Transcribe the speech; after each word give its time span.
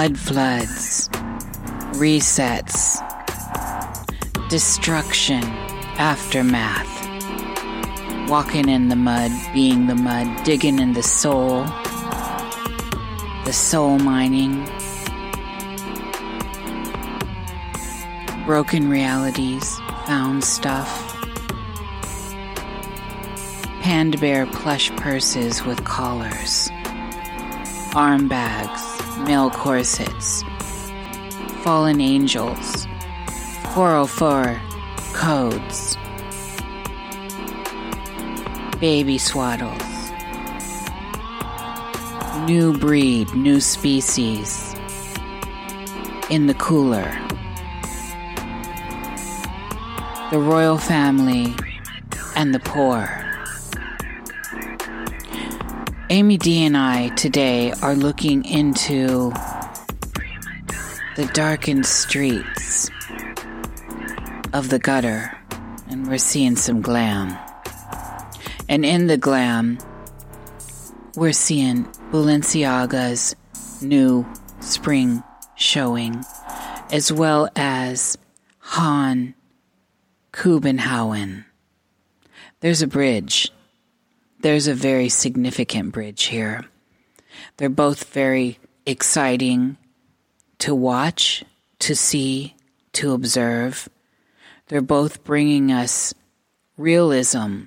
mud 0.00 0.18
floods, 0.18 1.10
resets, 2.00 2.96
destruction, 4.48 5.42
aftermath. 5.98 6.88
Walking 8.30 8.70
in 8.70 8.88
the 8.88 8.96
mud, 8.96 9.30
being 9.52 9.88
the 9.88 9.94
mud, 9.94 10.42
digging 10.42 10.78
in 10.78 10.94
the 10.94 11.02
soul, 11.02 11.64
the 13.44 13.52
soul 13.52 13.98
mining, 13.98 14.64
broken 18.46 18.88
realities, 18.88 19.78
found 20.06 20.42
stuff. 20.42 20.88
Panda 23.82 24.16
bear 24.16 24.46
plush 24.46 24.90
purses 24.92 25.62
with 25.66 25.84
collars, 25.84 26.70
arm 27.94 28.28
bags, 28.28 28.89
male 29.30 29.48
corsets, 29.48 30.42
fallen 31.62 32.00
angels, 32.00 32.88
404 33.74 34.60
codes, 35.12 35.96
baby 38.80 39.18
swaddles, 39.18 40.10
new 42.44 42.76
breed, 42.76 43.32
new 43.32 43.60
species 43.60 44.74
in 46.28 46.48
the 46.48 46.54
cooler. 46.54 47.08
The 50.32 50.40
royal 50.40 50.76
family 50.76 51.54
and 52.34 52.52
the 52.52 52.58
poor. 52.58 53.19
Amy 56.12 56.38
D 56.38 56.64
and 56.64 56.76
I 56.76 57.10
today 57.10 57.70
are 57.82 57.94
looking 57.94 58.44
into 58.44 59.30
the 61.14 61.30
darkened 61.32 61.86
streets 61.86 62.90
of 64.52 64.70
the 64.70 64.80
gutter, 64.80 65.38
and 65.88 66.08
we're 66.08 66.18
seeing 66.18 66.56
some 66.56 66.82
glam. 66.82 67.38
And 68.68 68.84
in 68.84 69.06
the 69.06 69.16
glam, 69.16 69.78
we're 71.14 71.30
seeing 71.30 71.84
Balenciaga's 72.10 73.36
new 73.80 74.26
spring 74.58 75.22
showing, 75.54 76.24
as 76.90 77.12
well 77.12 77.48
as 77.54 78.18
Han 78.58 79.36
Kjøbenhavn. 80.32 81.44
There's 82.58 82.82
a 82.82 82.88
bridge 82.88 83.39
there's 84.42 84.66
a 84.66 84.74
very 84.74 85.08
significant 85.08 85.92
bridge 85.92 86.24
here. 86.24 86.64
They're 87.56 87.68
both 87.68 88.04
very 88.12 88.58
exciting 88.86 89.76
to 90.58 90.74
watch, 90.74 91.44
to 91.80 91.94
see, 91.94 92.54
to 92.92 93.12
observe. 93.12 93.88
They're 94.68 94.80
both 94.80 95.24
bringing 95.24 95.72
us 95.72 96.14
realism 96.76 97.64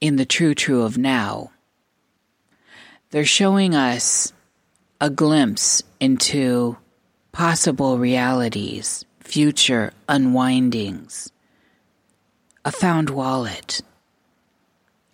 in 0.00 0.16
the 0.16 0.26
true 0.26 0.54
true 0.54 0.82
of 0.82 0.98
now. 0.98 1.50
They're 3.10 3.24
showing 3.24 3.74
us 3.74 4.32
a 5.00 5.10
glimpse 5.10 5.82
into 6.00 6.76
possible 7.32 7.98
realities, 7.98 9.04
future 9.20 9.92
unwindings, 10.08 11.30
a 12.64 12.72
found 12.72 13.10
wallet 13.10 13.82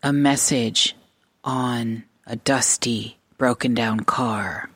a 0.02 0.12
message 0.12 0.96
on 1.44 2.04
a 2.26 2.36
dusty, 2.36 3.18
broken 3.36 3.74
down 3.74 4.00
car. 4.00 4.70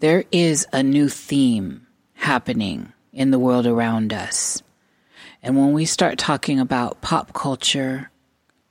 There 0.00 0.24
is 0.32 0.66
a 0.72 0.82
new 0.82 1.08
theme 1.08 1.86
happening 2.14 2.92
in 3.12 3.30
the 3.30 3.38
world 3.38 3.66
around 3.66 4.12
us. 4.12 4.62
And 5.42 5.56
when 5.56 5.72
we 5.72 5.84
start 5.84 6.18
talking 6.18 6.60
about 6.60 7.02
pop 7.02 7.32
culture, 7.34 8.10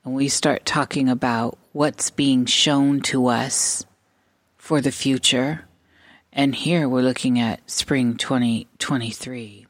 and 0.03 0.15
we 0.15 0.27
start 0.27 0.65
talking 0.65 1.07
about 1.07 1.57
what's 1.73 2.09
being 2.09 2.45
shown 2.45 3.01
to 3.01 3.27
us 3.27 3.85
for 4.57 4.81
the 4.81 4.91
future, 4.91 5.65
and 6.33 6.55
here 6.55 6.89
we're 6.89 7.01
looking 7.01 7.39
at 7.39 7.69
spring 7.69 8.17
2023, 8.17 9.67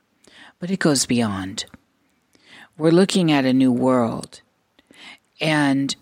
but 0.60 0.72
it 0.72 0.80
goes 0.80 1.06
beyond 1.06 1.66
we're 2.78 2.92
looking 2.92 3.32
at 3.32 3.46
a 3.46 3.54
new 3.54 3.72
world. 3.72 4.42
And 5.40 5.96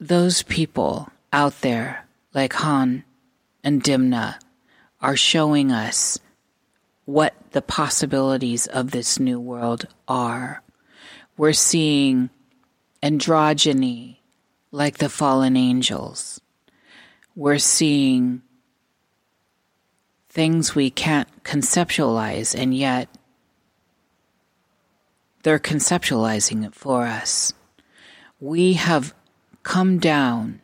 those 0.00 0.42
people 0.42 1.10
out 1.32 1.60
there, 1.60 2.06
like 2.34 2.52
Han 2.54 3.04
and 3.62 3.82
Demna, 3.82 4.36
are 5.00 5.16
showing 5.16 5.72
us 5.72 6.18
what 7.04 7.34
the 7.50 7.62
possibilities 7.62 8.66
of 8.66 8.90
this 8.90 9.18
new 9.18 9.40
world 9.40 9.86
are. 10.06 10.62
We're 11.36 11.52
seeing 11.52 12.30
androgyny 13.02 14.18
like 14.70 14.98
the 14.98 15.08
fallen 15.08 15.56
angels. 15.56 16.40
We're 17.34 17.58
seeing 17.58 18.42
things 20.28 20.74
we 20.74 20.90
can't 20.90 21.28
conceptualize, 21.44 22.58
and 22.58 22.74
yet 22.74 23.08
they're 25.42 25.58
conceptualizing 25.58 26.64
it 26.64 26.74
for 26.74 27.02
us. 27.04 27.52
We 28.40 28.74
have 28.74 29.14
come 29.62 29.98
down 29.98 30.60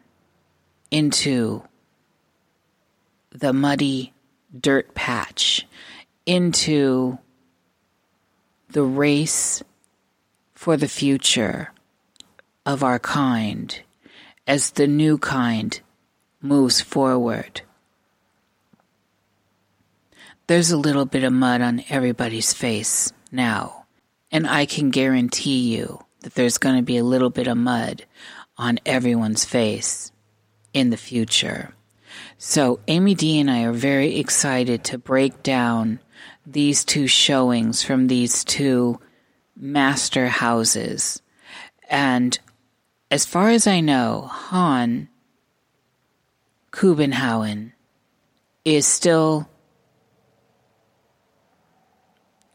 into 0.91 1.63
the 3.31 3.53
muddy 3.53 4.13
dirt 4.59 4.95
patch, 4.95 5.67
into 6.27 7.19
the 8.71 8.83
race 8.83 9.63
for 10.55 10.77
the 10.77 10.89
future 10.89 11.73
of 12.67 12.83
our 12.83 12.99
kind 12.99 13.81
as 14.47 14.71
the 14.71 14.87
new 14.87 15.19
kind 15.19 15.81
moves 16.41 16.81
forward. 16.81 17.63
There's 20.47 20.71
a 20.71 20.79
little 20.79 21.05
bit 21.05 21.25
of 21.25 21.33
mud 21.33 21.61
on 21.61 21.85
everybody's 21.91 22.53
face 22.53 23.13
now. 23.31 23.78
And 24.31 24.47
I 24.47 24.67
can 24.67 24.91
guarantee 24.91 25.75
you 25.75 26.05
that 26.21 26.35
there's 26.35 26.59
going 26.59 26.77
to 26.77 26.83
be 26.83 26.99
a 26.99 27.05
little 27.05 27.31
bit 27.31 27.47
of 27.47 27.57
mud 27.57 28.05
on 28.57 28.79
everyone's 28.85 29.45
face 29.45 30.13
in 30.73 30.91
the 30.91 30.97
future. 30.97 31.75
So, 32.37 32.81
Amy 32.89 33.15
D 33.15 33.39
and 33.39 33.51
I 33.51 33.65
are 33.65 33.73
very 33.73 34.17
excited 34.19 34.85
to 34.85 34.99
break 34.99 35.43
down 35.43 36.01
these 36.47 36.85
two 36.85 37.07
showings 37.07 37.83
from 37.83 38.07
these 38.07 38.45
two 38.45 39.01
master 39.57 40.29
houses. 40.29 41.21
And 41.89 42.39
as 43.11 43.25
far 43.25 43.51
as 43.51 43.67
I 43.67 43.81
know, 43.81 44.29
Han 44.31 45.09
Kjøbenhavn 46.73 47.73
is 48.65 48.87
still, 48.87 49.49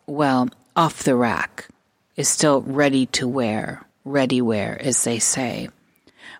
well, 0.06 0.50
off 0.76 1.04
the 1.04 1.16
rack, 1.16 1.68
is 2.16 2.28
still 2.28 2.62
ready 2.62 3.06
to 3.08 3.28
wear, 3.28 3.86
ready 4.06 4.42
wear, 4.42 4.78
as 4.82 5.04
they 5.04 5.20
say. 5.20 5.70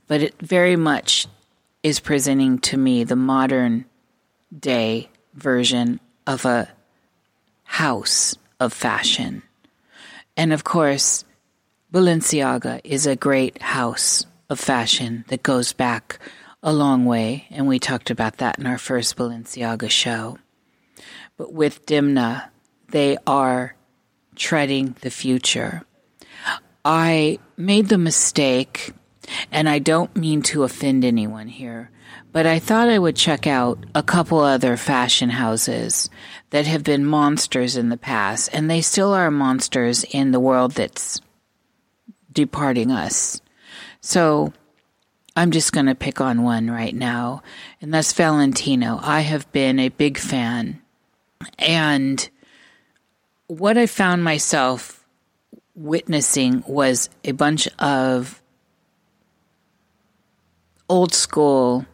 But 0.08 0.22
it 0.22 0.36
very 0.42 0.76
much 0.76 1.28
is 1.82 2.00
presenting 2.00 2.60
to 2.60 2.78
me 2.78 3.04
the 3.04 3.16
modern 3.16 3.86
day 4.58 5.10
version 5.34 6.00
of 6.28 6.46
a 6.46 6.70
house 7.64 8.36
of 8.60 8.72
fashion. 8.72 9.44
And 10.38 10.54
of 10.54 10.64
course, 10.64 11.26
Balenciaga 11.92 12.82
is 12.84 13.06
a 13.06 13.16
great 13.16 13.62
house 13.62 14.26
of 14.50 14.60
fashion 14.60 15.26
that 15.28 15.44
goes 15.44 15.74
back 15.74 16.20
a 16.62 16.72
long 16.72 17.06
way, 17.06 17.46
and 17.50 17.68
we 17.68 17.78
talked 17.78 18.10
about 18.10 18.38
that 18.38 18.58
in 18.58 18.66
our 18.66 18.78
first 18.78 19.18
Balenciaga 19.18 19.90
show. 19.90 20.38
But 21.38 21.52
with 21.52 21.86
Demna, 21.86 22.50
they 22.90 23.18
are 23.28 23.76
treading 24.36 24.96
the 25.02 25.10
future. 25.10 25.84
I 26.86 27.40
made 27.56 27.88
the 27.90 27.98
mistake, 27.98 28.94
and 29.52 29.70
I 29.70 29.80
don't 29.80 30.16
mean 30.16 30.42
to 30.44 30.64
offend 30.64 31.06
anyone 31.06 31.48
here, 31.48 31.90
but 32.32 32.46
I 32.46 32.60
thought 32.60 32.90
I 32.90 33.00
would 33.00 33.16
check 33.16 33.48
out 33.48 33.86
a 33.96 34.04
couple 34.04 34.40
other 34.40 34.76
fashion 34.76 35.30
houses 35.30 36.10
that 36.50 36.66
have 36.68 36.84
been 36.84 37.06
monsters 37.06 37.78
in 37.78 37.90
the 37.90 37.98
past, 37.98 38.50
and 38.54 38.70
they 38.70 38.82
still 38.82 39.14
are 39.14 39.32
monsters 39.32 40.04
in 40.04 40.32
the 40.32 40.40
world 40.40 40.74
that's 40.74 41.22
departing 42.32 42.92
us. 42.92 43.40
So 44.02 44.52
I'm 45.36 45.52
just 45.52 45.72
going 45.72 45.86
to 45.86 45.96
pick 45.96 46.20
on 46.20 46.44
one 46.44 46.70
right 46.70 46.94
now, 46.94 47.44
and 47.82 47.94
that's 47.94 48.14
Valentino. 48.14 49.00
I 49.02 49.22
have 49.22 49.52
been 49.52 49.80
a 49.80 49.90
big 49.90 50.18
fan, 50.18 50.82
and 51.58 52.30
what 53.60 53.78
I 53.78 53.86
found 53.86 54.24
myself 54.24 55.06
witnessing 55.76 56.64
was 56.66 57.10
a 57.24 57.34
bunch 57.34 57.68
of 57.80 58.42
old 60.90 61.14
school 61.14 61.86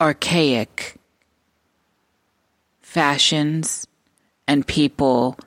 archaic 0.00 0.94
fashions 2.80 3.86
and 4.46 4.66
people 4.66 5.38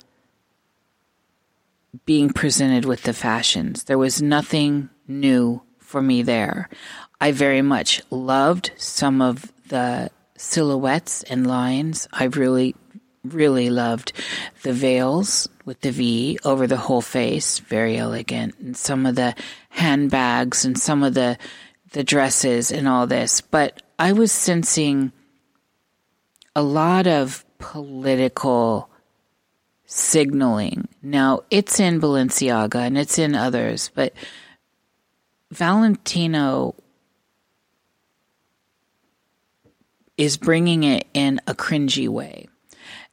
being 2.05 2.29
presented 2.29 2.85
with 2.85 3.03
the 3.03 3.13
fashions. 3.13 3.85
There 3.85 3.97
was 3.97 4.21
nothing 4.21 4.89
new 5.07 5.61
for 5.79 6.01
me 6.01 6.21
there. 6.21 6.69
I 7.19 7.31
very 7.31 7.61
much 7.61 8.01
loved 8.11 8.71
some 8.77 9.21
of 9.21 9.51
the 9.67 10.11
silhouettes 10.37 11.23
and 11.23 11.47
lines. 11.47 12.07
I 12.11 12.25
really, 12.25 12.75
really 13.23 13.69
loved 13.69 14.13
the 14.63 14.73
veils 14.73 15.47
with 15.65 15.81
the 15.81 15.91
V 15.91 16.39
over 16.43 16.67
the 16.67 16.77
whole 16.77 17.01
face, 17.01 17.59
very 17.59 17.97
elegant, 17.97 18.57
and 18.59 18.75
some 18.75 19.05
of 19.05 19.15
the 19.15 19.35
handbags 19.69 20.65
and 20.65 20.77
some 20.77 21.03
of 21.03 21.13
the 21.13 21.37
the 21.91 22.03
dresses 22.03 22.71
and 22.71 22.87
all 22.87 23.05
this. 23.05 23.41
But 23.41 23.81
I 23.99 24.13
was 24.13 24.31
sensing 24.31 25.11
a 26.55 26.63
lot 26.63 27.05
of 27.07 27.45
political 27.59 28.89
signaling. 29.85 30.87
Now, 31.01 31.41
it's 31.49 31.79
in 31.79 31.99
Balenciaga 31.99 32.75
and 32.75 32.97
it's 32.97 33.19
in 33.19 33.35
others, 33.35 33.91
but 33.93 34.13
Valentino 35.51 36.75
is 40.17 40.37
bringing 40.37 40.83
it 40.83 41.07
in 41.13 41.41
a 41.45 41.53
cringy 41.53 42.07
way. 42.07 42.47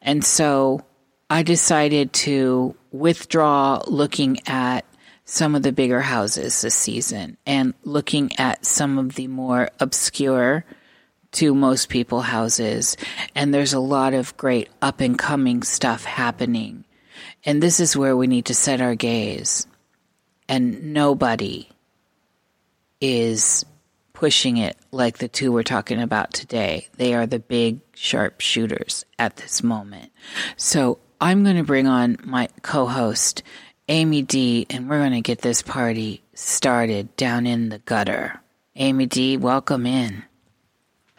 And 0.01 0.25
so 0.25 0.85
I 1.31 1.43
decided 1.43 2.13
to 2.15 2.75
withdraw 2.91 3.83
looking 3.87 4.39
at 4.47 4.85
some 5.25 5.55
of 5.55 5.63
the 5.63 5.73
bigger 5.73 6.01
houses 6.01 6.63
this 6.63 6.75
season 6.75 7.37
and 7.45 7.75
looking 7.85 8.31
at 8.39 8.65
some 8.65 8.99
of 8.99 9.15
the 9.15 9.27
more 9.27 9.69
obscure 9.79 10.65
to 11.33 11.55
most 11.55 11.91
people 11.91 12.23
houses. 12.23 12.97
And 13.35 13.53
there's 13.53 13.75
a 13.75 13.81
lot 13.81 14.15
of 14.15 14.37
great 14.39 14.71
up 14.81 15.01
and 15.01 15.19
coming 15.19 15.63
stuff 15.63 16.05
happening. 16.05 16.85
And 17.45 17.63
this 17.63 17.79
is 17.79 17.97
where 17.97 18.17
we 18.17 18.27
need 18.27 18.47
to 18.47 18.55
set 18.55 18.81
our 18.81 18.95
gaze. 18.95 19.67
And 20.49 20.95
nobody 20.95 21.69
is 23.01 23.67
pushing 24.19 24.57
it 24.57 24.77
like 24.91 25.19
the 25.19 25.29
two 25.29 25.53
we're 25.53 25.63
talking 25.63 26.03
about 26.03 26.33
today. 26.33 26.89
They 26.97 27.15
are 27.15 27.25
the 27.25 27.39
big 27.39 27.79
sharp 27.95 28.41
shooters 28.41 29.05
at 29.17 29.37
this 29.37 29.63
moment. 29.63 30.11
So 30.57 30.99
I'm 31.21 31.45
going 31.45 31.55
to 31.55 31.63
bring 31.63 31.87
on 31.87 32.17
my 32.25 32.49
co 32.63 32.87
host, 32.87 33.45
Amy 33.89 34.23
D, 34.23 34.67
and 34.71 34.91
we're 34.91 34.99
going 34.99 35.13
to 35.13 35.21
get 35.21 35.43
this 35.43 35.63
party 35.63 36.25
started 36.35 37.15
down 37.15 37.47
in 37.47 37.69
the 37.69 37.79
gutter. 37.79 38.41
Amy 38.75 39.07
D, 39.07 39.37
welcome 39.37 39.87
in. 39.87 40.25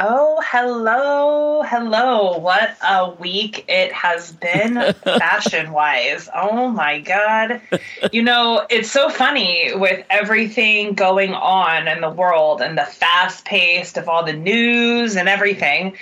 Oh, 0.02 0.42
hello, 0.46 1.62
hello. 1.62 2.38
What 2.38 2.78
a 2.82 3.10
week 3.10 3.66
it 3.68 3.92
has 3.92 4.32
been 4.32 4.94
fashion 5.04 5.74
wise. 5.74 6.30
Oh 6.34 6.70
my 6.70 7.02
God. 7.02 7.60
You 8.14 8.24
know, 8.24 8.66
it's 8.70 8.90
so 8.90 9.10
funny 9.10 9.74
with 9.76 10.06
everything 10.10 10.94
going 10.94 11.34
on 11.34 11.90
in 11.90 12.00
the 12.00 12.10
world 12.10 12.62
and 12.62 12.78
the 12.78 12.86
fast 12.86 13.44
paced 13.44 13.98
of 13.98 14.08
all 14.08 14.24
the 14.24 14.32
news 14.32 15.18
and 15.18 15.28
everything. 15.28 15.98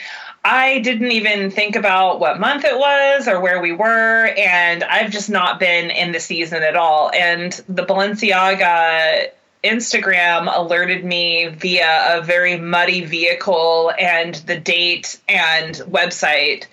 I 0.45 0.77
didn't 0.77 1.11
even 1.11 1.49
think 1.49 1.75
about 1.75 2.19
what 2.19 2.39
month 2.39 2.65
it 2.65 2.77
was 2.77 3.27
or 3.27 3.41
where 3.41 3.59
we 3.59 3.71
were, 3.71 4.27
and 4.37 4.83
I've 4.83 5.09
just 5.09 5.29
not 5.31 5.59
been 5.59 5.89
in 5.89 6.11
the 6.11 6.19
season 6.19 6.61
at 6.61 6.75
all. 6.75 7.11
And 7.15 7.51
the 7.67 7.83
Balenciaga 7.83 9.31
Instagram 9.67 10.53
alerted 10.55 11.05
me 11.05 11.47
via 11.47 12.17
a 12.17 12.21
very 12.21 12.57
muddy 12.57 13.05
vehicle 13.05 13.91
and 13.99 14.35
the 14.35 14.59
date 14.59 15.19
and 15.27 15.75
website 15.89 16.65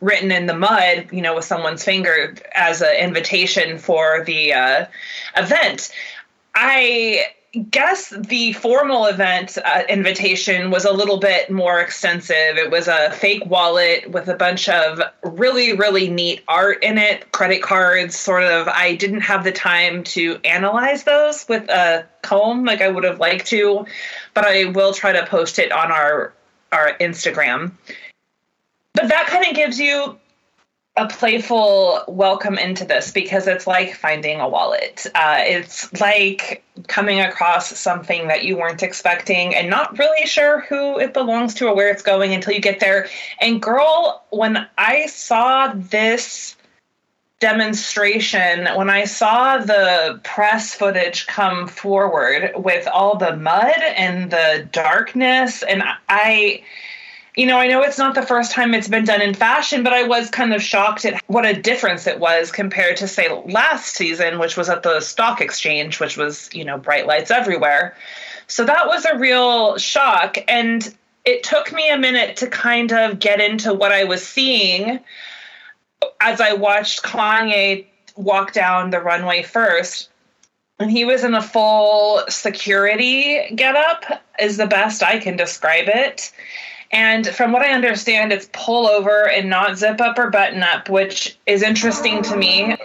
written 0.00 0.32
in 0.32 0.46
the 0.46 0.54
mud, 0.54 1.08
you 1.12 1.22
know, 1.22 1.36
with 1.36 1.44
someone's 1.44 1.84
finger 1.84 2.34
as 2.54 2.82
an 2.82 2.94
invitation 2.96 3.78
for 3.78 4.24
the 4.24 4.52
uh, 4.52 4.86
event. 5.36 5.92
I 6.54 7.26
guess 7.70 8.08
the 8.10 8.54
formal 8.54 9.06
event 9.06 9.58
uh, 9.62 9.82
invitation 9.88 10.70
was 10.70 10.84
a 10.84 10.92
little 10.92 11.18
bit 11.18 11.50
more 11.50 11.80
extensive. 11.80 12.56
It 12.56 12.70
was 12.70 12.88
a 12.88 13.10
fake 13.10 13.44
wallet 13.44 14.10
with 14.10 14.28
a 14.28 14.34
bunch 14.34 14.68
of 14.70 15.02
really, 15.22 15.74
really 15.74 16.08
neat 16.08 16.42
art 16.48 16.82
in 16.82 16.96
it, 16.96 17.30
credit 17.32 17.62
cards, 17.62 18.16
sort 18.16 18.44
of. 18.44 18.68
I 18.68 18.94
didn't 18.94 19.20
have 19.20 19.44
the 19.44 19.52
time 19.52 20.02
to 20.04 20.40
analyze 20.44 21.04
those 21.04 21.46
with 21.46 21.68
a 21.68 22.06
comb 22.22 22.64
like 22.64 22.80
I 22.80 22.88
would 22.88 23.04
have 23.04 23.20
liked 23.20 23.46
to, 23.48 23.84
but 24.32 24.46
I 24.46 24.66
will 24.66 24.94
try 24.94 25.12
to 25.12 25.26
post 25.26 25.58
it 25.58 25.72
on 25.72 25.92
our 25.92 26.32
our 26.72 26.96
Instagram. 26.98 27.72
But 28.94 29.08
that 29.08 29.26
kind 29.26 29.46
of 29.46 29.54
gives 29.54 29.78
you 29.78 30.18
a 30.96 31.08
playful 31.08 32.02
welcome 32.06 32.58
into 32.58 32.84
this 32.84 33.10
because 33.10 33.46
it's 33.46 33.66
like 33.66 33.94
finding 33.94 34.40
a 34.40 34.48
wallet. 34.48 35.06
Uh, 35.14 35.38
it's 35.40 35.90
like 36.00 36.62
coming 36.86 37.20
across 37.20 37.78
something 37.78 38.28
that 38.28 38.44
you 38.44 38.58
weren't 38.58 38.82
expecting 38.82 39.54
and 39.54 39.70
not 39.70 39.98
really 39.98 40.26
sure 40.26 40.60
who 40.60 40.98
it 40.98 41.14
belongs 41.14 41.54
to 41.54 41.66
or 41.66 41.74
where 41.74 41.88
it's 41.88 42.02
going 42.02 42.34
until 42.34 42.52
you 42.52 42.60
get 42.60 42.78
there. 42.80 43.08
And 43.40 43.62
girl, 43.62 44.22
when 44.30 44.66
I 44.76 45.06
saw 45.06 45.72
this 45.74 46.56
demonstration, 47.40 48.68
when 48.76 48.90
I 48.90 49.04
saw 49.04 49.58
the 49.58 50.20
press 50.22 50.74
footage 50.74 51.26
come 51.26 51.68
forward 51.68 52.52
with 52.54 52.86
all 52.86 53.16
the 53.16 53.34
mud 53.34 53.80
and 53.96 54.30
the 54.30 54.68
darkness, 54.70 55.62
and 55.62 55.82
I 56.08 56.62
you 57.36 57.46
know, 57.46 57.58
I 57.58 57.66
know 57.66 57.82
it's 57.82 57.98
not 57.98 58.14
the 58.14 58.22
first 58.22 58.52
time 58.52 58.74
it's 58.74 58.88
been 58.88 59.06
done 59.06 59.22
in 59.22 59.32
fashion, 59.32 59.82
but 59.82 59.94
I 59.94 60.02
was 60.02 60.28
kind 60.28 60.52
of 60.52 60.62
shocked 60.62 61.06
at 61.06 61.22
what 61.28 61.46
a 61.46 61.54
difference 61.54 62.06
it 62.06 62.20
was 62.20 62.52
compared 62.52 62.98
to, 62.98 63.08
say, 63.08 63.30
last 63.46 63.94
season, 63.94 64.38
which 64.38 64.56
was 64.56 64.68
at 64.68 64.82
the 64.82 65.00
stock 65.00 65.40
exchange, 65.40 65.98
which 65.98 66.18
was, 66.18 66.50
you 66.52 66.64
know, 66.64 66.76
bright 66.76 67.06
lights 67.06 67.30
everywhere. 67.30 67.96
So 68.48 68.66
that 68.66 68.86
was 68.86 69.06
a 69.06 69.16
real 69.16 69.78
shock. 69.78 70.36
And 70.46 70.94
it 71.24 71.42
took 71.42 71.72
me 71.72 71.88
a 71.88 71.96
minute 71.96 72.36
to 72.36 72.48
kind 72.48 72.92
of 72.92 73.18
get 73.18 73.40
into 73.40 73.72
what 73.72 73.92
I 73.92 74.04
was 74.04 74.26
seeing 74.26 75.00
as 76.20 76.38
I 76.38 76.52
watched 76.52 77.02
Kanye 77.02 77.86
walk 78.14 78.52
down 78.52 78.90
the 78.90 79.00
runway 79.00 79.42
first. 79.42 80.10
And 80.78 80.90
he 80.90 81.06
was 81.06 81.24
in 81.24 81.32
a 81.32 81.40
full 81.40 82.24
security 82.28 83.54
getup, 83.54 84.04
is 84.38 84.58
the 84.58 84.66
best 84.66 85.02
I 85.02 85.18
can 85.18 85.36
describe 85.36 85.88
it 85.88 86.30
and 86.92 87.26
from 87.26 87.52
what 87.52 87.62
I 87.62 87.72
understand, 87.72 88.32
it's 88.32 88.48
pull 88.52 88.86
over 88.86 89.28
and 89.28 89.48
not 89.48 89.78
zip 89.78 90.00
up 90.00 90.18
or 90.18 90.30
button 90.30 90.62
up, 90.62 90.90
which 90.90 91.38
is 91.46 91.62
interesting 91.62 92.22
to 92.22 92.36
me 92.36 92.76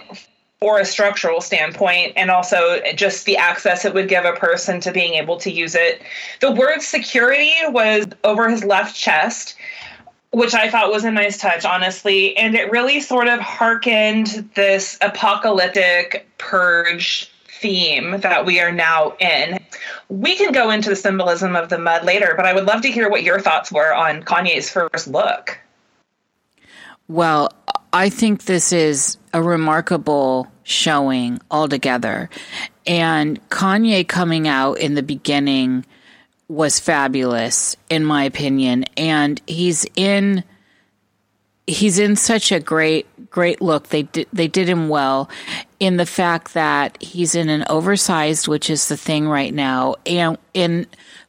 for 0.60 0.80
a 0.80 0.84
structural 0.84 1.40
standpoint 1.40 2.14
and 2.16 2.30
also 2.30 2.80
just 2.94 3.26
the 3.26 3.36
access 3.36 3.84
it 3.84 3.94
would 3.94 4.08
give 4.08 4.24
a 4.24 4.32
person 4.32 4.80
to 4.80 4.92
being 4.92 5.14
able 5.14 5.36
to 5.36 5.52
use 5.52 5.74
it. 5.74 6.02
The 6.40 6.50
word 6.50 6.80
security 6.80 7.52
was 7.68 8.06
over 8.24 8.48
his 8.48 8.64
left 8.64 8.96
chest, 8.96 9.56
which 10.32 10.54
I 10.54 10.70
thought 10.70 10.90
was 10.90 11.04
a 11.04 11.10
nice 11.10 11.38
touch, 11.38 11.64
honestly. 11.64 12.36
And 12.36 12.54
it 12.54 12.70
really 12.70 13.00
sort 13.00 13.28
of 13.28 13.40
harkened 13.40 14.50
this 14.54 14.98
apocalyptic 15.00 16.28
purge 16.38 17.30
theme 17.60 18.20
that 18.20 18.46
we 18.46 18.60
are 18.60 18.72
now 18.72 19.16
in. 19.20 19.58
We 20.08 20.36
can 20.36 20.52
go 20.52 20.70
into 20.70 20.88
the 20.88 20.96
symbolism 20.96 21.56
of 21.56 21.68
the 21.68 21.78
mud 21.78 22.04
later, 22.04 22.34
but 22.36 22.46
I 22.46 22.54
would 22.54 22.64
love 22.64 22.82
to 22.82 22.90
hear 22.90 23.08
what 23.10 23.22
your 23.22 23.40
thoughts 23.40 23.70
were 23.70 23.92
on 23.94 24.22
Kanye's 24.22 24.70
first 24.70 25.08
look. 25.08 25.58
Well, 27.08 27.52
I 27.92 28.10
think 28.10 28.44
this 28.44 28.72
is 28.72 29.16
a 29.32 29.42
remarkable 29.42 30.46
showing 30.62 31.40
altogether. 31.50 32.28
And 32.86 33.46
Kanye 33.48 34.06
coming 34.06 34.46
out 34.46 34.78
in 34.78 34.94
the 34.94 35.02
beginning 35.02 35.84
was 36.48 36.80
fabulous, 36.80 37.76
in 37.90 38.04
my 38.04 38.24
opinion. 38.24 38.84
And 38.96 39.40
he's 39.46 39.86
in 39.96 40.44
he's 41.66 41.98
in 41.98 42.16
such 42.16 42.50
a 42.50 42.60
great 42.60 43.06
great 43.30 43.60
look. 43.60 43.88
They 43.88 44.02
did 44.04 44.26
they 44.32 44.48
did 44.48 44.68
him 44.68 44.88
well 44.88 45.28
in 45.80 45.96
the 45.96 46.06
fact 46.06 46.54
that 46.54 47.00
he's 47.02 47.34
in 47.34 47.48
an 47.48 47.64
oversized, 47.68 48.48
which 48.48 48.70
is 48.70 48.88
the 48.88 48.96
thing 48.96 49.28
right 49.28 49.52
now, 49.52 49.96
and 50.06 50.38
in 50.54 50.86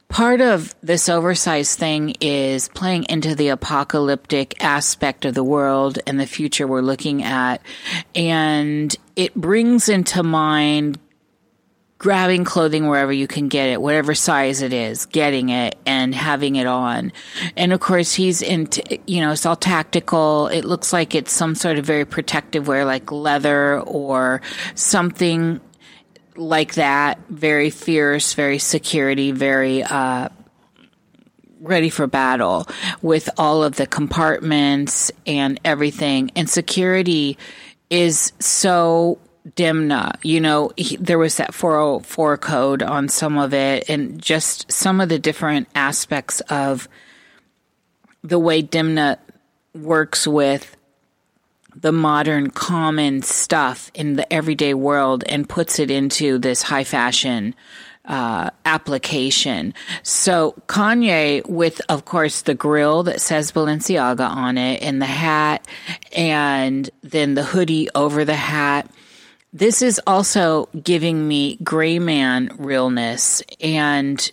part 0.08 0.42
of 0.42 0.74
this 0.82 1.08
oversized 1.08 1.78
thing 1.78 2.16
is 2.20 2.68
playing 2.70 3.04
into 3.10 3.36
the 3.36 3.50
apocalyptic 3.50 4.64
aspect 4.64 5.24
of 5.24 5.36
the 5.36 5.44
world 5.44 6.00
and 6.08 6.20
the 6.20 6.26
future 6.26 6.66
we're 6.66 6.82
looking 6.82 7.24
at, 7.24 7.62
and 8.16 8.96
it 9.16 9.36
brings 9.36 9.88
into 9.88 10.24
mind 10.24 10.98
grabbing 12.00 12.46
clothing 12.46 12.88
wherever 12.88 13.12
you 13.12 13.28
can 13.28 13.50
get 13.50 13.70
it, 13.70 13.82
whatever 13.82 14.16
size 14.16 14.62
it 14.62 14.72
is, 14.72 15.06
getting 15.06 15.50
it 15.50 15.78
and 15.86 16.16
having 16.16 16.56
it 16.56 16.66
on. 16.66 17.12
And 17.58 17.74
of 17.74 17.82
course, 17.82 18.14
he's 18.14 18.42
in, 18.42 18.70
you 19.06 19.20
know, 19.20 19.34
it's 19.34 19.46
all 19.46 19.58
tactical. 19.58 20.48
It 20.48 20.64
looks 20.64 20.94
like 20.94 21.14
it's 21.14 21.32
some 21.32 21.56
sort 21.56 21.78
of 21.78 21.86
very 21.86 22.06
protective 22.06 22.70
wear, 22.70 22.86
like 22.86 23.12
leather 23.12 23.82
or 23.82 24.42
something 24.76 25.60
like 26.38 26.76
that. 26.76 27.20
Very 27.30 27.70
fierce, 27.70 28.34
very 28.34 28.60
security, 28.60 29.32
very, 29.32 29.84
uh, 29.84 30.30
ready 31.60 31.90
for 31.90 32.08
battle 32.08 32.66
with 33.02 33.30
all 33.38 33.62
of 33.62 33.76
the 33.76 33.86
compartments 33.86 35.12
and 35.28 35.60
everything. 35.66 36.32
And 36.38 36.50
security 36.50 37.38
is 37.90 38.32
so 38.40 39.20
Demna. 39.56 40.16
You 40.24 40.42
know, 40.42 40.72
he, 40.78 40.98
there 40.98 41.18
was 41.18 41.38
that 41.38 41.54
404 41.54 42.38
code 42.38 42.84
on 42.84 43.10
some 43.10 43.38
of 43.38 43.54
it, 43.54 43.90
and 43.90 44.22
just 44.22 44.72
some 44.72 45.02
of 45.02 45.10
the 45.10 45.20
different 45.20 45.68
aspects 45.76 46.42
of 46.50 46.88
the 48.24 48.40
way 48.40 48.62
Demna 48.62 49.18
works 49.74 50.28
with 50.28 50.76
the 51.76 51.92
modern 51.92 52.50
common 52.50 53.22
stuff 53.22 53.92
in 53.94 54.16
the 54.16 54.32
everyday 54.34 54.74
world 54.74 55.24
and 55.28 55.48
puts 55.48 55.80
it 55.80 55.90
into 55.90 56.38
this 56.38 56.62
high 56.62 56.84
fashion 56.84 57.56
uh, 58.06 58.50
application. 58.66 59.74
So 60.02 60.56
Kanye, 60.68 61.48
with 61.48 61.80
of 61.90 62.06
course 62.06 62.42
the 62.42 62.56
grill 62.56 63.04
that 63.04 63.22
says 63.22 63.52
Balenciaga 63.52 64.28
on 64.28 64.58
it, 64.58 64.82
and 64.82 65.02
the 65.02 65.06
hat, 65.06 65.66
and 66.16 66.90
then 67.04 67.36
the 67.36 67.44
hoodie 67.44 67.88
over 67.94 68.26
the 68.26 68.36
hat. 68.36 68.90
This 69.52 69.82
is 69.82 70.00
also 70.06 70.70
giving 70.82 71.28
me 71.28 71.58
gray 71.64 72.00
man 72.00 72.52
realness. 72.58 73.42
And 73.60 74.32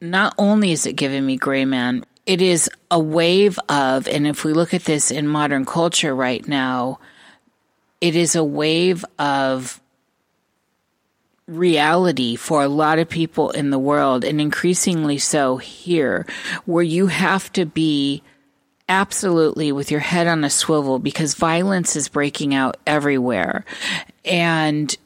not 0.00 0.34
only 0.36 0.72
is 0.72 0.86
it 0.86 0.94
giving 0.94 1.24
me 1.24 1.36
gray 1.36 1.64
man, 1.64 2.04
it 2.26 2.42
is 2.42 2.68
a 2.90 2.98
wave 2.98 3.58
of, 3.68 4.08
and 4.08 4.26
if 4.26 4.44
we 4.44 4.52
look 4.52 4.74
at 4.74 4.84
this 4.84 5.10
in 5.10 5.26
modern 5.28 5.64
culture 5.64 6.14
right 6.14 6.46
now, 6.46 6.98
it 8.00 8.16
is 8.16 8.34
a 8.34 8.44
wave 8.44 9.04
of 9.18 9.80
reality 11.46 12.36
for 12.36 12.62
a 12.62 12.68
lot 12.68 12.98
of 12.98 13.08
people 13.08 13.50
in 13.50 13.70
the 13.70 13.78
world, 13.78 14.24
and 14.24 14.40
increasingly 14.40 15.18
so 15.18 15.56
here, 15.56 16.26
where 16.64 16.82
you 16.82 17.08
have 17.08 17.52
to 17.52 17.66
be 17.66 18.22
absolutely 18.88 19.72
with 19.72 19.90
your 19.90 20.00
head 20.00 20.26
on 20.26 20.44
a 20.44 20.50
swivel 20.50 20.98
because 20.98 21.34
violence 21.34 21.96
is 21.96 22.08
breaking 22.08 22.54
out 22.54 22.76
everywhere. 22.86 23.64
And 24.24 24.96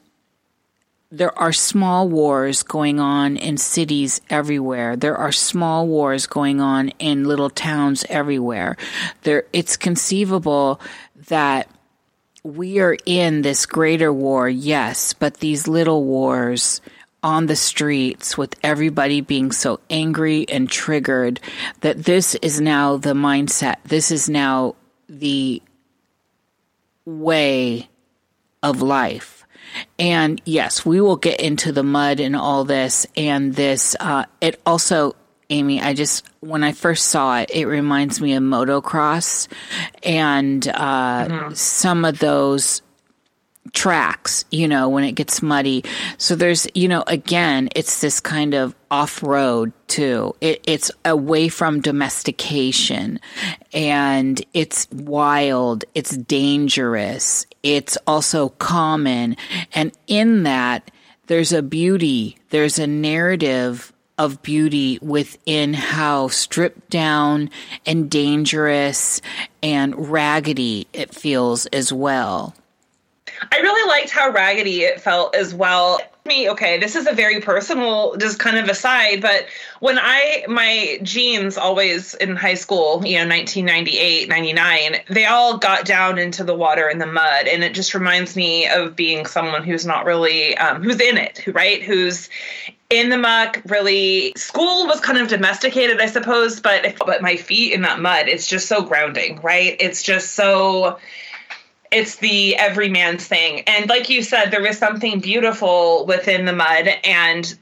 there 1.09 1.37
are 1.39 1.53
small 1.53 2.09
wars 2.09 2.63
going 2.63 2.99
on 2.99 3.37
in 3.37 3.57
cities 3.57 4.19
everywhere. 4.29 4.95
There 4.95 5.15
are 5.15 5.31
small 5.31 5.87
wars 5.87 6.27
going 6.27 6.59
on 6.59 6.89
in 6.99 7.23
little 7.23 7.49
towns 7.49 8.05
everywhere. 8.09 8.75
There, 9.21 9.45
it's 9.53 9.77
conceivable 9.77 10.81
that 11.29 11.69
we 12.43 12.79
are 12.79 12.97
in 13.05 13.41
this 13.41 13.65
greater 13.65 14.11
war, 14.11 14.49
yes, 14.49 15.13
but 15.13 15.35
these 15.35 15.67
little 15.67 16.03
wars 16.03 16.81
on 17.23 17.47
the 17.47 17.55
streets 17.55 18.37
with 18.37 18.55
everybody 18.63 19.21
being 19.21 19.51
so 19.51 19.79
angry 19.89 20.47
and 20.49 20.69
triggered 20.69 21.39
that 21.81 22.03
this 22.03 22.35
is 22.35 22.61
now 22.61 22.97
the 22.97 23.13
mindset. 23.13 23.75
This 23.85 24.11
is 24.11 24.29
now 24.29 24.75
the 25.09 25.61
way 27.05 27.89
of 28.63 28.81
life. 28.81 29.45
And 29.99 30.41
yes, 30.45 30.85
we 30.85 31.01
will 31.01 31.17
get 31.17 31.39
into 31.39 31.71
the 31.71 31.83
mud 31.83 32.19
and 32.19 32.35
all 32.35 32.63
this. 32.63 33.05
And 33.15 33.53
this, 33.53 33.95
uh, 33.99 34.25
it 34.41 34.59
also, 34.65 35.15
Amy, 35.49 35.81
I 35.81 35.93
just, 35.93 36.25
when 36.39 36.63
I 36.63 36.71
first 36.71 37.07
saw 37.07 37.39
it, 37.39 37.51
it 37.51 37.65
reminds 37.65 38.21
me 38.21 38.33
of 38.33 38.43
motocross 38.43 39.47
and 40.03 40.67
uh, 40.67 41.27
mm-hmm. 41.27 41.53
some 41.53 42.05
of 42.05 42.19
those 42.19 42.81
tracks, 43.73 44.45
you 44.51 44.67
know, 44.67 44.89
when 44.89 45.03
it 45.03 45.13
gets 45.13 45.41
muddy. 45.41 45.83
So 46.17 46.35
there's, 46.35 46.67
you 46.73 46.87
know, 46.87 47.03
again, 47.07 47.69
it's 47.75 48.01
this 48.01 48.19
kind 48.19 48.53
of 48.53 48.75
off 48.89 49.21
road 49.23 49.73
too. 49.87 50.35
It, 50.41 50.63
it's 50.65 50.91
away 51.05 51.49
from 51.49 51.81
domestication 51.81 53.19
and 53.73 54.43
it's 54.53 54.89
wild. 54.91 55.85
It's 55.93 56.15
dangerous. 56.15 57.45
It's 57.63 57.97
also 58.07 58.49
common. 58.49 59.35
And 59.73 59.91
in 60.07 60.43
that, 60.43 60.89
there's 61.27 61.51
a 61.53 61.61
beauty. 61.61 62.37
There's 62.49 62.79
a 62.79 62.87
narrative 62.87 63.91
of 64.17 64.41
beauty 64.41 64.97
within 65.01 65.73
how 65.73 66.27
stripped 66.29 66.89
down 66.89 67.49
and 67.85 68.09
dangerous 68.09 69.21
and 69.61 70.09
raggedy 70.09 70.87
it 70.91 71.13
feels 71.13 71.65
as 71.67 71.93
well. 71.93 72.55
I 73.51 73.59
really 73.59 73.87
liked 73.87 74.09
how 74.09 74.31
raggedy 74.31 74.81
it 74.81 75.01
felt 75.01 75.35
as 75.35 75.53
well. 75.53 75.99
Me, 76.25 76.49
okay, 76.49 76.77
this 76.77 76.95
is 76.95 77.07
a 77.07 77.13
very 77.13 77.39
personal, 77.39 78.15
just 78.17 78.37
kind 78.37 78.57
of 78.57 78.67
aside, 78.67 79.21
but 79.21 79.45
when 79.79 79.97
I, 79.97 80.45
my 80.49 80.99
jeans 81.01 81.57
always 81.57 82.15
in 82.15 82.35
high 82.35 82.55
school, 82.55 83.05
you 83.05 83.17
know, 83.17 83.29
1998, 83.29 84.27
99, 84.27 84.95
they 85.09 85.25
all 85.25 85.57
got 85.57 85.85
down 85.85 86.17
into 86.17 86.43
the 86.43 86.55
water 86.55 86.87
and 86.87 86.99
the 86.99 87.05
mud. 87.05 87.47
And 87.47 87.63
it 87.63 87.73
just 87.73 87.93
reminds 87.93 88.35
me 88.35 88.67
of 88.67 88.95
being 88.95 89.25
someone 89.25 89.63
who's 89.63 89.85
not 89.85 90.05
really, 90.05 90.57
um, 90.57 90.83
who's 90.83 90.99
in 90.99 91.17
it, 91.17 91.45
right? 91.47 91.81
Who's 91.81 92.29
in 92.89 93.09
the 93.09 93.17
muck 93.17 93.61
really 93.65 94.31
school 94.37 94.87
was 94.87 95.01
kind 95.01 95.17
of 95.17 95.27
domesticated 95.27 95.99
i 95.99 96.05
suppose 96.05 96.61
but 96.61 96.85
if, 96.85 96.97
but 96.99 97.21
my 97.21 97.35
feet 97.35 97.73
in 97.73 97.81
that 97.81 97.99
mud 97.99 98.29
it's 98.29 98.47
just 98.47 98.67
so 98.67 98.81
grounding 98.81 99.41
right 99.41 99.75
it's 99.81 100.01
just 100.01 100.35
so 100.35 100.97
it's 101.91 102.17
the 102.17 102.55
everyman's 102.57 103.25
thing. 103.25 103.61
And 103.61 103.89
like 103.89 104.09
you 104.09 104.21
said, 104.21 104.51
there 104.51 104.65
is 104.65 104.77
something 104.77 105.19
beautiful 105.19 106.05
within 106.05 106.45
the 106.45 106.53
mud, 106.53 106.89
and 107.03 107.57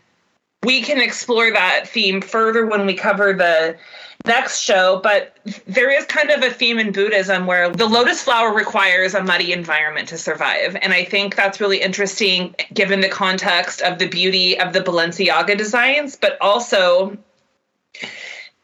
we 0.63 0.81
can 0.81 0.99
explore 0.99 1.51
that 1.51 1.87
theme 1.87 2.21
further 2.21 2.65
when 2.65 2.85
we 2.85 2.95
cover 2.95 3.33
the 3.33 3.77
next 4.25 4.61
show. 4.61 4.99
But 5.03 5.37
there 5.67 5.91
is 5.91 6.05
kind 6.05 6.31
of 6.31 6.41
a 6.41 6.49
theme 6.49 6.79
in 6.79 6.91
Buddhism 6.91 7.45
where 7.45 7.69
the 7.69 7.85
lotus 7.85 8.23
flower 8.23 8.53
requires 8.53 9.13
a 9.13 9.23
muddy 9.23 9.53
environment 9.53 10.07
to 10.09 10.17
survive. 10.17 10.75
And 10.81 10.93
I 10.93 11.05
think 11.05 11.35
that's 11.35 11.61
really 11.61 11.81
interesting 11.81 12.55
given 12.73 13.01
the 13.01 13.09
context 13.09 13.81
of 13.81 13.99
the 13.99 14.07
beauty 14.07 14.59
of 14.59 14.73
the 14.73 14.81
Balenciaga 14.81 15.57
designs, 15.57 16.15
but 16.15 16.37
also 16.41 17.17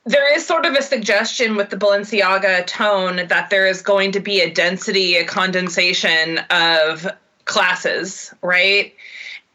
there 0.05 0.33
is 0.35 0.45
sort 0.45 0.65
of 0.65 0.73
a 0.73 0.81
suggestion 0.81 1.55
with 1.55 1.69
the 1.69 1.77
Balenciaga 1.77 2.65
tone 2.65 3.27
that 3.27 3.49
there 3.49 3.67
is 3.67 3.81
going 3.81 4.11
to 4.13 4.19
be 4.19 4.41
a 4.41 4.51
density, 4.51 5.15
a 5.15 5.25
condensation 5.25 6.39
of 6.49 7.07
classes, 7.45 8.33
right? 8.41 8.95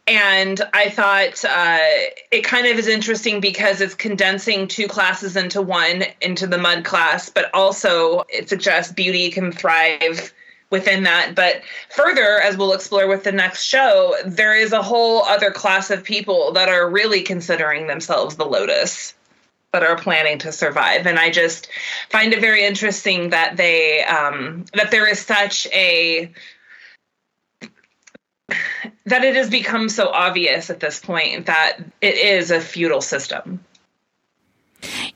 And 0.06 0.60
I 0.72 0.90
thought 0.90 1.44
uh, 1.44 1.78
it 2.30 2.44
kind 2.44 2.68
of 2.68 2.78
is 2.78 2.86
interesting 2.86 3.40
because 3.40 3.80
it's 3.80 3.96
condensing 3.96 4.68
two 4.68 4.86
classes 4.86 5.36
into 5.36 5.60
one, 5.60 6.04
into 6.20 6.46
the 6.46 6.58
mud 6.58 6.84
class, 6.84 7.28
but 7.28 7.52
also 7.52 8.22
it 8.28 8.48
suggests 8.48 8.92
beauty 8.92 9.30
can 9.32 9.50
thrive 9.50 10.32
within 10.70 11.02
that. 11.02 11.34
But 11.34 11.62
further, 11.90 12.40
as 12.40 12.56
we'll 12.56 12.72
explore 12.72 13.08
with 13.08 13.24
the 13.24 13.32
next 13.32 13.64
show, 13.64 14.14
there 14.24 14.54
is 14.54 14.72
a 14.72 14.82
whole 14.82 15.22
other 15.24 15.50
class 15.50 15.90
of 15.90 16.04
people 16.04 16.52
that 16.52 16.68
are 16.68 16.88
really 16.88 17.22
considering 17.22 17.88
themselves 17.88 18.36
the 18.36 18.44
lotus 18.44 19.12
that 19.76 19.82
are 19.82 19.96
planning 19.96 20.38
to 20.38 20.52
survive. 20.52 21.06
And 21.06 21.18
I 21.18 21.30
just 21.30 21.68
find 22.08 22.32
it 22.32 22.40
very 22.40 22.64
interesting 22.64 23.30
that 23.30 23.56
they 23.58 24.02
um, 24.04 24.64
that 24.72 24.90
there 24.90 25.06
is 25.06 25.20
such 25.20 25.66
a 25.66 26.32
that 29.04 29.24
it 29.24 29.36
has 29.36 29.50
become 29.50 29.88
so 29.88 30.08
obvious 30.08 30.70
at 30.70 30.80
this 30.80 30.98
point 30.98 31.46
that 31.46 31.78
it 32.00 32.16
is 32.16 32.50
a 32.50 32.60
feudal 32.60 33.02
system. 33.02 33.60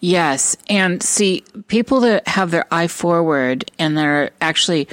Yes. 0.00 0.57
And 0.69 1.02
see, 1.02 1.45
people 1.69 2.00
that 2.00 2.26
have 2.29 2.50
their 2.50 2.67
eye 2.71 2.88
forward 2.88 3.71
and 3.79 3.97
they're 3.97 4.31
actually 4.40 4.88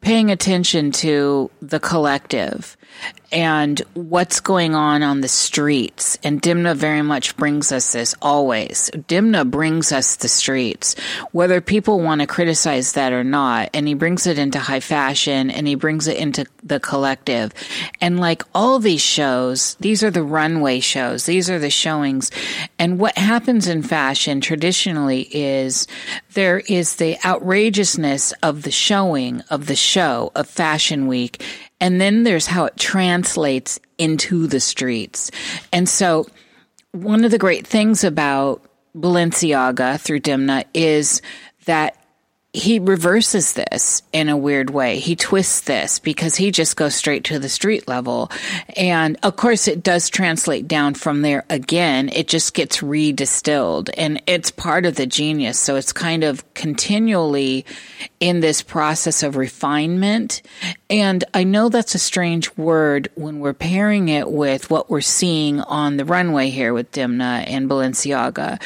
paying 0.00 0.30
attention 0.30 0.92
to 0.92 1.50
the 1.60 1.80
collective 1.80 2.76
and 3.32 3.80
what's 3.94 4.40
going 4.40 4.74
on 4.74 5.02
on 5.02 5.20
the 5.20 5.28
streets. 5.28 6.18
And 6.24 6.42
Demna 6.42 6.74
very 6.74 7.02
much 7.02 7.36
brings 7.36 7.70
us 7.72 7.92
this 7.92 8.14
always. 8.20 8.90
Demna 8.90 9.48
brings 9.48 9.92
us 9.92 10.16
the 10.16 10.28
streets, 10.28 10.96
whether 11.32 11.60
people 11.60 12.00
want 12.00 12.20
to 12.20 12.26
criticize 12.26 12.92
that 12.92 13.12
or 13.12 13.24
not. 13.24 13.70
And 13.74 13.86
he 13.86 13.94
brings 13.94 14.26
it 14.26 14.38
into 14.38 14.58
high 14.58 14.80
fashion 14.80 15.50
and 15.50 15.66
he 15.66 15.74
brings 15.74 16.08
it 16.08 16.16
into 16.16 16.44
the 16.62 16.80
collective. 16.80 17.52
And 18.00 18.18
like 18.18 18.42
all 18.54 18.78
these 18.78 19.02
shows, 19.02 19.74
these 19.80 20.02
are 20.02 20.10
the 20.10 20.22
runway 20.22 20.80
shows. 20.80 21.26
These 21.26 21.48
are 21.50 21.58
the 21.58 21.70
showings. 21.70 22.30
And 22.78 22.98
what 22.98 23.16
happens 23.16 23.68
in 23.68 23.82
fashion 23.82 24.40
traditionally 24.40 25.28
is 25.30 25.86
there 26.34 26.60
is 26.60 26.96
the 26.96 27.16
outrageousness 27.24 28.32
of 28.42 28.62
the 28.62 28.70
showing 28.70 29.42
of 29.50 29.66
the 29.66 29.76
show 29.76 30.32
of 30.34 30.48
Fashion 30.48 31.06
Week 31.06 31.42
and 31.80 32.00
then 32.00 32.24
there's 32.24 32.46
how 32.46 32.66
it 32.66 32.76
translates 32.76 33.80
into 33.98 34.46
the 34.46 34.60
streets. 34.60 35.30
And 35.72 35.88
so 35.88 36.26
one 36.92 37.24
of 37.24 37.30
the 37.30 37.38
great 37.38 37.66
things 37.66 38.04
about 38.04 38.62
Balenciaga 38.96 40.00
through 40.00 40.20
Demna 40.20 40.64
is 40.74 41.22
that 41.66 41.99
he 42.52 42.80
reverses 42.80 43.52
this 43.52 44.02
in 44.12 44.28
a 44.28 44.36
weird 44.36 44.70
way. 44.70 44.98
He 44.98 45.14
twists 45.14 45.60
this 45.60 46.00
because 46.00 46.34
he 46.34 46.50
just 46.50 46.76
goes 46.76 46.96
straight 46.96 47.22
to 47.24 47.38
the 47.38 47.48
street 47.48 47.86
level. 47.86 48.28
And 48.76 49.16
of 49.22 49.36
course, 49.36 49.68
it 49.68 49.84
does 49.84 50.08
translate 50.08 50.66
down 50.66 50.94
from 50.94 51.22
there 51.22 51.44
again. 51.48 52.08
It 52.08 52.26
just 52.26 52.52
gets 52.54 52.78
redistilled 52.78 53.90
and 53.96 54.20
it's 54.26 54.50
part 54.50 54.84
of 54.84 54.96
the 54.96 55.06
genius. 55.06 55.60
So 55.60 55.76
it's 55.76 55.92
kind 55.92 56.24
of 56.24 56.42
continually 56.54 57.64
in 58.18 58.40
this 58.40 58.62
process 58.62 59.22
of 59.22 59.36
refinement. 59.36 60.42
And 60.88 61.22
I 61.32 61.44
know 61.44 61.68
that's 61.68 61.94
a 61.94 62.00
strange 62.00 62.56
word 62.56 63.10
when 63.14 63.38
we're 63.38 63.52
pairing 63.52 64.08
it 64.08 64.28
with 64.28 64.70
what 64.70 64.90
we're 64.90 65.02
seeing 65.02 65.60
on 65.60 65.98
the 65.98 66.04
runway 66.04 66.50
here 66.50 66.74
with 66.74 66.90
Demna 66.90 67.44
and 67.46 67.70
Balenciaga. 67.70 68.60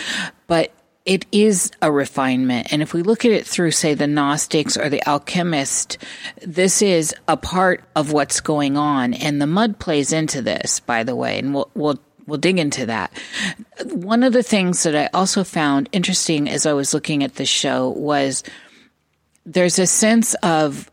But 0.47 0.73
it 1.05 1.27
is 1.33 1.71
a 1.83 1.93
refinement. 1.93 2.73
And 2.73 2.81
if 2.81 2.95
we 2.95 3.03
look 3.03 3.25
at 3.25 3.33
it 3.33 3.47
through, 3.47 3.73
say, 3.73 3.95
the 3.95 4.07
Gnostics 4.07 4.77
or 4.77 4.88
the 4.88 5.07
alchemist, 5.07 5.99
this 6.40 6.81
is 6.81 7.14
a 7.29 7.37
part 7.37 7.85
of 7.95 8.12
what's 8.12 8.40
going 8.40 8.77
on. 8.77 9.12
And 9.12 9.40
the 9.40 9.47
mud 9.47 9.79
plays 9.79 10.12
into 10.12 10.40
this, 10.40 10.81
by 10.81 11.05
the 11.05 11.14
way, 11.14 11.38
and 11.38 11.55
we'll, 11.55 11.71
we'll, 11.75 11.99
we'll 12.27 12.38
dig 12.38 12.59
into 12.59 12.87
that. 12.87 13.12
One 13.85 14.23
of 14.23 14.33
the 14.33 14.43
things 14.43 14.83
that 14.85 14.97
I 14.97 15.11
also 15.12 15.45
found 15.45 15.90
interesting 15.93 16.49
as 16.49 16.64
I 16.64 16.73
was 16.73 16.95
looking 16.95 17.23
at 17.23 17.35
the 17.35 17.45
show 17.45 17.90
was 17.90 18.43
there's 19.45 19.79
a 19.79 19.87
sense 19.87 20.35
of 20.43 20.90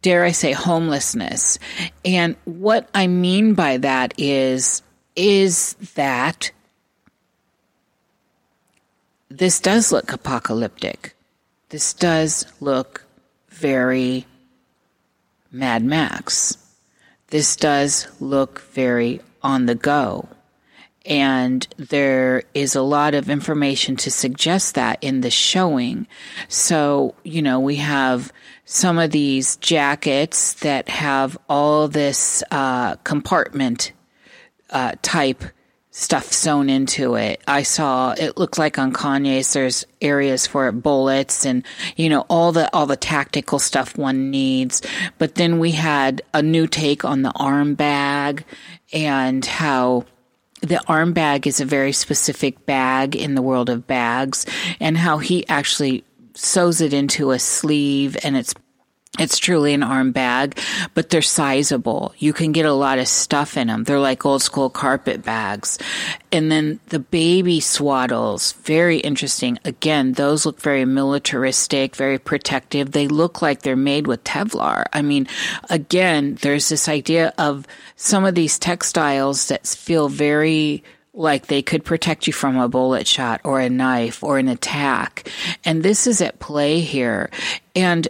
dare 0.00 0.24
I 0.24 0.30
say 0.30 0.52
homelessness. 0.52 1.58
And 2.04 2.36
what 2.44 2.88
I 2.94 3.08
mean 3.08 3.54
by 3.54 3.78
that 3.78 4.14
is 4.16 4.82
is 5.16 5.74
that 5.94 6.50
this 9.38 9.58
does 9.58 9.90
look 9.90 10.12
apocalyptic. 10.12 11.16
This 11.70 11.92
does 11.92 12.46
look 12.60 13.04
very 13.48 14.26
Mad 15.50 15.84
Max. 15.84 16.56
This 17.28 17.56
does 17.56 18.06
look 18.20 18.60
very 18.60 19.20
on 19.42 19.66
the 19.66 19.74
go. 19.74 20.28
And 21.04 21.66
there 21.76 22.44
is 22.54 22.76
a 22.76 22.82
lot 22.82 23.14
of 23.14 23.28
information 23.28 23.96
to 23.96 24.10
suggest 24.10 24.76
that 24.76 24.98
in 25.02 25.20
the 25.20 25.30
showing. 25.30 26.06
So, 26.48 27.14
you 27.24 27.42
know, 27.42 27.58
we 27.60 27.76
have 27.76 28.32
some 28.64 28.98
of 28.98 29.10
these 29.10 29.56
jackets 29.56 30.54
that 30.54 30.88
have 30.88 31.36
all 31.48 31.88
this 31.88 32.42
uh, 32.50 32.96
compartment 32.96 33.92
uh, 34.70 34.92
type 35.02 35.44
stuff 35.96 36.32
sewn 36.32 36.68
into 36.68 37.14
it. 37.14 37.40
I 37.46 37.62
saw 37.62 38.14
it 38.18 38.36
looked 38.36 38.58
like 38.58 38.80
on 38.80 38.92
Kanye's 38.92 39.52
there's 39.52 39.86
areas 40.02 40.44
for 40.44 40.66
it, 40.66 40.72
bullets 40.72 41.46
and 41.46 41.64
you 41.94 42.08
know 42.08 42.26
all 42.28 42.50
the 42.50 42.68
all 42.74 42.86
the 42.86 42.96
tactical 42.96 43.60
stuff 43.60 43.96
one 43.96 44.30
needs. 44.30 44.82
But 45.18 45.36
then 45.36 45.60
we 45.60 45.70
had 45.70 46.20
a 46.34 46.42
new 46.42 46.66
take 46.66 47.04
on 47.04 47.22
the 47.22 47.30
arm 47.36 47.74
bag 47.76 48.44
and 48.92 49.46
how 49.46 50.04
the 50.62 50.82
arm 50.88 51.12
bag 51.12 51.46
is 51.46 51.60
a 51.60 51.64
very 51.64 51.92
specific 51.92 52.66
bag 52.66 53.14
in 53.14 53.36
the 53.36 53.42
world 53.42 53.70
of 53.70 53.86
bags 53.86 54.46
and 54.80 54.98
how 54.98 55.18
he 55.18 55.46
actually 55.46 56.02
sews 56.34 56.80
it 56.80 56.92
into 56.92 57.30
a 57.30 57.38
sleeve 57.38 58.16
and 58.24 58.36
it's 58.36 58.52
it's 59.18 59.38
truly 59.38 59.74
an 59.74 59.82
arm 59.82 60.10
bag, 60.10 60.58
but 60.94 61.10
they're 61.10 61.22
sizable. 61.22 62.12
You 62.18 62.32
can 62.32 62.50
get 62.52 62.66
a 62.66 62.72
lot 62.72 62.98
of 62.98 63.06
stuff 63.06 63.56
in 63.56 63.68
them. 63.68 63.84
They're 63.84 64.00
like 64.00 64.26
old 64.26 64.42
school 64.42 64.70
carpet 64.70 65.22
bags. 65.22 65.78
And 66.32 66.50
then 66.50 66.80
the 66.88 66.98
baby 66.98 67.60
swaddles, 67.60 68.54
very 68.64 68.98
interesting. 68.98 69.58
Again, 69.64 70.12
those 70.12 70.44
look 70.44 70.60
very 70.60 70.84
militaristic, 70.84 71.94
very 71.94 72.18
protective. 72.18 72.90
They 72.90 73.06
look 73.06 73.40
like 73.40 73.62
they're 73.62 73.76
made 73.76 74.08
with 74.08 74.24
Kevlar. 74.24 74.84
I 74.92 75.02
mean, 75.02 75.28
again, 75.70 76.34
there's 76.42 76.68
this 76.68 76.88
idea 76.88 77.32
of 77.38 77.66
some 77.94 78.24
of 78.24 78.34
these 78.34 78.58
textiles 78.58 79.46
that 79.46 79.66
feel 79.66 80.08
very 80.08 80.82
like 81.14 81.46
they 81.46 81.62
could 81.62 81.84
protect 81.84 82.26
you 82.26 82.32
from 82.32 82.58
a 82.58 82.68
bullet 82.68 83.06
shot 83.06 83.40
or 83.44 83.60
a 83.60 83.70
knife 83.70 84.24
or 84.24 84.38
an 84.38 84.48
attack. 84.48 85.30
And 85.64 85.82
this 85.84 86.08
is 86.08 86.20
at 86.20 86.40
play 86.40 86.80
here. 86.80 87.30
And 87.76 88.08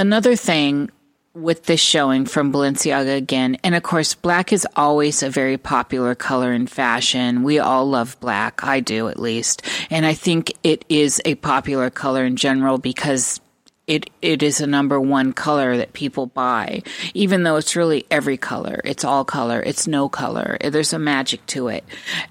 Another 0.00 0.34
thing 0.34 0.90
with 1.34 1.66
this 1.66 1.78
showing 1.78 2.24
from 2.24 2.50
Balenciaga 2.50 3.14
again, 3.18 3.58
and 3.62 3.74
of 3.74 3.82
course, 3.82 4.14
black 4.14 4.50
is 4.50 4.66
always 4.74 5.22
a 5.22 5.28
very 5.28 5.58
popular 5.58 6.14
color 6.14 6.54
in 6.54 6.66
fashion. 6.66 7.42
We 7.42 7.58
all 7.58 7.84
love 7.84 8.18
black. 8.18 8.64
I 8.64 8.80
do 8.80 9.08
at 9.08 9.20
least. 9.20 9.60
And 9.90 10.06
I 10.06 10.14
think 10.14 10.54
it 10.62 10.86
is 10.88 11.20
a 11.26 11.34
popular 11.34 11.90
color 11.90 12.24
in 12.24 12.36
general 12.36 12.78
because 12.78 13.42
it 13.90 14.08
it 14.22 14.42
is 14.44 14.60
a 14.60 14.68
number 14.68 15.00
one 15.00 15.32
color 15.32 15.76
that 15.76 15.92
people 15.92 16.26
buy, 16.26 16.82
even 17.12 17.42
though 17.42 17.56
it's 17.56 17.74
really 17.74 18.06
every 18.08 18.36
color. 18.36 18.80
It's 18.84 19.04
all 19.04 19.24
color. 19.24 19.60
It's 19.60 19.88
no 19.88 20.08
color. 20.08 20.56
There's 20.62 20.92
a 20.92 20.98
magic 20.98 21.44
to 21.46 21.66
it, 21.68 21.84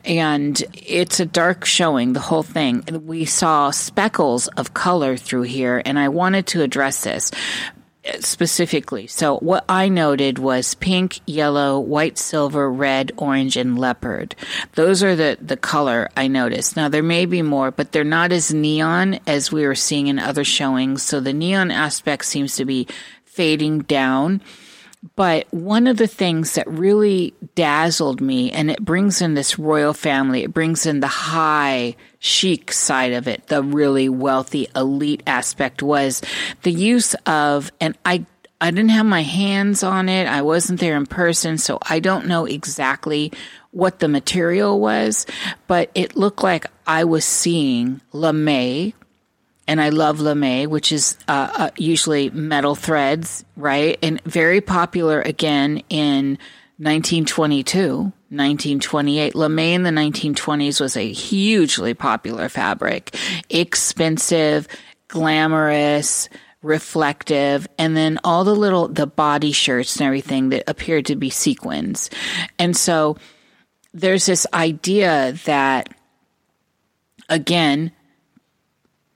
and 0.06 0.64
it's 0.74 1.20
a 1.20 1.26
dark 1.26 1.66
showing. 1.66 2.14
The 2.14 2.22
whole 2.22 2.44
thing. 2.44 2.86
We 3.06 3.26
saw 3.26 3.72
speckles 3.72 4.48
of 4.48 4.74
color 4.74 5.18
through 5.18 5.44
here, 5.44 5.82
and 5.84 6.00
I 6.00 6.08
wanted 6.08 6.48
to 6.48 6.62
address 6.62 7.04
this 7.04 7.30
specifically. 8.22 9.08
So 9.08 9.38
what 9.38 9.66
I 9.70 9.90
noted 9.90 10.40
was 10.40 10.76
pink, 10.76 11.20
yellow, 11.26 11.80
white, 11.80 12.18
silver, 12.18 12.72
red, 12.72 13.12
orange, 13.18 13.58
and 13.58 13.78
leopard. 13.78 14.36
Those 14.74 15.04
are 15.04 15.16
the, 15.16 15.38
the 15.42 15.58
color 15.58 16.10
I 16.16 16.28
noticed. 16.28 16.76
Now 16.76 16.90
there 16.90 17.04
may 17.04 17.26
be 17.26 17.42
more, 17.42 17.72
but 17.72 17.92
they're 17.92 18.04
not 18.04 18.32
as 18.32 18.54
neon 18.54 19.20
as 19.28 19.52
we 19.52 19.66
were 19.66 19.76
seeing 19.76 20.08
in 20.08 20.20
other 20.20 20.44
showings. 20.44 21.04
So 21.04 21.20
the 21.20 21.34
neon 21.34 21.72
aspect 21.72 22.26
seems 22.26 22.56
to 22.56 22.66
be 22.66 22.88
fading 23.26 23.80
down. 23.80 24.42
But 25.16 25.48
one 25.52 25.88
of 25.88 25.96
the 25.96 26.08
things 26.08 26.56
that 26.56 26.68
really 26.68 27.34
dazzled 27.56 28.20
me, 28.20 28.52
and 28.52 28.70
it 28.70 28.84
brings 28.84 29.22
in 29.22 29.34
this 29.34 29.58
royal 29.58 29.94
family, 29.94 30.44
it 30.44 30.54
brings 30.54 30.86
in 30.86 31.00
the 31.00 31.08
high, 31.08 31.96
chic 32.20 32.74
side 32.74 33.14
of 33.14 33.28
it, 33.28 33.48
the 33.48 33.64
really 33.64 34.10
wealthy, 34.10 34.68
elite 34.76 35.24
aspect 35.26 35.82
was 35.82 36.22
the 36.64 36.72
use 36.72 37.14
of, 37.26 37.72
and 37.80 37.98
I 38.06 38.26
I 38.62 38.72
didn't 38.72 38.90
have 38.90 39.06
my 39.06 39.22
hands 39.24 39.84
on 39.84 40.10
it. 40.10 40.28
I 40.28 40.42
wasn't 40.42 40.82
there 40.82 40.98
in 40.98 41.06
person, 41.06 41.58
so 41.58 41.80
I 41.82 42.00
don't 42.00 42.28
know 42.28 42.46
exactly 42.46 43.32
what 43.72 44.00
the 44.00 44.10
material 44.10 44.82
was, 44.82 45.26
but 45.68 45.90
it 45.96 46.18
looked 46.18 46.44
like 46.44 46.66
I 46.86 47.06
was 47.06 47.24
seeing 47.24 48.02
lame, 48.12 48.94
and 49.70 49.80
I 49.80 49.90
love 49.90 50.20
lame, 50.20 50.68
which 50.68 50.92
is 50.92 51.16
uh, 51.28 51.54
uh, 51.56 51.70
usually 51.78 52.32
metal 52.32 52.74
threads, 52.74 53.46
right? 53.56 54.00
And 54.02 54.20
very 54.24 54.62
popular 54.62 55.22
again 55.22 55.84
in 55.90 56.40
1922, 56.78 57.98
1928. 57.98 59.36
Lame 59.36 59.60
in 59.60 59.84
the 59.84 59.92
1920s 59.92 60.82
was 60.82 60.98
a 60.98 61.12
hugely 61.12 61.94
popular 61.94 62.50
fabric, 62.50 63.16
expensive, 63.52 64.68
glamorous, 65.08 66.30
reflective, 66.64 67.68
and 67.78 67.96
then 67.96 68.20
all 68.24 68.44
the 68.44 68.56
little 68.56 68.88
the 68.88 69.06
body 69.06 69.52
shirts 69.52 69.98
and 69.98 70.08
everything 70.08 70.50
that 70.50 70.64
appeared 70.68 71.06
to 71.06 71.16
be 71.16 71.30
sequins. 71.30 72.10
And 72.58 72.76
so 72.76 73.18
there's 73.94 74.26
this 74.26 74.48
idea 74.52 75.34
that 75.46 75.90
again 77.30 77.92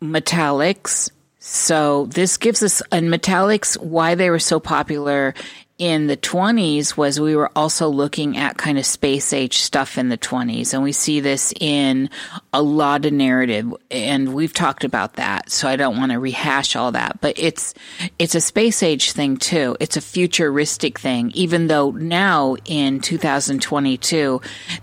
metallics. 0.03 1.09
So 1.39 2.05
this 2.05 2.37
gives 2.37 2.63
us 2.63 2.81
and 2.91 3.09
metallics 3.09 3.77
why 3.81 4.15
they 4.15 4.29
were 4.29 4.39
so 4.39 4.59
popular 4.59 5.33
in 5.79 6.05
the 6.07 6.15
20s 6.15 6.95
was 6.95 7.19
we 7.19 7.35
were 7.35 7.51
also 7.55 7.89
looking 7.89 8.37
at 8.37 8.57
kind 8.57 8.77
of 8.77 8.85
space 8.85 9.33
age 9.33 9.57
stuff 9.57 9.97
in 9.97 10.09
the 10.09 10.17
20s 10.17 10.73
and 10.73 10.83
we 10.83 10.91
see 10.91 11.19
this 11.19 11.51
in 11.59 12.09
a 12.53 12.61
lot 12.61 13.05
of 13.05 13.11
narrative 13.11 13.73
and 13.89 14.33
we've 14.33 14.53
talked 14.53 14.83
about 14.83 15.15
that. 15.15 15.49
So 15.49 15.67
I 15.67 15.75
don't 15.75 15.97
want 15.97 16.11
to 16.11 16.19
rehash 16.19 16.75
all 16.75 16.91
that 16.91 17.19
but 17.21 17.37
it's 17.37 17.73
it's 18.19 18.35
a 18.35 18.41
space 18.41 18.83
age 18.83 19.11
thing 19.11 19.37
too. 19.37 19.75
It's 19.79 19.97
a 19.97 20.01
futuristic 20.01 20.99
thing 20.99 21.31
even 21.33 21.67
though 21.67 21.89
now 21.91 22.55
in 22.65 23.01
2022 23.01 24.41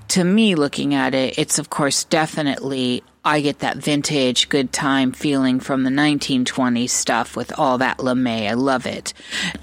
to 0.09 0.25
me 0.25 0.55
looking 0.57 0.95
at 0.95 1.15
it 1.15 1.39
it's 1.39 1.59
of 1.59 1.71
course 1.71 2.05
definitely 2.05 3.05
I 3.25 3.43
get 3.43 3.59
that 3.59 3.77
vintage 3.77 4.49
good 4.49 4.73
time 4.73 5.13
feeling 5.13 5.61
from 5.61 5.83
the 5.83 5.91
1920s 5.91 6.89
stuff 6.89 7.37
with 7.37 7.59
all 7.59 7.77
that 7.79 8.03
lame. 8.03 8.27
I 8.27 8.55
love 8.55 8.87
it. 8.87 9.13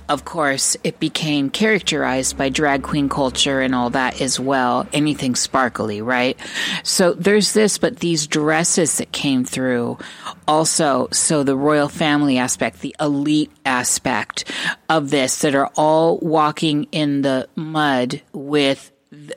Of 0.07 0.25
course, 0.25 0.77
it 0.83 0.99
became 0.99 1.49
characterized 1.49 2.37
by 2.37 2.49
drag 2.49 2.83
queen 2.83 3.09
culture 3.09 3.59
and 3.61 3.73
all 3.73 3.89
that 3.91 4.21
as 4.21 4.39
well. 4.39 4.87
Anything 4.93 5.33
sparkly, 5.33 6.03
right? 6.03 6.37
So 6.83 7.13
there's 7.13 7.53
this, 7.53 7.79
but 7.79 7.97
these 7.97 8.27
dresses 8.27 8.97
that 8.97 9.11
came 9.11 9.43
through 9.43 9.97
also, 10.47 11.07
so 11.11 11.43
the 11.43 11.57
royal 11.57 11.89
family 11.89 12.37
aspect, 12.37 12.81
the 12.81 12.95
elite 12.99 13.51
aspect 13.65 14.45
of 14.87 15.09
this 15.09 15.39
that 15.41 15.55
are 15.55 15.71
all 15.75 16.19
walking 16.19 16.83
in 16.91 17.23
the 17.23 17.49
mud 17.55 18.21
with 18.33 18.91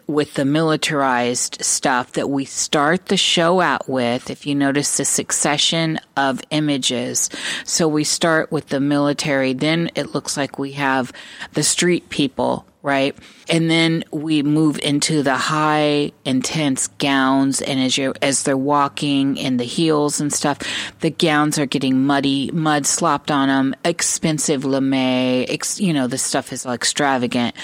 with 0.07 0.35
the 0.35 0.45
militarized 0.45 1.65
stuff 1.65 2.13
that 2.13 2.29
we 2.29 2.45
start 2.45 3.07
the 3.07 3.17
show 3.17 3.61
out 3.61 3.89
with. 3.89 4.31
If 4.31 4.47
you 4.47 4.55
notice 4.55 4.97
the 4.97 5.05
succession 5.05 5.99
of 6.17 6.41
images. 6.51 7.31
So 7.65 7.89
we 7.89 8.05
start 8.05 8.53
with 8.53 8.69
the 8.69 8.81
military, 8.81 9.53
then 9.53 9.91
it 9.95 10.15
looks 10.15 10.37
like 10.37 10.59
we 10.59 10.73
have 10.73 11.13
the 11.53 11.63
street 11.63 12.09
people 12.09 12.67
right? 12.83 13.17
And 13.49 13.71
then 13.71 14.05
we 14.11 14.43
move 14.43 14.79
into 14.83 15.23
the 15.23 15.37
high 15.37 16.13
intense 16.25 16.89
gowns 16.99 17.61
and 17.61 17.81
as 17.81 17.99
you 17.99 18.15
as 18.23 18.43
they're 18.43 18.57
walking 18.57 19.37
in 19.37 19.57
the 19.57 19.65
heels 19.65 20.21
and 20.21 20.33
stuff, 20.33 20.59
the 21.01 21.11
gowns 21.11 21.59
are 21.59 21.67
getting 21.67 22.07
muddy, 22.07 22.51
mud 22.53 22.87
slopped 22.87 23.31
on 23.31 23.49
them, 23.49 23.75
expensive 23.85 24.65
lame, 24.65 25.45
ex, 25.49 25.81
you 25.81 25.93
know, 25.93 26.07
the 26.07 26.19
stuff 26.19 26.53
is 26.53 26.65
extravagant. 26.65 27.55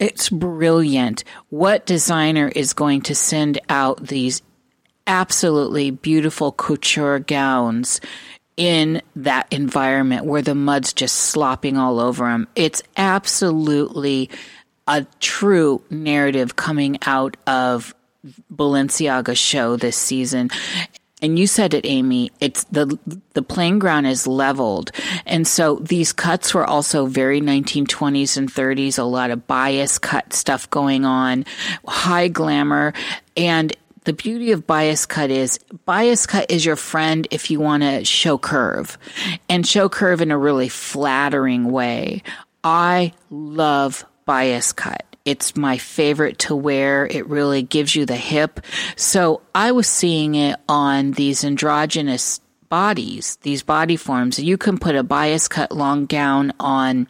It's 0.00 0.30
brilliant. 0.30 1.24
What 1.50 1.84
designer 1.84 2.48
is 2.48 2.72
going 2.72 3.02
to 3.02 3.14
send 3.14 3.60
out 3.68 4.04
these 4.06 4.40
absolutely 5.06 5.90
beautiful 5.90 6.52
couture 6.52 7.18
gowns 7.18 8.00
in 8.56 9.02
that 9.16 9.46
environment 9.50 10.24
where 10.24 10.40
the 10.40 10.54
mud's 10.54 10.94
just 10.94 11.14
slopping 11.16 11.76
all 11.76 12.00
over 12.00 12.24
them? 12.24 12.48
It's 12.56 12.82
absolutely 12.96 14.30
a 14.88 15.06
true 15.20 15.82
narrative 15.90 16.56
coming 16.56 16.98
out 17.06 17.36
of 17.46 17.94
Balenciaga's 18.52 19.38
show 19.38 19.76
this 19.76 19.96
season 19.96 20.50
and 21.22 21.38
you 21.38 21.46
said 21.46 21.74
it, 21.74 21.84
Amy. 21.86 22.30
It's 22.40 22.64
the 22.64 22.98
the 23.34 23.42
playing 23.42 23.78
ground 23.78 24.06
is 24.06 24.26
leveled, 24.26 24.92
and 25.26 25.46
so 25.46 25.76
these 25.76 26.12
cuts 26.12 26.54
were 26.54 26.64
also 26.64 27.06
very 27.06 27.40
1920s 27.40 28.36
and 28.36 28.52
30s. 28.52 28.98
A 28.98 29.02
lot 29.02 29.30
of 29.30 29.46
bias 29.46 29.98
cut 29.98 30.32
stuff 30.32 30.68
going 30.70 31.04
on, 31.04 31.44
high 31.86 32.28
glamour, 32.28 32.92
and 33.36 33.72
the 34.04 34.12
beauty 34.12 34.52
of 34.52 34.66
bias 34.66 35.06
cut 35.06 35.30
is 35.30 35.58
bias 35.84 36.26
cut 36.26 36.50
is 36.50 36.64
your 36.64 36.76
friend 36.76 37.28
if 37.30 37.50
you 37.50 37.60
want 37.60 37.82
to 37.82 38.04
show 38.04 38.38
curve, 38.38 38.98
and 39.48 39.66
show 39.66 39.88
curve 39.88 40.20
in 40.20 40.30
a 40.30 40.38
really 40.38 40.68
flattering 40.68 41.70
way. 41.70 42.22
I 42.64 43.12
love 43.30 44.04
bias 44.24 44.72
cut. 44.72 45.09
It's 45.30 45.56
my 45.56 45.78
favorite 45.78 46.40
to 46.40 46.56
wear. 46.56 47.06
It 47.06 47.28
really 47.28 47.62
gives 47.62 47.94
you 47.94 48.04
the 48.04 48.16
hip. 48.16 48.58
So 48.96 49.42
I 49.54 49.70
was 49.70 49.86
seeing 49.86 50.34
it 50.34 50.58
on 50.68 51.12
these 51.12 51.44
androgynous 51.44 52.40
bodies, 52.68 53.38
these 53.42 53.62
body 53.62 53.94
forms. 53.94 54.40
You 54.40 54.58
can 54.58 54.76
put 54.76 54.96
a 54.96 55.04
bias 55.04 55.46
cut 55.46 55.70
long 55.70 56.06
gown 56.06 56.52
on 56.58 57.06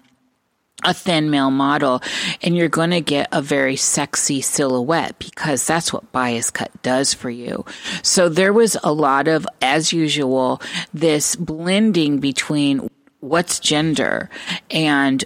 a 0.85 0.92
thin 0.92 1.30
male 1.30 1.50
model 1.50 2.02
and 2.42 2.54
you're 2.54 2.68
going 2.68 2.90
to 2.90 3.00
get 3.00 3.28
a 3.33 3.40
very 3.40 3.76
sexy 3.76 4.42
silhouette 4.42 5.18
because 5.18 5.66
that's 5.66 5.90
what 5.90 6.12
bias 6.12 6.50
cut 6.50 6.70
does 6.83 7.14
for 7.14 7.30
you. 7.30 7.64
So 8.02 8.28
there 8.28 8.52
was 8.52 8.76
a 8.85 8.92
lot 8.92 9.28
of, 9.28 9.46
as 9.62 9.94
usual, 9.94 10.61
this 10.92 11.37
blending 11.37 12.18
between 12.18 12.90
what's 13.20 13.61
gender 13.61 14.30
and 14.70 15.24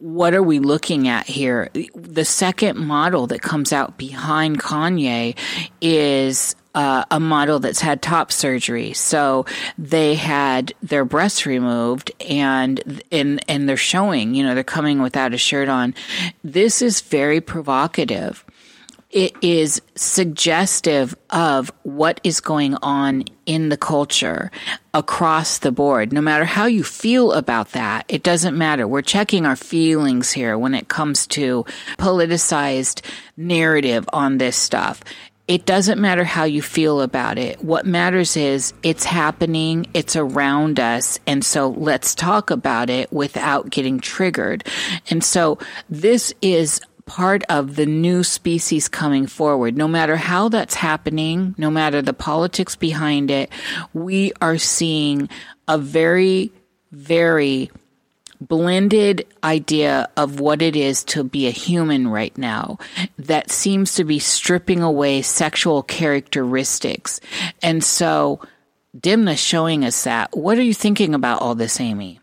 what 0.00 0.34
are 0.34 0.42
we 0.42 0.58
looking 0.58 1.08
at 1.08 1.26
here? 1.26 1.70
The 1.94 2.24
second 2.24 2.78
model 2.78 3.26
that 3.28 3.42
comes 3.42 3.72
out 3.72 3.96
behind 3.98 4.60
Kanye 4.60 5.36
is 5.80 6.56
uh, 6.74 7.04
a 7.10 7.20
model 7.20 7.58
that's 7.58 7.80
had 7.80 8.02
top 8.02 8.30
surgery. 8.30 8.92
So 8.92 9.46
they 9.78 10.14
had 10.14 10.74
their 10.82 11.04
breasts 11.04 11.46
removed 11.46 12.12
and, 12.28 13.02
and, 13.10 13.42
and 13.48 13.68
they're 13.68 13.76
showing, 13.76 14.34
you 14.34 14.44
know, 14.44 14.54
they're 14.54 14.64
coming 14.64 15.00
without 15.00 15.34
a 15.34 15.38
shirt 15.38 15.68
on. 15.68 15.94
This 16.42 16.82
is 16.82 17.00
very 17.00 17.40
provocative 17.40 18.44
it 19.16 19.34
is 19.40 19.80
suggestive 19.94 21.16
of 21.30 21.72
what 21.84 22.20
is 22.22 22.38
going 22.38 22.74
on 22.82 23.24
in 23.46 23.70
the 23.70 23.76
culture 23.78 24.50
across 24.92 25.56
the 25.56 25.72
board. 25.72 26.12
No 26.12 26.20
matter 26.20 26.44
how 26.44 26.66
you 26.66 26.84
feel 26.84 27.32
about 27.32 27.72
that, 27.72 28.04
it 28.08 28.22
doesn't 28.22 28.58
matter. 28.58 28.86
We're 28.86 29.00
checking 29.00 29.46
our 29.46 29.56
feelings 29.56 30.32
here 30.32 30.58
when 30.58 30.74
it 30.74 30.88
comes 30.88 31.26
to 31.28 31.64
politicized 31.96 33.00
narrative 33.38 34.06
on 34.12 34.36
this 34.36 34.54
stuff. 34.54 35.02
It 35.48 35.64
doesn't 35.64 35.98
matter 35.98 36.24
how 36.24 36.44
you 36.44 36.60
feel 36.60 37.00
about 37.00 37.38
it. 37.38 37.64
What 37.64 37.86
matters 37.86 38.36
is 38.36 38.74
it's 38.82 39.04
happening, 39.04 39.86
it's 39.94 40.14
around 40.14 40.78
us, 40.78 41.18
and 41.26 41.42
so 41.42 41.70
let's 41.70 42.14
talk 42.14 42.50
about 42.50 42.90
it 42.90 43.10
without 43.10 43.70
getting 43.70 43.98
triggered. 43.98 44.66
And 45.08 45.24
so 45.24 45.58
this 45.88 46.34
is 46.42 46.82
part 47.06 47.44
of 47.48 47.76
the 47.76 47.86
new 47.86 48.22
species 48.22 48.88
coming 48.88 49.26
forward. 49.26 49.76
No 49.76 49.88
matter 49.88 50.16
how 50.16 50.48
that's 50.48 50.74
happening, 50.74 51.54
no 51.56 51.70
matter 51.70 52.02
the 52.02 52.12
politics 52.12 52.76
behind 52.76 53.30
it, 53.30 53.50
we 53.94 54.32
are 54.40 54.58
seeing 54.58 55.28
a 55.68 55.78
very, 55.78 56.52
very 56.90 57.70
blended 58.40 59.26
idea 59.42 60.08
of 60.16 60.40
what 60.40 60.60
it 60.60 60.76
is 60.76 61.04
to 61.04 61.24
be 61.24 61.46
a 61.46 61.52
human 61.52 62.08
right 62.08 62.36
now 62.36 62.78
that 63.18 63.50
seems 63.50 63.94
to 63.94 64.04
be 64.04 64.18
stripping 64.18 64.82
away 64.82 65.22
sexual 65.22 65.82
characteristics. 65.82 67.20
And 67.62 67.82
so, 67.82 68.40
Demna 68.96 69.38
showing 69.38 69.84
us 69.84 70.04
that. 70.04 70.36
What 70.36 70.58
are 70.58 70.62
you 70.62 70.74
thinking 70.74 71.14
about 71.14 71.40
all 71.40 71.54
this, 71.54 71.80
Amy? 71.80 72.20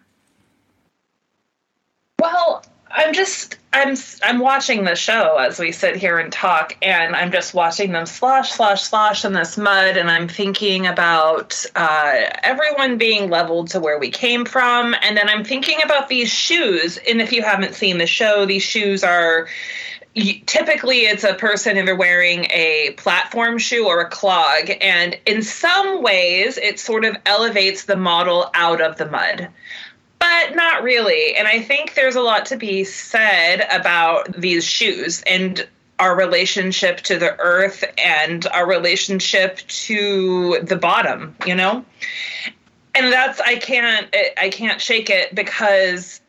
Well, 2.19 2.63
I'm 2.91 3.13
just 3.13 3.57
I'm 3.73 3.97
I'm 4.21 4.39
watching 4.39 4.83
the 4.83 4.95
show 4.95 5.37
as 5.37 5.57
we 5.57 5.71
sit 5.71 5.95
here 5.95 6.19
and 6.19 6.31
talk, 6.31 6.77
and 6.83 7.15
I'm 7.15 7.31
just 7.31 7.55
watching 7.55 7.91
them 7.91 8.05
slosh, 8.05 8.51
slosh, 8.51 8.83
slosh 8.83 9.25
in 9.25 9.33
this 9.33 9.57
mud, 9.57 9.97
and 9.97 10.11
I'm 10.11 10.27
thinking 10.27 10.85
about 10.85 11.65
uh, 11.75 12.29
everyone 12.43 12.99
being 12.99 13.31
leveled 13.31 13.69
to 13.69 13.79
where 13.79 13.97
we 13.97 14.11
came 14.11 14.45
from, 14.45 14.95
and 15.01 15.17
then 15.17 15.27
I'm 15.27 15.43
thinking 15.43 15.81
about 15.83 16.07
these 16.07 16.29
shoes. 16.29 16.97
And 16.97 17.19
if 17.19 17.31
you 17.31 17.41
haven't 17.41 17.73
seen 17.73 17.97
the 17.97 18.05
show, 18.05 18.45
these 18.45 18.63
shoes 18.63 19.03
are 19.03 19.47
typically 20.45 20.99
it's 20.99 21.23
a 21.23 21.33
person 21.33 21.75
either 21.75 21.95
wearing 21.95 22.45
a 22.51 22.93
platform 22.97 23.57
shoe 23.57 23.87
or 23.87 24.01
a 24.01 24.09
clog, 24.09 24.69
and 24.81 25.17
in 25.25 25.41
some 25.41 26.03
ways 26.03 26.57
it 26.57 26.79
sort 26.79 27.05
of 27.05 27.17
elevates 27.25 27.85
the 27.85 27.97
model 27.97 28.51
out 28.53 28.81
of 28.81 28.97
the 28.97 29.09
mud 29.09 29.49
but 30.23 30.55
not 30.55 30.83
really. 30.83 31.35
And 31.35 31.49
I 31.49 31.61
think 31.61 31.95
there's 31.95 32.15
a 32.15 32.21
lot 32.21 32.45
to 32.45 32.55
be 32.55 32.85
said 32.85 33.67
about 33.69 34.31
these 34.31 34.63
shoes 34.63 35.21
and 35.27 35.67
our 35.99 36.15
relationship 36.15 37.01
to 37.01 37.19
the 37.19 37.37
earth 37.41 37.83
and 37.97 38.47
our 38.47 38.65
relationship 38.65 39.57
to 39.67 40.59
the 40.63 40.77
bottom, 40.77 41.35
you 41.45 41.55
know? 41.55 41.83
And 42.95 43.11
that's 43.11 43.41
I 43.41 43.57
can't 43.57 44.07
I 44.37 44.49
can't 44.49 44.79
shake 44.79 45.09
it 45.09 45.35
because 45.35 46.21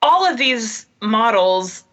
all 0.00 0.24
of 0.24 0.38
these 0.38 0.86
models 1.02 1.84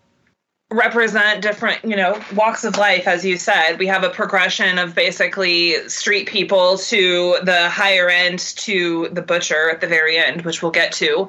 represent 0.76 1.42
different, 1.42 1.84
you 1.84 1.96
know, 1.96 2.22
walks 2.36 2.64
of 2.64 2.78
life, 2.78 3.08
as 3.08 3.24
you 3.24 3.38
said. 3.38 3.78
We 3.78 3.88
have 3.88 4.04
a 4.04 4.10
progression 4.10 4.78
of 4.78 4.94
basically 4.94 5.88
street 5.88 6.28
people 6.28 6.78
to 6.78 7.38
the 7.44 7.70
higher 7.70 8.10
end 8.10 8.40
to 8.40 9.10
the 9.10 9.22
butcher 9.22 9.70
at 9.70 9.82
the 9.82 9.88
very 9.88 10.18
end, 10.18 10.44
which 10.44 10.62
we'll 10.62 10.72
get 10.72 10.92
to. 10.94 11.28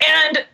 And 0.00 0.44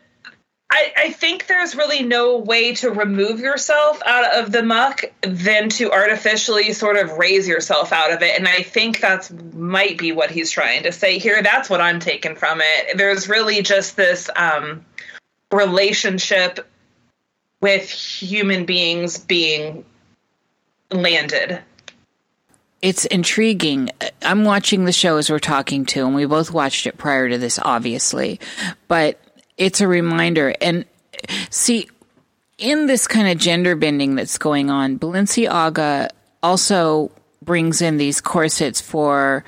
I, 0.70 0.92
I, 0.96 1.10
think 1.10 1.48
there's 1.48 1.74
really 1.74 2.02
no 2.02 2.38
way 2.38 2.74
to 2.76 2.90
remove 2.90 3.40
yourself 3.40 4.00
out 4.06 4.38
of 4.38 4.52
the 4.52 4.62
muck 4.62 5.02
than 5.20 5.68
to 5.70 5.90
artificially 5.90 6.72
sort 6.72 6.96
of 6.96 7.18
raise 7.18 7.46
yourself 7.46 7.92
out 7.92 8.10
of 8.10 8.22
it. 8.22 8.38
And 8.38 8.48
I 8.48 8.62
think 8.62 9.00
that's 9.00 9.30
might 9.52 9.98
be 9.98 10.12
what 10.12 10.30
he's 10.30 10.50
trying 10.50 10.84
to 10.84 10.92
say 10.92 11.18
here. 11.18 11.42
That's 11.42 11.68
what 11.68 11.82
I'm 11.82 12.00
taking 12.00 12.36
from 12.36 12.62
it. 12.62 12.96
There's 12.96 13.28
really 13.28 13.60
just 13.60 13.96
this 13.96 14.30
um, 14.34 14.84
relationship 15.50 16.66
with 17.62 17.88
human 17.88 18.66
beings 18.66 19.16
being 19.18 19.84
landed. 20.90 21.60
It's 22.82 23.04
intriguing. 23.06 23.90
I'm 24.20 24.44
watching 24.44 24.84
the 24.84 24.92
show 24.92 25.16
as 25.16 25.30
we're 25.30 25.38
talking 25.38 25.86
to, 25.86 26.04
and 26.04 26.14
we 26.14 26.26
both 26.26 26.50
watched 26.50 26.86
it 26.86 26.98
prior 26.98 27.28
to 27.28 27.38
this, 27.38 27.60
obviously. 27.62 28.40
But 28.88 29.20
it's 29.56 29.80
a 29.80 29.86
reminder. 29.86 30.54
And 30.60 30.84
see, 31.48 31.88
in 32.58 32.88
this 32.88 33.06
kind 33.06 33.28
of 33.28 33.38
gender 33.38 33.76
bending 33.76 34.16
that's 34.16 34.36
going 34.36 34.68
on, 34.68 34.98
Balenciaga 34.98 36.08
also 36.42 37.12
brings 37.40 37.80
in 37.80 37.96
these 37.96 38.20
corsets 38.20 38.80
for 38.80 39.44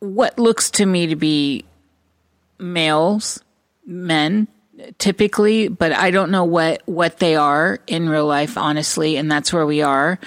what 0.00 0.38
looks 0.38 0.70
to 0.72 0.84
me 0.84 1.06
to 1.06 1.16
be 1.16 1.64
males, 2.58 3.42
men, 3.86 4.46
typically, 4.98 5.68
but 5.68 5.92
I 5.92 6.10
don't 6.10 6.30
know 6.30 6.44
what, 6.44 6.82
what 6.86 7.18
they 7.18 7.36
are 7.36 7.78
in 7.86 8.08
real 8.08 8.26
life, 8.26 8.56
honestly. 8.56 9.16
And 9.16 9.30
that's 9.30 9.52
where 9.52 9.66
we 9.66 9.82
are. 9.82 10.18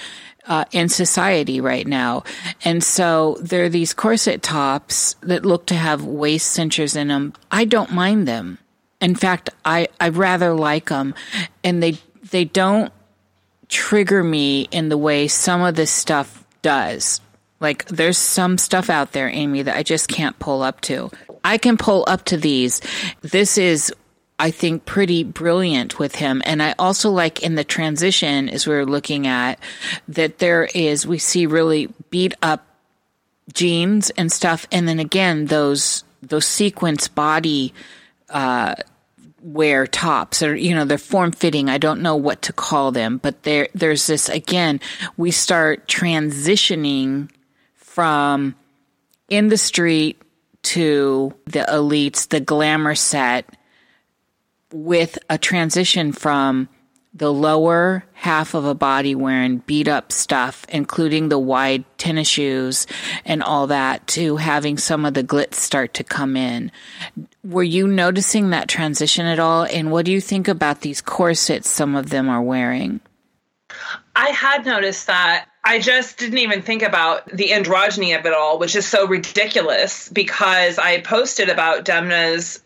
Uh, 0.46 0.66
in 0.72 0.90
society 0.90 1.58
right 1.58 1.86
now. 1.86 2.22
And 2.66 2.84
so 2.84 3.38
there 3.40 3.64
are 3.64 3.70
these 3.70 3.94
corset 3.94 4.42
tops 4.42 5.16
that 5.22 5.46
look 5.46 5.64
to 5.68 5.74
have 5.74 6.04
waist 6.04 6.48
cinchers 6.48 6.96
in 6.96 7.08
them. 7.08 7.32
I 7.50 7.64
don't 7.64 7.92
mind 7.92 8.28
them. 8.28 8.58
In 9.00 9.14
fact, 9.14 9.48
I, 9.64 9.88
I 9.98 10.10
rather 10.10 10.52
like 10.52 10.90
them 10.90 11.14
and 11.62 11.82
they, 11.82 11.96
they 12.30 12.44
don't 12.44 12.92
trigger 13.68 14.22
me 14.22 14.68
in 14.70 14.90
the 14.90 14.98
way 14.98 15.28
some 15.28 15.62
of 15.62 15.76
this 15.76 15.90
stuff 15.90 16.44
does. 16.60 17.22
Like 17.60 17.86
there's 17.86 18.18
some 18.18 18.58
stuff 18.58 18.90
out 18.90 19.12
there, 19.12 19.28
Amy, 19.28 19.62
that 19.62 19.76
I 19.76 19.82
just 19.82 20.08
can't 20.08 20.38
pull 20.38 20.62
up 20.62 20.82
to. 20.82 21.10
I 21.42 21.58
can 21.58 21.76
pull 21.76 22.04
up 22.06 22.24
to 22.26 22.36
these. 22.36 22.80
This 23.22 23.56
is 23.56 23.92
I 24.38 24.50
think 24.50 24.84
pretty 24.84 25.22
brilliant 25.22 25.98
with 25.98 26.16
him. 26.16 26.42
And 26.44 26.62
I 26.62 26.74
also 26.78 27.10
like 27.10 27.42
in 27.42 27.54
the 27.54 27.64
transition 27.64 28.48
as 28.48 28.66
we 28.66 28.74
are 28.74 28.86
looking 28.86 29.26
at 29.26 29.60
that 30.08 30.38
there 30.38 30.64
is 30.74 31.06
we 31.06 31.18
see 31.18 31.46
really 31.46 31.88
beat 32.10 32.34
up 32.42 32.66
jeans 33.52 34.10
and 34.10 34.32
stuff 34.32 34.66
and 34.72 34.88
then 34.88 34.98
again 34.98 35.46
those 35.46 36.02
those 36.22 36.46
sequence 36.46 37.08
body 37.08 37.74
uh 38.30 38.74
wear 39.42 39.86
tops 39.86 40.42
or 40.42 40.56
you 40.56 40.74
know 40.74 40.86
they're 40.86 40.96
form 40.96 41.30
fitting 41.30 41.68
i 41.68 41.76
don't 41.76 42.00
know 42.00 42.16
what 42.16 42.40
to 42.40 42.54
call 42.54 42.90
them 42.90 43.18
but 43.18 43.42
there 43.42 43.68
there's 43.74 44.06
this 44.06 44.30
again 44.30 44.80
we 45.18 45.30
start 45.30 45.86
transitioning 45.86 47.28
from 47.74 48.54
in 49.28 49.48
the 49.48 49.58
street 49.58 50.20
to 50.62 51.34
the 51.44 51.66
elites 51.68 52.28
the 52.28 52.40
glamour 52.40 52.94
set 52.94 53.46
with 54.74 55.18
a 55.30 55.38
transition 55.38 56.12
from 56.12 56.68
the 57.16 57.32
lower 57.32 58.04
half 58.12 58.54
of 58.54 58.64
a 58.64 58.74
body 58.74 59.14
wearing 59.14 59.58
beat 59.58 59.86
up 59.86 60.10
stuff, 60.10 60.66
including 60.68 61.28
the 61.28 61.38
wide 61.38 61.84
tennis 61.96 62.26
shoes 62.26 62.88
and 63.24 63.40
all 63.40 63.68
that, 63.68 64.04
to 64.08 64.36
having 64.36 64.76
some 64.76 65.04
of 65.04 65.14
the 65.14 65.22
glitz 65.22 65.54
start 65.54 65.94
to 65.94 66.02
come 66.02 66.36
in. 66.36 66.72
Were 67.44 67.62
you 67.62 67.86
noticing 67.86 68.50
that 68.50 68.68
transition 68.68 69.26
at 69.26 69.38
all? 69.38 69.62
And 69.64 69.92
what 69.92 70.06
do 70.06 70.12
you 70.12 70.20
think 70.20 70.48
about 70.48 70.80
these 70.80 71.00
corsets 71.00 71.68
some 71.68 71.94
of 71.94 72.10
them 72.10 72.28
are 72.28 72.42
wearing? 72.42 73.00
I 74.16 74.30
had 74.30 74.66
noticed 74.66 75.06
that. 75.06 75.46
I 75.62 75.78
just 75.78 76.18
didn't 76.18 76.38
even 76.38 76.62
think 76.62 76.82
about 76.82 77.26
the 77.30 77.50
androgyny 77.50 78.18
of 78.18 78.26
it 78.26 78.34
all, 78.34 78.58
which 78.58 78.76
is 78.76 78.86
so 78.86 79.06
ridiculous 79.06 80.08
because 80.08 80.78
I 80.78 81.00
posted 81.00 81.48
about 81.48 81.84
Demna's 81.84 82.60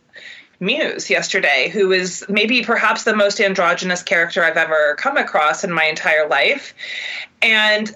Muse 0.61 1.09
yesterday, 1.09 1.69
who 1.69 1.93
is 1.93 2.25
maybe 2.29 2.63
perhaps 2.63 3.05
the 3.05 3.15
most 3.15 3.41
androgynous 3.41 4.03
character 4.03 4.43
I've 4.43 4.57
ever 4.57 4.97
come 4.99 5.17
across 5.17 5.63
in 5.65 5.73
my 5.73 5.85
entire 5.85 6.29
life. 6.29 6.75
And 7.43 7.95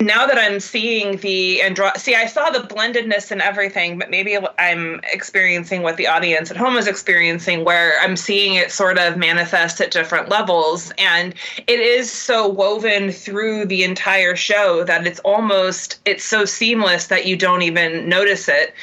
now 0.00 0.26
that 0.26 0.36
I'm 0.36 0.58
seeing 0.58 1.18
the 1.18 1.60
andro 1.62 1.96
see, 1.96 2.16
I 2.16 2.26
saw 2.26 2.50
the 2.50 2.60
blendedness 2.60 3.30
and 3.30 3.40
everything, 3.40 3.98
but 3.98 4.10
maybe 4.10 4.36
I'm 4.58 5.00
experiencing 5.12 5.82
what 5.82 5.96
the 5.96 6.08
audience 6.08 6.50
at 6.50 6.56
home 6.56 6.76
is 6.76 6.88
experiencing, 6.88 7.64
where 7.64 7.94
I'm 8.00 8.16
seeing 8.16 8.54
it 8.54 8.72
sort 8.72 8.98
of 8.98 9.16
manifest 9.16 9.80
at 9.80 9.92
different 9.92 10.28
levels, 10.28 10.92
and 10.98 11.32
it 11.68 11.78
is 11.78 12.10
so 12.10 12.48
woven 12.48 13.12
through 13.12 13.66
the 13.66 13.84
entire 13.84 14.34
show 14.34 14.82
that 14.84 15.06
it's 15.06 15.20
almost 15.20 16.00
it's 16.04 16.24
so 16.24 16.44
seamless 16.44 17.06
that 17.06 17.26
you 17.26 17.36
don't 17.36 17.62
even 17.62 18.08
notice 18.08 18.48
it, 18.48 18.74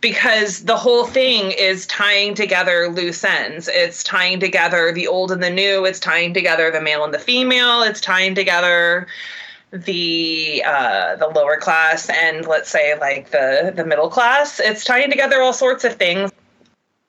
because 0.00 0.64
the 0.64 0.76
whole 0.76 1.06
thing 1.06 1.52
is 1.52 1.86
tying 1.86 2.34
together 2.34 2.88
loose 2.88 3.24
ends. 3.24 3.68
It's 3.68 4.02
tying 4.02 4.40
together 4.40 4.92
the 4.92 5.08
old 5.08 5.32
and 5.32 5.42
the 5.42 5.50
new. 5.50 5.84
It's 5.84 6.00
tying 6.00 6.34
together 6.34 6.70
the 6.70 6.80
male 6.80 7.04
and 7.04 7.12
the 7.12 7.18
female. 7.18 7.82
It's 7.82 8.00
tying 8.00 8.34
together 8.34 9.06
the 9.70 10.62
uh, 10.66 11.16
the 11.16 11.28
lower 11.28 11.58
class 11.58 12.08
and 12.08 12.46
let's 12.46 12.70
say 12.70 12.98
like 12.98 13.30
the 13.30 13.72
the 13.74 13.84
middle 13.84 14.08
class. 14.08 14.60
It's 14.60 14.84
tying 14.84 15.10
together 15.10 15.40
all 15.40 15.52
sorts 15.52 15.84
of 15.84 15.96
things. 15.96 16.30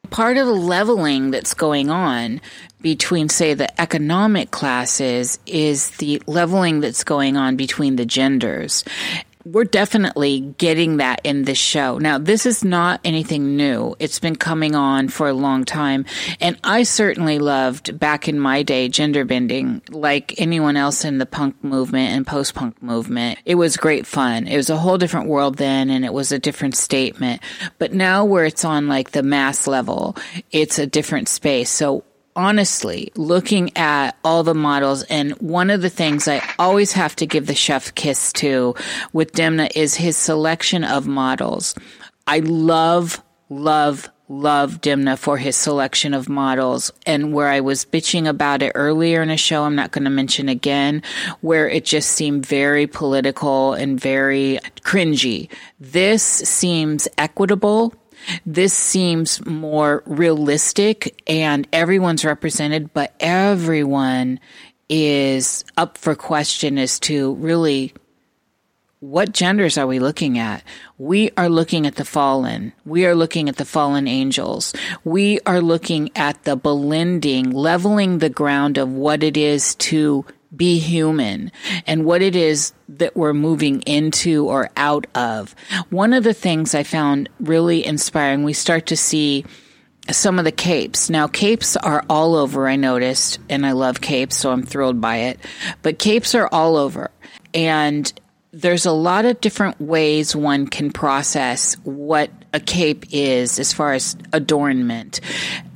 Part 0.10 0.38
of 0.38 0.48
the 0.48 0.54
leveling 0.54 1.30
that's 1.30 1.54
going 1.54 1.92
on 1.92 2.42
between, 2.82 3.30
say, 3.30 3.54
the 3.54 3.80
economic 3.80 4.50
classes 4.50 5.38
is 5.46 5.92
the 5.98 6.22
leveling 6.26 6.80
that's 6.80 7.04
going 7.04 7.38
on 7.38 7.56
between 7.56 7.96
the 7.96 8.06
genders 8.06 8.84
we're 9.52 9.64
definitely 9.64 10.42
getting 10.58 10.98
that 10.98 11.22
in 11.24 11.44
this 11.44 11.58
show. 11.58 11.98
Now, 11.98 12.18
this 12.18 12.46
is 12.46 12.64
not 12.64 13.00
anything 13.04 13.56
new. 13.56 13.96
It's 14.00 14.20
been 14.20 14.36
coming 14.36 14.76
on 14.76 15.08
for 15.08 15.28
a 15.28 15.34
long 15.34 15.66
time. 15.66 16.06
And 16.40 16.58
I 16.64 16.84
certainly 16.84 17.40
loved 17.40 17.98
back 17.98 18.28
in 18.28 18.40
my 18.40 18.64
day 18.64 18.90
gender 18.90 19.26
bending 19.26 19.82
like 19.90 20.40
anyone 20.40 20.78
else 20.78 21.04
in 21.04 21.18
the 21.18 21.26
punk 21.26 21.64
movement 21.64 22.14
and 22.14 22.28
post 22.28 22.54
punk 22.54 22.82
movement. 22.84 23.40
It 23.46 23.56
was 23.56 23.78
great 23.78 24.06
fun. 24.06 24.48
It 24.48 24.58
was 24.58 24.70
a 24.70 24.78
whole 24.78 24.98
different 24.98 25.28
world 25.28 25.58
then 25.58 25.90
and 25.90 26.06
it 26.06 26.14
was 26.14 26.32
a 26.32 26.40
different 26.40 26.76
statement. 26.76 27.42
But 27.80 27.94
now 27.94 28.26
where 28.26 28.46
it's 28.46 28.66
on 28.66 28.88
like 28.88 29.12
the 29.12 29.24
mass 29.24 29.68
level, 29.68 30.16
it's 30.52 30.78
a 30.78 30.88
different 30.88 31.28
space. 31.28 31.70
So 31.70 32.04
honestly 32.36 33.12
looking 33.16 33.76
at 33.78 34.18
all 34.24 34.44
the 34.44 34.54
models 34.54 35.04
and 35.04 35.32
one 35.34 35.70
of 35.70 35.82
the 35.82 35.90
things 35.90 36.28
I 36.28 36.42
always 36.58 36.92
have 36.94 37.16
to 37.18 37.26
give 37.26 37.48
the 37.48 37.56
chef 37.56 37.94
kiss 37.96 38.32
to 38.34 38.76
with 39.14 39.34
Demna 39.34 39.70
is 39.76 39.96
his 39.96 40.18
selection 40.18 40.84
of 40.84 41.08
models. 41.08 41.76
I 42.28 42.40
love, 42.40 43.22
love, 43.50 44.10
love 44.30 44.80
Demna 44.80 45.18
for 45.18 45.38
his 45.38 45.56
selection 45.56 46.14
of 46.14 46.30
models 46.30 46.92
and 47.06 47.34
where 47.34 47.48
I 47.48 47.60
was 47.60 47.84
bitching 47.84 48.28
about 48.30 48.62
it 48.62 48.72
earlier 48.76 49.24
in 49.24 49.32
a 49.32 49.38
show 49.38 49.64
I'm 49.64 49.76
not 49.76 49.92
going 49.92 50.04
to 50.04 50.12
mention 50.12 50.48
again 50.48 51.02
where 51.42 51.68
it 51.68 51.84
just 51.84 52.12
seemed 52.12 52.46
very 52.46 52.86
political 52.86 53.74
and 53.74 54.00
very 54.00 54.60
cringy. 54.82 55.50
This 55.80 56.24
seems 56.24 57.08
equitable 57.18 57.94
this 58.46 58.74
seems 58.74 59.46
more 59.46 60.04
realistic 60.06 61.22
and 61.28 61.68
everyone's 61.74 62.26
represented, 62.26 62.94
but 62.94 63.14
everyone 63.20 64.40
is 64.90 65.64
up 65.78 65.98
for 65.98 66.16
question 66.16 66.78
as 66.78 67.00
to 67.00 67.36
really 67.36 67.94
what 69.00 69.32
genders 69.32 69.78
are 69.78 69.88
we 69.88 70.00
looking 70.00 70.38
at? 70.38 70.62
We 70.98 71.32
are 71.38 71.48
looking 71.48 71.88
at 71.88 71.96
the 71.96 72.04
fallen. 72.04 72.74
We 72.86 73.06
are 73.06 73.16
looking 73.16 73.48
at 73.48 73.56
the 73.56 73.64
fallen 73.64 74.10
angels. 74.10 74.74
We 75.06 75.40
are 75.46 75.62
looking 75.62 76.10
at 76.18 76.44
the 76.44 76.58
blending, 76.58 77.52
leveling 77.52 78.18
the 78.18 78.30
ground 78.30 78.78
of 78.78 78.92
what 78.92 79.24
it 79.24 79.38
is 79.38 79.76
to 79.76 80.26
be 80.56 80.80
human 80.80 81.52
and 81.86 82.06
what 82.06 82.22
it 82.22 82.36
is 82.36 82.74
that 82.88 83.16
we're 83.16 83.34
moving 83.34 83.82
into 83.82 84.48
or 84.48 84.70
out 84.76 85.06
of. 85.16 85.56
One 85.90 86.14
of 86.14 86.24
the 86.24 86.34
things 86.34 86.74
I 86.74 86.84
found 86.84 87.30
really 87.40 87.86
inspiring, 87.86 88.44
we 88.44 88.54
start 88.54 88.88
to 88.88 88.98
see 88.98 89.46
some 90.10 90.40
of 90.40 90.46
the 90.46 90.52
capes. 90.52 91.10
Now, 91.10 91.28
capes 91.28 91.78
are 91.78 92.04
all 92.10 92.36
over, 92.36 92.68
I 92.68 92.76
noticed, 92.76 93.40
and 93.48 93.66
I 93.66 93.74
love 93.74 94.02
capes, 94.02 94.38
so 94.38 94.52
I'm 94.52 94.64
thrilled 94.64 95.00
by 95.00 95.18
it. 95.18 95.40
But 95.82 96.00
capes 96.00 96.34
are 96.34 96.50
all 96.52 96.78
over. 96.78 97.12
And 97.54 98.12
there's 98.52 98.86
a 98.86 98.92
lot 98.92 99.26
of 99.26 99.40
different 99.42 99.80
ways 99.80 100.36
one 100.36 100.68
can 100.68 100.92
process 100.92 101.76
what 101.84 102.32
a 102.54 102.60
cape 102.60 103.06
is 103.12 103.60
as 103.60 103.74
far 103.74 103.94
as 103.94 104.18
adornment. 104.34 105.22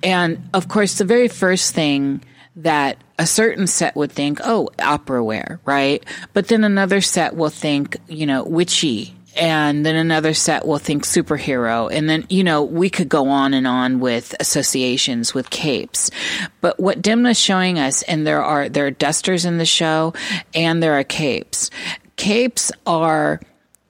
And 0.01 0.49
of 0.53 0.67
course, 0.67 0.97
the 0.97 1.05
very 1.05 1.27
first 1.27 1.75
thing 1.75 2.23
that 2.55 2.97
a 3.23 3.25
certain 3.25 3.67
set 3.67 3.95
would 3.95 4.11
think, 4.11 4.41
oh, 4.43 4.69
opera 4.79 5.23
wear, 5.23 5.61
right? 5.63 6.05
But 6.33 6.49
then 6.49 6.65
another 6.65 6.99
set 6.99 7.37
will 7.37 7.49
think, 7.49 7.95
you 8.09 8.25
know, 8.25 8.43
witchy. 8.43 9.15
And 9.37 9.85
then 9.85 9.95
another 9.95 10.33
set 10.33 10.67
will 10.67 10.77
think 10.77 11.05
superhero. 11.05 11.89
And 11.89 12.09
then, 12.09 12.25
you 12.27 12.43
know, 12.43 12.63
we 12.63 12.89
could 12.89 13.07
go 13.07 13.29
on 13.29 13.53
and 13.53 13.65
on 13.65 14.01
with 14.01 14.35
associations 14.41 15.33
with 15.33 15.49
capes. 15.49 16.11
But 16.59 16.81
what 16.81 17.01
Demna's 17.01 17.39
showing 17.39 17.79
us, 17.79 18.01
and 18.03 18.27
there 18.27 18.43
are, 18.43 18.67
there 18.67 18.87
are 18.87 18.91
dusters 18.91 19.45
in 19.45 19.57
the 19.57 19.65
show 19.65 20.13
and 20.53 20.83
there 20.83 20.99
are 20.99 21.05
capes. 21.05 21.69
Capes 22.17 22.73
are 22.85 23.39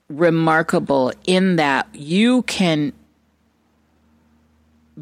remarkable 0.08 1.12
in 1.26 1.56
that 1.56 1.88
you 1.92 2.42
can 2.42 2.92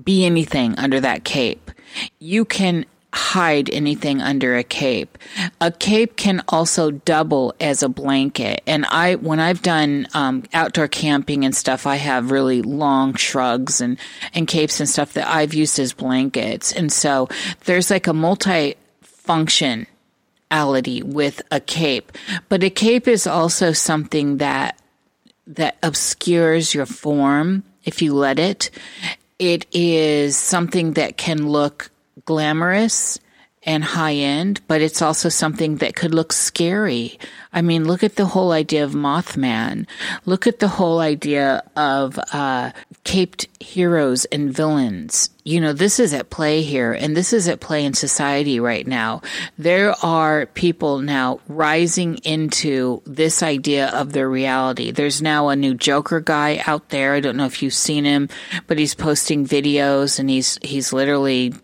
be 0.03 0.25
anything 0.25 0.79
under 0.79 1.01
that 1.01 1.23
cape. 1.23 1.71
You 2.18 2.47
can 2.47 2.87
hide 3.12 3.68
anything 3.70 4.22
under 4.22 4.57
a 4.57 4.64
cape. 4.64 5.18
A 5.61 5.70
cape 5.70 6.16
can 6.16 6.42
also 6.48 6.90
double 6.90 7.55
as 7.61 7.83
a 7.83 7.88
blanket. 7.88 8.62
And 8.66 8.87
I, 8.87 9.16
when 9.16 9.38
I've 9.38 9.61
done 9.61 10.09
um, 10.14 10.44
outdoor 10.55 10.88
camping 10.88 11.44
and 11.44 11.55
stuff, 11.55 11.87
I 11.87 11.96
have 11.96 12.31
really 12.31 12.62
long 12.62 13.14
shrugs 13.14 13.81
and, 13.81 13.98
and 14.33 14.48
capes 14.48 14.81
and 14.81 14.88
stuff 14.88 15.12
that 15.12 15.29
I've 15.29 15.53
used 15.53 15.79
as 15.79 15.92
blankets. 15.92 16.72
And 16.72 16.90
so 16.90 17.29
there's 17.64 17.90
like 17.90 18.07
a 18.07 18.14
multi 18.14 18.77
functionality 19.05 21.05
with 21.05 21.42
a 21.51 21.61
cape. 21.61 22.12
But 22.48 22.64
a 22.64 22.70
cape 22.70 23.09
is 23.09 23.27
also 23.27 23.72
something 23.72 24.38
that 24.38 24.79
that 25.46 25.77
obscures 25.83 26.72
your 26.72 26.87
form 26.87 27.64
if 27.85 28.01
you 28.01 28.14
let 28.14 28.38
it. 28.38 28.70
It 29.38 29.66
is 29.72 30.37
something 30.37 30.92
that 30.92 31.16
can 31.16 31.48
look 31.48 31.90
glamorous 32.25 33.18
and 33.64 33.85
high 33.85 34.14
end, 34.14 34.61
but 34.66 34.81
it's 34.81 35.03
also 35.03 35.29
something 35.29 35.77
that 35.77 35.94
could 35.94 36.12
look 36.12 36.33
scary. 36.33 37.18
I 37.53 37.62
mean, 37.62 37.87
look 37.87 38.03
at 38.03 38.16
the 38.16 38.27
whole 38.27 38.51
idea 38.51 38.83
of 38.83 38.92
Mothman. 38.92 39.87
Look 40.27 40.46
at 40.46 40.59
the 40.59 40.68
whole 40.68 40.98
idea 40.98 41.62
of 41.77 42.18
uh, 42.33 42.72
caped 43.05 43.46
heroes 43.61 44.25
and 44.27 44.53
villains. 44.53 45.31
You 45.44 45.61
know, 45.61 45.72
this 45.72 46.01
is 46.01 46.12
at 46.12 46.31
play 46.31 46.62
here, 46.62 46.92
and 46.92 47.16
this 47.16 47.33
is 47.33 47.46
at 47.46 47.61
play 47.61 47.85
in 47.85 47.94
society 47.94 48.59
right 48.59 48.87
now. 48.87 49.22
There 49.59 49.94
are 50.05 50.46
people 50.46 50.98
now 50.98 51.40
rising 51.46 52.16
into 52.18 53.03
this 53.07 53.44
idea 53.44 53.90
of 53.90 54.12
their 54.12 54.29
reality. 54.29 54.90
There's 54.90 55.22
now 55.22 55.48
a 55.48 55.57
new 55.57 55.75
Joker 55.75 56.20
guy 56.20 56.62
out 56.66 56.88
there. 56.88 57.14
I 57.14 57.20
don't 57.20 57.37
know 57.37 57.46
if 57.46 57.62
you've 57.62 57.75
seen 57.75 58.05
him, 58.05 58.29
but 58.66 58.79
he's 58.79 58.94
posting 58.94 59.46
videos 59.46 60.18
and 60.18 60.29
he's 60.31 60.59
he's 60.62 60.92
literally 60.92 61.55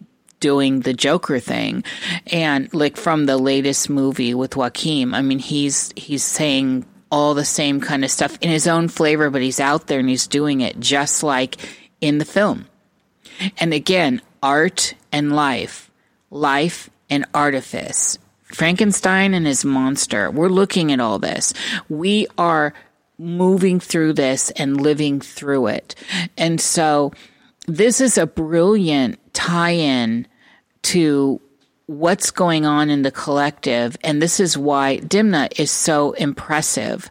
doing 0.41 0.81
the 0.81 0.95
Joker 0.95 1.39
thing. 1.39 1.85
And 2.29 2.73
like 2.75 2.97
from 2.97 3.27
the 3.27 3.37
latest 3.37 3.91
movie 3.91 4.35
with 4.35 4.57
Joaquin, 4.57 5.15
I 5.15 5.23
mean, 5.23 5.39
he's, 5.39 5.93
he's 5.97 6.25
saying 6.25 6.87
all 7.11 7.35
the 7.35 7.45
same 7.45 7.81
kind 7.81 8.05
of 8.05 8.11
stuff 8.11 8.39
in 8.41 8.51
his 8.51 8.67
own 8.67 8.89
flavor, 8.89 9.31
but 9.31 9.43
he's 9.43 9.61
out 9.61 9.87
there 9.87 10.01
and 10.01 10.09
he's 10.09 10.27
doing 10.27 10.61
it 10.61 10.79
just 10.79 11.23
like 11.23 11.57
in 12.01 12.19
the 12.19 12.25
film. 12.25 12.67
And 13.59 13.73
again, 13.73 14.21
art 14.43 14.95
and 15.13 15.35
life, 15.35 15.91
life 16.31 16.91
and 17.09 17.25
artifice. 17.35 18.19
Frankenstein 18.45 19.35
and 19.35 19.47
his 19.47 19.65
monster. 19.65 20.31
We're 20.31 20.49
looking 20.49 20.91
at 20.93 21.01
all 21.01 21.19
this. 21.19 21.53
We 21.89 22.27
are 22.39 22.73
moving 23.19 23.81
through 23.81 24.15
this 24.15 24.51
and 24.53 24.81
living 24.81 25.21
through 25.21 25.69
it. 25.69 25.95
And 26.37 26.61
so 26.61 27.13
this 27.67 28.01
is 28.01 28.17
a 28.17 28.27
brilliant 28.27 29.28
tie 29.39 29.71
in 29.71 30.27
to 30.83 31.41
what's 31.87 32.33
going 32.33 32.67
on 32.67 32.91
in 32.91 33.03
the 33.03 33.11
collective. 33.13 33.97
And 34.03 34.21
this 34.21 34.41
is 34.41 34.59
why 34.59 34.99
Demna 34.99 35.49
is 35.59 35.71
so 35.71 36.13
impressive. 36.13 37.09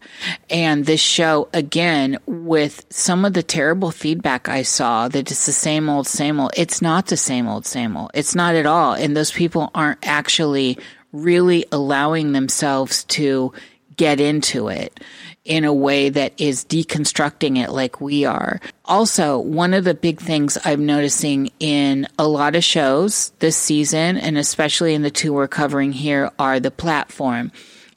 And 0.50 0.86
this 0.86 1.00
show, 1.00 1.48
again, 1.54 2.20
with 2.26 2.86
some 2.90 3.24
of 3.24 3.34
the 3.34 3.42
terrible 3.42 3.92
feedback 3.92 4.50
I 4.50 4.64
saw 4.64 5.08
that 5.08 5.32
it's 5.32 5.46
the 5.46 5.54
same 5.54 5.90
old, 5.90 6.06
same 6.06 6.40
old, 6.40 6.52
it's 6.58 6.82
not 6.82 7.08
the 7.08 7.18
same 7.18 7.48
old, 7.48 7.66
same 7.66 7.96
old. 7.96 8.12
It's 8.14 8.36
not 8.36 8.56
at 8.56 8.66
all. 8.66 8.94
And 8.94 9.16
those 9.16 9.32
people 9.32 9.72
aren't 9.74 10.06
actually 10.06 10.78
really 11.14 11.66
allowing 11.72 12.34
themselves 12.34 13.06
to 13.06 13.54
get 13.96 14.20
into 14.20 14.68
it 14.68 15.00
in 15.48 15.64
a 15.64 15.74
way 15.74 16.10
that 16.10 16.34
is 16.38 16.66
deconstructing 16.66 17.58
it 17.58 17.72
like 17.72 18.02
we 18.02 18.26
are. 18.26 18.60
Also, 18.86 19.40
one 19.40 19.74
of 19.74 19.86
the 19.86 19.94
big 19.94 20.20
things 20.20 20.58
I'm 20.66 20.86
noticing 20.86 21.52
in 21.60 22.06
a 22.20 22.28
lot 22.28 22.56
of 22.56 22.64
shows 22.64 23.32
this 23.40 23.56
season, 23.56 24.18
and 24.18 24.38
especially 24.38 24.94
in 24.94 25.02
the 25.02 25.10
two 25.10 25.34
we're 25.34 25.48
covering 25.48 25.94
here, 25.94 26.30
are 26.38 26.60
the 26.60 26.70
platform. 26.70 27.52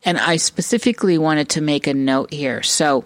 And 0.04 0.16
I 0.16 0.36
specifically 0.36 1.18
wanted 1.18 1.48
to 1.50 1.60
make 1.60 1.88
a 1.88 1.92
note 1.92 2.32
here. 2.32 2.62
So, 2.62 3.04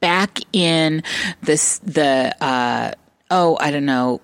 back 0.00 0.38
in 0.52 1.02
this, 1.42 1.78
the, 1.78 2.36
uh, 2.40 2.92
oh, 3.30 3.56
I 3.58 3.70
don't 3.70 3.86
know, 3.86 4.20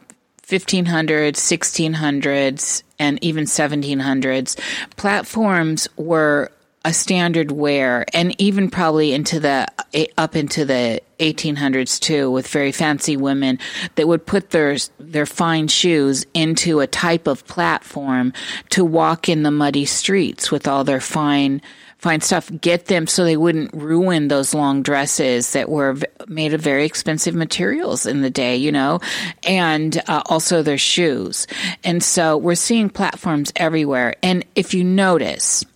1500s, 0.46 1.36
1600s, 1.36 2.82
and 2.98 3.18
even 3.24 3.44
1700s, 3.44 4.58
platforms 4.96 5.88
were 5.96 6.50
a 6.88 6.92
standard 6.94 7.52
wear 7.52 8.06
and 8.14 8.34
even 8.40 8.70
probably 8.70 9.12
into 9.12 9.38
the 9.38 9.68
up 10.16 10.34
into 10.34 10.64
the 10.64 11.02
1800s 11.18 12.00
too 12.00 12.30
with 12.30 12.48
very 12.48 12.72
fancy 12.72 13.14
women 13.14 13.58
that 13.96 14.08
would 14.08 14.24
put 14.24 14.48
their 14.48 14.78
their 14.98 15.26
fine 15.26 15.68
shoes 15.68 16.24
into 16.32 16.80
a 16.80 16.86
type 16.86 17.26
of 17.26 17.46
platform 17.46 18.32
to 18.70 18.86
walk 18.86 19.28
in 19.28 19.42
the 19.42 19.50
muddy 19.50 19.84
streets 19.84 20.50
with 20.50 20.66
all 20.66 20.82
their 20.82 21.00
fine 21.00 21.60
fine 21.98 22.22
stuff. 22.22 22.50
Get 22.58 22.86
them 22.86 23.06
so 23.06 23.22
they 23.22 23.36
wouldn't 23.36 23.74
ruin 23.74 24.28
those 24.28 24.54
long 24.54 24.82
dresses 24.82 25.52
that 25.52 25.68
were 25.68 25.98
made 26.26 26.54
of 26.54 26.62
very 26.62 26.86
expensive 26.86 27.34
materials 27.34 28.06
in 28.06 28.22
the 28.22 28.30
day 28.30 28.56
you 28.56 28.72
know 28.72 29.00
and 29.42 30.00
uh, 30.08 30.22
also 30.24 30.62
their 30.62 30.78
shoes. 30.78 31.46
And 31.84 32.02
so 32.02 32.38
we're 32.38 32.54
seeing 32.54 32.88
platforms 32.88 33.52
everywhere. 33.56 34.14
And 34.22 34.46
if 34.54 34.72
you 34.72 34.84
notice 34.84 35.66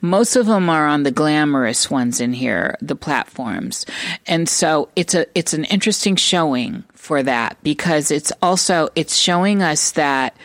most 0.00 0.36
of 0.36 0.46
them 0.46 0.68
are 0.68 0.86
on 0.86 1.02
the 1.02 1.10
glamorous 1.10 1.90
ones 1.90 2.20
in 2.20 2.32
here, 2.32 2.76
the 2.80 2.96
platforms. 2.96 3.86
And 4.26 4.48
so 4.48 4.88
it's 4.96 5.14
a 5.14 5.26
it's 5.38 5.52
an 5.54 5.64
interesting 5.64 6.16
showing 6.16 6.84
for 6.94 7.22
that 7.22 7.56
because 7.62 8.10
it's 8.10 8.32
also 8.42 8.88
it's 8.94 9.16
showing 9.16 9.62
us 9.62 9.92
that 9.92 10.36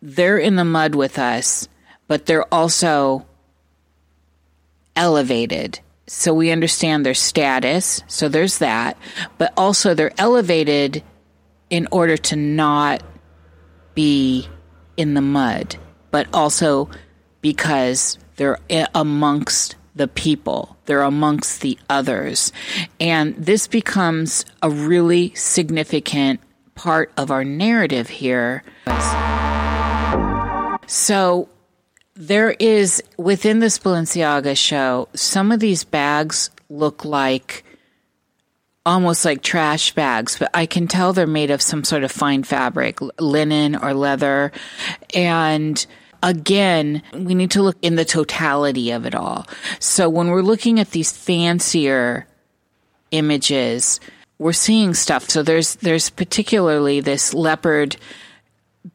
they're 0.00 0.38
in 0.38 0.56
the 0.56 0.64
mud 0.64 0.94
with 0.94 1.18
us, 1.18 1.68
but 2.08 2.26
they're 2.26 2.52
also 2.52 3.24
elevated. 4.96 5.80
So 6.06 6.34
we 6.34 6.50
understand 6.50 7.06
their 7.06 7.14
status. 7.14 8.02
So 8.06 8.28
there's 8.28 8.58
that. 8.58 8.98
But 9.38 9.52
also 9.56 9.94
they're 9.94 10.12
elevated 10.18 11.02
in 11.70 11.88
order 11.90 12.16
to 12.16 12.36
not 12.36 13.02
be 13.94 14.48
in 14.96 15.14
the 15.14 15.22
mud, 15.22 15.76
but 16.10 16.26
also 16.32 16.90
because 17.42 18.18
they're 18.36 18.58
amongst 18.94 19.76
the 19.94 20.08
people, 20.08 20.76
they're 20.86 21.02
amongst 21.02 21.60
the 21.60 21.78
others. 21.90 22.52
And 22.98 23.36
this 23.36 23.66
becomes 23.66 24.46
a 24.62 24.70
really 24.70 25.34
significant 25.34 26.40
part 26.74 27.12
of 27.16 27.30
our 27.30 27.44
narrative 27.44 28.08
here. 28.08 28.62
So, 30.86 31.48
there 32.14 32.50
is 32.58 33.02
within 33.16 33.58
this 33.58 33.78
Balenciaga 33.78 34.56
show, 34.56 35.08
some 35.14 35.52
of 35.52 35.60
these 35.60 35.84
bags 35.84 36.50
look 36.68 37.04
like 37.04 37.64
almost 38.84 39.24
like 39.24 39.42
trash 39.42 39.94
bags, 39.94 40.38
but 40.38 40.50
I 40.54 40.66
can 40.66 40.88
tell 40.88 41.12
they're 41.12 41.26
made 41.26 41.50
of 41.50 41.62
some 41.62 41.84
sort 41.84 42.04
of 42.04 42.12
fine 42.12 42.42
fabric, 42.42 42.98
linen 43.18 43.76
or 43.76 43.94
leather. 43.94 44.52
And 45.14 45.84
again, 46.22 47.02
we 47.12 47.34
need 47.34 47.50
to 47.52 47.62
look 47.62 47.76
in 47.82 47.96
the 47.96 48.04
totality 48.04 48.90
of 48.90 49.06
it 49.06 49.14
all. 49.14 49.46
So 49.78 50.08
when 50.08 50.28
we're 50.28 50.42
looking 50.42 50.80
at 50.80 50.90
these 50.90 51.12
fancier 51.12 52.26
images, 53.10 54.00
we're 54.38 54.52
seeing 54.52 54.94
stuff. 54.94 55.28
So 55.28 55.42
there's 55.42 55.76
there's 55.76 56.10
particularly 56.10 57.00
this 57.00 57.34
leopard 57.34 57.96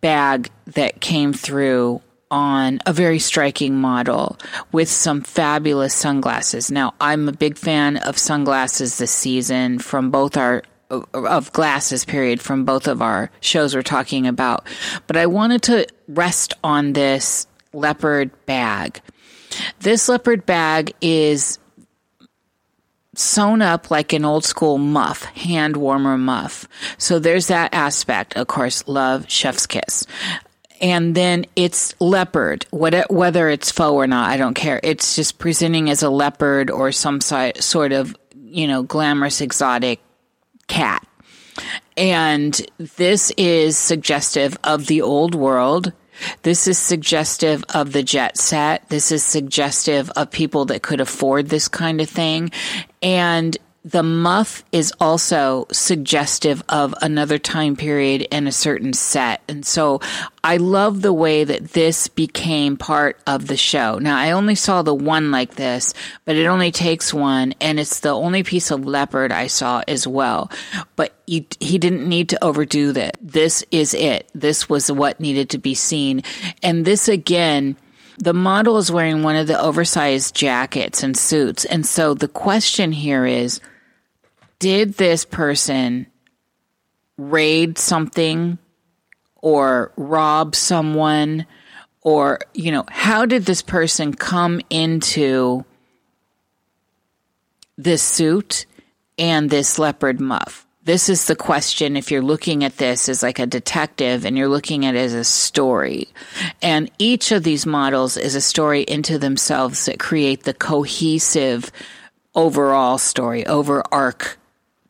bag 0.01 0.49
that 0.67 0.99
came 0.99 1.33
through 1.33 2.01
on 2.29 2.79
a 2.85 2.91
very 2.91 3.19
striking 3.19 3.75
model 3.75 4.37
with 4.71 4.89
some 4.89 5.21
fabulous 5.21 5.93
sunglasses. 5.93 6.69
Now, 6.69 6.93
I'm 6.99 7.29
a 7.29 7.31
big 7.31 7.57
fan 7.57 7.97
of 7.97 8.17
sunglasses 8.17 8.97
this 8.97 9.11
season 9.11 9.79
from 9.79 10.11
both 10.11 10.35
our 10.35 10.63
of 10.89 11.51
glasses 11.53 12.05
period 12.05 12.41
from 12.41 12.65
both 12.65 12.87
of 12.87 13.01
our 13.01 13.29
shows 13.41 13.75
we're 13.75 13.81
talking 13.81 14.27
about. 14.27 14.65
But 15.07 15.17
I 15.17 15.25
wanted 15.25 15.61
to 15.63 15.87
rest 16.07 16.53
on 16.63 16.93
this 16.93 17.47
leopard 17.73 18.31
bag. 18.45 19.01
This 19.79 20.07
leopard 20.07 20.45
bag 20.45 20.93
is 21.01 21.59
sewn 23.15 23.61
up 23.61 23.89
like 23.89 24.13
an 24.13 24.23
old 24.23 24.45
school 24.45 24.77
muff, 24.77 25.23
hand 25.23 25.75
warmer 25.75 26.17
muff. 26.17 26.67
So 26.97 27.17
there's 27.19 27.47
that 27.47 27.73
aspect. 27.73 28.37
Of 28.37 28.47
course, 28.47 28.87
love, 28.87 29.29
chef's 29.29 29.65
kiss. 29.65 30.05
And 30.79 31.15
then 31.15 31.47
it's 31.55 31.99
leopard, 31.99 32.67
whether 32.71 33.49
it's 33.49 33.71
faux 33.71 33.93
or 33.93 34.05
not, 34.05 34.29
I 34.29 34.37
don't 34.37 34.53
care. 34.53 34.79
It's 34.83 35.15
just 35.15 35.39
presenting 35.39 35.89
as 35.89 36.03
a 36.03 36.09
leopard 36.11 36.69
or 36.69 36.91
some 36.91 37.19
sort 37.19 37.91
of, 37.91 38.15
you 38.35 38.67
know, 38.67 38.83
glamorous 38.83 39.41
exotic 39.41 39.99
cat. 40.67 41.05
And 41.95 42.59
this 42.77 43.31
is 43.37 43.77
suggestive 43.77 44.57
of 44.63 44.87
the 44.87 45.01
old 45.01 45.33
world. 45.33 45.93
This 46.43 46.67
is 46.67 46.77
suggestive 46.77 47.63
of 47.73 47.91
the 47.91 48.03
jet 48.03 48.37
set. 48.37 48.87
This 48.89 49.11
is 49.11 49.23
suggestive 49.23 50.09
of 50.11 50.31
people 50.31 50.65
that 50.65 50.81
could 50.81 51.01
afford 51.01 51.49
this 51.49 51.67
kind 51.67 52.01
of 52.01 52.09
thing. 52.09 52.51
And 53.01 53.57
the 53.87 54.03
muff 54.03 54.65
is 54.73 54.91
also 54.99 55.65
suggestive 55.71 56.61
of 56.67 56.93
another 57.01 57.39
time 57.39 57.77
period 57.77 58.27
and 58.33 58.45
a 58.45 58.51
certain 58.51 58.91
set. 58.91 59.41
And 59.47 59.65
so 59.65 60.01
I 60.43 60.57
love 60.57 61.01
the 61.01 61.13
way 61.13 61.45
that 61.45 61.69
this 61.69 62.09
became 62.09 62.75
part 62.75 63.17
of 63.25 63.47
the 63.47 63.55
show. 63.55 63.97
Now, 63.97 64.17
I 64.17 64.31
only 64.31 64.55
saw 64.55 64.81
the 64.81 64.93
one 64.93 65.31
like 65.31 65.55
this, 65.55 65.93
but 66.25 66.35
it 66.35 66.47
only 66.47 66.69
takes 66.69 67.13
one, 67.13 67.53
and 67.61 67.79
it's 67.79 68.01
the 68.01 68.09
only 68.09 68.43
piece 68.43 68.71
of 68.71 68.85
leopard 68.85 69.31
I 69.31 69.47
saw 69.47 69.83
as 69.87 70.05
well. 70.05 70.51
But 70.97 71.13
he, 71.25 71.47
didn't 71.77 72.09
need 72.09 72.27
to 72.29 72.43
overdo 72.43 72.91
that. 72.91 73.15
This 73.21 73.63
is 73.71 73.93
it. 73.93 74.29
This 74.35 74.67
was 74.67 74.91
what 74.91 75.21
needed 75.21 75.49
to 75.51 75.59
be 75.59 75.75
seen. 75.75 76.23
And 76.61 76.83
this 76.83 77.07
again, 77.07 77.77
the 78.17 78.33
model 78.33 78.79
is 78.79 78.91
wearing 78.91 79.23
one 79.23 79.37
of 79.37 79.47
the 79.47 79.61
oversized 79.61 80.35
jackets 80.35 81.03
and 81.03 81.15
suits. 81.15 81.63
And 81.63 81.85
so 81.85 82.13
the 82.13 82.27
question 82.27 82.91
here 82.91 83.25
is, 83.25 83.61
did 84.59 84.93
this 84.95 85.25
person 85.25 86.07
raid 87.17 87.77
something 87.77 88.57
or 89.41 89.91
rob 89.97 90.55
someone 90.55 91.45
or 92.01 92.39
you 92.53 92.71
know 92.71 92.85
how 92.89 93.25
did 93.25 93.45
this 93.45 93.61
person 93.61 94.13
come 94.13 94.61
into 94.69 95.63
this 97.77 98.01
suit 98.01 98.65
and 99.17 99.49
this 99.49 99.79
leopard 99.79 100.19
muff 100.19 100.67
this 100.87 101.09
is 101.09 101.25
the 101.25 101.35
question 101.35 101.97
if 101.97 102.11
you're 102.11 102.21
looking 102.21 102.63
at 102.63 102.77
this 102.77 103.09
as 103.09 103.21
like 103.21 103.39
a 103.39 103.45
detective 103.45 104.25
and 104.25 104.37
you're 104.37 104.47
looking 104.47 104.85
at 104.85 104.95
it 104.95 104.99
as 104.99 105.13
a 105.13 105.25
story. 105.25 106.07
And 106.61 106.89
each 106.97 107.33
of 107.33 107.43
these 107.43 107.65
models 107.65 108.15
is 108.15 108.35
a 108.35 108.41
story 108.41 108.83
into 108.83 109.19
themselves 109.19 109.85
that 109.85 109.99
create 109.99 110.43
the 110.43 110.53
cohesive 110.53 111.73
overall 112.33 112.97
story, 112.97 113.45
over 113.45 113.83
arc 113.91 114.37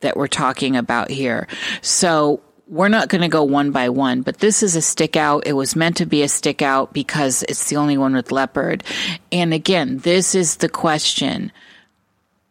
that 0.00 0.16
we're 0.16 0.28
talking 0.28 0.76
about 0.76 1.10
here. 1.10 1.48
So 1.82 2.42
we're 2.68 2.88
not 2.88 3.08
going 3.08 3.22
to 3.22 3.28
go 3.28 3.44
one 3.44 3.70
by 3.70 3.88
one, 3.88 4.22
but 4.22 4.38
this 4.38 4.62
is 4.62 4.76
a 4.76 4.82
stick 4.82 5.16
out. 5.16 5.46
It 5.46 5.54
was 5.54 5.74
meant 5.74 5.96
to 5.98 6.06
be 6.06 6.22
a 6.22 6.28
stick 6.28 6.60
out 6.60 6.92
because 6.92 7.42
it's 7.44 7.68
the 7.68 7.76
only 7.76 7.96
one 7.96 8.14
with 8.14 8.30
leopard. 8.30 8.84
And 9.32 9.54
again, 9.54 9.98
this 9.98 10.34
is 10.34 10.56
the 10.56 10.68
question 10.68 11.52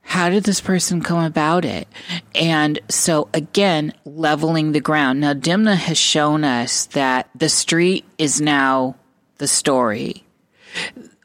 how 0.01 0.29
did 0.29 0.45
this 0.45 0.61
person 0.61 1.01
come 1.01 1.21
about 1.21 1.65
it? 1.65 1.85
And 2.33 2.79
so 2.87 3.27
again, 3.33 3.93
leveling 4.05 4.71
the 4.71 4.79
ground. 4.79 5.19
Now, 5.19 5.33
Demna 5.33 5.75
has 5.75 5.97
shown 5.97 6.45
us 6.45 6.85
that 6.87 7.29
the 7.35 7.49
street 7.49 8.05
is 8.17 8.39
now 8.39 8.95
the 9.37 9.49
story 9.49 10.23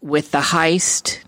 with 0.03 0.33
the 0.33 0.41
heist, 0.41 1.21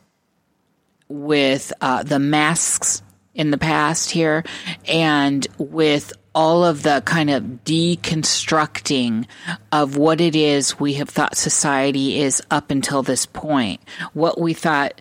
with 1.09 1.73
uh, 1.81 2.03
the 2.03 2.19
masks 2.19 3.04
in 3.35 3.51
the 3.51 3.59
past 3.59 4.11
here, 4.11 4.45
and 4.87 5.47
with 5.59 6.13
all 6.35 6.65
of 6.65 6.83
the 6.83 7.03
kind 7.05 7.31
of 7.31 7.43
deconstructing 7.65 9.27
of 9.71 9.97
what 9.97 10.21
it 10.21 10.35
is 10.35 10.81
we 10.81 10.95
have 10.95 11.09
thought 11.09 11.37
society 11.37 12.21
is 12.21 12.43
up 12.51 12.71
until 12.71 13.03
this 13.03 13.27
point, 13.27 13.81
what 14.13 14.41
we 14.41 14.53
thought 14.53 15.01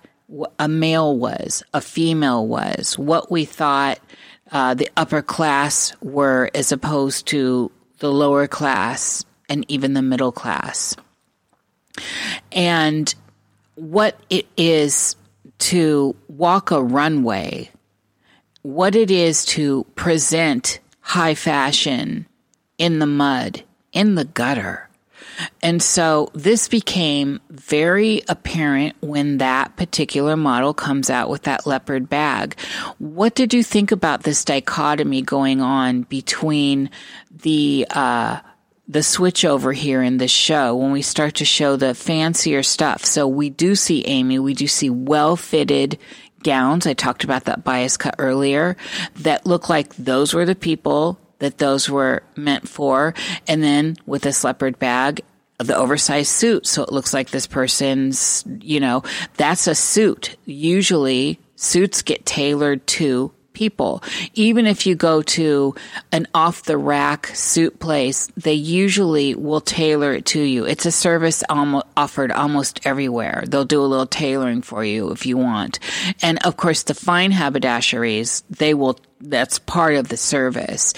a 0.59 0.67
male 0.67 1.17
was, 1.17 1.63
a 1.73 1.81
female 1.81 2.45
was, 2.47 2.97
what 2.97 3.31
we 3.31 3.45
thought 3.45 3.99
uh, 4.51 4.73
the 4.73 4.89
upper 4.95 5.21
class 5.21 5.93
were 6.01 6.49
as 6.53 6.71
opposed 6.71 7.27
to 7.27 7.71
the 7.99 8.11
lower 8.11 8.47
class 8.47 9.25
and 9.49 9.65
even 9.67 9.93
the 9.93 10.01
middle 10.01 10.31
class. 10.31 10.95
And 12.51 13.13
what 13.75 14.19
it 14.29 14.47
is 14.57 15.15
to 15.59 16.15
walk 16.27 16.71
a 16.71 16.81
runway, 16.81 17.69
what 18.63 18.95
it 18.95 19.11
is 19.11 19.45
to 19.45 19.85
present 19.95 20.79
high 21.01 21.35
fashion 21.35 22.25
in 22.77 22.99
the 22.99 23.05
mud, 23.05 23.63
in 23.91 24.15
the 24.15 24.25
gutter 24.25 24.89
and 25.61 25.81
so 25.81 26.29
this 26.33 26.67
became 26.67 27.39
very 27.49 28.21
apparent 28.27 28.95
when 29.01 29.37
that 29.37 29.75
particular 29.75 30.37
model 30.37 30.73
comes 30.73 31.09
out 31.09 31.29
with 31.29 31.43
that 31.43 31.65
leopard 31.65 32.09
bag. 32.09 32.57
What 32.99 33.35
did 33.35 33.53
you 33.53 33.63
think 33.63 33.91
about 33.91 34.23
this 34.23 34.45
dichotomy 34.45 35.21
going 35.21 35.61
on 35.61 36.03
between 36.03 36.89
the, 37.31 37.87
uh, 37.89 38.39
the 38.87 39.03
switch 39.03 39.45
over 39.45 39.71
here 39.71 40.03
in 40.03 40.17
this 40.17 40.31
show 40.31 40.75
when 40.75 40.91
we 40.91 41.01
start 41.01 41.35
to 41.35 41.45
show 41.45 41.77
the 41.77 41.95
fancier 41.95 42.61
stuff. 42.63 43.05
So 43.05 43.27
we 43.27 43.49
do 43.49 43.75
see 43.75 44.05
Amy, 44.05 44.39
we 44.39 44.53
do 44.53 44.67
see 44.67 44.89
well 44.89 45.37
fitted 45.37 45.97
gowns. 46.43 46.85
I 46.85 46.93
talked 46.93 47.23
about 47.23 47.45
that 47.45 47.63
bias 47.63 47.97
cut 47.97 48.15
earlier 48.17 48.77
that 49.15 49.45
look 49.45 49.69
like 49.69 49.95
those 49.95 50.33
were 50.33 50.45
the 50.45 50.55
people 50.55 51.19
that 51.39 51.57
those 51.57 51.89
were 51.89 52.23
meant 52.35 52.69
for. 52.69 53.13
And 53.47 53.63
then 53.63 53.97
with 54.05 54.21
this 54.21 54.43
leopard 54.43 54.79
bag, 54.79 55.21
the 55.57 55.75
oversized 55.75 56.29
suit. 56.29 56.65
So 56.65 56.83
it 56.83 56.91
looks 56.91 57.13
like 57.13 57.29
this 57.29 57.47
person's, 57.47 58.43
you 58.61 58.79
know, 58.79 59.03
that's 59.35 59.67
a 59.67 59.75
suit. 59.75 60.37
Usually 60.45 61.39
suits 61.55 62.01
get 62.01 62.25
tailored 62.25 62.85
to 62.87 63.33
people. 63.53 64.03
Even 64.33 64.65
if 64.67 64.85
you 64.85 64.95
go 64.95 65.21
to 65.21 65.75
an 66.11 66.27
off 66.33 66.63
the 66.63 66.77
rack 66.77 67.27
suit 67.27 67.79
place, 67.79 68.27
they 68.37 68.53
usually 68.53 69.35
will 69.35 69.61
tailor 69.61 70.13
it 70.13 70.25
to 70.27 70.41
you. 70.41 70.65
It's 70.65 70.85
a 70.85 70.91
service 70.91 71.43
almost 71.49 71.85
offered 71.95 72.31
almost 72.31 72.85
everywhere. 72.85 73.43
They'll 73.47 73.65
do 73.65 73.81
a 73.81 73.85
little 73.85 74.07
tailoring 74.07 74.61
for 74.61 74.83
you 74.83 75.11
if 75.11 75.25
you 75.25 75.37
want. 75.37 75.79
And 76.21 76.39
of 76.45 76.57
course, 76.57 76.83
the 76.83 76.93
fine 76.93 77.31
haberdasheries, 77.31 78.43
they 78.49 78.73
will 78.73 78.99
that's 79.21 79.59
part 79.59 79.95
of 79.95 80.09
the 80.09 80.17
service. 80.17 80.93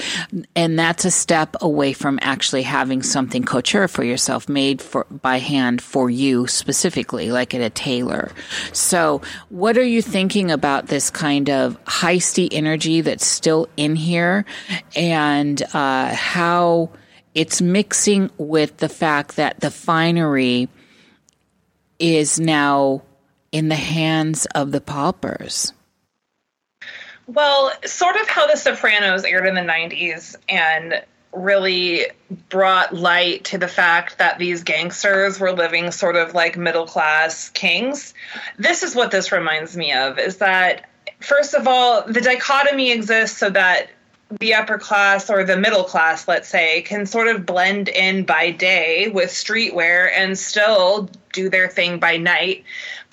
And 0.56 0.78
that's 0.78 1.06
a 1.06 1.12
step 1.12 1.56
away 1.62 1.94
from 1.94 2.20
actually 2.22 2.64
having 2.64 3.04
something 3.04 3.44
couture 3.44 3.88
for 3.88 4.04
yourself 4.04 4.50
made 4.50 4.82
for 4.82 5.06
by 5.10 5.38
hand 5.38 5.82
for 5.82 6.10
you 6.10 6.48
specifically, 6.48 7.32
like 7.32 7.54
at 7.54 7.62
a 7.62 7.70
tailor. 7.70 8.32
So 8.74 9.22
what 9.50 9.78
are 9.78 9.84
you 9.84 10.02
thinking 10.02 10.52
about 10.52 10.88
this 10.88 11.10
kind 11.10 11.50
of 11.50 11.84
heisty 11.86 12.50
energy 12.52 13.02
that's 13.02 13.26
still 13.26 13.68
in 13.78 13.96
here 13.96 14.46
and 14.96 15.62
uh, 15.74 16.14
how 16.16 16.90
it's 17.34 17.62
mixing 17.62 18.32
with 18.38 18.78
the 18.78 18.90
fact 18.90 19.36
that 19.36 19.60
the 19.60 19.72
finery 19.72 20.70
is 22.00 22.40
now 22.40 23.04
in 23.52 23.70
the 23.70 23.76
hands 23.76 24.46
of 24.56 24.72
the 24.72 24.82
paupers? 24.82 25.74
Well, 27.28 27.72
sort 27.86 28.16
of 28.18 28.28
how 28.28 28.48
The 28.48 28.58
Sopranos 28.58 29.24
aired 29.24 29.48
in 29.48 29.56
the 29.56 29.62
90s 29.62 30.36
and 30.48 31.04
really 31.36 32.08
brought 32.50 32.96
light 32.96 33.44
to 33.46 33.58
the 33.58 33.68
fact 33.68 34.18
that 34.18 34.40
these 34.40 34.64
gangsters 34.64 35.40
were 35.40 35.52
living 35.52 35.92
sort 35.92 36.16
of 36.16 36.34
like 36.34 36.58
middle 36.58 36.86
class 36.86 37.50
kings. 37.50 38.14
This 38.58 38.84
is 38.84 38.96
what 38.96 39.12
this 39.12 39.32
reminds 39.32 39.76
me 39.76 39.92
of 39.92 40.18
is 40.18 40.38
that 40.38 40.90
first 41.20 41.54
of 41.54 41.68
all, 41.68 42.04
the 42.04 42.22
dichotomy 42.22 42.92
exists 42.92 43.38
so 43.38 43.50
that 43.50 43.90
the 44.40 44.54
upper 44.54 44.78
class 44.78 45.30
or 45.30 45.44
the 45.44 45.58
middle 45.58 45.84
class, 45.84 46.28
let's 46.28 46.50
say, 46.50 46.82
can 46.82 47.06
sort 47.06 47.28
of 47.28 47.46
blend 47.46 47.90
in 47.90 48.24
by 48.26 48.52
day 48.52 49.08
with 49.10 49.30
streetwear 49.30 50.10
and 50.16 50.38
still 50.38 51.10
do 51.32 51.50
their 51.50 51.68
thing 51.68 52.00
by 52.00 52.18
night. 52.18 52.64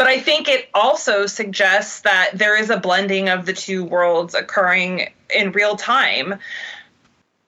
But 0.02 0.10
I 0.10 0.18
think 0.18 0.48
it 0.48 0.68
also 0.74 1.26
suggests 1.26 2.00
that 2.00 2.32
there 2.34 2.56
is 2.56 2.70
a 2.70 2.76
blending 2.76 3.28
of 3.28 3.46
the 3.46 3.52
two 3.52 3.84
worlds 3.84 4.34
occurring 4.34 5.12
in 5.32 5.52
real 5.52 5.76
time. 5.76 6.40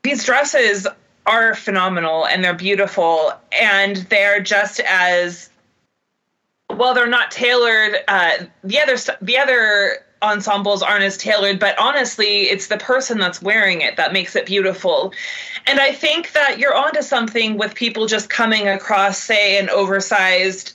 These 0.04 0.22
dresses 0.22 0.86
are 1.26 1.56
phenomenal 1.56 2.28
and 2.28 2.44
they're 2.44 2.54
beautiful 2.54 3.32
and 3.60 3.96
they're 3.96 4.38
just 4.38 4.78
as 4.88 5.50
well 6.70 6.94
they're 6.94 7.08
not 7.08 7.32
tailored 7.32 7.96
uh, 8.06 8.44
the 8.62 8.78
other 8.78 8.96
the 9.20 9.38
other 9.38 10.04
ensembles 10.22 10.80
aren't 10.80 11.02
as 11.02 11.16
tailored, 11.16 11.58
but 11.58 11.76
honestly, 11.76 12.42
it's 12.42 12.68
the 12.68 12.78
person 12.78 13.18
that's 13.18 13.42
wearing 13.42 13.80
it 13.80 13.96
that 13.96 14.12
makes 14.12 14.36
it 14.36 14.46
beautiful. 14.46 15.12
And 15.66 15.80
I 15.80 15.90
think 15.90 16.32
that 16.32 16.60
you're 16.60 16.74
onto 16.74 17.02
something 17.02 17.58
with 17.58 17.74
people 17.74 18.06
just 18.06 18.30
coming 18.30 18.68
across, 18.68 19.18
say, 19.18 19.58
an 19.58 19.70
oversized 19.70 20.73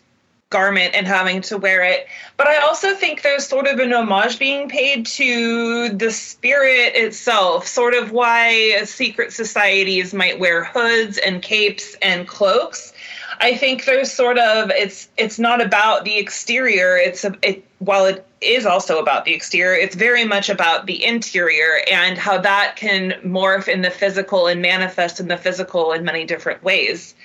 garment 0.50 0.96
and 0.96 1.06
having 1.06 1.42
to 1.42 1.58
wear 1.58 1.84
it. 1.84 2.08
But 2.38 2.48
I 2.48 2.58
also 2.58 2.96
think 2.96 3.22
there's 3.22 3.46
sort 3.46 3.68
of 3.68 3.80
an 3.80 3.94
homage 3.94 4.40
being 4.40 4.68
paid 4.68 5.06
to 5.06 5.90
the 5.90 6.12
spirit 6.12 6.96
itself, 6.96 7.68
sort 7.68 7.94
of 7.94 8.12
why 8.12 8.84
secret 8.86 9.32
societies 9.32 10.14
might 10.14 10.40
wear 10.40 10.64
hoods 10.64 11.18
and 11.20 11.42
capes 11.42 11.96
and 12.02 12.28
cloaks. 12.28 12.94
I 13.42 13.56
think 13.56 13.86
there's 13.86 14.12
sort 14.12 14.38
of 14.38 14.72
it's 14.72 15.08
it's 15.18 15.40
not 15.40 15.64
about 15.64 16.04
the 16.04 16.18
exterior. 16.18 16.98
It's 16.98 17.24
a, 17.24 17.36
it 17.42 17.64
while 17.80 18.06
it 18.06 18.26
is 18.42 18.66
also 18.66 19.00
about 19.00 19.26
the 19.26 19.34
exterior, 19.34 19.74
it's 19.74 19.96
very 19.96 20.26
much 20.26 20.50
about 20.50 20.86
the 20.86 21.04
interior 21.04 21.80
and 21.90 22.18
how 22.18 22.38
that 22.38 22.76
can 22.76 23.12
morph 23.24 23.68
in 23.68 23.82
the 23.82 23.90
physical 23.90 24.48
and 24.48 24.62
manifest 24.62 25.20
in 25.20 25.28
the 25.28 25.38
physical 25.38 25.94
in 25.94 26.04
many 26.04 26.26
different 26.26 26.64
ways. 26.64 27.16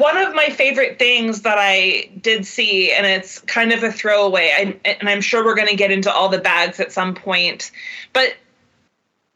One 0.00 0.16
of 0.16 0.34
my 0.34 0.48
favorite 0.48 0.98
things 0.98 1.42
that 1.42 1.58
I 1.58 2.08
did 2.18 2.46
see, 2.46 2.90
and 2.90 3.04
it's 3.04 3.38
kind 3.40 3.70
of 3.70 3.82
a 3.82 3.92
throwaway, 3.92 4.50
I, 4.56 4.80
and 4.98 5.06
I'm 5.06 5.20
sure 5.20 5.44
we're 5.44 5.54
going 5.54 5.68
to 5.68 5.76
get 5.76 5.90
into 5.90 6.10
all 6.10 6.30
the 6.30 6.38
bags 6.38 6.80
at 6.80 6.90
some 6.90 7.14
point, 7.14 7.70
but 8.14 8.34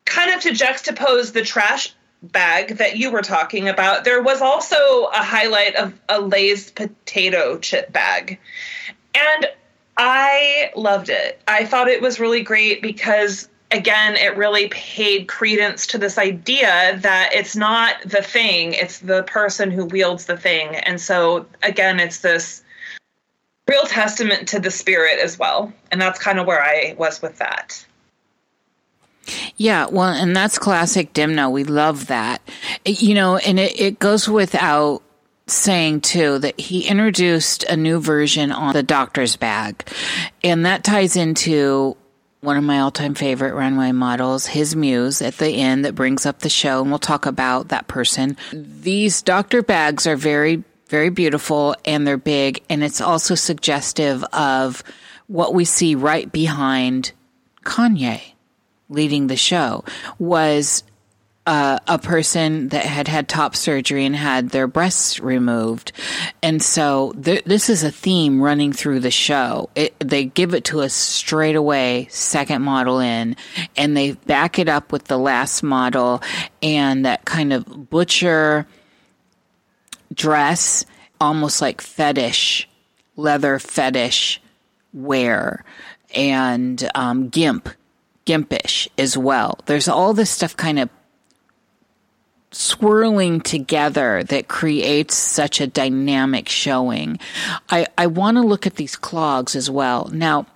kind 0.07 0.33
of 0.33 0.41
to 0.41 0.53
juxtapose 0.53 1.35
the 1.35 1.43
trash 1.43 1.95
bag 2.23 2.79
that 2.79 2.97
you 2.97 3.11
were 3.11 3.21
talking 3.21 3.69
about, 3.69 4.05
there 4.05 4.23
was 4.23 4.41
also 4.41 4.77
a 5.13 5.23
highlight 5.23 5.77
of 5.77 5.93
a 6.09 6.19
Lay's 6.19 6.71
potato 6.71 7.59
chip 7.59 7.93
bag. 7.93 8.39
And 9.15 9.47
I 9.99 10.73
loved 10.75 11.11
it. 11.11 11.43
I 11.47 11.67
thought 11.67 11.89
it 11.89 12.01
was 12.01 12.19
really 12.19 12.43
great 12.43 12.81
because 12.81 13.51
again, 13.75 14.17
it 14.17 14.37
really 14.37 14.69
paid 14.69 15.27
credence 15.27 15.87
to 15.89 15.99
this 15.99 16.17
idea 16.17 16.97
that 17.01 17.31
it's 17.33 17.57
not 17.57 17.97
the 18.03 18.23
thing, 18.23 18.73
it's 18.73 19.01
the 19.01 19.25
person 19.25 19.71
who 19.71 19.85
wields 19.87 20.27
the 20.27 20.37
thing. 20.37 20.77
And 20.77 21.01
so, 21.01 21.47
again, 21.63 21.99
it's 21.99 22.21
this 22.21 22.63
real 23.69 23.85
testament 23.85 24.49
to 24.49 24.61
the 24.61 24.71
spirit 24.71 25.19
as 25.19 25.39
well. 25.39 25.73
And 25.91 26.01
that's 26.01 26.19
kind 26.19 26.39
of 26.39 26.47
where 26.47 26.63
I 26.63 26.95
was 26.97 27.21
with 27.21 27.39
that. 27.39 27.85
Yeah, 29.57 29.87
well, 29.87 30.11
and 30.11 30.37
that's 30.37 30.59
classic 30.59 31.13
Demna. 31.13 31.51
We 31.51 31.65
love 31.65 32.07
that. 32.07 32.43
You 32.85 33.15
know, 33.15 33.39
and 33.39 33.59
it, 33.59 33.81
it 33.81 33.99
goes 33.99 34.29
without 34.29 35.03
saying 35.47 36.01
too 36.01 36.39
that 36.39 36.59
he 36.59 36.87
introduced 36.87 37.65
a 37.65 37.77
new 37.77 38.01
version 38.01 38.53
on 38.53 38.73
the 38.73 38.83
doctor's 38.83 39.37
bag. 39.37 39.87
And 40.43 40.65
that 40.65 40.85
ties 40.85 41.17
into 41.17 41.97
one 42.45 42.57
of 42.57 42.65
my 42.65 42.81
all 42.81 42.91
time 42.91 43.15
favorite 43.15 43.55
runway 43.55 43.93
models, 43.93 44.47
his 44.47 44.77
muse 44.77 45.23
at 45.23 45.39
the 45.39 45.49
end 45.49 45.85
that 45.85 45.95
brings 45.95 46.27
up 46.27 46.41
the 46.41 46.49
show. 46.49 46.83
And 46.83 46.91
we'll 46.91 46.99
talk 46.99 47.27
about 47.27 47.69
that 47.69 47.89
person. 47.89 48.37
These 48.53 49.23
doctor 49.23 49.63
bags 49.63 50.07
are 50.07 50.17
very, 50.17 50.63
very 50.89 51.11
beautiful 51.11 51.75
and 51.85 52.07
they're 52.07 52.17
big. 52.17 52.63
And 52.69 52.85
it's 52.85 53.01
also 53.01 53.35
suggestive 53.35 54.23
of 54.33 54.85
what 55.27 55.55
we 55.55 55.65
see 55.65 55.95
right 55.95 56.31
behind 56.31 57.13
Kanye 57.65 58.21
leading 58.89 59.27
the 59.27 59.37
show 59.37 59.85
was 60.19 60.85
uh, 61.47 61.79
a 61.87 61.99
person 61.99 62.69
that 62.69 62.87
had 62.87 63.07
had 63.07 63.29
top 63.29 63.55
surgery 63.55 64.07
and 64.07 64.17
had 64.17 64.49
their 64.51 64.67
breasts 64.67 65.21
removed. 65.21 65.93
And 66.43 66.63
so 66.63 67.13
th- 67.23 67.45
this 67.45 67.69
is 67.69 67.83
a 67.85 67.91
theme 67.91 68.41
running 68.41 68.73
through 68.73 69.01
the 69.01 69.11
show. 69.11 69.69
It, 69.75 69.95
they 70.01 70.25
give 70.25 70.55
it 70.55 70.65
to 70.65 70.81
us 70.81 70.95
straight 70.95 71.57
away, 71.57 72.07
second 72.11 72.63
model 72.63 72.99
in, 72.99 73.37
and 73.77 73.95
they 73.95 74.13
back 74.13 74.59
it 74.59 74.69
up 74.69 74.91
with 74.91 75.05
the 75.05 75.19
last 75.19 75.63
model 75.63 76.23
and 76.63 77.05
that 77.05 77.27
kind 77.27 77.53
of 77.53 77.91
butcher 77.91 78.67
dress, 80.15 80.87
almost 81.21 81.61
like 81.61 81.83
fetish, 81.83 82.69
leather 83.17 83.59
fetish 83.59 84.41
wear, 84.95 85.63
and 86.15 86.89
um, 86.95 87.29
gimp, 87.29 87.69
gimpish 88.25 88.89
as 88.97 89.19
well. 89.19 89.59
There's 89.67 89.89
all 89.89 90.15
this 90.15 90.31
stuff 90.31 90.57
kind 90.57 90.79
of 90.79 90.89
swirling 92.55 93.41
together 93.41 94.23
that 94.25 94.49
creates 94.49 95.15
such 95.15 95.61
a 95.61 95.67
dynamic 95.67 96.49
showing. 96.49 97.19
I, 97.69 97.87
I 97.99 98.07
want 98.07 98.37
to 98.37 98.43
look 98.43 98.67
at 98.67 98.77
these 98.77 98.97
clogs 98.97 99.57
as 99.57 99.71
well. 99.71 100.11
Now, 100.13 100.47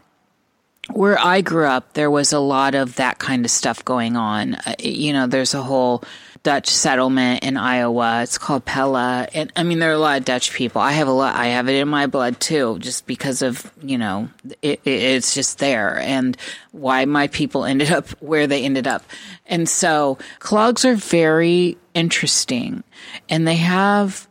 where 0.92 1.18
I 1.18 1.40
grew 1.42 1.66
up, 1.66 1.92
there 1.92 2.10
was 2.10 2.32
a 2.32 2.38
lot 2.38 2.74
of 2.74 2.96
that 2.96 3.18
kind 3.18 3.44
of 3.44 3.50
stuff 3.50 3.84
going 3.84 4.16
on. 4.16 4.54
Uh, 4.54 4.74
you 4.78 5.12
know, 5.12 5.26
there's 5.26 5.54
a 5.54 5.62
whole 5.62 6.02
Dutch 6.42 6.68
settlement 6.68 7.42
in 7.42 7.56
Iowa. 7.56 8.22
It's 8.22 8.38
called 8.38 8.64
Pella. 8.64 9.28
And 9.34 9.52
I 9.56 9.62
mean, 9.62 9.78
there 9.78 9.90
are 9.90 9.94
a 9.94 9.98
lot 9.98 10.18
of 10.18 10.24
Dutch 10.24 10.52
people. 10.52 10.80
I 10.80 10.92
have 10.92 11.08
a 11.08 11.12
lot, 11.12 11.34
I 11.34 11.46
have 11.46 11.68
it 11.68 11.74
in 11.74 11.88
my 11.88 12.06
blood 12.06 12.40
too, 12.40 12.78
just 12.78 13.06
because 13.06 13.42
of, 13.42 13.70
you 13.82 13.98
know, 13.98 14.28
it, 14.62 14.80
it, 14.84 14.90
it's 14.90 15.34
just 15.34 15.58
there 15.58 15.98
and 15.98 16.36
why 16.72 17.04
my 17.04 17.26
people 17.28 17.64
ended 17.64 17.90
up 17.90 18.08
where 18.20 18.46
they 18.46 18.64
ended 18.64 18.86
up. 18.86 19.04
And 19.46 19.68
so 19.68 20.18
clogs 20.38 20.84
are 20.84 20.94
very 20.94 21.76
interesting 21.94 22.84
and 23.28 23.46
they 23.46 23.56
have, 23.56 24.28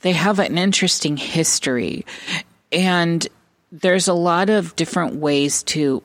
they 0.00 0.12
have 0.12 0.38
an 0.38 0.58
interesting 0.58 1.16
history 1.16 2.06
and 2.72 3.26
there's 3.72 4.08
a 4.08 4.14
lot 4.14 4.48
of 4.50 4.76
different 4.76 5.16
ways 5.16 5.62
to 5.64 6.02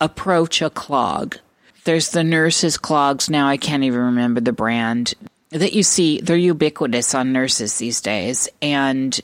approach 0.00 0.62
a 0.62 0.70
clog. 0.70 1.38
There's 1.84 2.10
the 2.10 2.24
nurses' 2.24 2.78
clogs 2.78 3.28
now. 3.28 3.46
I 3.46 3.56
can't 3.56 3.84
even 3.84 4.00
remember 4.00 4.40
the 4.40 4.52
brand 4.52 5.14
that 5.50 5.74
you 5.74 5.82
see. 5.82 6.20
They're 6.20 6.36
ubiquitous 6.36 7.14
on 7.14 7.32
nurses 7.32 7.78
these 7.78 8.00
days, 8.00 8.48
and 8.62 9.18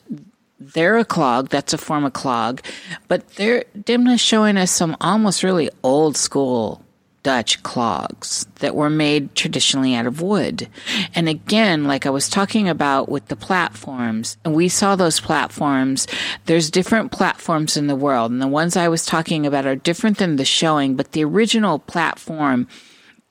they're 0.58 0.98
a 0.98 1.04
clog. 1.04 1.48
That's 1.48 1.72
a 1.72 1.78
form 1.78 2.04
of 2.04 2.12
clog, 2.12 2.60
but 3.08 3.28
they're 3.30 3.64
Demna 3.76 4.20
showing 4.20 4.56
us 4.56 4.70
some 4.70 4.96
almost 5.00 5.42
really 5.42 5.70
old 5.82 6.16
school 6.16 6.84
Dutch 7.22 7.62
clogs 7.62 8.46
that 8.60 8.74
were 8.74 8.90
made 8.90 9.34
traditionally 9.34 9.94
out 9.94 10.06
of 10.06 10.22
wood. 10.22 10.68
And 11.14 11.28
again, 11.28 11.84
like 11.84 12.06
I 12.06 12.10
was 12.10 12.28
talking 12.28 12.68
about 12.68 13.08
with 13.08 13.26
the 13.26 13.36
platforms, 13.36 14.38
and 14.44 14.54
we 14.54 14.68
saw 14.68 14.96
those 14.96 15.20
platforms, 15.20 16.06
there's 16.46 16.70
different 16.70 17.12
platforms 17.12 17.76
in 17.76 17.88
the 17.88 17.96
world. 17.96 18.32
And 18.32 18.40
the 18.40 18.48
ones 18.48 18.76
I 18.76 18.88
was 18.88 19.04
talking 19.04 19.46
about 19.46 19.66
are 19.66 19.76
different 19.76 20.18
than 20.18 20.36
the 20.36 20.44
showing, 20.44 20.96
but 20.96 21.12
the 21.12 21.24
original 21.24 21.78
platform 21.78 22.68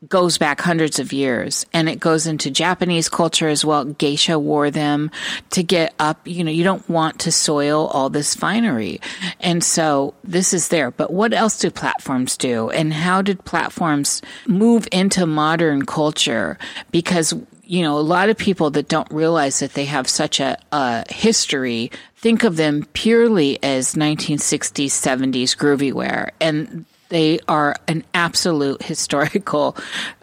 goes 0.07 0.37
back 0.37 0.61
hundreds 0.61 0.97
of 0.97 1.11
years 1.11 1.65
and 1.73 1.89
it 1.89 1.99
goes 1.99 2.25
into 2.25 2.49
Japanese 2.49 3.09
culture 3.09 3.49
as 3.49 3.65
well. 3.65 3.83
Geisha 3.83 4.39
wore 4.39 4.71
them 4.71 5.11
to 5.49 5.61
get 5.61 5.93
up. 5.99 6.25
You 6.25 6.43
know, 6.43 6.51
you 6.51 6.63
don't 6.63 6.87
want 6.87 7.19
to 7.21 7.31
soil 7.31 7.87
all 7.87 8.09
this 8.09 8.33
finery. 8.33 9.01
And 9.41 9.63
so 9.63 10.13
this 10.23 10.53
is 10.53 10.69
there. 10.69 10.91
But 10.91 11.11
what 11.11 11.33
else 11.33 11.59
do 11.59 11.69
platforms 11.69 12.37
do? 12.37 12.69
And 12.69 12.93
how 12.93 13.21
did 13.21 13.43
platforms 13.43 14.21
move 14.47 14.87
into 14.91 15.25
modern 15.25 15.85
culture? 15.85 16.57
Because 16.91 17.33
you 17.63 17.83
know, 17.83 17.99
a 17.99 18.01
lot 18.01 18.29
of 18.29 18.37
people 18.37 18.71
that 18.71 18.87
don't 18.87 19.11
realize 19.11 19.59
that 19.59 19.75
they 19.75 19.85
have 19.85 20.09
such 20.09 20.39
a, 20.39 20.57
a 20.71 21.05
history 21.13 21.91
think 22.15 22.43
of 22.43 22.55
them 22.55 22.85
purely 22.93 23.61
as 23.63 23.93
1960s, 23.93 24.87
70s 24.87 25.55
groovy 25.55 25.93
wear. 25.93 26.31
And 26.41 26.85
they 27.09 27.39
are 27.47 27.75
an 27.87 28.03
absolute 28.13 28.83
historical, 28.83 29.75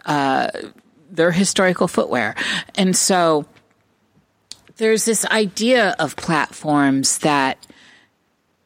uh, 0.05 0.49
they're 1.11 1.31
historical 1.31 1.87
footwear. 1.87 2.35
And 2.75 2.95
so 2.95 3.45
there's 4.77 5.05
this 5.05 5.25
idea 5.25 5.95
of 5.99 6.15
platforms 6.15 7.19
that 7.19 7.65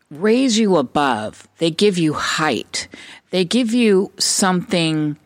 raise 0.09 0.57
you 0.57 0.78
above. 0.78 1.47
They 1.57 1.72
give 1.72 1.97
you 1.97 2.13
height. 2.13 2.88
They 3.32 3.45
give 3.45 3.74
you 3.74 4.11
something 4.17 5.17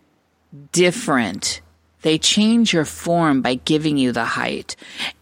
different 0.71 1.61
they 2.05 2.19
change 2.19 2.71
your 2.71 2.85
form 2.85 3.41
by 3.41 3.55
giving 3.55 3.97
you 3.97 4.11
the 4.11 4.25
height. 4.25 4.75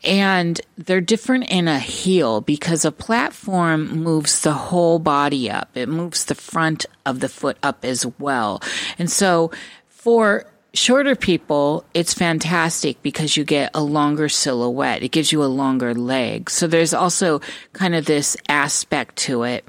And 0.03 0.59
they're 0.77 0.99
different 0.99 1.49
in 1.49 1.69
a 1.69 1.79
heel 1.79 2.41
because 2.41 2.83
a 2.83 2.91
platform 2.91 4.03
moves 4.03 4.41
the 4.41 4.51
whole 4.51 4.99
body 4.99 5.49
up. 5.49 5.69
It 5.75 5.87
moves 5.87 6.25
the 6.25 6.35
front 6.35 6.85
of 7.05 7.21
the 7.21 7.29
foot 7.29 7.57
up 7.63 7.85
as 7.85 8.05
well. 8.19 8.61
And 8.99 9.09
so 9.09 9.49
for 9.87 10.45
shorter 10.73 11.15
people, 11.15 11.85
it's 11.93 12.13
fantastic 12.13 13.01
because 13.01 13.37
you 13.37 13.45
get 13.45 13.71
a 13.73 13.81
longer 13.81 14.27
silhouette. 14.27 15.03
It 15.03 15.13
gives 15.13 15.31
you 15.31 15.41
a 15.41 15.45
longer 15.45 15.93
leg. 15.93 16.49
So 16.49 16.67
there's 16.67 16.93
also 16.93 17.39
kind 17.71 17.95
of 17.95 18.03
this 18.03 18.35
aspect 18.49 19.15
to 19.19 19.43
it. 19.43 19.65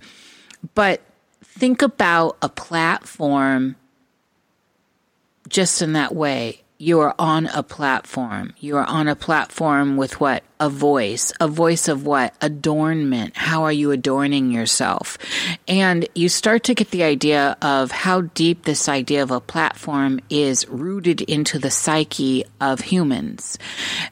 But 0.75 1.01
think 1.45 1.81
about 1.81 2.39
a 2.43 2.49
platform 2.49 3.77
just 5.49 5.81
in 5.81 5.93
that 5.93 6.13
way 6.13 6.64
you 6.79 7.01
are 7.01 7.15
on 7.19 7.47
a 7.47 7.63
platform. 7.63 8.53
You 8.59 8.77
are 8.77 8.85
on 8.85 9.07
a 9.07 9.15
platform 9.15 9.97
with 9.97 10.21
what? 10.21 10.43
A 10.59 10.69
voice. 10.69 11.33
A 11.41 11.47
voice 11.47 11.89
of 11.89 12.05
what? 12.05 12.35
Adornment. 12.41 13.37
How 13.37 13.65
are 13.65 13.73
you 13.73 13.93
adorning 13.93 14.51
yourself? 14.51 15.17
And 15.69 16.09
you 16.15 16.29
start 16.29 16.65
to 16.65 16.75
get 16.75 16.91
the 16.91 17.05
idea 17.05 17.57
of 17.63 17.91
how 17.91 18.23
deep 18.23 18.65
this 18.65 18.89
idea 18.89 19.23
of 19.23 19.31
a 19.31 19.41
platform 19.41 20.21
is 20.29 20.69
rooted 20.69 21.21
into 21.23 21.59
the 21.59 21.71
psyche 21.71 22.45
of 22.61 22.81
humans 22.81 23.57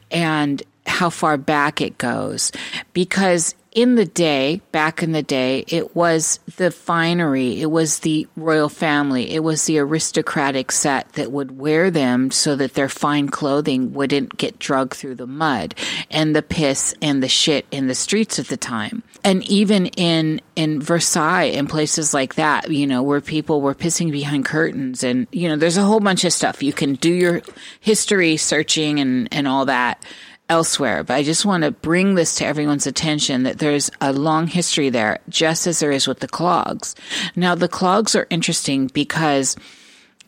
and 0.09 0.63
how 0.85 1.09
far 1.09 1.37
back 1.37 1.81
it 1.81 1.97
goes. 1.97 2.51
Because 2.93 3.55
in 3.73 3.95
the 3.95 4.05
day, 4.05 4.61
back 4.71 5.01
in 5.01 5.11
the 5.13 5.23
day, 5.23 5.65
it 5.67 5.95
was 5.95 6.39
the 6.57 6.69
finery, 6.69 7.59
it 7.59 7.71
was 7.71 7.99
the 7.99 8.27
royal 8.35 8.69
family, 8.69 9.31
it 9.31 9.43
was 9.43 9.65
the 9.65 9.79
aristocratic 9.79 10.71
set 10.71 11.11
that 11.13 11.31
would 11.31 11.57
wear 11.57 11.89
them 11.89 12.29
so 12.29 12.55
that 12.55 12.75
their 12.75 12.87
fine 12.87 13.29
clothing 13.29 13.93
wouldn't 13.93 14.37
get 14.37 14.59
drugged 14.59 14.93
through 14.93 15.15
the 15.15 15.27
mud 15.27 15.73
and 16.11 16.35
the 16.35 16.43
piss 16.43 16.93
and 17.01 17.23
the 17.23 17.27
shit 17.27 17.65
in 17.71 17.87
the 17.87 17.95
streets 17.95 18.37
at 18.37 18.47
the 18.47 18.57
time. 18.57 19.01
And 19.23 19.43
even 19.49 19.87
in, 19.87 20.39
in 20.55 20.79
Versailles 20.79 21.45
and 21.45 21.67
places 21.67 22.13
like 22.13 22.35
that, 22.35 22.69
you 22.69 22.85
know, 22.85 23.01
where 23.01 23.21
people 23.21 23.61
were 23.61 23.73
pissing 23.73 24.11
behind 24.11 24.45
curtains 24.45 25.03
and, 25.03 25.27
you 25.31 25.49
know, 25.49 25.55
there's 25.55 25.77
a 25.77 25.83
whole 25.83 25.99
bunch 25.99 26.25
of 26.25 26.33
stuff. 26.33 26.61
You 26.61 26.73
can 26.73 26.93
do 26.95 27.11
your 27.11 27.41
history 27.79 28.37
searching 28.37 28.99
and, 28.99 29.29
and 29.31 29.47
all 29.47 29.65
that 29.65 30.03
elsewhere, 30.49 31.03
but 31.03 31.15
I 31.15 31.23
just 31.23 31.45
want 31.45 31.63
to 31.63 31.71
bring 31.71 32.15
this 32.15 32.35
to 32.35 32.45
everyone's 32.45 32.87
attention 32.87 33.43
that 33.43 33.59
there's 33.59 33.89
a 34.01 34.13
long 34.13 34.47
history 34.47 34.89
there, 34.89 35.19
just 35.29 35.67
as 35.67 35.79
there 35.79 35.91
is 35.91 36.07
with 36.07 36.19
the 36.19 36.27
clogs. 36.27 36.95
Now, 37.35 37.55
the 37.55 37.67
clogs 37.67 38.15
are 38.15 38.27
interesting 38.29 38.87
because 38.87 39.55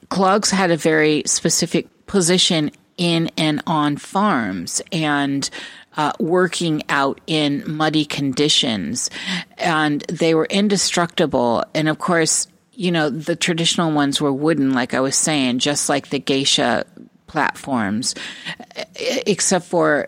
clogs 0.09 0.51
had 0.51 0.71
a 0.71 0.77
very 0.77 1.23
specific 1.25 1.87
position 2.07 2.71
in 2.97 3.29
and 3.37 3.61
on 3.67 3.97
farms 3.97 4.81
and 4.91 5.49
uh, 5.97 6.13
working 6.19 6.83
out 6.89 7.19
in 7.27 7.63
muddy 7.65 8.05
conditions, 8.05 9.09
and 9.57 10.01
they 10.03 10.33
were 10.33 10.45
indestructible. 10.45 11.63
And 11.73 11.87
of 11.87 11.99
course, 11.99 12.47
you 12.73 12.91
know, 12.91 13.09
the 13.09 13.35
traditional 13.35 13.91
ones 13.91 14.19
were 14.19 14.33
wooden, 14.33 14.73
like 14.73 14.93
I 14.93 14.99
was 14.99 15.15
saying, 15.15 15.59
just 15.59 15.87
like 15.87 16.09
the 16.09 16.19
geisha 16.19 16.85
platforms, 17.35 18.15
except 18.95 19.65
for 19.65 20.07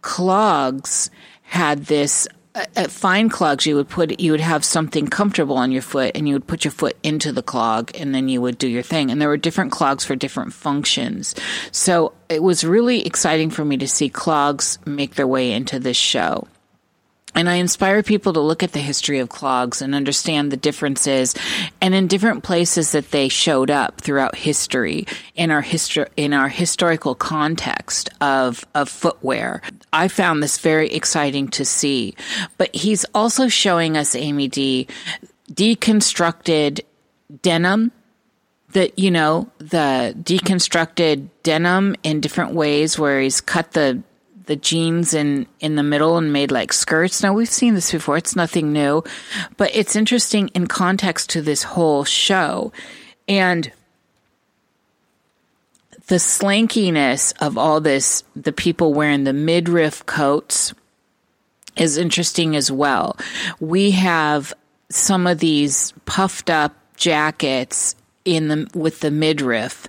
clogs 0.00 1.10
had 1.42 1.84
this 1.84 2.26
at 2.54 2.90
fine 2.90 3.28
clogs 3.28 3.66
you 3.66 3.76
would 3.76 3.88
put 3.88 4.18
you 4.20 4.30
would 4.30 4.40
have 4.40 4.64
something 4.64 5.06
comfortable 5.06 5.58
on 5.58 5.70
your 5.70 5.82
foot 5.82 6.12
and 6.14 6.26
you 6.26 6.34
would 6.34 6.46
put 6.46 6.64
your 6.64 6.72
foot 6.72 6.96
into 7.02 7.30
the 7.30 7.42
clog 7.42 7.90
and 7.94 8.14
then 8.14 8.30
you 8.30 8.40
would 8.40 8.56
do 8.56 8.68
your 8.68 8.82
thing. 8.82 9.10
And 9.10 9.20
there 9.20 9.28
were 9.28 9.36
different 9.36 9.70
clogs 9.70 10.02
for 10.02 10.16
different 10.16 10.54
functions. 10.54 11.34
So 11.72 12.14
it 12.30 12.42
was 12.42 12.64
really 12.64 13.06
exciting 13.06 13.50
for 13.50 13.66
me 13.66 13.76
to 13.76 13.86
see 13.88 14.08
clogs 14.08 14.78
make 14.86 15.14
their 15.16 15.26
way 15.26 15.52
into 15.52 15.78
this 15.78 15.98
show 15.98 16.48
and 17.34 17.48
I 17.48 17.54
inspire 17.54 18.02
people 18.02 18.32
to 18.34 18.40
look 18.40 18.62
at 18.62 18.72
the 18.72 18.80
history 18.80 19.18
of 19.18 19.28
clogs 19.28 19.80
and 19.80 19.94
understand 19.94 20.52
the 20.52 20.56
differences 20.56 21.34
and 21.80 21.94
in 21.94 22.06
different 22.06 22.42
places 22.42 22.92
that 22.92 23.10
they 23.10 23.28
showed 23.28 23.70
up 23.70 24.00
throughout 24.00 24.34
history 24.34 25.06
in 25.34 25.50
our 25.50 25.62
history, 25.62 26.06
in 26.16 26.32
our 26.32 26.48
historical 26.48 27.14
context 27.14 28.10
of, 28.20 28.66
of 28.74 28.88
footwear. 28.88 29.62
I 29.92 30.08
found 30.08 30.42
this 30.42 30.58
very 30.58 30.90
exciting 30.90 31.48
to 31.48 31.64
see, 31.64 32.14
but 32.58 32.74
he's 32.74 33.04
also 33.14 33.48
showing 33.48 33.96
us, 33.96 34.14
Amy 34.14 34.48
D, 34.48 34.88
deconstructed 35.50 36.80
denim 37.40 37.92
that 38.72 38.98
you 38.98 39.10
know 39.10 39.50
the 39.58 40.14
deconstructed 40.22 41.28
denim 41.42 41.94
in 42.02 42.20
different 42.20 42.52
ways 42.52 42.98
where 42.98 43.20
he's 43.20 43.40
cut 43.40 43.72
the 43.72 44.02
the 44.46 44.56
jeans 44.56 45.14
in 45.14 45.46
in 45.60 45.76
the 45.76 45.82
middle 45.82 46.16
and 46.16 46.32
made 46.32 46.50
like 46.50 46.72
skirts. 46.72 47.22
Now 47.22 47.32
we've 47.32 47.48
seen 47.48 47.74
this 47.74 47.92
before; 47.92 48.16
it's 48.16 48.36
nothing 48.36 48.72
new, 48.72 49.02
but 49.56 49.70
it's 49.74 49.96
interesting 49.96 50.48
in 50.48 50.66
context 50.66 51.30
to 51.30 51.42
this 51.42 51.62
whole 51.62 52.04
show, 52.04 52.72
and 53.28 53.72
the 56.06 56.16
slankiness 56.16 57.32
of 57.40 57.56
all 57.56 57.80
this. 57.80 58.24
The 58.34 58.52
people 58.52 58.94
wearing 58.94 59.24
the 59.24 59.32
midriff 59.32 60.04
coats 60.06 60.74
is 61.76 61.96
interesting 61.96 62.56
as 62.56 62.70
well. 62.70 63.16
We 63.60 63.92
have 63.92 64.52
some 64.90 65.26
of 65.26 65.38
these 65.38 65.92
puffed 66.04 66.50
up 66.50 66.76
jackets 66.96 67.96
in 68.24 68.48
the 68.48 68.70
with 68.74 69.00
the 69.00 69.10
midriff 69.10 69.88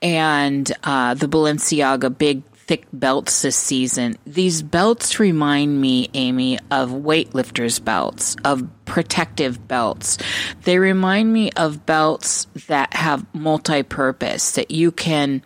and 0.00 0.70
uh, 0.84 1.14
the 1.14 1.28
Balenciaga 1.28 2.16
big 2.16 2.42
thick 2.66 2.86
belts 2.92 3.42
this 3.42 3.56
season. 3.56 4.16
These 4.26 4.62
belts 4.62 5.18
remind 5.18 5.80
me, 5.80 6.10
Amy, 6.14 6.58
of 6.70 6.90
weightlifters' 6.90 7.82
belts, 7.82 8.36
of 8.44 8.68
protective 8.84 9.66
belts. 9.68 10.18
They 10.64 10.78
remind 10.78 11.32
me 11.32 11.50
of 11.52 11.86
belts 11.86 12.46
that 12.68 12.94
have 12.94 13.26
multi 13.34 13.82
purpose, 13.82 14.52
that 14.52 14.70
you 14.70 14.92
can, 14.92 15.42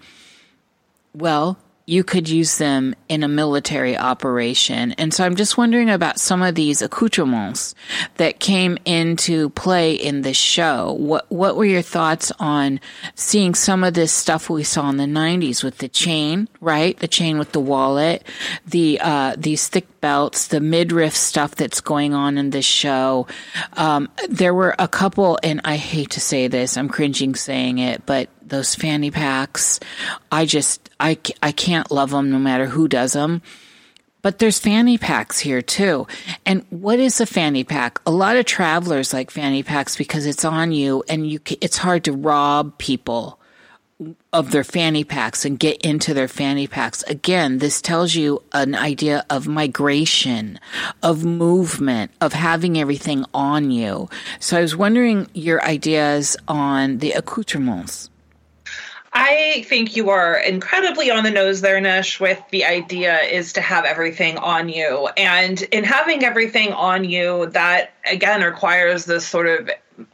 well, 1.15 1.59
you 1.89 2.03
could 2.03 2.29
use 2.29 2.59
them 2.59 2.97
in 3.09 3.23
a 3.23 3.29
military 3.29 3.97
operation. 3.97 4.91
And 4.93 5.15
so 5.15 5.25
I'm 5.25 5.37
just 5.37 5.57
wondering 5.57 5.89
about 5.89 6.19
some 6.19 6.43
of 6.43 6.57
these 6.57 6.83
accoutrements 6.83 7.77
that 8.17 8.41
came 8.41 8.77
into 8.85 9.51
play 9.51 9.95
in 9.95 10.23
this 10.23 10.37
show. 10.37 10.97
What 10.99 11.31
what 11.31 11.57
were 11.57 11.65
your 11.65 11.83
thoughts 11.83 12.33
on 12.41 12.81
seeing 13.15 13.55
some 13.55 13.85
of 13.85 13.95
this 13.95 14.11
stuff 14.11 14.51
we 14.51 14.65
saw 14.65 14.91
in 14.91 14.97
the 14.97 15.05
90s 15.05 15.63
with 15.63 15.79
the 15.79 15.89
chain, 15.89 16.49
right? 16.61 16.99
The 16.99 17.07
chain 17.07 17.39
with 17.39 17.53
the 17.53 17.61
wallet, 17.61 18.27
the 18.67 18.99
uh, 19.01 19.37
these 19.39 19.69
thick 19.69 20.01
belts, 20.01 20.49
the 20.49 20.61
midriff 20.61 21.15
stuff 21.15 21.55
that's 21.55 21.81
going 21.81 22.15
on 22.15 22.37
in 22.37 22.51
this 22.51 22.67
show. 22.67 23.29
Um, 23.75 24.11
there 24.29 24.55
were 24.55 24.75
a 24.81 24.89
couple, 24.89 25.39
and 25.45 25.61
I 25.65 25.77
hate 25.77 26.11
to 26.11 26.21
say 26.21 26.49
this, 26.49 26.77
I'm 26.77 26.89
cringing 26.89 27.37
saying 27.37 27.79
it, 27.79 28.05
but 28.07 28.29
those 28.49 28.75
fanny 28.75 29.11
packs, 29.11 29.81
I 30.31 30.47
just 30.47 30.91
I 31.01 31.19
I 31.43 31.53
can't 31.53 31.91
love 31.91 32.11
them 32.11 32.31
no 32.31 32.39
matter 32.39 32.67
who 32.67 32.89
does 32.89 33.13
them. 33.13 33.43
But 34.23 34.41
there's 34.41 34.59
fanny 34.59 34.99
packs 34.99 35.39
here 35.39 35.63
too. 35.63 36.09
And 36.45 36.65
what 36.71 36.99
is 36.99 37.21
a 37.21 37.27
fanny 37.27 37.63
pack? 37.63 38.01
A 38.07 38.11
lot 38.11 38.37
of 38.37 38.45
travelers 38.45 39.13
like 39.13 39.31
fanny 39.31 39.63
packs 39.63 39.95
because 39.95 40.27
it's 40.27 40.45
on 40.45 40.73
you 40.73 41.05
and 41.09 41.31
you 41.31 41.39
it's 41.61 41.79
hard 41.79 42.05
to 42.05 42.13
rob 42.13 42.77
people 42.79 43.39
of 44.33 44.51
their 44.51 44.65
fanny 44.65 45.05
packs 45.05 45.45
and 45.45 45.59
get 45.59 45.81
into 45.83 46.13
their 46.13 46.29
fanny 46.29 46.67
packs. 46.67 47.03
Again, 47.05 47.59
this 47.59 47.81
tells 47.81 48.15
you 48.15 48.43
an 48.53 48.75
idea 48.75 49.25
of 49.31 49.47
migration, 49.49 50.61
of 51.03 51.25
movement, 51.25 52.11
of 52.21 52.35
having 52.35 52.77
everything 52.79 53.25
on 53.33 53.71
you. 53.71 54.11
So 54.39 54.59
I 54.59 54.61
was 54.61 54.77
wondering 54.77 55.29
your 55.33 55.63
ideas 55.65 56.37
on 56.47 56.99
the 56.99 57.13
accoutrements. 57.13 58.11
I 59.19 59.65
think 59.67 59.97
you 59.97 60.11
are 60.11 60.37
incredibly 60.37 61.11
on 61.11 61.25
the 61.25 61.31
nose 61.31 61.63
there, 61.63 61.81
Nish, 61.81 62.21
with 62.21 62.39
the 62.51 62.67
idea 62.67 63.19
is 63.23 63.55
to 63.55 63.63
have 63.63 63.87
everything 63.87 64.37
on 64.37 64.69
you. 64.69 65.09
And 65.17 65.61
in 65.63 65.85
having 65.85 66.23
everything 66.23 66.75
on 66.75 67.03
you, 67.05 67.47
that 67.53 67.95
again 68.05 68.43
requires 68.43 69.07
this 69.07 69.27
sort 69.27 69.47
of 69.47 69.71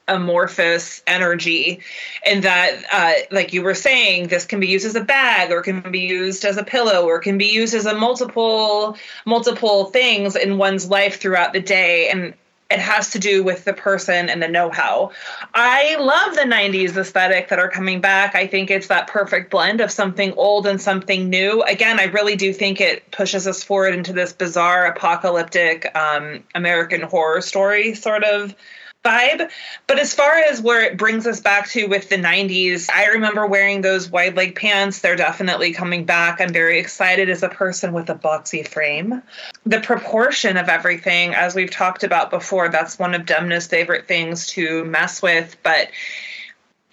amorphous 0.07 1.03
energy 1.09 1.80
and 2.24 2.44
that 2.44 2.84
uh, 2.92 3.34
like 3.34 3.53
you 3.53 3.62
were 3.62 3.74
saying 3.74 4.28
this 4.28 4.44
can 4.44 4.61
be 4.61 4.68
used 4.68 4.86
as 4.86 4.94
a 4.94 5.03
bag 5.03 5.50
or 5.50 5.62
can 5.62 5.80
be 5.90 6.00
used 6.00 6.44
as 6.44 6.57
a 6.57 6.62
pillow 6.62 7.05
or 7.05 7.18
can 7.18 7.36
be 7.38 7.46
used 7.46 7.74
as 7.74 7.86
a 7.86 7.94
multiple 7.94 8.96
multiple 9.26 9.86
things 9.86 10.36
in 10.36 10.59
one's 10.59 10.88
life 10.88 11.20
throughout 11.20 11.53
the 11.53 11.61
day 11.61 12.09
and 12.11 12.34
it 12.72 12.80
has 12.80 13.10
to 13.10 13.18
do 13.18 13.42
with 13.42 13.64
the 13.64 13.72
person 13.72 14.28
and 14.28 14.42
the 14.42 14.48
know-how. 14.48 15.12
I 15.54 15.96
love 15.96 16.34
the 16.34 16.42
90s 16.42 16.96
aesthetic 16.96 17.48
that 17.48 17.58
are 17.58 17.68
coming 17.68 18.00
back. 18.00 18.34
I 18.34 18.46
think 18.46 18.70
it's 18.70 18.88
that 18.88 19.06
perfect 19.06 19.50
blend 19.50 19.80
of 19.80 19.90
something 19.90 20.32
old 20.34 20.66
and 20.66 20.80
something 20.80 21.28
new. 21.28 21.62
Again, 21.62 22.00
I 22.00 22.04
really 22.04 22.36
do 22.36 22.52
think 22.52 22.80
it 22.80 23.10
pushes 23.10 23.46
us 23.46 23.62
forward 23.62 23.94
into 23.94 24.12
this 24.12 24.32
bizarre 24.32 24.86
apocalyptic 24.86 25.94
um, 25.96 26.42
American 26.54 27.02
horror 27.02 27.40
story 27.40 27.94
sort 27.94 28.24
of 28.24 28.54
vibe. 29.03 29.50
But 29.86 29.98
as 29.98 30.14
far 30.14 30.36
as 30.36 30.61
where 30.61 30.82
it 30.82 30.96
brings 30.96 31.26
us 31.26 31.40
back 31.40 31.68
to 31.70 31.86
with 31.86 32.09
the 32.09 32.16
90s, 32.16 32.88
I 32.90 33.07
remember 33.07 33.46
wearing 33.46 33.80
those 33.80 34.11
wide 34.11 34.36
leg 34.36 34.55
pants. 34.55 35.00
They're 35.00 35.16
definitely 35.16 35.72
coming 35.72 36.05
back. 36.05 36.40
I'm 36.40 36.53
very 36.53 36.78
excited 36.78 37.28
as 37.28 37.42
a 37.42 37.48
person 37.48 37.92
with 37.92 38.09
a 38.11 38.14
boxy 38.14 38.66
frame. 38.66 39.22
The 39.66 39.80
proportion 39.80 40.57
of 40.57 40.68
everything, 40.68 41.34
as 41.34 41.55
we've 41.55 41.70
talked 41.70 42.05
about 42.05 42.30
before, 42.30 42.68
that's 42.68 42.98
one 42.98 43.14
of 43.14 43.22
Demna's 43.22 43.66
favorite 43.66 44.07
things 44.07 44.46
to 44.48 44.84
mess 44.84 45.20
with. 45.20 45.57
But 45.62 45.88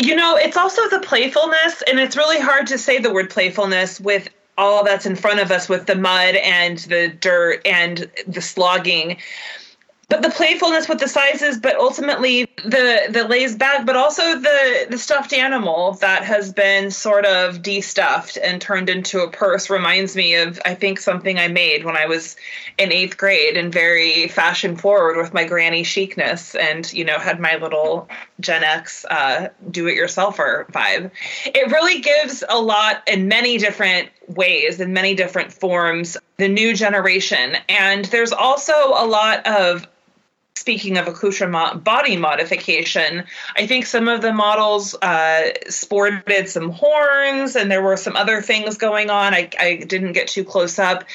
you 0.02 0.16
know, 0.16 0.38
it's 0.38 0.56
also 0.56 0.88
the 0.90 1.02
playfulness, 1.02 1.84
and 1.88 2.00
it's 2.00 2.16
really 2.16 2.40
hard 2.40 2.68
to 2.68 2.78
say 2.78 3.00
the 3.00 3.14
word 3.14 3.30
playfulness 3.30 4.00
with 4.00 4.30
all 4.58 4.84
that's 4.84 5.06
in 5.06 5.16
front 5.16 5.40
of 5.40 5.52
us 5.52 5.68
with 5.68 5.88
the 5.88 5.96
mud 5.96 6.36
and 6.36 6.80
the 6.80 7.10
dirt 7.20 7.62
and 7.66 8.10
the 8.28 8.42
slogging 8.42 9.18
but 10.10 10.24
the 10.24 10.30
playfulness 10.32 10.90
with 10.90 11.00
the 11.00 11.08
sizes, 11.08 11.60
but 11.60 11.76
ultimately 11.76 12.46
the 12.66 13.08
the 13.10 13.28
lays 13.28 13.56
back, 13.56 13.86
but 13.86 13.96
also 13.96 14.40
the 14.40 14.88
the 14.90 14.98
stuffed 14.98 15.34
animal 15.34 15.94
that 16.02 16.24
has 16.24 16.52
been 16.52 16.90
sort 16.90 17.26
of 17.26 17.62
de-stuffed 17.62 18.38
and 18.38 18.60
turned 18.60 18.90
into 18.90 19.22
a 19.22 19.30
purse 19.30 19.70
reminds 19.70 20.16
me 20.16 20.34
of 20.34 20.60
I 20.66 20.74
think 20.74 21.00
something 21.00 21.38
I 21.38 21.48
made 21.48 21.86
when 21.86 21.96
I 21.96 22.08
was 22.08 22.36
in 22.80 22.92
eighth 22.92 23.18
grade 23.18 23.56
and 23.56 23.72
very 23.72 24.28
fashion 24.30 24.76
forward 24.76 25.18
with 25.18 25.32
my 25.32 25.44
granny 25.44 25.84
chicness 25.84 26.56
and 26.56 26.92
you 26.92 27.06
know 27.06 27.20
had 27.20 27.40
my 27.40 27.58
little 27.58 28.10
Gen 28.40 28.64
X 28.64 29.06
uh, 29.12 29.50
do-it-yourselfer 29.70 30.72
vibe. 30.72 31.12
It 31.46 31.72
really 31.72 32.02
gives 32.02 32.44
a 32.50 32.60
lot 32.60 33.04
in 33.08 33.28
many 33.28 33.60
different 33.60 34.10
ways 34.28 34.80
in 34.80 34.94
many 34.94 35.14
different 35.14 35.54
forms 35.54 36.18
the 36.38 36.48
new 36.48 36.74
generation 36.74 37.58
and 37.68 38.06
there's 38.06 38.32
also 38.32 38.74
a 38.74 39.06
lot 39.06 39.46
of 39.46 39.88
speaking 40.70 41.00
of 41.00 41.08
accoutrement 41.08 41.84
body 41.84 42.16
modification, 42.16 43.24
I 43.56 43.66
think 43.66 43.88
some 43.88 44.08
of 44.08 44.22
the 44.22 44.32
models 44.32 44.94
uh, 45.02 45.50
sported 45.68 46.48
some 46.48 46.70
horns 46.70 47.56
and 47.56 47.72
there 47.72 47.82
were 47.82 47.98
some 47.98 48.16
other 48.16 48.44
things 48.44 48.78
going 48.78 49.10
on. 49.10 49.34
I, 49.34 49.50
I 49.60 49.78
didn't 49.78 50.12
get 50.12 50.28
too 50.28 50.44
close 50.44 50.78
up. 50.78 51.06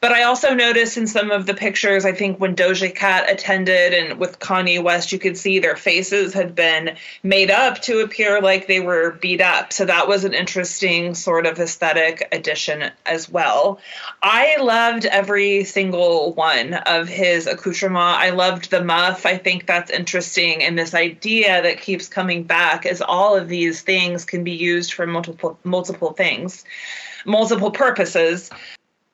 But 0.00 0.12
I 0.12 0.22
also 0.22 0.54
noticed 0.54 0.96
in 0.96 1.06
some 1.06 1.30
of 1.30 1.44
the 1.44 1.52
pictures, 1.52 2.06
I 2.06 2.12
think 2.12 2.40
when 2.40 2.56
Doja 2.56 2.94
Cat 2.94 3.28
attended 3.28 3.92
and 3.92 4.18
with 4.18 4.38
Kanye 4.38 4.82
West, 4.82 5.12
you 5.12 5.18
could 5.18 5.36
see 5.36 5.58
their 5.58 5.76
faces 5.76 6.32
had 6.32 6.54
been 6.54 6.96
made 7.22 7.50
up 7.50 7.82
to 7.82 8.00
appear 8.00 8.40
like 8.40 8.66
they 8.66 8.80
were 8.80 9.18
beat 9.20 9.42
up. 9.42 9.74
So 9.74 9.84
that 9.84 10.08
was 10.08 10.24
an 10.24 10.32
interesting 10.32 11.14
sort 11.14 11.44
of 11.44 11.60
aesthetic 11.60 12.26
addition 12.32 12.90
as 13.04 13.28
well. 13.28 13.78
I 14.22 14.56
loved 14.56 15.04
every 15.04 15.64
single 15.64 16.32
one 16.32 16.72
of 16.72 17.06
his 17.06 17.46
accoutrement. 17.46 18.00
I 18.00 18.30
loved 18.30 18.70
the 18.70 18.82
muff. 18.82 19.26
I 19.26 19.36
think 19.36 19.66
that's 19.66 19.90
interesting. 19.90 20.62
And 20.62 20.78
this 20.78 20.94
idea 20.94 21.60
that 21.60 21.82
keeps 21.82 22.08
coming 22.08 22.44
back 22.44 22.86
is 22.86 23.02
all 23.02 23.36
of 23.36 23.48
these 23.48 23.82
things 23.82 24.24
can 24.24 24.44
be 24.44 24.52
used 24.52 24.94
for 24.94 25.06
multiple 25.06 25.58
multiple 25.62 26.14
things 26.14 26.64
multiple 27.26 27.70
purposes 27.70 28.50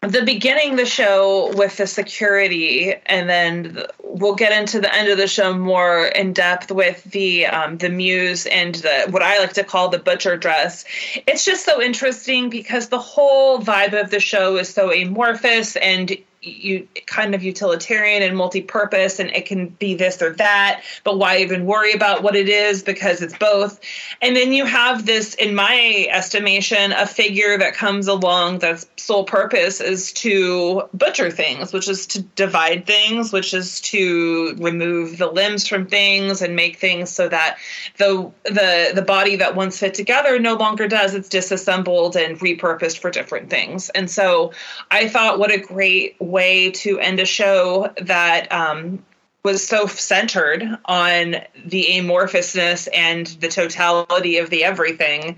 the 0.06 0.22
beginning 0.22 0.76
the 0.76 0.86
show 0.86 1.52
with 1.54 1.76
the 1.76 1.86
security 1.86 2.94
and 3.06 3.28
then 3.28 3.84
we'll 4.02 4.34
get 4.34 4.52
into 4.52 4.80
the 4.80 4.94
end 4.94 5.08
of 5.08 5.18
the 5.18 5.26
show 5.26 5.52
more 5.52 6.06
in 6.06 6.32
depth 6.32 6.70
with 6.70 7.02
the 7.04 7.46
um, 7.46 7.76
the 7.78 7.88
muse 7.88 8.46
and 8.46 8.76
the 8.76 9.06
what 9.10 9.22
i 9.22 9.38
like 9.38 9.52
to 9.52 9.64
call 9.64 9.88
the 9.88 9.98
butcher 9.98 10.36
dress. 10.36 10.84
It's 11.26 11.44
just 11.44 11.64
so 11.64 11.82
interesting 11.82 12.50
because 12.50 12.88
the 12.88 12.98
whole 12.98 13.60
vibe 13.60 14.00
of 14.00 14.10
the 14.10 14.20
show 14.20 14.56
is 14.56 14.68
so 14.68 14.92
amorphous 14.92 15.76
and 15.76 16.16
you 16.46 16.86
kind 17.06 17.34
of 17.34 17.42
utilitarian 17.42 18.22
and 18.22 18.36
multi-purpose 18.36 19.18
and 19.18 19.30
it 19.30 19.46
can 19.46 19.68
be 19.68 19.94
this 19.94 20.22
or 20.22 20.32
that 20.34 20.82
but 21.04 21.18
why 21.18 21.38
even 21.38 21.66
worry 21.66 21.92
about 21.92 22.22
what 22.22 22.36
it 22.36 22.48
is? 22.48 22.82
Because 22.82 23.20
it's 23.22 23.36
both. 23.36 23.80
And 24.22 24.36
then 24.36 24.52
you 24.52 24.64
have 24.64 25.06
this 25.06 25.34
in 25.34 25.54
my 25.54 26.06
estimation 26.10 26.92
a 26.92 27.06
figure 27.06 27.58
that 27.58 27.74
comes 27.74 28.06
along 28.06 28.58
that's 28.60 28.86
sole 28.96 29.24
purpose 29.24 29.80
is 29.80 30.12
to 30.12 30.82
butcher 30.94 31.30
things 31.30 31.72
which 31.72 31.88
is 31.88 32.06
to 32.06 32.22
divide 32.22 32.86
things 32.86 33.32
which 33.32 33.54
is 33.54 33.80
to 33.80 34.54
remove 34.58 35.18
the 35.18 35.28
limbs 35.28 35.66
from 35.68 35.86
things 35.86 36.42
and 36.42 36.56
make 36.56 36.78
things 36.78 37.10
so 37.10 37.28
that 37.28 37.58
the 37.98 38.30
the 38.44 38.92
the 38.94 39.02
body 39.02 39.36
that 39.36 39.54
once 39.54 39.78
fit 39.78 39.94
together 39.94 40.38
no 40.38 40.54
longer 40.54 40.88
does. 40.88 41.14
It's 41.14 41.28
disassembled 41.28 42.16
and 42.16 42.38
repurposed 42.40 42.98
for 42.98 43.10
different 43.10 43.50
things. 43.50 43.90
And 43.90 44.10
so 44.10 44.52
i 44.90 45.08
thought 45.08 45.38
what 45.38 45.52
a 45.52 45.58
great 45.58 46.16
way 46.20 46.35
to 46.36 46.98
end 46.98 47.20
a 47.20 47.26
show 47.26 47.92
that 48.02 48.52
um, 48.52 49.04
was 49.42 49.66
so 49.66 49.86
centered 49.86 50.62
on 50.84 51.36
the 51.64 51.86
amorphousness 51.90 52.88
and 52.92 53.26
the 53.26 53.48
totality 53.48 54.38
of 54.38 54.50
the 54.50 54.64
everything 54.64 55.36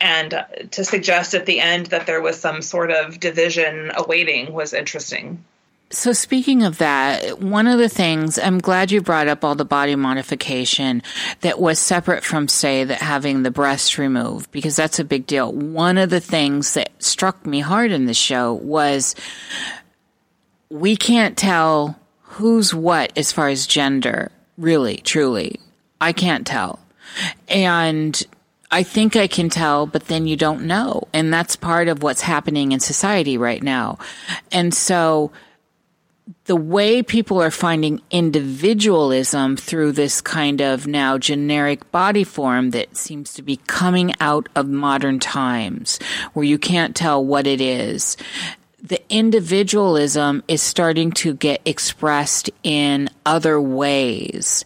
and 0.00 0.32
uh, 0.34 0.44
to 0.70 0.84
suggest 0.84 1.34
at 1.34 1.46
the 1.46 1.60
end 1.60 1.86
that 1.86 2.06
there 2.06 2.22
was 2.22 2.40
some 2.40 2.62
sort 2.62 2.90
of 2.90 3.20
division 3.20 3.92
awaiting 3.94 4.52
was 4.52 4.72
interesting 4.72 5.44
so, 5.94 6.14
speaking 6.14 6.62
of 6.62 6.78
that, 6.78 7.40
one 7.40 7.66
of 7.66 7.78
the 7.78 7.88
things 7.88 8.38
I'm 8.38 8.60
glad 8.60 8.90
you 8.90 9.02
brought 9.02 9.28
up 9.28 9.44
all 9.44 9.54
the 9.54 9.66
body 9.66 9.94
modification 9.94 11.02
that 11.42 11.60
was 11.60 11.78
separate 11.78 12.24
from, 12.24 12.48
say, 12.48 12.84
that 12.84 13.02
having 13.02 13.42
the 13.42 13.50
breast 13.50 13.98
removed, 13.98 14.50
because 14.52 14.74
that's 14.74 14.98
a 14.98 15.04
big 15.04 15.26
deal. 15.26 15.52
One 15.52 15.98
of 15.98 16.08
the 16.08 16.20
things 16.20 16.72
that 16.74 16.90
struck 16.98 17.44
me 17.44 17.60
hard 17.60 17.92
in 17.92 18.06
the 18.06 18.14
show 18.14 18.54
was 18.54 19.14
we 20.72 20.96
can't 20.96 21.36
tell 21.36 21.98
who's 22.22 22.74
what 22.74 23.12
as 23.16 23.30
far 23.30 23.48
as 23.48 23.66
gender, 23.66 24.32
really, 24.56 24.96
truly. 24.96 25.60
I 26.00 26.12
can't 26.12 26.46
tell. 26.46 26.80
And 27.46 28.20
I 28.70 28.82
think 28.82 29.14
I 29.14 29.26
can 29.26 29.50
tell, 29.50 29.86
but 29.86 30.06
then 30.06 30.26
you 30.26 30.34
don't 30.34 30.64
know. 30.64 31.08
And 31.12 31.32
that's 31.32 31.56
part 31.56 31.88
of 31.88 32.02
what's 32.02 32.22
happening 32.22 32.72
in 32.72 32.80
society 32.80 33.36
right 33.36 33.62
now. 33.62 33.98
And 34.50 34.72
so, 34.72 35.30
the 36.44 36.56
way 36.56 37.02
people 37.02 37.42
are 37.42 37.50
finding 37.50 38.00
individualism 38.10 39.56
through 39.56 39.92
this 39.92 40.20
kind 40.20 40.62
of 40.62 40.86
now 40.86 41.18
generic 41.18 41.90
body 41.92 42.24
form 42.24 42.70
that 42.70 42.96
seems 42.96 43.34
to 43.34 43.42
be 43.42 43.58
coming 43.66 44.14
out 44.20 44.48
of 44.56 44.68
modern 44.68 45.18
times 45.18 45.98
where 46.32 46.44
you 46.44 46.58
can't 46.58 46.96
tell 46.96 47.22
what 47.22 47.46
it 47.46 47.60
is. 47.60 48.16
The 48.82 49.00
individualism 49.08 50.42
is 50.48 50.60
starting 50.60 51.12
to 51.12 51.34
get 51.34 51.62
expressed 51.64 52.50
in 52.64 53.10
other 53.24 53.60
ways. 53.60 54.64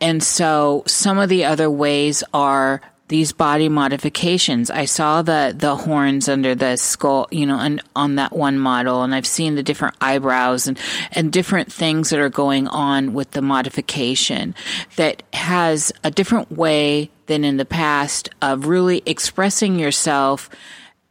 And 0.00 0.22
so 0.22 0.82
some 0.86 1.18
of 1.18 1.30
the 1.30 1.46
other 1.46 1.70
ways 1.70 2.22
are 2.34 2.82
these 3.08 3.32
body 3.32 3.68
modifications. 3.68 4.70
I 4.70 4.86
saw 4.86 5.22
the 5.22 5.54
the 5.56 5.76
horns 5.76 6.28
under 6.28 6.54
the 6.54 6.76
skull, 6.76 7.28
you 7.30 7.46
know, 7.46 7.58
and 7.58 7.82
on 7.94 8.14
that 8.16 8.32
one 8.32 8.58
model, 8.58 9.02
and 9.02 9.14
I've 9.14 9.26
seen 9.26 9.54
the 9.54 9.62
different 9.62 9.96
eyebrows 10.00 10.66
and 10.66 10.78
and 11.12 11.32
different 11.32 11.72
things 11.72 12.10
that 12.10 12.18
are 12.18 12.30
going 12.30 12.66
on 12.68 13.12
with 13.12 13.32
the 13.32 13.42
modification 13.42 14.54
that 14.96 15.22
has 15.32 15.92
a 16.02 16.10
different 16.10 16.50
way 16.50 17.10
than 17.26 17.44
in 17.44 17.56
the 17.56 17.64
past 17.64 18.30
of 18.40 18.66
really 18.66 19.02
expressing 19.06 19.78
yourself 19.78 20.48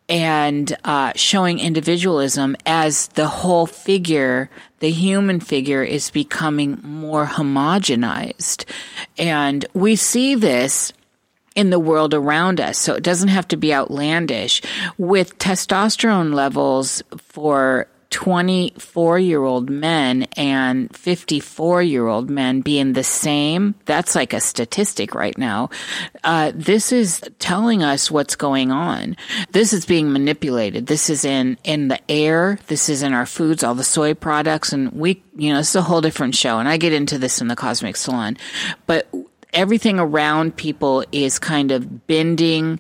and 0.10 0.76
uh, 0.84 1.14
showing 1.16 1.60
individualism 1.60 2.56
as 2.66 3.08
the 3.10 3.28
whole 3.28 3.66
figure, 3.66 4.50
the 4.80 4.92
human 4.92 5.40
figure 5.40 5.84
is 5.84 6.12
becoming 6.12 6.80
more 6.84 7.26
homogenized. 7.26 8.66
And 9.18 9.66
we 9.74 9.96
see 9.96 10.36
this 10.36 10.94
in 11.56 11.70
the 11.70 11.80
world 11.80 12.14
around 12.14 12.60
us. 12.60 12.78
So 12.78 12.96
it 12.96 13.04
doesn't 13.04 13.30
have 13.30 13.48
to 13.50 13.58
be 13.58 13.74
outlandish. 13.74 14.62
With 14.98 15.38
testosterone 15.38 16.34
levels 16.34 17.04
for 17.18 17.88
24 18.14 19.18
year 19.18 19.44
old 19.44 19.72
men 19.72 20.24
and 20.38 20.96
54 20.96 21.82
year 21.82 22.06
old 22.06 22.30
men 22.30 22.62
being 22.62 22.94
the 22.94 23.04
same, 23.04 23.74
that's 23.86 24.14
like 24.14 24.34
a 24.34 24.40
statistic 24.40 25.16
right 25.16 25.36
now. 25.36 25.72
Uh, 26.24 26.52
this 26.54 26.92
is 26.92 27.22
telling 27.40 27.82
us 27.82 28.12
what's 28.12 28.36
going 28.36 28.72
on. 28.72 29.18
This 29.52 29.74
is 29.74 29.88
being 29.88 30.14
manipulated. 30.14 30.86
This 30.86 31.10
is 31.10 31.26
in, 31.26 31.58
in 31.64 31.88
the 31.88 32.00
air. 32.10 32.60
This 32.68 32.88
is 32.88 33.02
in 33.02 33.14
our 33.14 33.26
foods, 33.26 33.64
all 33.64 33.74
the 33.74 33.84
soy 33.84 34.14
products. 34.14 34.72
And 34.72 34.92
we, 34.92 35.24
you 35.36 35.52
know, 35.52 35.60
it's 35.60 35.74
a 35.74 35.82
whole 35.82 36.02
different 36.02 36.36
show. 36.36 36.60
And 36.60 36.70
I 36.70 36.78
get 36.78 36.94
into 36.94 37.18
this 37.18 37.42
in 37.42 37.48
the 37.48 37.56
Cosmic 37.56 37.96
Salon. 37.96 38.38
But 38.86 39.12
everything 39.54 40.00
around 40.00 40.56
people 40.56 41.04
is 41.12 41.40
kind 41.40 41.72
of 41.72 42.06
bending 42.06 42.80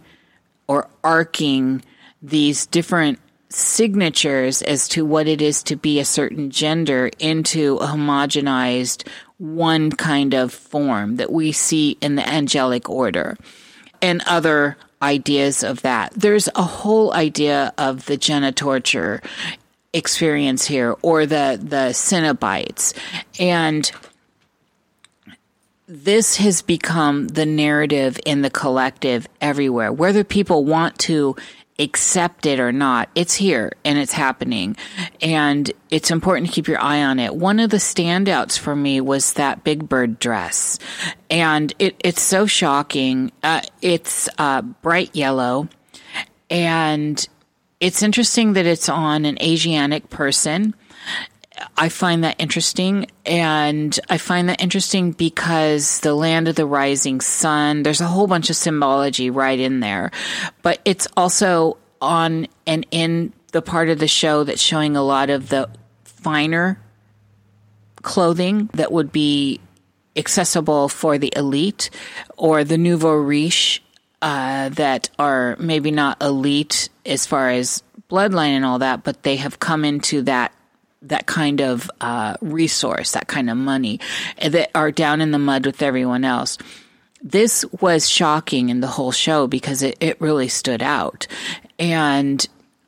or 0.67 0.87
arcing 1.03 1.83
these 2.21 2.67
different 2.67 3.19
signatures 3.53 4.61
as 4.63 4.87
to 4.89 5.05
what 5.05 5.27
it 5.27 5.41
is 5.41 5.61
to 5.63 5.75
be 5.75 5.99
a 5.99 6.05
certain 6.05 6.49
gender 6.49 7.11
into 7.19 7.77
a 7.77 7.85
homogenized 7.85 9.07
one 9.37 9.91
kind 9.91 10.33
of 10.33 10.51
form 10.51 11.17
that 11.17 11.31
we 11.31 11.51
see 11.51 11.97
in 12.01 12.15
the 12.15 12.27
angelic 12.27 12.89
order 12.89 13.37
and 14.01 14.23
other 14.25 14.75
ideas 15.01 15.63
of 15.63 15.81
that. 15.83 16.11
There's 16.15 16.49
a 16.55 16.63
whole 16.63 17.13
idea 17.13 17.73
of 17.77 18.05
the 18.05 18.17
genitorture 18.17 19.21
experience 19.93 20.65
here 20.65 20.95
or 21.03 21.27
the 21.27 21.59
the 21.61 21.91
Cenobites 21.93 22.97
and 23.39 23.91
this 25.87 26.37
has 26.37 26.63
become 26.63 27.27
the 27.27 27.45
narrative 27.45 28.19
in 28.25 28.41
the 28.41 28.49
collective 28.49 29.27
everywhere. 29.39 29.91
Whether 29.91 30.23
people 30.23 30.65
want 30.65 30.97
to 30.99 31.35
accept 31.79 32.45
it 32.45 32.59
or 32.59 32.71
not, 32.71 33.09
it's 33.15 33.33
here 33.33 33.73
and 33.83 33.97
it's 33.97 34.13
happening. 34.13 34.75
And 35.21 35.71
it's 35.89 36.11
important 36.11 36.47
to 36.47 36.53
keep 36.53 36.67
your 36.67 36.81
eye 36.81 37.03
on 37.03 37.19
it. 37.19 37.35
One 37.35 37.59
of 37.59 37.69
the 37.69 37.77
standouts 37.77 38.57
for 38.57 38.75
me 38.75 39.01
was 39.01 39.33
that 39.33 39.63
Big 39.63 39.89
Bird 39.89 40.19
dress. 40.19 40.77
And 41.29 41.73
it, 41.79 41.95
it's 42.03 42.21
so 42.21 42.45
shocking. 42.45 43.31
Uh, 43.41 43.61
it's 43.81 44.29
uh, 44.37 44.61
bright 44.61 45.15
yellow. 45.15 45.67
And 46.49 47.27
it's 47.79 48.03
interesting 48.03 48.53
that 48.53 48.65
it's 48.65 48.87
on 48.87 49.25
an 49.25 49.41
Asiatic 49.41 50.09
person. 50.09 50.75
I 51.77 51.89
find 51.89 52.23
that 52.23 52.35
interesting. 52.39 53.07
And 53.25 53.97
I 54.09 54.17
find 54.17 54.49
that 54.49 54.61
interesting 54.61 55.11
because 55.11 55.99
the 55.99 56.13
land 56.13 56.47
of 56.47 56.55
the 56.55 56.65
rising 56.65 57.21
sun, 57.21 57.83
there's 57.83 58.01
a 58.01 58.07
whole 58.07 58.27
bunch 58.27 58.49
of 58.49 58.55
symbology 58.55 59.29
right 59.29 59.59
in 59.59 59.79
there. 59.79 60.11
But 60.61 60.79
it's 60.85 61.07
also 61.15 61.77
on 62.01 62.47
and 62.67 62.85
in 62.91 63.33
the 63.51 63.61
part 63.61 63.89
of 63.89 63.99
the 63.99 64.07
show 64.07 64.43
that's 64.43 64.61
showing 64.61 64.95
a 64.95 65.03
lot 65.03 65.29
of 65.29 65.49
the 65.49 65.69
finer 66.03 66.79
clothing 68.01 68.69
that 68.73 68.91
would 68.91 69.11
be 69.11 69.59
accessible 70.15 70.89
for 70.89 71.17
the 71.17 71.31
elite 71.35 71.89
or 72.37 72.63
the 72.63 72.77
nouveau 72.77 73.13
riche 73.13 73.81
uh, 74.21 74.69
that 74.69 75.09
are 75.19 75.55
maybe 75.59 75.91
not 75.91 76.21
elite 76.21 76.89
as 77.05 77.25
far 77.25 77.49
as 77.49 77.83
bloodline 78.09 78.55
and 78.55 78.65
all 78.65 78.79
that, 78.79 79.03
but 79.03 79.23
they 79.23 79.35
have 79.37 79.59
come 79.59 79.83
into 79.83 80.21
that 80.21 80.53
that 81.03 81.25
kind 81.25 81.61
of 81.61 81.89
uh, 82.01 82.35
resource, 82.41 83.11
that 83.11 83.27
kind 83.27 83.49
of 83.49 83.57
money 83.57 83.99
that 84.41 84.71
are 84.73 84.91
down 84.91 85.21
in 85.21 85.31
the 85.31 85.39
mud 85.39 85.65
with 85.65 85.81
everyone 85.81 86.23
else. 86.23 86.57
This 87.21 87.63
was 87.79 88.09
shocking 88.09 88.69
in 88.69 88.81
the 88.81 88.87
whole 88.87 89.11
show 89.11 89.47
because 89.47 89.81
it, 89.81 89.97
it 89.99 90.19
really 90.19 90.47
stood 90.49 90.81
out. 90.81 91.27
And 91.79 92.45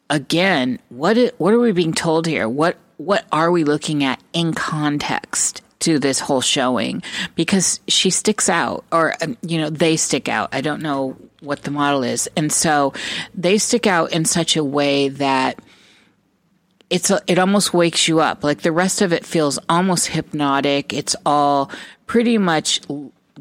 again, 0.10 0.80
what 0.90 1.18
what 1.38 1.54
are 1.54 1.60
we 1.60 1.72
being 1.72 1.94
told 1.94 2.26
here? 2.26 2.48
What 2.48 2.78
what 2.98 3.26
are 3.32 3.52
we 3.52 3.64
looking 3.64 4.04
at 4.04 4.22
in 4.34 4.54
context 4.54 5.62
to 5.80 6.00
this 6.00 6.20
whole 6.20 6.42
showing? 6.42 7.04
Because 7.36 7.80
she 7.88 8.10
sticks 8.10 8.50
out, 8.50 8.84
or 8.92 9.16
um, 9.22 9.38
you 9.42 9.58
know, 9.58 9.70
they 9.70 9.96
stick 9.96 10.28
out. 10.28 10.50
I 10.52 10.62
don't 10.62 10.82
know 10.82 11.16
what 11.40 11.64
the 11.64 11.72
model 11.72 12.04
is, 12.04 12.30
and 12.36 12.52
so 12.52 12.94
they 13.34 13.58
stick 13.58 13.88
out 13.88 14.12
in 14.12 14.26
such 14.26 14.56
a 14.56 14.64
way 14.64 15.10
that 15.10 15.60
it's 16.90 17.10
a, 17.10 17.22
it 17.28 17.40
almost 17.40 17.74
wakes 17.74 18.08
you 18.08 18.20
up. 18.20 18.44
Like 18.44 18.62
the 18.62 18.72
rest 18.72 19.02
of 19.02 19.14
it 19.14 19.26
feels 19.26 19.60
almost 19.70 20.08
hypnotic. 20.08 20.94
It's 20.94 21.16
all 21.26 21.72
pretty 22.06 22.38
much 22.38 22.82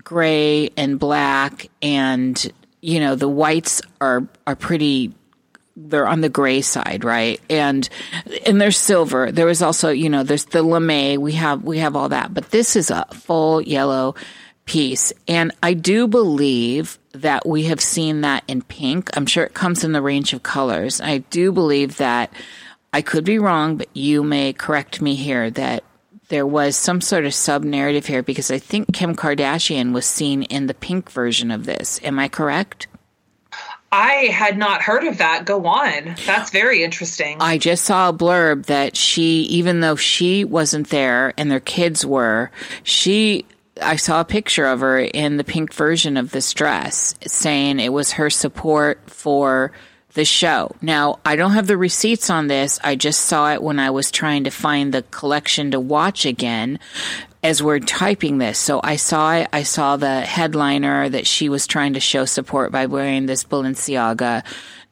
gray 0.03 0.71
and 0.77 0.99
black, 0.99 1.69
and 1.83 2.53
you 2.81 3.01
know 3.01 3.15
the 3.15 3.29
whites 3.29 3.83
are 4.01 4.27
are 4.47 4.57
pretty. 4.57 5.13
They're 5.77 6.07
on 6.07 6.21
the 6.21 6.29
gray 6.29 6.61
side, 6.61 7.05
right? 7.05 7.41
And 7.51 7.89
and 8.47 8.61
there's 8.61 8.79
silver. 8.79 9.33
There 9.33 9.47
was 9.47 9.61
also, 9.61 9.91
you 9.91 10.09
know, 10.09 10.23
there's 10.23 10.45
the 10.47 10.63
lamé. 10.63 11.19
We 11.19 11.33
have 11.33 11.65
we 11.65 11.79
have 11.79 11.97
all 11.97 12.11
that, 12.11 12.33
but 12.33 12.51
this 12.51 12.77
is 12.77 12.91
a 12.91 13.07
full 13.13 13.61
yellow 13.61 14.15
piece, 14.67 15.13
and 15.29 15.53
I 15.63 15.75
do 15.75 16.07
believe 16.07 16.99
that 17.13 17.47
we 17.47 17.65
have 17.65 17.81
seen 17.81 18.23
that 18.23 18.45
in 18.49 18.63
pink. 18.63 19.11
I'm 19.17 19.27
sure 19.27 19.45
it 19.45 19.55
comes 19.55 19.85
in 19.85 19.93
the 19.93 20.03
range 20.03 20.33
of 20.33 20.43
colors. 20.43 21.01
I 21.01 21.19
do 21.19 21.53
believe 21.53 21.97
that 21.99 22.33
I 22.95 23.03
could 23.03 23.25
be 23.25 23.41
wrong, 23.41 23.77
but 23.77 23.89
you 23.93 24.23
may 24.23 24.53
correct 24.53 25.03
me 25.03 25.17
here 25.17 25.51
that 25.51 25.83
there 26.29 26.47
was 26.47 26.77
some 26.77 27.01
sort 27.01 27.25
of 27.25 27.35
sub 27.35 27.65
narrative 27.65 28.07
here 28.07 28.23
because 28.23 28.53
I 28.53 28.61
think 28.61 28.95
Kim 28.95 29.17
Kardashian 29.17 29.93
was 29.93 30.07
seen 30.07 30.45
in 30.45 30.69
the 30.69 30.75
pink 30.75 31.11
version 31.11 31.51
of 31.51 31.67
this. 31.67 31.99
Am 32.05 32.21
I 32.21 32.29
correct? 32.29 32.87
I 33.91 34.29
had 34.31 34.57
not 34.57 34.81
heard 34.81 35.03
of 35.03 35.19
that. 35.19 35.45
Go 35.45 35.67
on. 35.67 36.15
That's 36.25 36.53
very 36.53 36.85
interesting. 36.85 37.39
I 37.41 37.59
just 37.59 37.83
saw 37.85 38.11
a 38.11 38.13
blurb 38.13 38.67
that 38.67 38.97
she, 38.97 39.41
even 39.43 39.81
though 39.81 39.97
she 39.97 40.45
wasn't 40.45 40.91
there 40.91 41.35
and 41.37 41.51
their 41.51 41.59
kids 41.59 42.07
were, 42.07 42.53
she, 42.85 43.45
I 43.83 43.97
saw 43.97 44.21
a 44.21 44.25
picture 44.25 44.67
of 44.67 44.79
her 44.81 45.01
in 45.01 45.37
the 45.37 45.43
pink 45.43 45.75
version 45.75 46.17
of 46.17 46.31
this 46.31 46.53
dress 46.55 47.17
saying 47.27 47.81
it 47.81 47.93
was 47.93 48.13
her 48.13 48.31
support 48.31 49.01
for 49.11 49.73
the 50.15 50.25
show. 50.25 50.75
Now, 50.81 51.19
I 51.25 51.37
don't 51.37 51.53
have 51.53 51.67
the 51.67 51.77
receipts 51.77 52.31
on 52.31 52.47
this. 52.47 52.81
I 52.83 52.95
just 52.95 53.23
saw 53.23 53.53
it 53.53 53.63
when 53.63 53.79
I 53.79 53.91
was 53.91 54.11
trying 54.11 54.45
to 54.45 54.51
find 54.51 54.95
the 54.95 55.03
collection 55.03 55.73
to 55.73 55.81
watch 55.81 56.25
again 56.25 56.79
as 57.43 57.63
we're 57.63 57.81
typing 57.81 58.39
this. 58.39 58.59
So 58.59 58.81
I 58.83 58.97
saw 58.97 59.35
it. 59.35 59.49
I 59.53 59.65
saw 59.65 59.97
the 59.97 60.23
headliner 60.23 61.09
that 61.09 61.27
she 61.27 61.49
was 61.49 61.67
trying 61.67 61.95
to 61.95 62.01
show 62.01 62.25
support 62.25 62.73
by 62.73 62.87
wearing 62.87 63.27
this 63.27 63.45
Balenciaga 63.45 64.45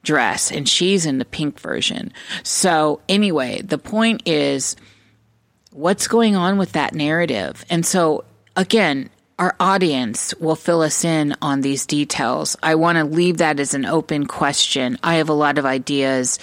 dress, 0.03 0.51
and 0.51 0.69
she's 0.69 1.07
in 1.07 1.19
the 1.19 1.25
pink 1.25 1.59
version. 1.61 2.13
So 2.43 3.01
anyway, 3.09 3.63
the 3.63 3.79
point 3.79 4.23
is 4.27 4.77
what's 5.71 6.09
going 6.09 6.37
on 6.37 6.59
with 6.59 6.73
that 6.73 6.95
narrative? 6.95 7.65
And 7.71 7.87
so 7.87 8.25
again, 8.57 9.09
our 9.43 9.57
audience 9.59 10.33
will 10.39 10.55
fill 10.55 10.83
us 10.83 11.05
in 11.05 11.35
on 11.43 11.63
these 11.63 11.85
details. 11.85 12.57
I 12.63 12.77
want 12.77 12.99
to 12.99 13.05
leave 13.05 13.39
that 13.39 13.59
as 13.59 13.75
an 13.75 13.85
open 13.85 14.27
question. 14.27 14.97
I 15.03 15.17
have 15.17 15.29
a 15.29 15.33
lot 15.33 15.59
of 15.59 15.67
ideas, 15.67 16.39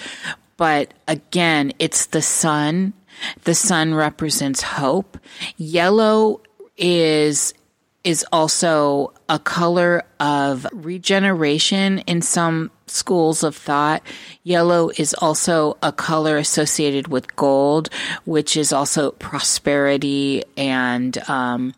but 0.58 0.92
again, 1.08 1.72
it's 1.78 2.06
the 2.06 2.20
sun 2.20 2.92
the 3.44 3.54
sun 3.54 3.94
represents 3.94 4.60
hope. 4.62 5.16
Yellow 5.56 6.42
is 6.76 7.54
is 8.04 8.24
also 8.32 9.12
a 9.28 9.38
color 9.38 10.02
of 10.20 10.66
regeneration 10.72 12.00
in 12.00 12.20
some 12.20 12.70
schools 12.86 13.42
of 13.42 13.56
thought. 13.56 14.02
Yellow 14.42 14.90
is 14.96 15.14
also 15.14 15.78
a 15.82 15.92
color 15.92 16.36
associated 16.36 17.08
with 17.08 17.34
gold, 17.36 17.88
which 18.24 18.56
is 18.56 18.72
also 18.72 19.10
prosperity 19.12 20.44
and 20.56 21.16
um, 21.28 21.74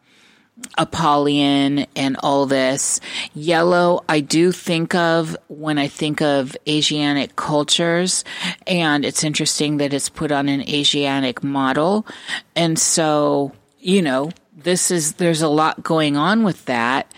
Apollyon 0.78 1.86
and 1.96 2.16
all 2.22 2.46
this. 2.46 3.00
Yellow, 3.34 4.04
I 4.08 4.20
do 4.20 4.52
think 4.52 4.94
of 4.94 5.36
when 5.48 5.78
I 5.78 5.88
think 5.88 6.20
of 6.20 6.56
Asiatic 6.68 7.36
cultures, 7.36 8.24
and 8.66 9.04
it's 9.04 9.24
interesting 9.24 9.78
that 9.78 9.92
it's 9.92 10.08
put 10.08 10.32
on 10.32 10.48
an 10.48 10.68
Asiatic 10.68 11.42
model. 11.42 12.06
And 12.56 12.78
so, 12.78 13.52
you 13.78 14.02
know, 14.02 14.30
this 14.56 14.90
is, 14.90 15.14
there's 15.14 15.42
a 15.42 15.48
lot 15.48 15.82
going 15.82 16.16
on 16.16 16.42
with 16.42 16.64
that. 16.66 17.12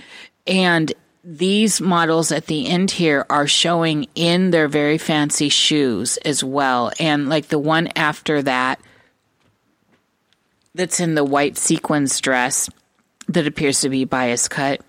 And 0.47 0.93
these 1.23 1.81
models 1.81 2.31
at 2.33 2.47
the 2.47 2.69
end 2.69 2.91
here 2.91 3.25
are 3.31 3.47
showing 3.47 4.09
in 4.15 4.51
their 4.51 4.69
very 4.69 4.99
fancy 4.99 5.49
shoes 5.49 6.19
as 6.19 6.45
well. 6.45 6.93
And 7.01 7.29
like 7.29 7.49
the 7.49 7.59
one 7.59 7.89
after 7.97 8.43
that, 8.43 8.81
that's 10.75 11.01
in 11.01 11.15
the 11.15 11.25
white 11.25 11.57
sequins 11.57 12.21
dress 12.21 12.69
that 13.29 13.47
appears 13.47 13.81
to 13.83 13.89
be 13.89 14.05
bias 14.05 14.49
cut. 14.49 14.81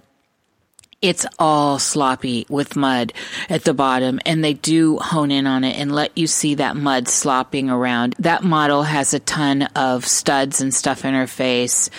It's 1.01 1.25
all 1.37 1.77
sloppy 1.77 2.47
with 2.49 2.75
mud 2.75 3.13
at 3.47 3.63
the 3.63 3.73
bottom, 3.75 4.19
and 4.25 4.43
they 4.43 4.53
do 4.53 4.97
hone 4.97 5.29
in 5.29 5.45
on 5.45 5.63
it 5.63 5.77
and 5.77 5.91
let 5.93 6.17
you 6.17 6.25
see 6.25 6.55
that 6.55 6.75
mud 6.75 7.07
slopping 7.07 7.69
around. 7.69 8.15
That 8.19 8.43
model 8.43 8.81
has 8.81 9.13
a 9.13 9.19
ton 9.19 9.63
of 9.75 10.07
studs 10.07 10.61
and 10.61 10.73
stuff 10.73 11.05
in 11.05 11.13
her 11.13 11.27
face, 11.27 11.91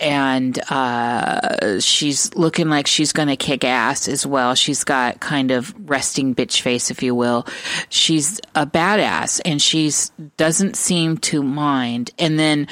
and 0.00 0.58
uh, 0.70 1.78
she's 1.80 2.34
looking 2.34 2.68
like 2.68 2.86
she's 2.86 3.12
going 3.12 3.28
to 3.28 3.36
kick 3.36 3.62
ass 3.62 4.08
as 4.08 4.26
well. 4.26 4.54
She's 4.54 4.82
got 4.82 5.20
kind 5.20 5.50
of 5.50 5.72
resting 5.88 6.34
bitch 6.34 6.62
face, 6.62 6.90
if 6.90 7.02
you 7.02 7.14
will. 7.14 7.46
She's 7.90 8.40
a 8.54 8.66
badass, 8.66 9.40
and 9.44 9.60
she's 9.60 10.10
doesn't 10.38 10.76
seem 10.76 11.18
to 11.18 11.42
mind. 11.42 12.10
And 12.18 12.38
then 12.38 12.66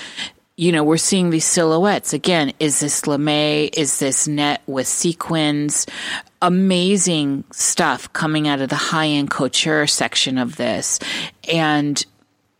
you 0.58 0.72
know, 0.72 0.82
we're 0.82 0.96
seeing 0.96 1.30
these 1.30 1.44
silhouettes. 1.44 2.12
Again, 2.12 2.52
is 2.58 2.80
this 2.80 3.02
lamé? 3.02 3.70
Is 3.74 4.00
this 4.00 4.26
net 4.26 4.60
with 4.66 4.88
sequins? 4.88 5.86
Amazing 6.42 7.44
stuff 7.52 8.12
coming 8.12 8.48
out 8.48 8.60
of 8.60 8.68
the 8.68 8.74
high 8.74 9.06
end 9.06 9.30
couture 9.30 9.86
section 9.86 10.36
of 10.36 10.56
this. 10.56 10.98
And 11.48 12.04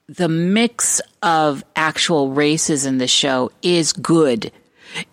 the 0.09 0.29
mix 0.29 1.01
of 1.25 1.65
actual 1.75 2.31
races 2.31 2.87
in 2.87 2.99
the 2.99 3.09
show 3.09 3.51
is 3.63 3.93
good 3.93 4.53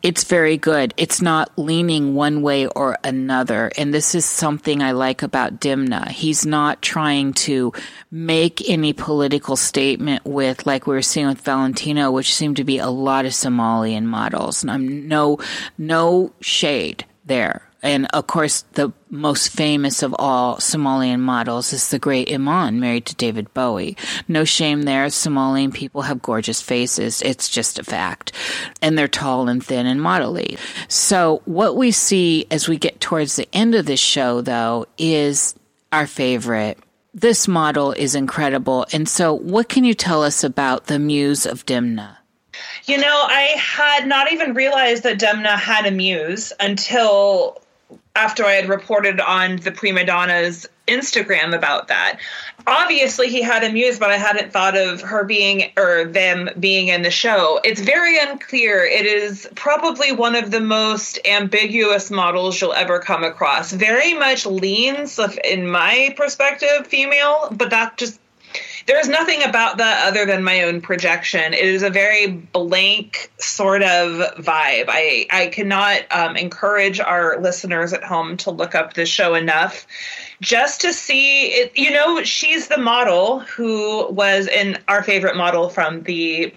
it's 0.01 0.23
very 0.23 0.57
good. 0.57 0.93
It's 0.97 1.21
not 1.21 1.51
leaning 1.57 2.15
one 2.15 2.41
way 2.41 2.67
or 2.67 2.97
another. 3.03 3.71
And 3.77 3.93
this 3.93 4.15
is 4.15 4.25
something 4.25 4.81
I 4.81 4.91
like 4.91 5.23
about 5.23 5.59
Demna. 5.59 6.07
He's 6.09 6.45
not 6.45 6.81
trying 6.81 7.33
to 7.33 7.73
make 8.11 8.67
any 8.69 8.93
political 8.93 9.55
statement 9.55 10.25
with, 10.25 10.65
like 10.65 10.87
we 10.87 10.95
were 10.95 11.01
seeing 11.01 11.27
with 11.27 11.41
Valentino, 11.41 12.11
which 12.11 12.33
seemed 12.33 12.57
to 12.57 12.63
be 12.63 12.77
a 12.77 12.89
lot 12.89 13.25
of 13.25 13.31
Somalian 13.31 14.03
models. 14.03 14.63
And 14.63 14.71
I'm 14.71 15.07
no, 15.07 15.39
no 15.77 16.33
shade 16.41 17.05
there. 17.25 17.69
And 17.85 18.07
of 18.13 18.25
course, 18.25 18.63
the 18.73 18.91
most 19.11 19.49
famous 19.49 20.01
of 20.01 20.15
all 20.17 20.55
Somalian 20.57 21.19
models 21.19 21.71
is 21.71 21.89
the 21.89 21.99
great 21.99 22.33
Iman, 22.33 22.79
married 22.79 23.05
to 23.05 23.15
David 23.15 23.53
Bowie. 23.53 23.95
No 24.27 24.43
shame 24.43 24.81
there. 24.81 25.05
Somalian 25.05 25.71
people 25.71 26.01
have 26.01 26.23
gorgeous 26.23 26.63
faces. 26.63 27.21
It's 27.21 27.47
just 27.47 27.77
a 27.77 27.83
fact. 27.83 28.31
And 28.81 28.97
they're 28.97 29.07
tall 29.07 29.47
and 29.47 29.63
thin 29.63 29.85
and 29.85 30.01
modelly. 30.01 30.57
So 30.87 31.43
what 31.45 31.77
we 31.77 31.91
see 31.91 32.47
as 32.49 32.67
we 32.67 32.77
get 32.77 32.99
towards 32.99 33.35
the 33.35 33.47
end 33.53 33.75
of 33.75 33.85
this 33.85 33.99
show, 33.99 34.41
though, 34.41 34.87
is 34.97 35.53
our 35.91 36.07
favorite. 36.07 36.79
This 37.13 37.47
model 37.47 37.91
is 37.91 38.15
incredible. 38.15 38.87
And 38.93 39.07
so 39.07 39.31
what 39.35 39.69
can 39.69 39.83
you 39.83 39.93
tell 39.93 40.23
us 40.23 40.43
about 40.43 40.87
the 40.87 40.97
muse 40.97 41.45
of 41.45 41.67
Demna? 41.67 42.17
You 42.85 42.97
know, 42.97 43.25
I 43.27 43.55
had 43.59 44.07
not 44.07 44.31
even 44.31 44.55
realized 44.55 45.03
that 45.03 45.19
Demna 45.19 45.55
had 45.55 45.85
a 45.85 45.91
muse 45.91 46.51
until 46.59 47.61
after 48.15 48.45
I 48.45 48.53
had 48.53 48.69
reported 48.69 49.19
on 49.19 49.57
the 49.57 49.71
prima 49.71 50.05
donna's 50.05 50.67
Instagram 50.87 51.55
about 51.55 51.87
that. 51.87 52.19
Obviously, 52.67 53.29
he 53.29 53.41
had 53.41 53.63
a 53.63 53.71
muse, 53.71 53.99
but 53.99 54.11
I 54.11 54.17
hadn't 54.17 54.51
thought 54.51 54.77
of 54.77 55.01
her 55.01 55.23
being 55.23 55.71
or 55.77 56.05
them 56.05 56.49
being 56.59 56.87
in 56.87 57.01
the 57.01 57.11
show. 57.11 57.59
It's 57.63 57.81
very 57.81 58.17
unclear. 58.19 58.83
It 58.83 59.05
is 59.05 59.47
probably 59.55 60.11
one 60.11 60.35
of 60.35 60.51
the 60.51 60.59
most 60.59 61.19
ambiguous 61.25 62.09
models 62.09 62.59
you'll 62.59 62.73
ever 62.73 62.99
come 62.99 63.23
across. 63.23 63.71
Very 63.71 64.13
much 64.13 64.45
leans, 64.45 65.19
in 65.43 65.69
my 65.69 66.13
perspective, 66.17 66.87
female, 66.87 67.49
but 67.51 67.71
that 67.71 67.97
just 67.97 68.19
there's 68.85 69.07
nothing 69.07 69.43
about 69.43 69.77
that 69.77 70.07
other 70.07 70.25
than 70.25 70.43
my 70.43 70.63
own 70.63 70.79
projection. 70.79 71.53
It 71.53 71.65
is 71.65 71.81
a 71.81 71.89
very 71.89 72.27
blank 72.27 73.31
sort 73.39 73.81
of 73.81 74.35
vibe. 74.37 74.85
I 74.87 75.25
I 75.31 75.47
cannot 75.47 76.03
um, 76.11 76.37
encourage 76.37 76.99
our 76.99 77.39
listeners 77.41 77.93
at 77.93 78.03
home 78.03 78.37
to 78.37 78.51
look 78.51 78.75
up 78.75 78.93
this 78.93 79.09
show 79.09 79.33
enough 79.33 79.87
just 80.39 80.81
to 80.81 80.93
see 80.93 81.47
it. 81.47 81.75
You 81.75 81.91
know, 81.91 82.23
she's 82.23 82.67
the 82.67 82.77
model 82.77 83.39
who 83.39 84.07
was 84.11 84.47
in 84.47 84.77
our 84.87 85.01
favorite 85.01 85.35
model 85.35 85.69
from 85.69 86.03
the 86.03 86.53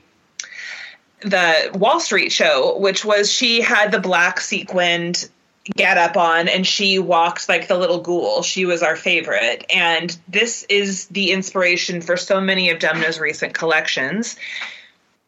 the 1.20 1.70
Wall 1.74 1.98
Street 1.98 2.30
show, 2.30 2.78
which 2.78 3.04
was 3.04 3.32
she 3.32 3.60
had 3.60 3.90
the 3.90 4.00
black 4.00 4.40
sequined 4.40 5.28
get 5.76 5.98
up 5.98 6.16
on 6.16 6.48
and 6.48 6.66
she 6.66 6.98
walked 6.98 7.48
like 7.48 7.68
the 7.68 7.76
little 7.76 8.00
ghoul. 8.00 8.42
She 8.42 8.64
was 8.64 8.82
our 8.82 8.96
favorite. 8.96 9.64
And 9.74 10.16
this 10.28 10.64
is 10.68 11.06
the 11.06 11.32
inspiration 11.32 12.00
for 12.00 12.16
so 12.16 12.40
many 12.40 12.70
of 12.70 12.78
Demna's 12.78 13.20
recent 13.20 13.54
collections. 13.54 14.36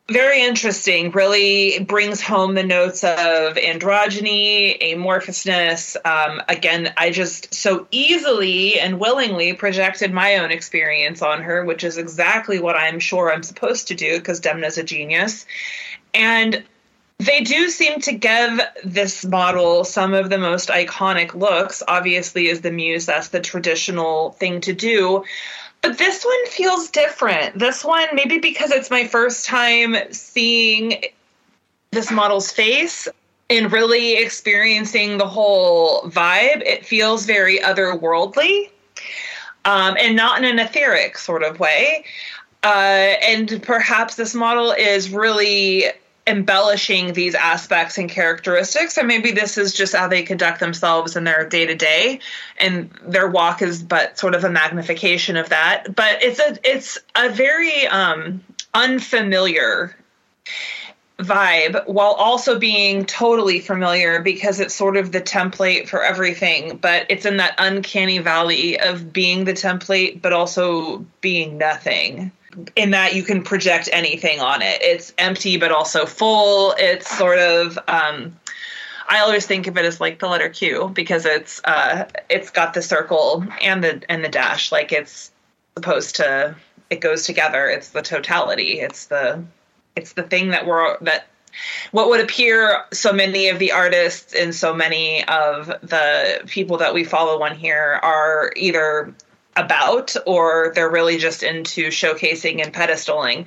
Very 0.08 0.42
interesting, 0.42 1.12
really 1.12 1.84
brings 1.84 2.20
home 2.20 2.54
the 2.54 2.64
notes 2.64 3.04
of 3.04 3.54
androgyny, 3.54 4.76
amorphousness. 4.82 5.94
Um, 6.04 6.42
again, 6.48 6.92
I 6.96 7.10
just 7.10 7.54
so 7.54 7.86
easily 7.92 8.80
and 8.80 8.98
willingly 8.98 9.52
projected 9.52 10.12
my 10.12 10.38
own 10.38 10.50
experience 10.50 11.22
on 11.22 11.42
her, 11.42 11.64
which 11.64 11.84
is 11.84 11.96
exactly 11.96 12.58
what 12.58 12.74
I'm 12.74 12.98
sure 12.98 13.32
I'm 13.32 13.44
supposed 13.44 13.86
to 13.88 13.94
do 13.94 14.18
because 14.18 14.40
Demna's 14.40 14.78
a 14.78 14.82
genius. 14.82 15.46
And 16.12 16.64
they 17.20 17.42
do 17.42 17.68
seem 17.68 18.00
to 18.00 18.12
give 18.12 18.60
this 18.82 19.26
model 19.26 19.84
some 19.84 20.14
of 20.14 20.30
the 20.30 20.38
most 20.38 20.70
iconic 20.70 21.34
looks. 21.34 21.82
Obviously, 21.86 22.48
as 22.48 22.62
the 22.62 22.70
muse, 22.70 23.04
that's 23.04 23.28
the 23.28 23.40
traditional 23.40 24.30
thing 24.32 24.60
to 24.62 24.72
do. 24.72 25.22
But 25.82 25.98
this 25.98 26.24
one 26.24 26.46
feels 26.46 26.90
different. 26.90 27.58
This 27.58 27.84
one, 27.84 28.08
maybe 28.14 28.38
because 28.38 28.70
it's 28.70 28.90
my 28.90 29.06
first 29.06 29.44
time 29.44 29.96
seeing 30.12 31.04
this 31.90 32.10
model's 32.10 32.50
face 32.50 33.06
and 33.50 33.70
really 33.70 34.14
experiencing 34.14 35.18
the 35.18 35.28
whole 35.28 36.02
vibe, 36.04 36.62
it 36.64 36.86
feels 36.86 37.26
very 37.26 37.58
otherworldly 37.58 38.70
um, 39.64 39.96
and 39.98 40.16
not 40.16 40.38
in 40.38 40.44
an 40.44 40.58
etheric 40.58 41.18
sort 41.18 41.42
of 41.42 41.60
way. 41.60 42.04
uh, 42.62 43.14
and 43.22 43.62
perhaps 43.62 44.16
this 44.16 44.34
model 44.34 44.72
is 44.72 45.10
really 45.10 45.84
embellishing 46.30 47.12
these 47.12 47.34
aspects 47.34 47.98
and 47.98 48.08
characteristics. 48.08 48.96
And 48.96 49.08
maybe 49.08 49.32
this 49.32 49.58
is 49.58 49.74
just 49.74 49.94
how 49.94 50.06
they 50.06 50.22
conduct 50.22 50.60
themselves 50.60 51.16
in 51.16 51.24
their 51.24 51.46
day 51.48 51.66
to 51.66 51.74
day 51.74 52.20
and 52.58 52.90
their 53.04 53.28
walk 53.28 53.62
is 53.62 53.82
but 53.82 54.18
sort 54.18 54.34
of 54.34 54.44
a 54.44 54.50
magnification 54.50 55.36
of 55.36 55.48
that. 55.48 55.94
But 55.94 56.22
it's 56.22 56.38
a 56.38 56.56
it's 56.64 56.98
a 57.16 57.28
very 57.30 57.86
um 57.88 58.42
unfamiliar 58.72 59.96
vibe 61.18 61.86
while 61.86 62.12
also 62.12 62.58
being 62.58 63.04
totally 63.04 63.60
familiar 63.60 64.22
because 64.22 64.60
it's 64.60 64.74
sort 64.74 64.96
of 64.96 65.10
the 65.10 65.20
template 65.20 65.88
for 65.88 66.02
everything. 66.02 66.76
But 66.76 67.06
it's 67.08 67.26
in 67.26 67.38
that 67.38 67.56
uncanny 67.58 68.18
valley 68.18 68.78
of 68.78 69.12
being 69.12 69.44
the 69.44 69.52
template 69.52 70.22
but 70.22 70.32
also 70.32 71.04
being 71.20 71.58
nothing 71.58 72.30
in 72.76 72.90
that 72.90 73.14
you 73.14 73.22
can 73.22 73.42
project 73.42 73.88
anything 73.92 74.40
on 74.40 74.62
it. 74.62 74.82
It's 74.82 75.12
empty 75.18 75.56
but 75.56 75.72
also 75.72 76.06
full. 76.06 76.74
It's 76.78 77.16
sort 77.16 77.38
of 77.38 77.78
um, 77.88 78.36
I 79.08 79.18
always 79.20 79.44
think 79.44 79.66
of 79.66 79.76
it 79.76 79.84
as 79.84 80.00
like 80.00 80.20
the 80.20 80.28
letter 80.28 80.48
Q 80.48 80.90
because 80.94 81.26
it's 81.26 81.60
uh, 81.64 82.08
it's 82.28 82.50
got 82.50 82.74
the 82.74 82.82
circle 82.82 83.44
and 83.60 83.82
the 83.82 84.02
and 84.08 84.24
the 84.24 84.28
dash. 84.28 84.70
Like 84.70 84.92
it's 84.92 85.32
supposed 85.74 86.16
to 86.16 86.54
it 86.90 87.00
goes 87.00 87.24
together. 87.24 87.68
It's 87.68 87.90
the 87.90 88.02
totality. 88.02 88.80
It's 88.80 89.06
the 89.06 89.44
it's 89.96 90.12
the 90.12 90.22
thing 90.22 90.50
that 90.50 90.66
we're 90.66 90.96
that 91.00 91.26
what 91.90 92.08
would 92.08 92.20
appear 92.20 92.84
so 92.92 93.12
many 93.12 93.48
of 93.48 93.58
the 93.58 93.72
artists 93.72 94.34
and 94.34 94.54
so 94.54 94.72
many 94.72 95.24
of 95.24 95.66
the 95.66 96.42
people 96.46 96.76
that 96.78 96.94
we 96.94 97.02
follow 97.02 97.42
on 97.42 97.56
here 97.56 97.98
are 98.02 98.52
either 98.56 99.12
about 99.56 100.14
or 100.26 100.72
they're 100.74 100.90
really 100.90 101.18
just 101.18 101.42
into 101.42 101.88
showcasing 101.88 102.62
and 102.62 102.72
pedestaling 102.72 103.46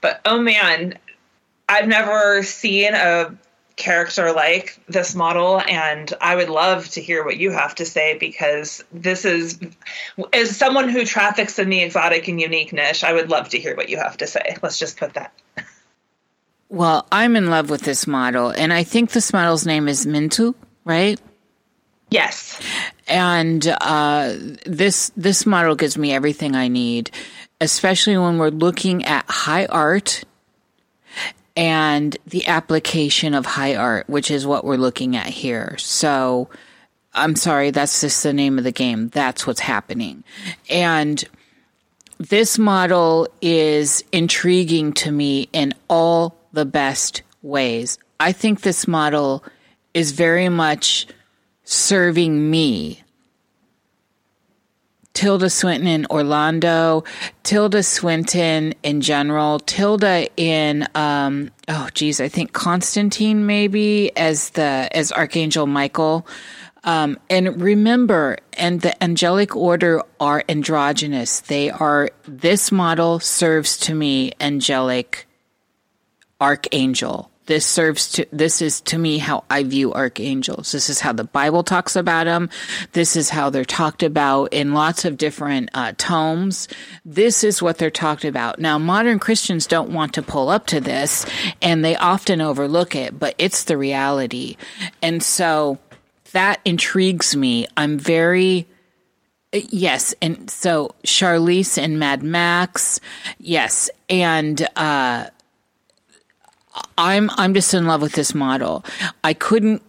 but 0.00 0.20
oh 0.24 0.40
man 0.40 0.98
i've 1.68 1.88
never 1.88 2.42
seen 2.42 2.94
a 2.94 3.36
character 3.76 4.32
like 4.32 4.80
this 4.88 5.14
model 5.14 5.60
and 5.68 6.12
i 6.20 6.34
would 6.34 6.48
love 6.48 6.88
to 6.88 7.00
hear 7.00 7.24
what 7.24 7.36
you 7.36 7.50
have 7.52 7.74
to 7.74 7.84
say 7.84 8.16
because 8.18 8.82
this 8.92 9.24
is 9.24 9.60
as 10.32 10.56
someone 10.56 10.88
who 10.88 11.04
traffics 11.04 11.58
in 11.58 11.68
the 11.68 11.82
exotic 11.82 12.26
and 12.26 12.40
unique 12.40 12.72
niche 12.72 13.04
i 13.04 13.12
would 13.12 13.30
love 13.30 13.48
to 13.48 13.58
hear 13.58 13.76
what 13.76 13.88
you 13.88 13.96
have 13.96 14.16
to 14.16 14.26
say 14.26 14.56
let's 14.62 14.78
just 14.78 14.98
put 14.98 15.14
that 15.14 15.32
well, 16.70 17.06
I'm 17.10 17.34
in 17.36 17.48
love 17.48 17.70
with 17.70 17.82
this 17.82 18.06
model, 18.06 18.50
and 18.50 18.72
I 18.72 18.84
think 18.84 19.10
this 19.10 19.32
model's 19.32 19.64
name 19.64 19.88
is 19.88 20.04
Mintu, 20.04 20.54
right? 20.84 21.18
Yes. 22.10 22.60
And 23.08 23.66
uh, 23.66 24.34
this 24.66 25.10
this 25.16 25.46
model 25.46 25.74
gives 25.74 25.96
me 25.96 26.12
everything 26.12 26.54
I 26.54 26.68
need, 26.68 27.10
especially 27.60 28.18
when 28.18 28.38
we're 28.38 28.50
looking 28.50 29.04
at 29.04 29.24
high 29.28 29.66
art 29.66 30.24
and 31.56 32.16
the 32.26 32.46
application 32.46 33.34
of 33.34 33.46
high 33.46 33.74
art, 33.74 34.08
which 34.08 34.30
is 34.30 34.46
what 34.46 34.64
we're 34.64 34.76
looking 34.76 35.16
at 35.16 35.26
here. 35.26 35.76
So, 35.78 36.50
I'm 37.14 37.34
sorry, 37.34 37.70
that's 37.70 38.00
just 38.02 38.22
the 38.22 38.32
name 38.32 38.58
of 38.58 38.64
the 38.64 38.72
game. 38.72 39.08
That's 39.08 39.46
what's 39.46 39.60
happening, 39.60 40.22
and 40.68 41.24
this 42.18 42.58
model 42.58 43.28
is 43.40 44.04
intriguing 44.12 44.92
to 44.92 45.10
me 45.10 45.48
in 45.52 45.72
all 45.88 46.36
the 46.52 46.64
best 46.64 47.22
ways. 47.42 47.98
I 48.20 48.32
think 48.32 48.60
this 48.60 48.88
model 48.88 49.44
is 49.94 50.12
very 50.12 50.48
much 50.48 51.06
serving 51.68 52.50
me. 52.50 53.02
Tilda 55.12 55.50
Swinton 55.50 55.86
in 55.86 56.06
Orlando, 56.06 57.04
Tilda 57.42 57.82
Swinton 57.82 58.72
in 58.82 59.00
general, 59.00 59.58
Tilda 59.58 60.28
in 60.36 60.86
um, 60.94 61.50
oh 61.66 61.88
geez, 61.92 62.20
I 62.20 62.28
think 62.28 62.52
Constantine 62.52 63.44
maybe 63.44 64.16
as 64.16 64.50
the 64.50 64.88
as 64.92 65.12
Archangel 65.12 65.66
Michael. 65.66 66.26
Um, 66.84 67.18
and 67.28 67.60
remember, 67.60 68.38
and 68.54 68.80
the 68.80 69.02
angelic 69.02 69.54
order 69.54 70.00
are 70.20 70.44
androgynous. 70.48 71.40
They 71.40 71.70
are, 71.70 72.08
this 72.26 72.72
model 72.72 73.18
serves 73.18 73.76
to 73.78 73.94
me 73.94 74.32
angelic 74.40 75.26
archangel. 76.40 77.30
This 77.48 77.64
serves 77.64 78.12
to, 78.12 78.26
this 78.30 78.60
is 78.60 78.82
to 78.82 78.98
me 78.98 79.16
how 79.16 79.42
I 79.48 79.62
view 79.62 79.94
archangels. 79.94 80.70
This 80.70 80.90
is 80.90 81.00
how 81.00 81.14
the 81.14 81.24
Bible 81.24 81.62
talks 81.62 81.96
about 81.96 82.24
them. 82.24 82.50
This 82.92 83.16
is 83.16 83.30
how 83.30 83.48
they're 83.48 83.64
talked 83.64 84.02
about 84.02 84.52
in 84.52 84.74
lots 84.74 85.06
of 85.06 85.16
different 85.16 85.70
uh, 85.72 85.94
tomes. 85.96 86.68
This 87.06 87.42
is 87.42 87.62
what 87.62 87.78
they're 87.78 87.90
talked 87.90 88.26
about. 88.26 88.58
Now, 88.58 88.76
modern 88.76 89.18
Christians 89.18 89.66
don't 89.66 89.88
want 89.88 90.12
to 90.12 90.22
pull 90.22 90.50
up 90.50 90.66
to 90.66 90.78
this 90.78 91.24
and 91.62 91.82
they 91.82 91.96
often 91.96 92.42
overlook 92.42 92.94
it, 92.94 93.18
but 93.18 93.34
it's 93.38 93.64
the 93.64 93.78
reality. 93.78 94.58
And 95.00 95.22
so 95.22 95.78
that 96.32 96.60
intrigues 96.66 97.34
me. 97.34 97.66
I'm 97.78 97.98
very, 97.98 98.66
Yes, 99.52 100.14
and 100.20 100.50
so 100.50 100.94
Charlize 101.02 101.82
and 101.82 101.98
Mad 101.98 102.22
Max, 102.22 103.00
yes, 103.38 103.88
and 104.10 104.68
uh, 104.76 105.30
I'm 106.96 107.30
I'm 107.36 107.54
just 107.54 107.74
in 107.74 107.86
love 107.86 108.02
with 108.02 108.12
this 108.12 108.34
model. 108.34 108.84
I 109.24 109.34
couldn't 109.34 109.82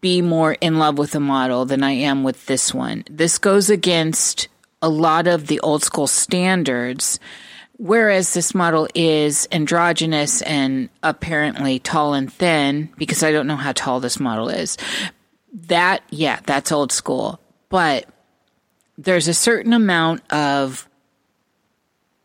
be 0.00 0.22
more 0.22 0.52
in 0.60 0.78
love 0.78 0.98
with 0.98 1.14
a 1.14 1.20
model 1.20 1.64
than 1.64 1.82
I 1.82 1.92
am 1.92 2.22
with 2.22 2.46
this 2.46 2.72
one. 2.72 3.04
This 3.10 3.38
goes 3.38 3.68
against 3.68 4.48
a 4.80 4.88
lot 4.88 5.26
of 5.26 5.46
the 5.46 5.60
old 5.60 5.82
school 5.82 6.06
standards, 6.06 7.20
whereas 7.76 8.34
this 8.34 8.54
model 8.54 8.88
is 8.94 9.46
androgynous 9.52 10.42
and 10.42 10.88
apparently 11.02 11.78
tall 11.78 12.14
and 12.14 12.32
thin, 12.32 12.90
because 12.96 13.22
I 13.22 13.32
don't 13.32 13.46
know 13.46 13.56
how 13.56 13.72
tall 13.72 14.00
this 14.00 14.20
model 14.20 14.48
is. 14.48 14.76
That, 15.68 16.02
yeah, 16.10 16.40
that's 16.44 16.72
old 16.72 16.92
school. 16.92 17.40
But 17.68 18.06
there's 18.98 19.28
a 19.28 19.34
certain 19.34 19.72
amount 19.72 20.22
of 20.32 20.88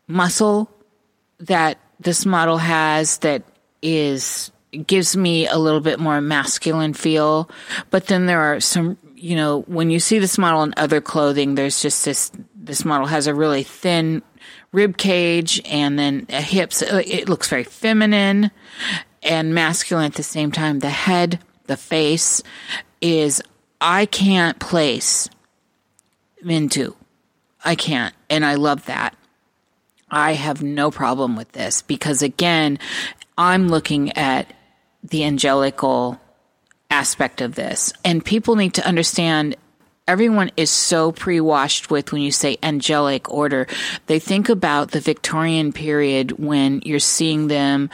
muscle 0.06 0.70
that 1.38 1.78
this 1.98 2.26
model 2.26 2.58
has 2.58 3.18
that 3.18 3.42
is 3.82 4.50
gives 4.86 5.16
me 5.16 5.46
a 5.46 5.58
little 5.58 5.80
bit 5.80 5.98
more 5.98 6.20
masculine 6.20 6.94
feel. 6.94 7.50
But 7.90 8.06
then 8.06 8.26
there 8.26 8.40
are 8.40 8.60
some, 8.60 8.98
you 9.14 9.36
know, 9.36 9.62
when 9.62 9.90
you 9.90 10.00
see 10.00 10.18
this 10.18 10.38
model 10.38 10.62
in 10.62 10.74
other 10.76 11.00
clothing, 11.00 11.54
there's 11.54 11.82
just 11.82 12.04
this, 12.04 12.30
this 12.54 12.84
model 12.84 13.06
has 13.06 13.26
a 13.26 13.34
really 13.34 13.62
thin 13.62 14.22
rib 14.72 14.96
cage 14.96 15.60
and 15.64 15.98
then 15.98 16.26
a 16.28 16.40
hips. 16.40 16.82
Uh, 16.82 17.02
it 17.04 17.28
looks 17.28 17.48
very 17.48 17.64
feminine 17.64 18.50
and 19.22 19.54
masculine 19.54 20.06
at 20.06 20.14
the 20.14 20.22
same 20.22 20.52
time. 20.52 20.78
The 20.78 20.90
head, 20.90 21.40
the 21.66 21.76
face 21.76 22.42
is, 23.00 23.42
I 23.80 24.06
can't 24.06 24.58
place 24.60 25.28
into. 26.44 26.96
I 27.64 27.74
can't. 27.74 28.14
And 28.28 28.44
I 28.44 28.54
love 28.54 28.86
that. 28.86 29.16
I 30.10 30.32
have 30.32 30.62
no 30.62 30.90
problem 30.90 31.36
with 31.36 31.52
this 31.52 31.82
because 31.82 32.22
again, 32.22 32.78
I'm 33.40 33.68
looking 33.68 34.12
at 34.18 34.52
the 35.02 35.24
angelical 35.24 36.20
aspect 36.90 37.40
of 37.40 37.54
this. 37.54 37.90
And 38.04 38.22
people 38.22 38.54
need 38.54 38.74
to 38.74 38.86
understand 38.86 39.56
everyone 40.06 40.50
is 40.58 40.68
so 40.68 41.10
pre-washed 41.10 41.90
with 41.90 42.12
when 42.12 42.20
you 42.20 42.32
say 42.32 42.58
angelic 42.64 43.30
order 43.30 43.66
they 44.06 44.18
think 44.18 44.48
about 44.48 44.90
the 44.90 44.98
victorian 44.98 45.72
period 45.72 46.32
when 46.32 46.82
you're 46.84 46.98
seeing 46.98 47.46
them 47.46 47.88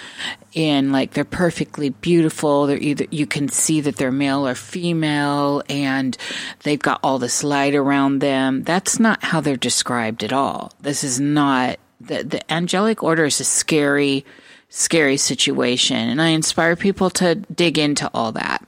in 0.55 0.91
like 0.93 1.13
they're 1.13 1.25
perfectly 1.25 1.91
beautiful. 1.91 2.67
They're 2.67 2.79
either 2.79 3.07
you 3.11 3.27
can 3.27 3.49
see 3.49 3.83
that 3.83 3.97
they're 3.97 4.11
male 4.11 4.49
or 4.49 4.57
female 4.57 5.63
and 5.69 6.17
they've 6.65 6.81
got 6.81 6.99
all 7.05 7.21
this 7.21 7.45
light 7.45 7.75
around 7.77 8.19
them. 8.19 8.65
That's 8.65 8.99
not 8.99 9.23
how 9.23 9.41
they're 9.41 9.57
described 9.57 10.25
at 10.25 10.33
all. 10.33 10.73
This 10.81 11.05
is 11.05 11.21
not 11.21 11.79
the, 12.01 12.25
the 12.25 12.53
angelic 12.53 13.05
order 13.05 13.27
is 13.27 13.39
a 13.39 13.45
scary 13.45 14.25
scary 14.69 15.17
situation. 15.17 15.97
And 15.97 16.21
I 16.21 16.29
inspire 16.29 16.77
people 16.77 17.11
to 17.11 17.37
dig 17.37 17.79
into 17.79 18.11
all 18.13 18.33
that. 18.33 18.67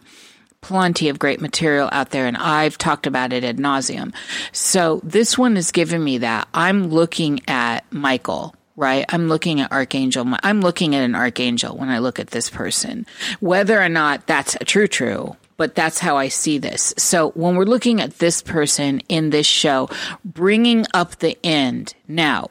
Plenty 0.61 1.09
of 1.09 1.19
great 1.19 1.41
material 1.41 1.89
out 1.93 2.11
there, 2.11 2.27
and 2.27 2.37
I've 2.37 2.77
talked 2.77 3.07
about 3.07 3.33
it 3.33 3.45
ad 3.45 3.59
nauseum. 3.59 4.13
So 4.51 5.01
this 5.05 5.39
one 5.39 5.57
is 5.57 5.71
giving 5.71 6.03
me 6.03 6.19
that. 6.19 6.49
I'm 6.53 6.89
looking 6.89 7.41
at 7.47 7.85
Michael, 7.93 8.57
right? 8.75 9.05
I'm 9.09 9.29
looking 9.29 9.61
at 9.61 9.71
Archangel. 9.71 10.27
I'm 10.43 10.61
looking 10.61 10.97
at 10.97 11.05
an 11.05 11.15
Archangel 11.15 11.77
when 11.77 11.91
I 11.91 11.99
look 11.99 12.19
at 12.19 12.29
this 12.29 12.51
person. 12.51 13.07
Whether 13.39 13.81
or 13.81 13.89
not 13.89 14.27
that's 14.27 14.57
a 14.61 14.65
true, 14.65 14.89
true, 14.89 15.37
but 15.59 15.75
that's 15.75 15.99
how 15.99 16.17
I 16.17 16.29
see 16.29 16.59
this. 16.59 16.95
So 16.97 17.31
when 17.31 17.57
we're 17.57 17.65
looking 17.65 18.01
at 18.01 18.19
this 18.19 18.43
person 18.43 19.01
in 19.09 19.31
this 19.31 19.47
show, 19.47 19.89
bringing 20.25 20.87
up 20.95 21.19
the 21.19 21.39
end, 21.45 21.95
now, 22.07 22.51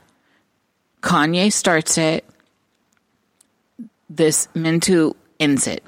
Kanye 1.02 1.52
starts 1.52 1.98
it 1.98 2.26
this 4.10 4.48
Mintu 4.56 5.16
ends 5.40 5.68
it. 5.68 5.84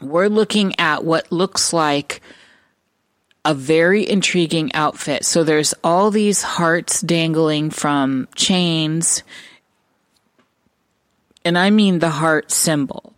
We're 0.00 0.28
looking 0.28 0.78
at 0.78 1.04
what 1.04 1.30
looks 1.32 1.72
like 1.72 2.20
a 3.44 3.54
very 3.54 4.08
intriguing 4.08 4.74
outfit. 4.74 5.24
So 5.24 5.44
there's 5.44 5.74
all 5.82 6.10
these 6.10 6.42
hearts 6.42 7.00
dangling 7.00 7.70
from 7.70 8.28
chains 8.34 9.22
And 11.48 11.56
I 11.56 11.70
mean 11.70 11.98
the 12.00 12.10
heart 12.10 12.50
symbol. 12.50 13.14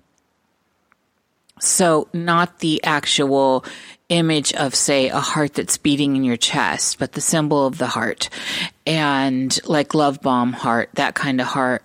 So, 1.59 2.09
not 2.13 2.61
the 2.61 2.83
actual 2.85 3.65
image 4.09 4.53
of, 4.55 4.75
say, 4.75 5.09
a 5.09 5.19
heart 5.19 5.55
that's 5.55 5.79
beating 5.79 6.15
in 6.15 6.23
your 6.23 6.37
chest, 6.37 7.01
but 7.01 7.13
the 7.13 7.21
symbol 7.21 7.67
of 7.67 7.79
the 7.79 7.89
heart. 7.89 8.31
And 8.87 9.59
like 9.67 9.95
love 9.95 10.21
bomb 10.21 10.53
heart, 10.53 10.91
that 10.95 11.17
kind 11.17 11.41
of 11.41 11.49
heart. 11.49 11.83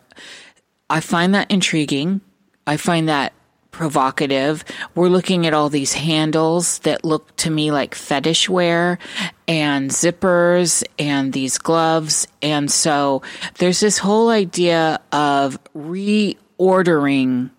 I 0.90 1.00
find 1.00 1.34
that 1.36 1.50
intriguing. 1.52 2.22
I 2.68 2.78
find 2.78 3.10
that 3.10 3.34
provocative. 3.72 4.64
We're 4.96 5.10
looking 5.10 5.46
at 5.46 5.54
all 5.54 5.70
these 5.70 5.94
handles 5.94 6.80
that 6.80 7.04
look 7.04 7.36
to 7.38 7.50
me 7.50 7.72
like 7.72 7.94
fetish 7.94 8.48
wear 8.48 9.00
and 9.48 9.92
zippers 9.92 10.84
and 10.98 11.34
these 11.34 11.58
gloves. 11.58 12.26
And 12.42 12.72
so 12.72 13.22
there's 13.58 13.82
this 13.82 13.98
whole 13.98 14.30
idea 14.30 15.02
of 15.12 15.60
reordering 15.76 17.50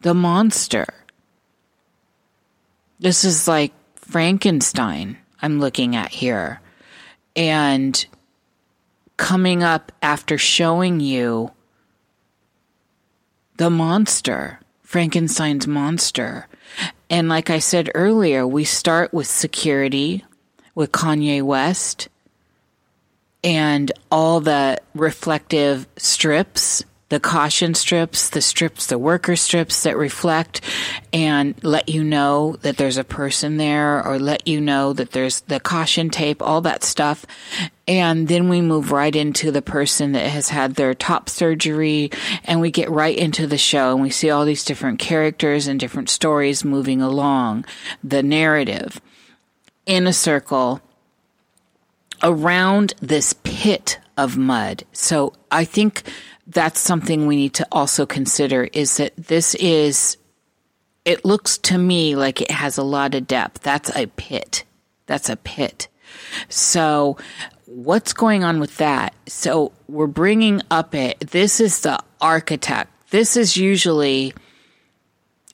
the 0.00 0.14
monster. 0.14 0.86
This 2.98 3.24
is 3.24 3.46
like 3.46 3.72
Frankenstein 3.94 5.18
I'm 5.40 5.60
looking 5.60 5.94
at 5.94 6.10
here. 6.10 6.60
And 7.36 8.04
coming 9.22 9.62
up 9.62 9.92
after 10.02 10.36
showing 10.36 10.98
you 10.98 11.48
the 13.56 13.70
monster, 13.70 14.58
Frankenstein's 14.82 15.68
monster. 15.68 16.48
And 17.08 17.28
like 17.28 17.48
I 17.48 17.60
said 17.60 17.88
earlier, 17.94 18.44
we 18.44 18.64
start 18.64 19.14
with 19.14 19.28
security 19.28 20.24
with 20.74 20.90
Kanye 20.90 21.40
West 21.40 22.08
and 23.44 23.92
all 24.10 24.40
the 24.40 24.78
reflective 24.92 25.86
strips 25.96 26.82
the 27.12 27.20
caution 27.20 27.74
strips, 27.74 28.30
the 28.30 28.40
strips, 28.40 28.86
the 28.86 28.96
worker 28.96 29.36
strips 29.36 29.82
that 29.82 29.98
reflect 29.98 30.62
and 31.12 31.62
let 31.62 31.90
you 31.90 32.02
know 32.02 32.56
that 32.62 32.78
there's 32.78 32.96
a 32.96 33.04
person 33.04 33.58
there 33.58 34.02
or 34.02 34.18
let 34.18 34.48
you 34.48 34.62
know 34.62 34.94
that 34.94 35.10
there's 35.10 35.40
the 35.40 35.60
caution 35.60 36.08
tape, 36.08 36.40
all 36.40 36.62
that 36.62 36.82
stuff. 36.82 37.26
And 37.86 38.28
then 38.28 38.48
we 38.48 38.62
move 38.62 38.92
right 38.92 39.14
into 39.14 39.50
the 39.50 39.60
person 39.60 40.12
that 40.12 40.26
has 40.26 40.48
had 40.48 40.76
their 40.76 40.94
top 40.94 41.28
surgery 41.28 42.10
and 42.44 42.62
we 42.62 42.70
get 42.70 42.88
right 42.88 43.18
into 43.18 43.46
the 43.46 43.58
show 43.58 43.92
and 43.92 44.00
we 44.00 44.08
see 44.08 44.30
all 44.30 44.46
these 44.46 44.64
different 44.64 44.98
characters 44.98 45.66
and 45.66 45.78
different 45.78 46.08
stories 46.08 46.64
moving 46.64 47.02
along 47.02 47.66
the 48.02 48.22
narrative 48.22 49.02
in 49.84 50.06
a 50.06 50.14
circle 50.14 50.80
around 52.22 52.94
this 53.02 53.34
pit 53.44 53.98
of 54.16 54.38
mud. 54.38 54.84
So 54.92 55.34
I 55.50 55.66
think 55.66 56.04
that's 56.52 56.80
something 56.80 57.26
we 57.26 57.36
need 57.36 57.54
to 57.54 57.66
also 57.72 58.06
consider 58.06 58.68
is 58.72 58.96
that 58.98 59.12
this 59.16 59.54
is, 59.56 60.16
it 61.04 61.24
looks 61.24 61.58
to 61.58 61.78
me 61.78 62.16
like 62.16 62.40
it 62.40 62.50
has 62.50 62.78
a 62.78 62.82
lot 62.82 63.14
of 63.14 63.26
depth. 63.26 63.62
That's 63.62 63.94
a 63.96 64.06
pit. 64.06 64.64
That's 65.06 65.28
a 65.28 65.36
pit. 65.36 65.88
So, 66.48 67.16
what's 67.66 68.12
going 68.12 68.44
on 68.44 68.60
with 68.60 68.76
that? 68.76 69.14
So, 69.26 69.72
we're 69.88 70.06
bringing 70.06 70.62
up 70.70 70.94
it. 70.94 71.20
This 71.20 71.60
is 71.60 71.80
the 71.80 71.98
architect. 72.20 72.90
This 73.10 73.36
is 73.36 73.56
usually 73.56 74.34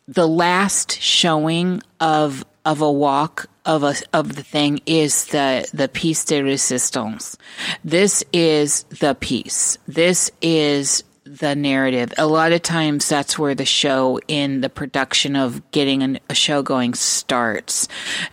the 0.07 0.29
last 0.29 1.01
showing 1.01 1.83
of 2.01 2.45
of 2.65 2.81
a 2.81 2.91
walk 2.91 3.47
of 3.69 3.85
a 3.85 3.95
of 4.15 4.35
the 4.35 4.43
thing 4.43 4.81
is 4.87 5.27
the 5.27 5.69
the 5.73 5.89
piece 5.89 6.25
de 6.25 6.43
resistance. 6.43 7.37
This 7.85 8.25
is 8.33 8.85
the 8.85 9.15
piece. 9.15 9.79
This 9.87 10.33
is 10.41 11.05
the 11.25 11.55
narrative. 11.55 12.13
A 12.17 12.27
lot 12.27 12.53
of 12.53 12.63
times 12.63 13.07
that's 13.07 13.39
where 13.39 13.55
the 13.55 13.67
show 13.67 14.19
in 14.27 14.63
the 14.63 14.71
production 14.71 15.37
of 15.37 15.71
getting 15.71 16.03
an, 16.03 16.19
a 16.31 16.35
show 16.35 16.63
going 16.63 16.95
starts. 16.95 17.87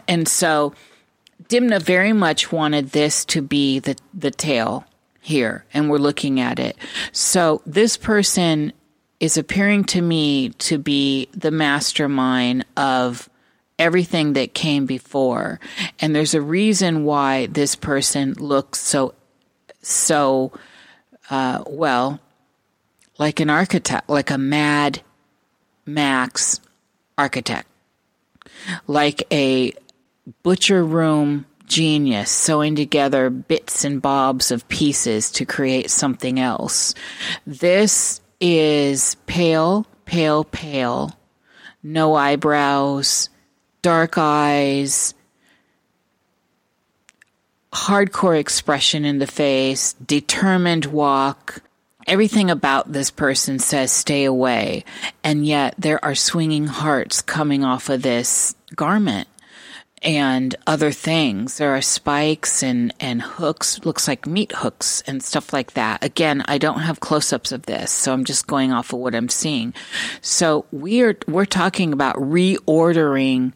And 0.08 0.26
so 0.26 0.74
Demna 1.50 1.82
very 1.82 2.14
much 2.14 2.54
wanted 2.54 2.92
this 2.92 3.26
to 3.26 3.42
be 3.42 3.80
the 3.80 3.98
the 4.14 4.32
tale 4.32 4.86
here 5.20 5.66
and 5.74 5.90
we're 5.90 5.98
looking 5.98 6.40
at 6.40 6.60
it. 6.60 6.78
So 7.12 7.62
this 7.66 7.98
person 7.98 8.72
is 9.20 9.38
appearing 9.38 9.84
to 9.86 10.02
me 10.02 10.50
to 10.50 10.78
be 10.78 11.28
the 11.34 11.52
mastermind 11.52 12.66
of 12.78 13.30
everything 13.78 14.34
that 14.34 14.54
came 14.54 14.86
before. 14.86 15.60
And 16.00 16.16
there's 16.16 16.34
a 16.34 16.42
reason 16.42 17.04
why 17.04 17.48
this 17.48 17.76
person 17.76 18.34
looks 18.34 18.80
so, 18.80 19.14
so, 19.82 20.52
uh, 21.30 21.64
well, 21.68 22.20
like 23.18 23.40
an 23.40 23.50
architect, 23.50 24.10
like 24.10 24.32
a 24.32 24.38
mad 24.38 25.02
Max 25.86 26.60
architect, 27.18 27.68
like 28.88 29.28
a 29.32 29.74
butcher 30.42 30.84
room 30.84 31.46
genius 31.68 32.32
sewing 32.32 32.76
together 32.76 33.30
bits 33.30 33.84
and 33.84 34.02
bobs 34.02 34.52
of 34.52 34.68
pieces 34.68 35.32
to 35.32 35.46
create 35.46 35.90
something 35.90 36.40
else. 36.40 36.94
This 37.46 38.22
is 38.40 39.16
pale, 39.28 39.86
pale, 40.06 40.44
pale, 40.44 41.12
no 41.84 42.16
eyebrows, 42.16 43.30
dark 43.86 44.18
eyes, 44.18 45.14
hardcore 47.72 48.36
expression 48.36 49.06
in 49.06 49.20
the 49.20 49.28
face, 49.28 49.94
determined 49.94 50.88
walk. 50.88 51.62
Everything 52.08 52.50
about 52.50 52.92
this 52.92 53.12
person 53.12 53.60
says 53.60 53.92
stay 53.92 54.26
away. 54.26 54.84
And 55.24 55.46
yet 55.46 55.76
there 55.78 56.04
are 56.04 56.16
swinging 56.16 56.66
hearts 56.66 57.22
coming 57.22 57.64
off 57.64 57.88
of 57.90 58.02
this 58.02 58.56
garment 58.76 59.28
and 60.02 60.56
other 60.66 60.92
things. 60.92 61.60
There 61.60 61.76
are 61.76 61.82
spikes 61.84 62.64
and, 62.64 62.92
and 63.00 63.22
hooks, 63.22 63.86
looks 63.86 64.08
like 64.08 64.26
meat 64.26 64.52
hooks 64.52 65.04
and 65.06 65.22
stuff 65.22 65.54
like 65.54 65.74
that. 65.74 66.04
Again, 66.04 66.44
I 66.48 66.58
don't 66.58 66.80
have 66.80 67.00
close 67.00 67.32
ups 67.32 67.52
of 67.52 67.68
this, 67.68 67.92
so 67.92 68.14
I'm 68.14 68.26
just 68.26 68.48
going 68.48 68.72
off 68.72 68.94
of 68.94 69.00
what 69.00 69.14
I'm 69.14 69.30
seeing. 69.30 69.76
So 70.22 70.66
we're, 70.72 71.20
we're 71.28 71.46
talking 71.46 71.94
about 71.94 72.16
reordering 72.16 73.54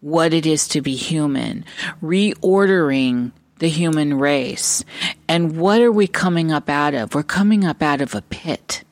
what 0.00 0.32
it 0.32 0.46
is 0.46 0.68
to 0.68 0.80
be 0.80 0.94
human, 0.94 1.64
reordering 2.02 3.32
the 3.58 3.68
human 3.68 4.14
race. 4.14 4.84
And 5.28 5.56
what 5.56 5.80
are 5.80 5.92
we 5.92 6.06
coming 6.06 6.52
up 6.52 6.68
out 6.68 6.94
of? 6.94 7.14
We're 7.14 7.22
coming 7.22 7.64
up 7.64 7.82
out 7.82 8.00
of 8.00 8.14
a 8.14 8.22
pit. 8.22 8.84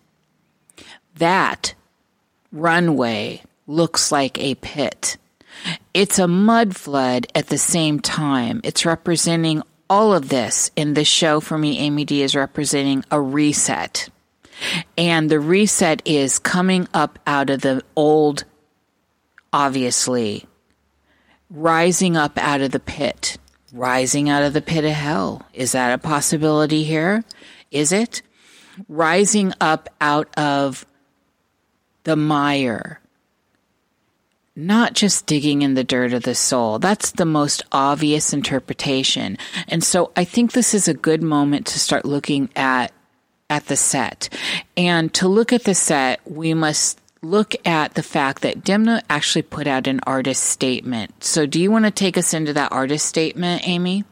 That 1.17 1.75
runway 2.51 3.43
looks 3.67 4.11
like 4.11 4.39
a 4.39 4.55
pit. 4.57 5.17
It's 5.93 6.19
a 6.19 6.29
mud 6.29 6.77
flood 6.77 7.27
at 7.35 7.49
the 7.49 7.59
same 7.59 8.01
time. 8.01 8.61
It's 8.65 8.87
representing 8.87 9.63
all 9.89 10.13
of 10.13 10.29
this 10.29 10.71
in 10.77 10.95
the 10.95 11.05
show 11.05 11.41
for 11.41 11.59
me. 11.59 11.79
Amy 11.79 12.05
D 12.05 12.23
is 12.23 12.35
representing 12.35 13.05
a 13.11 13.21
reset. 13.21 14.09
And 14.97 15.31
the 15.31 15.41
reset 15.41 16.03
is 16.05 16.39
coming 16.39 16.89
up 16.95 17.19
out 17.27 17.51
of 17.51 17.61
the 17.61 17.83
old, 17.97 18.45
obviously, 19.53 20.47
rising 21.51 22.17
up 22.17 22.39
out 22.39 22.61
of 22.61 22.71
the 22.71 22.81
pit, 22.81 23.39
rising 23.73 24.29
out 24.29 24.43
of 24.43 24.53
the 24.53 24.63
pit 24.63 24.85
of 24.85 24.93
hell. 24.93 25.47
Is 25.53 25.73
that 25.73 25.93
a 25.93 25.99
possibility 25.99 26.85
here? 26.85 27.25
Is 27.71 27.93
it? 27.93 28.23
Rising 28.89 29.53
up 29.61 29.89
out 30.01 30.29
of 30.37 30.85
the 32.05 32.17
mire, 32.17 33.01
not 34.57 34.95
just 34.95 35.27
digging 35.27 35.63
in 35.63 35.75
the 35.75 35.85
dirt 35.85 36.13
of 36.13 36.23
the 36.23 36.35
soul. 36.35 36.79
That's 36.79 37.13
the 37.13 37.25
most 37.25 37.63
obvious 37.73 38.33
interpretation. 38.33 39.39
And 39.69 39.83
so 39.83 40.13
I 40.17 40.25
think 40.25 40.53
this 40.53 40.75
is 40.75 40.87
a 40.87 40.95
good 40.95 41.23
moment 41.23 41.67
to 41.69 41.81
start 41.81 42.05
looking 42.05 42.51
at 42.55 42.93
at 43.51 43.67
the 43.67 43.77
set. 43.77 44.29
And 44.77 45.13
to 45.15 45.29
look 45.29 45.53
at 45.53 45.65
the 45.65 45.75
set, 45.75 46.21
we 46.25 46.55
must 46.55 46.99
look 47.25 47.55
at 47.67 47.95
the 47.95 48.03
fact 48.03 48.43
that 48.43 48.63
Demna 48.63 49.03
actually 49.11 49.43
put 49.43 49.67
out 49.67 49.87
an 49.87 50.01
artist 50.07 50.45
statement. 50.45 51.25
So, 51.25 51.47
do 51.47 51.61
you 51.61 51.71
want 51.71 51.87
to 51.87 51.91
take 51.91 52.17
us 52.17 52.35
into 52.35 52.53
that 52.53 52.73
artist 52.73 53.07
statement, 53.07 53.67
Amy? 53.67 54.05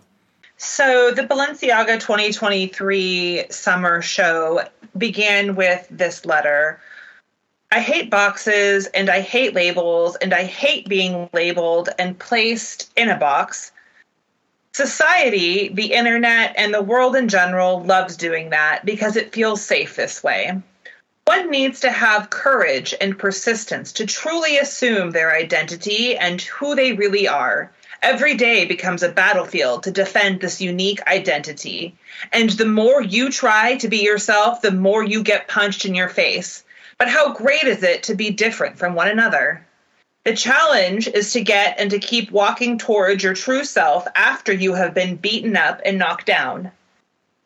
So, 0.57 1.11
the 1.11 1.23
Balenciaga 1.23 2.01
2023 2.01 3.45
summer 3.51 4.03
show 4.03 4.63
began 4.97 5.57
with 5.57 5.87
this 5.91 6.25
letter. 6.25 6.81
I 7.71 7.81
hate 7.81 8.11
boxes 8.11 8.87
and 8.87 9.09
I 9.09 9.21
hate 9.21 9.55
labels 9.55 10.17
and 10.17 10.35
I 10.35 10.45
hate 10.45 10.89
being 10.89 11.29
labeled 11.33 11.89
and 11.99 12.19
placed 12.19 12.93
in 12.97 13.09
a 13.09 13.17
box. 13.17 13.73
Society, 14.73 15.69
the 15.69 15.93
internet, 15.93 16.55
and 16.57 16.73
the 16.73 16.83
world 16.83 17.17
in 17.17 17.29
general 17.29 17.83
loves 17.83 18.17
doing 18.17 18.51
that 18.51 18.85
because 18.85 19.17
it 19.17 19.33
feels 19.33 19.63
safe 19.63 19.97
this 19.97 20.23
way. 20.23 20.63
One 21.24 21.51
needs 21.51 21.81
to 21.81 21.90
have 21.90 22.31
courage 22.31 22.94
and 23.01 23.19
persistence 23.19 23.93
to 23.93 24.07
truly 24.07 24.59
assume 24.59 25.11
their 25.11 25.35
identity 25.35 26.16
and 26.16 26.40
who 26.40 26.74
they 26.74 26.93
really 26.93 27.28
are, 27.28 27.70
Every 28.03 28.35
day 28.35 28.65
becomes 28.65 29.05
a 29.05 29.09
battlefield 29.09 29.85
to 29.85 29.93
defend 29.93 30.40
this 30.40 30.61
unique 30.61 31.07
identity. 31.07 31.94
And 32.32 32.51
the 32.51 32.66
more 32.66 33.01
you 33.01 33.31
try 33.31 33.77
to 33.77 33.86
be 33.86 33.99
yourself, 33.99 34.61
the 34.61 34.73
more 34.73 35.05
you 35.05 35.23
get 35.23 35.47
punched 35.47 35.85
in 35.85 35.94
your 35.94 36.09
face. 36.09 36.65
But 36.99 37.09
how 37.09 37.32
great 37.32 37.62
is 37.62 37.85
it 37.85 38.03
to 38.05 38.16
be 38.16 38.31
different 38.31 38.77
from 38.77 38.97
one 38.97 39.07
another? 39.07 39.65
The 40.24 40.35
challenge 40.35 41.07
is 41.07 41.32
to 41.35 41.43
get 41.43 41.78
and 41.78 41.93
to 41.93 42.01
keep 42.01 42.32
walking 42.32 42.77
towards 42.77 43.23
your 43.23 43.35
true 43.35 43.65
self 43.65 44.05
after 44.16 44.53
you 44.53 44.74
have 44.74 44.94
been 44.94 45.15
beaten 45.15 45.57
up 45.57 45.81
and 45.85 45.97
knocked 45.97 46.27
down. 46.27 46.73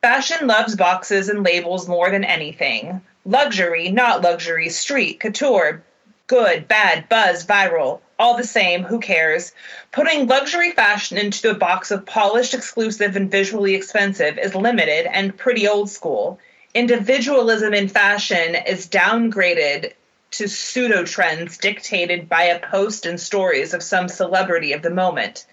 Fashion 0.00 0.46
loves 0.46 0.74
boxes 0.74 1.28
and 1.28 1.42
labels 1.42 1.86
more 1.86 2.10
than 2.10 2.24
anything. 2.24 3.02
Luxury, 3.28 3.90
not 3.90 4.22
luxury, 4.22 4.68
street, 4.68 5.18
couture, 5.18 5.82
good, 6.28 6.68
bad, 6.68 7.08
buzz, 7.08 7.44
viral, 7.44 7.98
all 8.20 8.36
the 8.36 8.44
same, 8.44 8.84
who 8.84 9.00
cares? 9.00 9.50
Putting 9.90 10.28
luxury 10.28 10.70
fashion 10.70 11.18
into 11.18 11.50
a 11.50 11.54
box 11.54 11.90
of 11.90 12.06
polished, 12.06 12.54
exclusive, 12.54 13.16
and 13.16 13.28
visually 13.28 13.74
expensive 13.74 14.38
is 14.38 14.54
limited 14.54 15.06
and 15.06 15.36
pretty 15.36 15.66
old 15.66 15.90
school. 15.90 16.38
Individualism 16.72 17.74
in 17.74 17.88
fashion 17.88 18.54
is 18.54 18.86
downgraded 18.86 19.94
to 20.30 20.46
pseudo 20.46 21.04
trends 21.04 21.58
dictated 21.58 22.28
by 22.28 22.44
a 22.44 22.60
post 22.60 23.06
and 23.06 23.20
stories 23.20 23.74
of 23.74 23.82
some 23.82 24.08
celebrity 24.08 24.72
of 24.72 24.82
the 24.82 24.90
moment. 24.90 25.46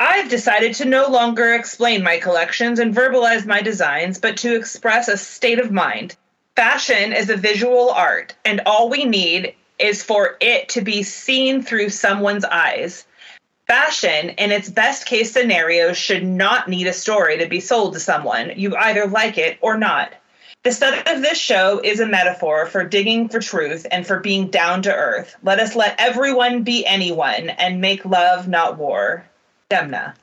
I've 0.00 0.30
decided 0.30 0.76
to 0.76 0.86
no 0.86 1.08
longer 1.08 1.52
explain 1.52 2.02
my 2.02 2.16
collections 2.20 2.78
and 2.78 2.94
verbalize 2.94 3.44
my 3.44 3.60
designs, 3.60 4.18
but 4.18 4.38
to 4.38 4.56
express 4.56 5.08
a 5.08 5.18
state 5.18 5.58
of 5.58 5.70
mind. 5.70 6.16
Fashion 6.56 7.12
is 7.12 7.28
a 7.28 7.36
visual 7.36 7.90
art, 7.90 8.34
and 8.46 8.62
all 8.64 8.88
we 8.88 9.04
need 9.04 9.54
is 9.78 10.02
for 10.02 10.38
it 10.40 10.70
to 10.70 10.80
be 10.80 11.02
seen 11.02 11.62
through 11.62 11.90
someone's 11.90 12.46
eyes. 12.46 13.04
Fashion, 13.66 14.30
in 14.30 14.50
its 14.50 14.70
best 14.70 15.04
case 15.04 15.32
scenario, 15.32 15.92
should 15.92 16.24
not 16.24 16.66
need 16.66 16.86
a 16.86 16.94
story 16.94 17.36
to 17.38 17.46
be 17.46 17.60
sold 17.60 17.92
to 17.92 18.00
someone. 18.00 18.52
You 18.56 18.74
either 18.74 19.06
like 19.06 19.36
it 19.36 19.58
or 19.60 19.76
not. 19.76 20.14
The 20.62 20.72
study 20.72 20.98
of 21.10 21.20
this 21.20 21.38
show 21.38 21.78
is 21.84 22.00
a 22.00 22.06
metaphor 22.06 22.66
for 22.66 22.84
digging 22.84 23.28
for 23.28 23.38
truth 23.38 23.86
and 23.90 24.06
for 24.06 24.20
being 24.20 24.48
down 24.48 24.82
to 24.82 24.94
earth. 24.94 25.36
Let 25.42 25.60
us 25.60 25.76
let 25.76 25.94
everyone 25.98 26.62
be 26.62 26.86
anyone 26.86 27.50
and 27.50 27.82
make 27.82 28.04
love, 28.04 28.48
not 28.48 28.78
war. 28.78 29.26
Demna. 29.68 30.14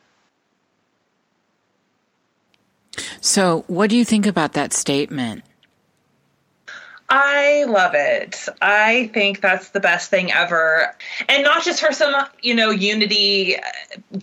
So, 3.22 3.65
what 3.68 3.89
do 3.89 3.95
you 3.95 4.03
think 4.03 4.26
about 4.26 4.53
that 4.53 4.73
statement? 4.73 5.43
I 7.15 7.65
love 7.65 7.91
it. 7.94 8.48
I 8.60 9.11
think 9.14 9.40
that's 9.40 9.69
the 9.69 9.80
best 9.80 10.10
thing 10.10 10.31
ever. 10.31 10.95
And 11.30 11.44
not 11.44 11.64
just 11.64 11.80
for 11.80 11.94
some, 11.94 12.15
you 12.41 12.56
know, 12.56 12.72
unity 12.72 13.56
uh, 13.56 13.61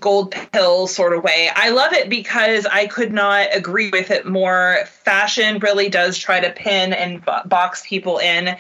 gold 0.00 0.34
pill 0.50 0.88
sort 0.88 1.12
of 1.12 1.22
way. 1.22 1.50
I 1.54 1.70
love 1.70 1.92
it 1.92 2.08
because 2.08 2.66
I 2.66 2.88
could 2.88 3.12
not 3.12 3.46
agree 3.52 3.90
with 3.90 4.10
it 4.10 4.26
more. 4.26 4.78
Fashion 4.86 5.60
really 5.60 5.88
does 5.88 6.18
try 6.18 6.40
to 6.40 6.50
pin 6.50 6.92
and 6.92 7.24
box 7.46 7.84
people 7.86 8.18
in 8.18 8.56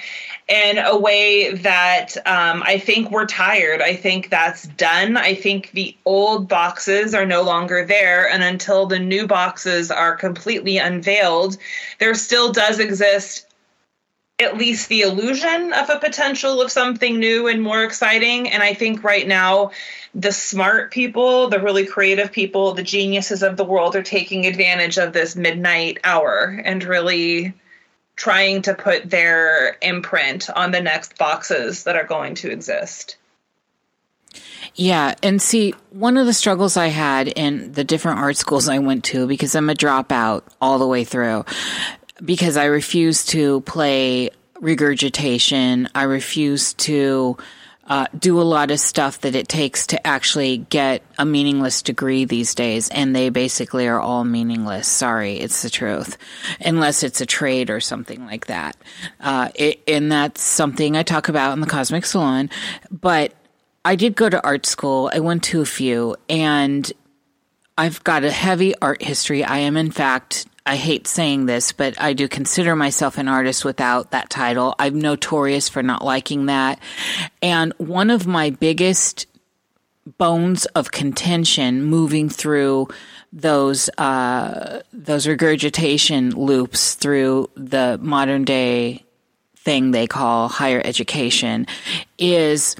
in 0.46 0.78
a 0.78 0.96
way 0.96 1.52
that 1.52 2.16
um, 2.24 2.62
I 2.64 2.78
think 2.78 3.10
we're 3.10 3.26
tired. 3.26 3.82
I 3.82 3.96
think 3.96 4.30
that's 4.30 4.68
done. 4.68 5.16
I 5.16 5.34
think 5.34 5.72
the 5.72 5.96
old 6.04 6.48
boxes 6.48 7.14
are 7.16 7.26
no 7.26 7.42
longer 7.42 7.84
there. 7.84 8.28
And 8.28 8.44
until 8.44 8.86
the 8.86 9.00
new 9.00 9.26
boxes 9.26 9.90
are 9.90 10.14
completely 10.14 10.78
unveiled, 10.78 11.56
there 11.98 12.14
still 12.14 12.52
does 12.52 12.78
exist 12.78 13.48
at 14.40 14.56
least 14.56 14.88
the 14.88 15.02
illusion 15.02 15.72
of 15.72 15.90
a 15.90 15.98
potential 15.98 16.60
of 16.60 16.72
something 16.72 17.18
new 17.18 17.46
and 17.46 17.62
more 17.62 17.84
exciting. 17.84 18.48
And 18.48 18.62
I 18.62 18.74
think 18.74 19.04
right 19.04 19.26
now, 19.26 19.72
the 20.14 20.32
smart 20.32 20.90
people, 20.90 21.48
the 21.48 21.60
really 21.60 21.86
creative 21.86 22.32
people, 22.32 22.74
the 22.74 22.82
geniuses 22.82 23.42
of 23.42 23.56
the 23.56 23.64
world 23.64 23.94
are 23.94 24.02
taking 24.02 24.46
advantage 24.46 24.98
of 24.98 25.12
this 25.12 25.36
midnight 25.36 25.98
hour 26.02 26.60
and 26.64 26.82
really 26.82 27.54
trying 28.16 28.62
to 28.62 28.74
put 28.74 29.08
their 29.08 29.76
imprint 29.80 30.50
on 30.50 30.72
the 30.72 30.80
next 30.80 31.16
boxes 31.16 31.84
that 31.84 31.96
are 31.96 32.04
going 32.04 32.34
to 32.34 32.50
exist. 32.50 33.16
Yeah. 34.74 35.14
And 35.22 35.40
see, 35.42 35.74
one 35.90 36.16
of 36.16 36.26
the 36.26 36.32
struggles 36.32 36.76
I 36.76 36.88
had 36.88 37.28
in 37.28 37.72
the 37.72 37.84
different 37.84 38.18
art 38.18 38.36
schools 38.36 38.68
I 38.68 38.78
went 38.78 39.04
to, 39.04 39.26
because 39.26 39.54
I'm 39.54 39.70
a 39.70 39.74
dropout 39.74 40.42
all 40.60 40.78
the 40.78 40.86
way 40.86 41.04
through, 41.04 41.44
because 42.24 42.56
I 42.56 42.66
refuse 42.66 43.24
to 43.26 43.60
play 43.62 44.30
regurgitation. 44.60 45.88
I 45.94 46.02
refuse 46.04 46.74
to 46.74 47.36
uh, 47.90 48.06
do 48.16 48.40
a 48.40 48.42
lot 48.42 48.70
of 48.70 48.78
stuff 48.78 49.20
that 49.22 49.34
it 49.34 49.48
takes 49.48 49.88
to 49.88 50.06
actually 50.06 50.58
get 50.58 51.02
a 51.18 51.26
meaningless 51.26 51.82
degree 51.82 52.24
these 52.24 52.54
days, 52.54 52.88
and 52.90 53.16
they 53.16 53.30
basically 53.30 53.88
are 53.88 54.00
all 54.00 54.22
meaningless. 54.22 54.86
Sorry, 54.86 55.40
it's 55.40 55.62
the 55.62 55.70
truth, 55.70 56.16
unless 56.60 57.02
it's 57.02 57.20
a 57.20 57.26
trade 57.26 57.68
or 57.68 57.80
something 57.80 58.24
like 58.26 58.46
that. 58.46 58.76
Uh, 59.18 59.48
it, 59.56 59.80
and 59.88 60.12
that's 60.12 60.40
something 60.40 60.96
I 60.96 61.02
talk 61.02 61.28
about 61.28 61.52
in 61.54 61.60
the 61.60 61.66
Cosmic 61.66 62.04
Salon. 62.04 62.48
But 62.92 63.32
I 63.84 63.96
did 63.96 64.14
go 64.14 64.28
to 64.28 64.44
art 64.44 64.66
school. 64.66 65.10
I 65.12 65.18
went 65.18 65.42
to 65.44 65.60
a 65.60 65.66
few, 65.66 66.16
and 66.28 66.92
I've 67.76 68.04
got 68.04 68.22
a 68.22 68.30
heavy 68.30 68.74
art 68.80 69.02
history. 69.02 69.42
I 69.42 69.58
am, 69.58 69.76
in 69.76 69.90
fact, 69.90 70.46
I 70.70 70.76
hate 70.76 71.08
saying 71.08 71.46
this, 71.46 71.72
but 71.72 72.00
I 72.00 72.12
do 72.12 72.28
consider 72.28 72.76
myself 72.76 73.18
an 73.18 73.26
artist 73.26 73.64
without 73.64 74.12
that 74.12 74.30
title. 74.30 74.76
I'm 74.78 75.00
notorious 75.00 75.68
for 75.68 75.82
not 75.82 76.04
liking 76.04 76.46
that. 76.46 76.78
And 77.42 77.72
one 77.78 78.08
of 78.08 78.28
my 78.28 78.50
biggest 78.50 79.26
bones 80.16 80.66
of 80.66 80.92
contention 80.92 81.82
moving 81.82 82.28
through 82.28 82.86
those 83.32 83.90
uh, 83.98 84.82
those 84.92 85.26
regurgitation 85.26 86.30
loops 86.30 86.94
through 86.94 87.50
the 87.56 87.98
modern 88.00 88.44
day 88.44 89.04
thing 89.56 89.90
they 89.90 90.06
call 90.06 90.46
higher 90.48 90.80
education 90.84 91.66
is 92.16 92.76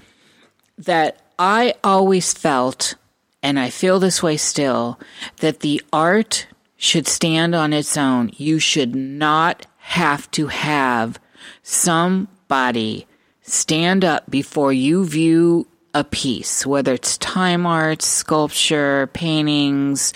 that 0.78 1.20
I 1.40 1.74
always 1.82 2.32
felt, 2.34 2.94
and 3.42 3.58
I 3.58 3.70
feel 3.70 3.98
this 3.98 4.22
way 4.22 4.36
still, 4.36 5.00
that 5.38 5.58
the 5.58 5.82
art 5.92 6.46
should 6.80 7.06
stand 7.06 7.54
on 7.54 7.74
its 7.74 7.94
own. 7.98 8.30
You 8.38 8.58
should 8.58 8.96
not 8.96 9.66
have 9.76 10.30
to 10.30 10.46
have 10.46 11.20
somebody 11.62 13.06
stand 13.42 14.02
up 14.02 14.30
before 14.30 14.72
you 14.72 15.04
view 15.04 15.68
a 15.92 16.02
piece, 16.04 16.64
whether 16.64 16.94
it's 16.94 17.18
time 17.18 17.66
art, 17.66 18.00
sculpture, 18.00 19.08
paintings, 19.08 20.14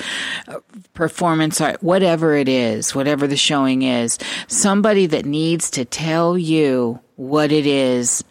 performance 0.94 1.60
art, 1.60 1.82
whatever 1.82 2.34
it 2.34 2.48
is, 2.48 2.94
whatever 2.94 3.26
the 3.26 3.36
showing 3.36 3.82
is, 3.82 4.18
somebody 4.46 5.04
that 5.04 5.26
needs 5.26 5.70
to 5.72 5.84
tell 5.84 6.38
you 6.38 6.98
what 7.16 7.52
it 7.52 7.66
is 7.66 8.24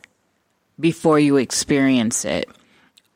before 0.79 1.19
you 1.19 1.37
experience 1.37 2.25
it. 2.25 2.49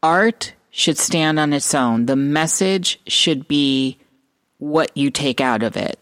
Art 0.04 0.54
should 0.70 1.00
stand 1.00 1.40
on 1.40 1.54
its 1.54 1.74
own. 1.74 2.06
The 2.06 2.16
message 2.16 3.00
should 3.08 3.48
be 3.48 3.98
what 4.60 4.96
you 4.98 5.12
take 5.12 5.40
out 5.40 5.64
of 5.64 5.78
it. 5.78 6.00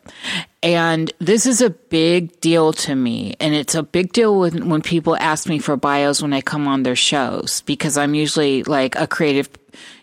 And 0.64 1.12
this 1.20 1.46
is 1.46 1.62
a 1.62 1.70
big 1.70 2.40
deal 2.40 2.74
to 2.74 2.96
me. 2.96 3.36
And 3.40 3.54
it's 3.54 3.76
a 3.76 3.84
big 3.84 4.14
deal 4.14 4.40
when, 4.40 4.70
when 4.70 4.82
people 4.82 5.16
ask 5.18 5.48
me 5.48 5.60
for 5.60 5.76
bios 5.76 6.22
when 6.22 6.34
I 6.34 6.42
come 6.42 6.68
on 6.68 6.84
their 6.84 6.96
shows, 6.96 7.62
because 7.62 7.98
I'm 7.98 8.16
usually 8.16 8.64
like 8.64 8.96
a 8.96 9.08
creative, 9.08 9.50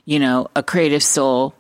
you 0.05 0.19
know, 0.19 0.49
a 0.55 0.63
creative 0.63 1.03
soul 1.03 1.55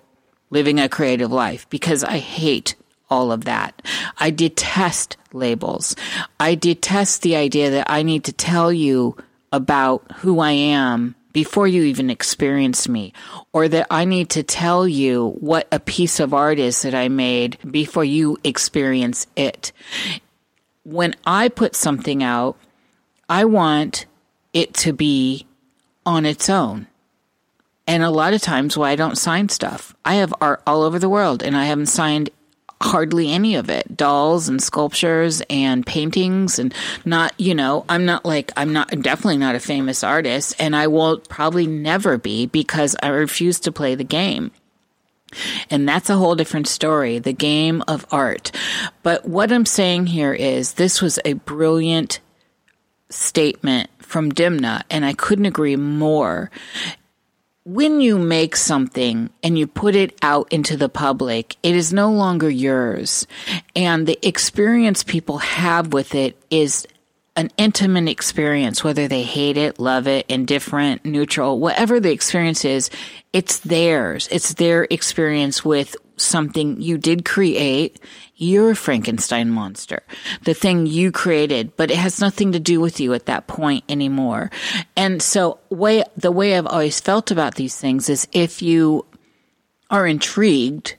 living 0.50 0.78
a 0.78 0.88
creative 0.88 1.32
life 1.32 1.68
because 1.70 2.04
I 2.04 2.18
hate 2.18 2.74
all 3.08 3.32
of 3.32 3.46
that. 3.46 3.82
I 4.18 4.30
detest 4.30 5.16
labels. 5.32 5.96
I 6.38 6.54
detest 6.54 7.22
the 7.22 7.36
idea 7.36 7.70
that 7.70 7.90
I 7.90 8.02
need 8.02 8.24
to 8.24 8.32
tell 8.32 8.72
you 8.72 9.16
about 9.50 10.04
who 10.16 10.40
I 10.40 10.52
am 10.52 11.14
before 11.32 11.66
you 11.66 11.82
even 11.84 12.10
experience 12.10 12.88
me, 12.88 13.12
or 13.52 13.68
that 13.68 13.86
I 13.90 14.04
need 14.04 14.30
to 14.30 14.42
tell 14.42 14.86
you 14.86 15.30
what 15.40 15.66
a 15.72 15.80
piece 15.80 16.20
of 16.20 16.34
art 16.34 16.58
is 16.58 16.82
that 16.82 16.94
I 16.94 17.08
made 17.08 17.58
before 17.68 18.04
you 18.04 18.38
experience 18.44 19.26
it. 19.36 19.72
When 20.84 21.14
I 21.24 21.48
put 21.48 21.74
something 21.76 22.22
out, 22.22 22.56
I 23.28 23.44
want 23.44 24.06
it 24.52 24.74
to 24.74 24.92
be 24.92 25.46
on 26.04 26.26
its 26.26 26.50
own. 26.50 26.86
And 27.86 28.02
a 28.02 28.10
lot 28.10 28.34
of 28.34 28.42
times 28.42 28.76
why 28.76 28.90
I 28.90 28.96
don't 28.96 29.18
sign 29.18 29.48
stuff. 29.48 29.94
I 30.04 30.16
have 30.16 30.34
art 30.40 30.62
all 30.66 30.82
over 30.82 30.98
the 30.98 31.08
world 31.08 31.42
and 31.42 31.56
I 31.56 31.64
haven't 31.64 31.86
signed 31.86 32.30
hardly 32.82 33.30
any 33.30 33.54
of 33.54 33.70
it 33.70 33.96
dolls 33.96 34.48
and 34.48 34.62
sculptures 34.62 35.42
and 35.48 35.86
paintings 35.86 36.58
and 36.58 36.74
not 37.04 37.32
you 37.38 37.54
know 37.54 37.84
i'm 37.88 38.04
not 38.04 38.24
like 38.24 38.50
i'm 38.56 38.72
not 38.72 38.90
definitely 39.02 39.36
not 39.36 39.54
a 39.54 39.60
famous 39.60 40.02
artist 40.02 40.54
and 40.58 40.74
i 40.74 40.86
will 40.86 41.18
probably 41.18 41.66
never 41.66 42.18
be 42.18 42.46
because 42.46 42.96
i 43.02 43.08
refuse 43.08 43.60
to 43.60 43.70
play 43.70 43.94
the 43.94 44.04
game 44.04 44.50
and 45.70 45.88
that's 45.88 46.10
a 46.10 46.16
whole 46.16 46.34
different 46.34 46.68
story, 46.68 47.18
the 47.18 47.32
game 47.32 47.82
of 47.88 48.06
art. 48.10 48.52
But 49.02 49.26
what 49.26 49.52
I'm 49.52 49.66
saying 49.66 50.08
here 50.08 50.34
is 50.34 50.74
this 50.74 51.00
was 51.00 51.18
a 51.24 51.32
brilliant 51.34 52.20
statement 53.10 53.90
from 53.98 54.32
Demna, 54.32 54.82
and 54.90 55.04
I 55.04 55.14
couldn't 55.14 55.46
agree 55.46 55.76
more. 55.76 56.50
When 57.64 58.00
you 58.00 58.18
make 58.18 58.56
something 58.56 59.30
and 59.42 59.56
you 59.56 59.66
put 59.66 59.94
it 59.94 60.18
out 60.22 60.52
into 60.52 60.76
the 60.76 60.88
public, 60.88 61.56
it 61.62 61.76
is 61.76 61.92
no 61.92 62.10
longer 62.10 62.50
yours. 62.50 63.26
And 63.76 64.06
the 64.06 64.18
experience 64.26 65.04
people 65.04 65.38
have 65.38 65.92
with 65.92 66.14
it 66.14 66.36
is 66.50 66.86
an 67.36 67.50
intimate 67.56 68.08
experience, 68.08 68.84
whether 68.84 69.08
they 69.08 69.22
hate 69.22 69.56
it, 69.56 69.78
love 69.78 70.06
it, 70.06 70.26
indifferent, 70.28 71.04
neutral, 71.04 71.58
whatever 71.58 71.98
the 71.98 72.10
experience 72.10 72.64
is, 72.64 72.90
it's 73.32 73.60
theirs. 73.60 74.28
It's 74.30 74.54
their 74.54 74.86
experience 74.90 75.64
with 75.64 75.96
something 76.16 76.80
you 76.80 76.98
did 76.98 77.24
create. 77.24 78.00
You're 78.36 78.70
a 78.70 78.76
Frankenstein 78.76 79.50
monster, 79.50 80.02
the 80.42 80.54
thing 80.54 80.86
you 80.86 81.12
created, 81.12 81.76
but 81.76 81.90
it 81.90 81.96
has 81.96 82.20
nothing 82.20 82.52
to 82.52 82.60
do 82.60 82.80
with 82.80 82.98
you 82.98 83.14
at 83.14 83.26
that 83.26 83.46
point 83.46 83.84
anymore. 83.88 84.50
And 84.96 85.22
so 85.22 85.58
way, 85.70 86.04
the 86.16 86.32
way 86.32 86.56
I've 86.56 86.66
always 86.66 87.00
felt 87.00 87.30
about 87.30 87.54
these 87.54 87.76
things 87.76 88.08
is 88.08 88.26
if 88.32 88.62
you 88.62 89.06
are 89.90 90.06
intrigued 90.06 90.96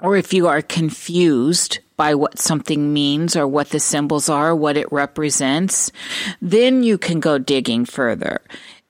or 0.00 0.16
if 0.16 0.32
you 0.32 0.46
are 0.46 0.62
confused 0.62 1.78
by 1.96 2.14
what 2.14 2.38
something 2.38 2.92
means 2.92 3.36
or 3.36 3.46
what 3.46 3.70
the 3.70 3.80
symbols 3.80 4.28
are, 4.28 4.54
what 4.54 4.76
it 4.76 4.90
represents, 4.92 5.92
then 6.42 6.82
you 6.82 6.98
can 6.98 7.20
go 7.20 7.38
digging 7.38 7.84
further. 7.84 8.40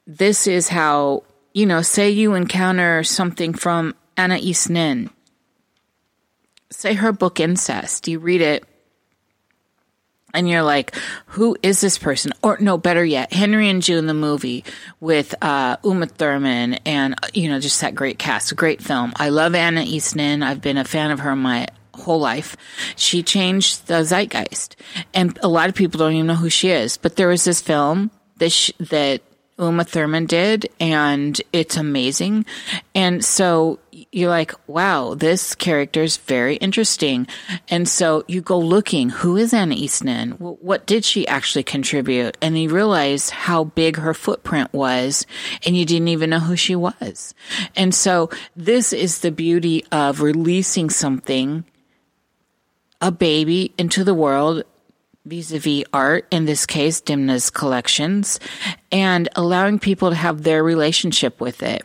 This 0.06 0.46
is 0.46 0.68
how, 0.68 1.22
you 1.52 1.66
know, 1.66 1.82
say 1.82 2.10
you 2.10 2.34
encounter 2.34 3.04
something 3.04 3.54
from 3.54 3.94
Anais 4.18 4.68
Nin. 4.68 5.10
Say 6.74 6.94
her 6.94 7.12
book 7.12 7.40
Incest. 7.40 8.08
You 8.08 8.18
read 8.18 8.40
it 8.40 8.64
and 10.34 10.48
you're 10.48 10.62
like, 10.62 10.94
who 11.26 11.56
is 11.62 11.80
this 11.80 11.96
person? 11.96 12.32
Or 12.42 12.58
no, 12.60 12.76
better 12.76 13.04
yet, 13.04 13.32
Henry 13.32 13.70
and 13.70 13.80
June, 13.80 14.06
the 14.06 14.14
movie 14.14 14.64
with 15.00 15.34
uh, 15.40 15.76
Uma 15.84 16.06
Thurman 16.06 16.74
and, 16.84 17.14
you 17.32 17.48
know, 17.48 17.60
just 17.60 17.80
that 17.80 17.94
great 17.94 18.18
cast, 18.18 18.54
great 18.56 18.82
film. 18.82 19.12
I 19.16 19.28
love 19.28 19.54
Anais 19.54 20.14
Nin. 20.14 20.42
I've 20.42 20.60
been 20.60 20.76
a 20.76 20.84
fan 20.84 21.12
of 21.12 21.20
her 21.20 21.36
my 21.36 21.68
whole 21.94 22.18
life. 22.18 22.56
She 22.96 23.22
changed 23.22 23.86
the 23.86 24.02
zeitgeist. 24.02 24.74
And 25.14 25.38
a 25.42 25.48
lot 25.48 25.68
of 25.68 25.76
people 25.76 25.98
don't 25.98 26.12
even 26.12 26.26
know 26.26 26.34
who 26.34 26.50
she 26.50 26.70
is. 26.70 26.96
But 26.96 27.14
there 27.16 27.28
was 27.28 27.44
this 27.44 27.60
film 27.60 28.10
that, 28.38 28.50
sh- 28.50 28.72
that 28.80 29.22
Uma 29.58 29.84
Thurman 29.84 30.26
did, 30.26 30.68
and 30.80 31.40
it's 31.52 31.76
amazing. 31.76 32.44
And 32.94 33.24
so 33.24 33.78
you're 34.10 34.30
like, 34.30 34.52
wow, 34.66 35.14
this 35.14 35.54
character 35.54 36.02
is 36.02 36.16
very 36.16 36.56
interesting. 36.56 37.28
And 37.68 37.88
so 37.88 38.24
you 38.26 38.40
go 38.40 38.58
looking, 38.58 39.10
who 39.10 39.36
is 39.36 39.54
Anais 39.54 40.02
Nin? 40.02 40.32
What 40.32 40.86
did 40.86 41.04
she 41.04 41.26
actually 41.28 41.62
contribute? 41.62 42.36
And 42.42 42.58
you 42.58 42.68
realize 42.68 43.30
how 43.30 43.64
big 43.64 43.96
her 43.96 44.14
footprint 44.14 44.72
was, 44.72 45.24
and 45.64 45.76
you 45.76 45.84
didn't 45.84 46.08
even 46.08 46.30
know 46.30 46.40
who 46.40 46.56
she 46.56 46.74
was. 46.74 47.34
And 47.76 47.94
so 47.94 48.30
this 48.56 48.92
is 48.92 49.20
the 49.20 49.30
beauty 49.30 49.84
of 49.92 50.20
releasing 50.20 50.90
something, 50.90 51.64
a 53.00 53.12
baby 53.12 53.72
into 53.78 54.02
the 54.02 54.14
world 54.14 54.64
vis-a-vis 55.24 55.84
art, 55.92 56.26
in 56.30 56.44
this 56.44 56.66
case, 56.66 57.00
Demna's 57.00 57.50
collections, 57.50 58.38
and 58.92 59.28
allowing 59.36 59.78
people 59.78 60.10
to 60.10 60.16
have 60.16 60.42
their 60.42 60.62
relationship 60.62 61.40
with 61.40 61.62
it. 61.62 61.82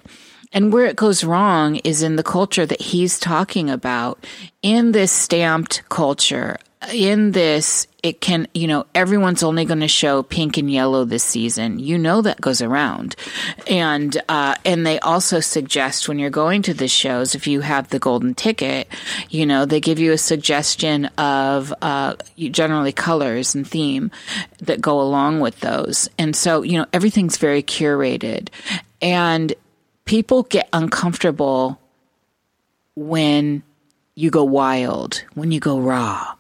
And 0.51 0.73
where 0.73 0.85
it 0.85 0.95
goes 0.95 1.23
wrong 1.23 1.75
is 1.77 2.01
in 2.01 2.15
the 2.15 2.23
culture 2.23 2.65
that 2.65 2.81
he's 2.81 3.19
talking 3.19 3.69
about. 3.69 4.25
In 4.61 4.91
this 4.91 5.11
stamped 5.11 5.87
culture 5.89 6.57
in 6.93 7.31
this, 7.31 7.87
it 8.01 8.21
can, 8.21 8.47
you 8.53 8.65
know, 8.65 8.85
everyone's 8.95 9.43
only 9.43 9.65
going 9.65 9.81
to 9.81 9.87
show 9.89 10.23
pink 10.23 10.57
and 10.57 10.71
yellow 10.71 11.03
this 11.03 11.25
season. 11.25 11.77
You 11.77 11.97
know 11.97 12.21
that 12.21 12.39
goes 12.39 12.61
around. 12.61 13.17
And, 13.67 14.19
uh, 14.29 14.55
and 14.63 14.85
they 14.85 14.97
also 14.99 15.41
suggest 15.41 16.07
when 16.07 16.19
you're 16.19 16.29
going 16.29 16.61
to 16.63 16.73
the 16.73 16.87
shows, 16.87 17.35
if 17.35 17.47
you 17.47 17.59
have 17.61 17.89
the 17.89 17.99
golden 17.99 18.33
ticket, 18.33 18.87
you 19.29 19.45
know, 19.45 19.65
they 19.65 19.81
give 19.81 19.99
you 19.99 20.13
a 20.13 20.17
suggestion 20.17 21.05
of, 21.17 21.73
uh, 21.81 22.15
generally 22.37 22.93
colors 22.93 23.55
and 23.55 23.67
theme 23.67 24.09
that 24.59 24.79
go 24.79 25.01
along 25.01 25.41
with 25.41 25.59
those. 25.59 26.09
And 26.17 26.33
so, 26.33 26.63
you 26.63 26.77
know, 26.77 26.85
everything's 26.93 27.37
very 27.37 27.61
curated 27.61 28.47
and 29.01 29.53
people 30.05 30.43
get 30.43 30.69
uncomfortable 30.71 31.79
when 32.95 33.63
you 34.15 34.29
go 34.29 34.45
wild, 34.45 35.23
when 35.33 35.51
you 35.51 35.59
go 35.59 35.77
raw 35.77 36.35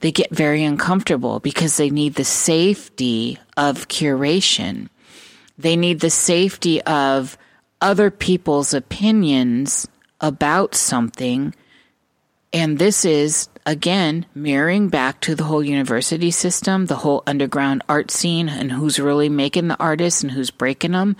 they 0.00 0.12
get 0.12 0.30
very 0.30 0.64
uncomfortable 0.64 1.40
because 1.40 1.76
they 1.76 1.90
need 1.90 2.14
the 2.14 2.24
safety 2.24 3.38
of 3.56 3.88
curation. 3.88 4.88
They 5.58 5.76
need 5.76 6.00
the 6.00 6.10
safety 6.10 6.82
of 6.82 7.38
other 7.80 8.10
people's 8.10 8.74
opinions 8.74 9.86
about 10.20 10.74
something. 10.74 11.54
And 12.52 12.78
this 12.78 13.04
is, 13.04 13.48
again, 13.66 14.26
mirroring 14.34 14.88
back 14.88 15.20
to 15.22 15.34
the 15.34 15.44
whole 15.44 15.62
university 15.62 16.30
system, 16.30 16.86
the 16.86 16.96
whole 16.96 17.22
underground 17.26 17.82
art 17.88 18.10
scene, 18.10 18.48
and 18.48 18.70
who's 18.70 18.98
really 18.98 19.28
making 19.28 19.68
the 19.68 19.78
artists 19.78 20.22
and 20.22 20.32
who's 20.32 20.50
breaking 20.50 20.92
them, 20.92 21.16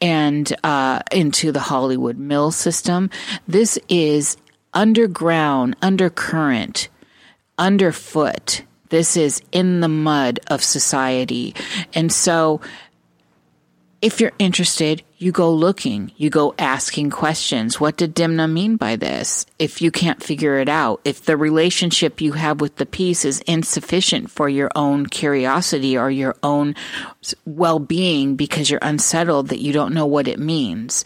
and 0.00 0.52
uh, 0.64 1.00
into 1.10 1.52
the 1.52 1.60
Hollywood 1.60 2.18
mill 2.18 2.50
system. 2.50 3.10
This 3.46 3.78
is 3.88 4.36
underground, 4.74 5.76
undercurrent 5.82 6.88
underfoot. 7.58 8.62
This 8.88 9.16
is 9.16 9.42
in 9.52 9.80
the 9.80 9.88
mud 9.88 10.40
of 10.48 10.62
society. 10.62 11.54
And 11.94 12.12
so 12.12 12.60
if 14.02 14.20
you're 14.20 14.32
interested, 14.40 15.04
you 15.18 15.30
go 15.30 15.52
looking, 15.52 16.10
you 16.16 16.28
go 16.28 16.56
asking 16.58 17.10
questions. 17.10 17.78
What 17.78 17.96
did 17.96 18.16
Demna 18.16 18.50
mean 18.50 18.76
by 18.76 18.96
this? 18.96 19.46
If 19.60 19.80
you 19.80 19.92
can't 19.92 20.20
figure 20.20 20.58
it 20.58 20.68
out, 20.68 21.00
if 21.04 21.24
the 21.24 21.36
relationship 21.36 22.20
you 22.20 22.32
have 22.32 22.60
with 22.60 22.76
the 22.76 22.84
piece 22.84 23.24
is 23.24 23.40
insufficient 23.46 24.28
for 24.28 24.48
your 24.48 24.72
own 24.74 25.06
curiosity 25.06 25.96
or 25.96 26.10
your 26.10 26.34
own 26.42 26.74
well 27.46 27.78
being 27.78 28.34
because 28.34 28.68
you're 28.68 28.80
unsettled 28.82 29.48
that 29.48 29.62
you 29.62 29.72
don't 29.72 29.94
know 29.94 30.06
what 30.06 30.26
it 30.26 30.40
means. 30.40 31.04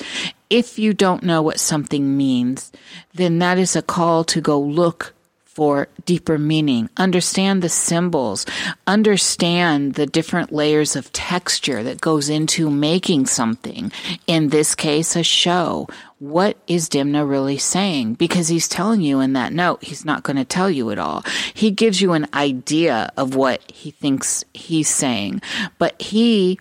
If 0.49 0.79
you 0.79 0.95
don't 0.95 1.23
know 1.23 1.43
what 1.43 1.61
something 1.61 2.17
means, 2.17 2.73
then 3.13 3.41
that 3.41 3.59
is 3.59 3.77
a 3.77 3.83
call 3.83 4.25
to 4.25 4.41
go 4.41 4.59
look 4.59 5.13
for 5.57 5.89
deeper 6.05 6.37
meaning. 6.37 6.91
Understand 6.99 7.63
the 7.63 7.71
symbols. 7.71 8.45
Understand 8.87 9.95
the 9.95 10.05
different 10.05 10.53
layers 10.53 10.95
of 10.95 11.11
texture 11.15 11.83
that 11.83 11.99
goes 11.99 12.29
into 12.29 12.69
making 12.69 13.25
something. 13.25 13.91
In 14.27 14.51
this 14.51 14.75
case, 14.75 15.17
a 15.17 15.23
show. 15.23 15.89
What 16.19 16.59
is 16.67 16.91
Demna 16.91 17.27
really 17.27 17.57
saying? 17.57 18.15
Because 18.15 18.49
he's 18.49 18.69
telling 18.69 19.01
you 19.01 19.21
in 19.21 19.33
that 19.33 19.55
note, 19.55 19.83
he's 19.83 20.05
not 20.05 20.25
going 20.25 20.37
to 20.37 20.45
tell 20.45 20.69
you 20.69 20.91
it 20.91 20.99
all. 20.99 21.23
He 21.55 21.71
gives 21.71 22.03
you 22.03 22.13
an 22.13 22.27
idea 22.35 23.11
of 23.17 23.35
what 23.35 23.63
he 23.73 23.93
thinks 23.93 24.45
he's 24.53 24.91
saying, 24.91 25.41
but 25.79 25.99
he 26.03 26.59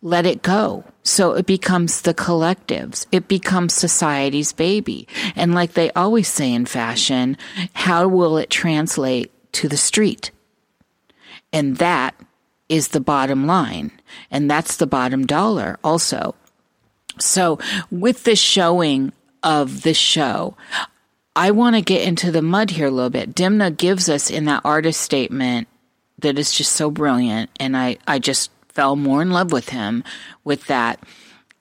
let 0.00 0.24
it 0.24 0.40
go. 0.40 0.84
So 1.08 1.32
it 1.32 1.46
becomes 1.46 2.02
the 2.02 2.12
collectives. 2.12 3.06
It 3.10 3.28
becomes 3.28 3.72
society's 3.72 4.52
baby. 4.52 5.08
And 5.34 5.54
like 5.54 5.72
they 5.72 5.90
always 5.92 6.28
say 6.28 6.52
in 6.52 6.66
fashion, 6.66 7.38
how 7.72 8.06
will 8.06 8.36
it 8.36 8.50
translate 8.50 9.32
to 9.52 9.68
the 9.68 9.78
street? 9.78 10.30
And 11.50 11.78
that 11.78 12.14
is 12.68 12.88
the 12.88 13.00
bottom 13.00 13.46
line. 13.46 13.90
And 14.30 14.50
that's 14.50 14.76
the 14.76 14.86
bottom 14.86 15.24
dollar 15.24 15.78
also. 15.82 16.34
So 17.18 17.58
with 17.90 18.24
the 18.24 18.36
showing 18.36 19.12
of 19.42 19.82
the 19.84 19.94
show, 19.94 20.56
I 21.34 21.52
want 21.52 21.74
to 21.76 21.82
get 21.82 22.06
into 22.06 22.30
the 22.30 22.42
mud 22.42 22.70
here 22.70 22.88
a 22.88 22.90
little 22.90 23.08
bit. 23.08 23.34
Demna 23.34 23.74
gives 23.74 24.10
us 24.10 24.30
in 24.30 24.44
that 24.44 24.60
artist 24.62 25.00
statement 25.00 25.68
that 26.18 26.38
is 26.38 26.52
just 26.52 26.72
so 26.72 26.90
brilliant. 26.90 27.48
And 27.58 27.76
I, 27.78 27.96
I 28.06 28.18
just 28.18 28.50
fell 28.78 28.94
more 28.94 29.20
in 29.20 29.32
love 29.32 29.50
with 29.50 29.70
him 29.70 30.04
with 30.44 30.64
that 30.68 31.02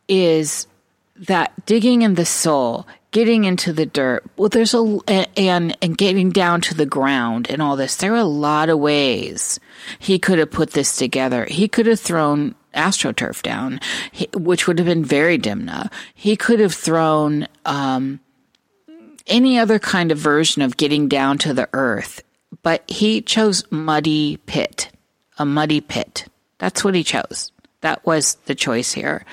is 0.08 0.68
that 1.16 1.66
digging 1.66 2.04
in 2.04 2.14
the 2.14 2.28
soul, 2.28 2.86
getting 3.10 3.44
into 3.44 3.74
the 3.74 3.88
dirt. 3.88 4.24
Well, 4.38 4.50
there's 4.50 4.76
a 4.76 5.00
and 5.36 5.76
and 5.82 5.98
getting 5.98 6.30
down 6.30 6.62
to 6.62 6.76
the 6.76 6.86
ground 6.86 7.50
and 7.50 7.60
all 7.60 7.76
this. 7.76 7.96
There 7.96 8.14
are 8.14 8.18
a 8.18 8.24
lot 8.24 8.70
of 8.70 8.78
ways 8.78 9.60
he 9.98 10.20
could 10.20 10.38
have 10.38 10.52
put 10.52 10.74
this 10.74 10.96
together. 10.96 11.46
He 11.46 11.68
could 11.68 11.88
have 11.88 12.00
thrown 12.00 12.54
astroturf 12.76 13.42
down, 13.42 13.80
which 14.36 14.68
would 14.68 14.78
have 14.78 14.86
been 14.86 15.04
very 15.04 15.40
Demna. 15.40 15.92
He 16.14 16.36
could 16.36 16.60
have 16.60 16.76
thrown 16.76 17.48
um, 17.66 18.20
any 19.26 19.58
other 19.58 19.80
kind 19.80 20.12
of 20.12 20.20
version 20.20 20.62
of 20.62 20.78
getting 20.78 21.08
down 21.08 21.40
to 21.40 21.56
the 21.56 21.68
earth, 21.74 22.22
but 22.62 22.88
he 22.88 23.24
chose 23.24 23.64
muddy 23.72 24.38
pit, 24.46 24.92
a 25.40 25.46
muddy 25.46 25.82
pit. 25.82 26.28
That's 26.60 26.84
what 26.84 26.96
he 26.96 27.04
chose. 27.04 27.52
That 27.82 28.06
was 28.06 28.36
the 28.46 28.56
choice 28.56 28.92
here. 28.92 29.26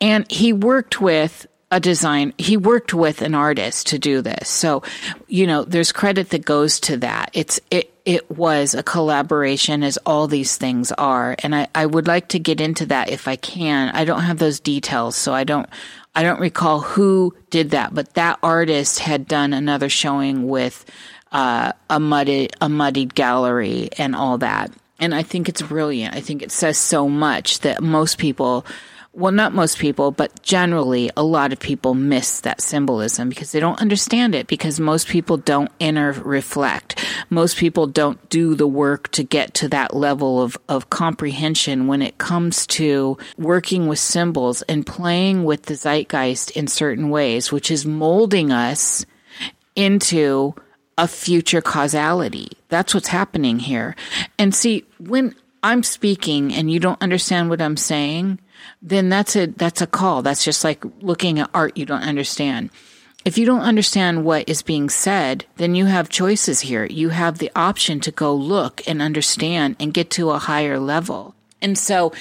And 0.00 0.30
he 0.30 0.52
worked 0.52 1.00
with 1.00 1.46
a 1.70 1.80
design 1.80 2.32
he 2.38 2.56
worked 2.56 2.94
with 2.94 3.20
an 3.20 3.34
artist 3.34 3.88
to 3.88 3.98
do 3.98 4.20
this 4.20 4.48
so 4.48 4.82
you 5.26 5.44
know 5.44 5.64
there's 5.64 5.90
credit 5.90 6.28
that 6.28 6.44
goes 6.44 6.78
to 6.78 6.96
that 6.98 7.30
it's 7.32 7.58
it 7.68 7.94
it 8.04 8.30
was 8.30 8.74
a 8.74 8.82
collaboration 8.82 9.82
as 9.82 9.96
all 10.04 10.26
these 10.26 10.56
things 10.56 10.92
are. 10.92 11.36
And 11.42 11.54
I, 11.54 11.68
I 11.74 11.86
would 11.86 12.06
like 12.06 12.28
to 12.28 12.38
get 12.38 12.60
into 12.60 12.86
that 12.86 13.08
if 13.08 13.26
I 13.26 13.36
can. 13.36 13.90
I 13.94 14.04
don't 14.04 14.20
have 14.20 14.38
those 14.38 14.60
details, 14.60 15.16
so 15.16 15.32
I 15.32 15.44
don't, 15.44 15.68
I 16.14 16.22
don't 16.22 16.40
recall 16.40 16.80
who 16.80 17.34
did 17.50 17.70
that, 17.70 17.94
but 17.94 18.14
that 18.14 18.38
artist 18.42 18.98
had 18.98 19.26
done 19.26 19.52
another 19.52 19.88
showing 19.88 20.46
with, 20.48 20.84
uh, 21.32 21.72
a 21.90 21.98
muddied, 21.98 22.54
a 22.60 22.68
muddied 22.68 23.14
gallery 23.14 23.88
and 23.96 24.14
all 24.14 24.38
that. 24.38 24.70
And 25.00 25.14
I 25.14 25.22
think 25.22 25.48
it's 25.48 25.62
brilliant. 25.62 26.14
I 26.14 26.20
think 26.20 26.42
it 26.42 26.52
says 26.52 26.78
so 26.78 27.08
much 27.08 27.60
that 27.60 27.82
most 27.82 28.18
people 28.18 28.64
well, 29.14 29.32
not 29.32 29.54
most 29.54 29.78
people, 29.78 30.10
but 30.10 30.42
generally 30.42 31.08
a 31.16 31.22
lot 31.22 31.52
of 31.52 31.60
people 31.60 31.94
miss 31.94 32.40
that 32.40 32.60
symbolism 32.60 33.28
because 33.28 33.52
they 33.52 33.60
don't 33.60 33.80
understand 33.80 34.34
it 34.34 34.48
because 34.48 34.80
most 34.80 35.06
people 35.06 35.36
don't 35.36 35.70
inner 35.78 36.12
reflect. 36.12 37.02
Most 37.30 37.56
people 37.56 37.86
don't 37.86 38.28
do 38.28 38.56
the 38.56 38.66
work 38.66 39.08
to 39.12 39.22
get 39.22 39.54
to 39.54 39.68
that 39.68 39.94
level 39.94 40.42
of, 40.42 40.58
of 40.68 40.90
comprehension 40.90 41.86
when 41.86 42.02
it 42.02 42.18
comes 42.18 42.66
to 42.66 43.16
working 43.38 43.86
with 43.86 44.00
symbols 44.00 44.62
and 44.62 44.84
playing 44.84 45.44
with 45.44 45.62
the 45.62 45.74
zeitgeist 45.74 46.50
in 46.50 46.66
certain 46.66 47.08
ways, 47.08 47.52
which 47.52 47.70
is 47.70 47.86
molding 47.86 48.50
us 48.50 49.06
into 49.76 50.54
a 50.96 51.08
future 51.08 51.60
causality. 51.60 52.48
That's 52.68 52.94
what's 52.94 53.08
happening 53.08 53.58
here. 53.58 53.96
And 54.38 54.54
see, 54.54 54.84
when 54.98 55.34
I'm 55.62 55.82
speaking 55.82 56.52
and 56.52 56.70
you 56.70 56.78
don't 56.78 57.00
understand 57.02 57.50
what 57.50 57.62
I'm 57.62 57.76
saying, 57.76 58.38
then 58.82 59.08
that's 59.08 59.36
a 59.36 59.46
that's 59.46 59.80
a 59.80 59.86
call. 59.86 60.22
That's 60.22 60.44
just 60.44 60.64
like 60.64 60.84
looking 61.00 61.38
at 61.38 61.50
art 61.54 61.76
you 61.76 61.86
don't 61.86 62.02
understand. 62.02 62.70
If 63.24 63.38
you 63.38 63.46
don't 63.46 63.62
understand 63.62 64.24
what 64.24 64.48
is 64.48 64.62
being 64.62 64.90
said, 64.90 65.46
then 65.56 65.74
you 65.74 65.86
have 65.86 66.10
choices 66.10 66.60
here. 66.60 66.84
You 66.84 67.08
have 67.08 67.38
the 67.38 67.50
option 67.56 68.00
to 68.00 68.10
go 68.10 68.34
look 68.34 68.82
and 68.86 69.00
understand 69.00 69.76
and 69.80 69.94
get 69.94 70.10
to 70.10 70.30
a 70.30 70.38
higher 70.38 70.78
level. 70.78 71.34
And 71.62 71.78
so 71.78 72.12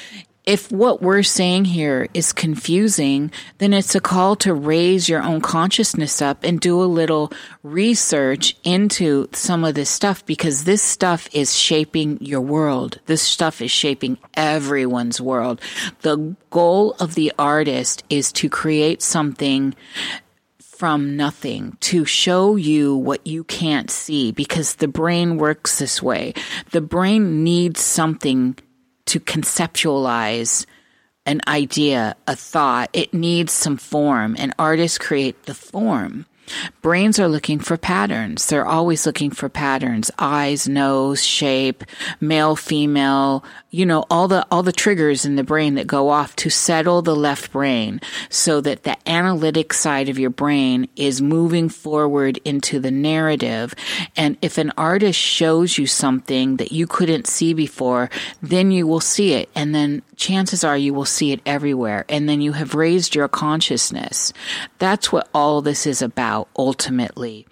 if 0.45 0.71
what 0.71 1.01
we're 1.01 1.23
saying 1.23 1.65
here 1.65 2.07
is 2.13 2.33
confusing, 2.33 3.31
then 3.59 3.71
it's 3.71 3.95
a 3.95 4.01
call 4.01 4.35
to 4.37 4.53
raise 4.53 5.07
your 5.07 5.23
own 5.23 5.39
consciousness 5.39 6.21
up 6.21 6.43
and 6.43 6.59
do 6.59 6.81
a 6.81 6.85
little 6.85 7.31
research 7.63 8.55
into 8.63 9.29
some 9.31 9.63
of 9.63 9.75
this 9.75 9.89
stuff 9.89 10.25
because 10.25 10.65
this 10.65 10.81
stuff 10.81 11.29
is 11.31 11.55
shaping 11.55 12.17
your 12.21 12.41
world. 12.41 12.99
This 13.05 13.21
stuff 13.21 13.61
is 13.61 13.71
shaping 13.71 14.17
everyone's 14.33 15.21
world. 15.21 15.61
The 16.01 16.35
goal 16.49 16.95
of 16.99 17.15
the 17.15 17.31
artist 17.39 18.03
is 18.09 18.31
to 18.33 18.49
create 18.49 19.01
something 19.01 19.73
from 20.59 21.15
nothing 21.15 21.77
to 21.79 22.03
show 22.03 22.57
you 22.57 22.97
what 22.97 23.25
you 23.25 23.45
can't 23.45 23.89
see 23.89 24.33
because 24.33 24.75
the 24.75 24.87
brain 24.89 25.37
works 25.37 25.79
this 25.79 26.03
way. 26.03 26.33
The 26.71 26.81
brain 26.81 27.45
needs 27.45 27.79
something 27.79 28.57
to 29.05 29.19
conceptualize 29.19 30.65
an 31.25 31.41
idea, 31.47 32.15
a 32.27 32.35
thought. 32.35 32.89
It 32.93 33.13
needs 33.13 33.53
some 33.53 33.77
form, 33.77 34.35
and 34.37 34.53
artists 34.59 34.97
create 34.97 35.43
the 35.43 35.53
form. 35.53 36.25
Brains 36.81 37.19
are 37.19 37.27
looking 37.27 37.59
for 37.59 37.77
patterns. 37.77 38.47
They're 38.47 38.65
always 38.65 39.05
looking 39.05 39.31
for 39.31 39.49
patterns. 39.49 40.11
Eyes, 40.19 40.67
nose, 40.67 41.23
shape, 41.23 41.83
male, 42.19 42.55
female, 42.55 43.43
you 43.69 43.85
know, 43.85 44.05
all 44.09 44.27
the, 44.27 44.45
all 44.51 44.63
the 44.63 44.71
triggers 44.71 45.25
in 45.25 45.35
the 45.35 45.43
brain 45.43 45.75
that 45.75 45.87
go 45.87 46.09
off 46.09 46.35
to 46.37 46.49
settle 46.49 47.01
the 47.01 47.15
left 47.15 47.51
brain 47.51 48.01
so 48.29 48.61
that 48.61 48.83
the 48.83 48.97
analytic 49.09 49.73
side 49.73 50.09
of 50.09 50.19
your 50.19 50.29
brain 50.29 50.87
is 50.95 51.21
moving 51.21 51.69
forward 51.69 52.39
into 52.45 52.79
the 52.79 52.91
narrative. 52.91 53.73
And 54.15 54.37
if 54.41 54.57
an 54.57 54.71
artist 54.77 55.19
shows 55.19 55.77
you 55.77 55.87
something 55.87 56.57
that 56.57 56.71
you 56.71 56.85
couldn't 56.85 57.27
see 57.27 57.53
before, 57.53 58.09
then 58.41 58.71
you 58.71 58.85
will 58.85 58.99
see 58.99 59.33
it. 59.33 59.49
And 59.55 59.73
then 59.73 60.01
chances 60.15 60.63
are 60.63 60.77
you 60.77 60.93
will 60.93 61.05
see 61.05 61.31
it 61.31 61.41
everywhere. 61.45 62.05
And 62.09 62.29
then 62.29 62.41
you 62.41 62.51
have 62.53 62.75
raised 62.75 63.15
your 63.15 63.27
consciousness. 63.27 64.33
That's 64.79 65.11
what 65.11 65.29
all 65.33 65.61
this 65.61 65.87
is 65.87 66.01
about 66.01 66.42
ultimately. 66.57 67.47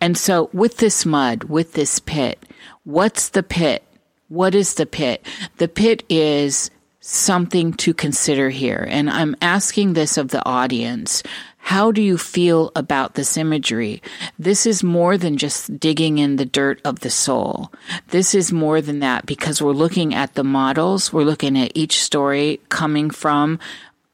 And 0.00 0.16
so 0.16 0.50
with 0.52 0.78
this 0.78 1.06
mud, 1.06 1.44
with 1.44 1.72
this 1.72 1.98
pit, 1.98 2.44
what's 2.84 3.30
the 3.30 3.42
pit? 3.42 3.82
What 4.28 4.54
is 4.54 4.74
the 4.74 4.86
pit? 4.86 5.24
The 5.56 5.68
pit 5.68 6.04
is 6.08 6.70
something 7.00 7.72
to 7.72 7.94
consider 7.94 8.50
here. 8.50 8.86
And 8.90 9.08
I'm 9.08 9.36
asking 9.40 9.94
this 9.94 10.18
of 10.18 10.28
the 10.28 10.44
audience. 10.44 11.22
How 11.56 11.92
do 11.92 12.00
you 12.00 12.16
feel 12.18 12.72
about 12.76 13.14
this 13.14 13.36
imagery? 13.36 14.02
This 14.38 14.66
is 14.66 14.82
more 14.82 15.18
than 15.18 15.36
just 15.36 15.78
digging 15.78 16.18
in 16.18 16.36
the 16.36 16.46
dirt 16.46 16.80
of 16.84 17.00
the 17.00 17.10
soul. 17.10 17.72
This 18.08 18.34
is 18.34 18.52
more 18.52 18.80
than 18.80 19.00
that 19.00 19.26
because 19.26 19.60
we're 19.60 19.72
looking 19.72 20.14
at 20.14 20.34
the 20.34 20.44
models. 20.44 21.12
We're 21.12 21.24
looking 21.24 21.58
at 21.58 21.72
each 21.74 22.02
story 22.02 22.60
coming 22.68 23.10
from 23.10 23.58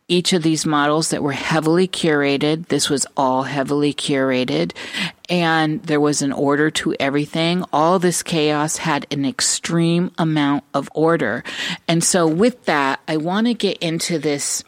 each 0.06 0.32
of 0.32 0.42
these 0.42 0.66
models 0.66 1.10
that 1.10 1.22
were 1.22 1.32
heavily 1.32 1.88
curated. 1.88 2.68
This 2.68 2.90
was 2.90 3.06
all 3.16 3.44
heavily 3.44 3.94
curated 3.94 4.72
and 5.30 5.82
there 5.82 6.00
was 6.00 6.20
an 6.20 6.32
order 6.32 6.70
to 6.70 6.94
everything. 7.00 7.64
All 7.72 7.98
this 7.98 8.22
chaos 8.22 8.76
had 8.76 9.06
an 9.10 9.24
extreme 9.24 10.10
amount 10.18 10.64
of 10.74 10.90
order. 10.94 11.42
And 11.88 12.04
so 12.04 12.26
with 12.26 12.64
that, 12.66 13.00
I 13.08 13.16
want 13.16 13.46
to 13.46 13.54
get 13.54 13.78
into 13.78 14.18
this 14.18 14.62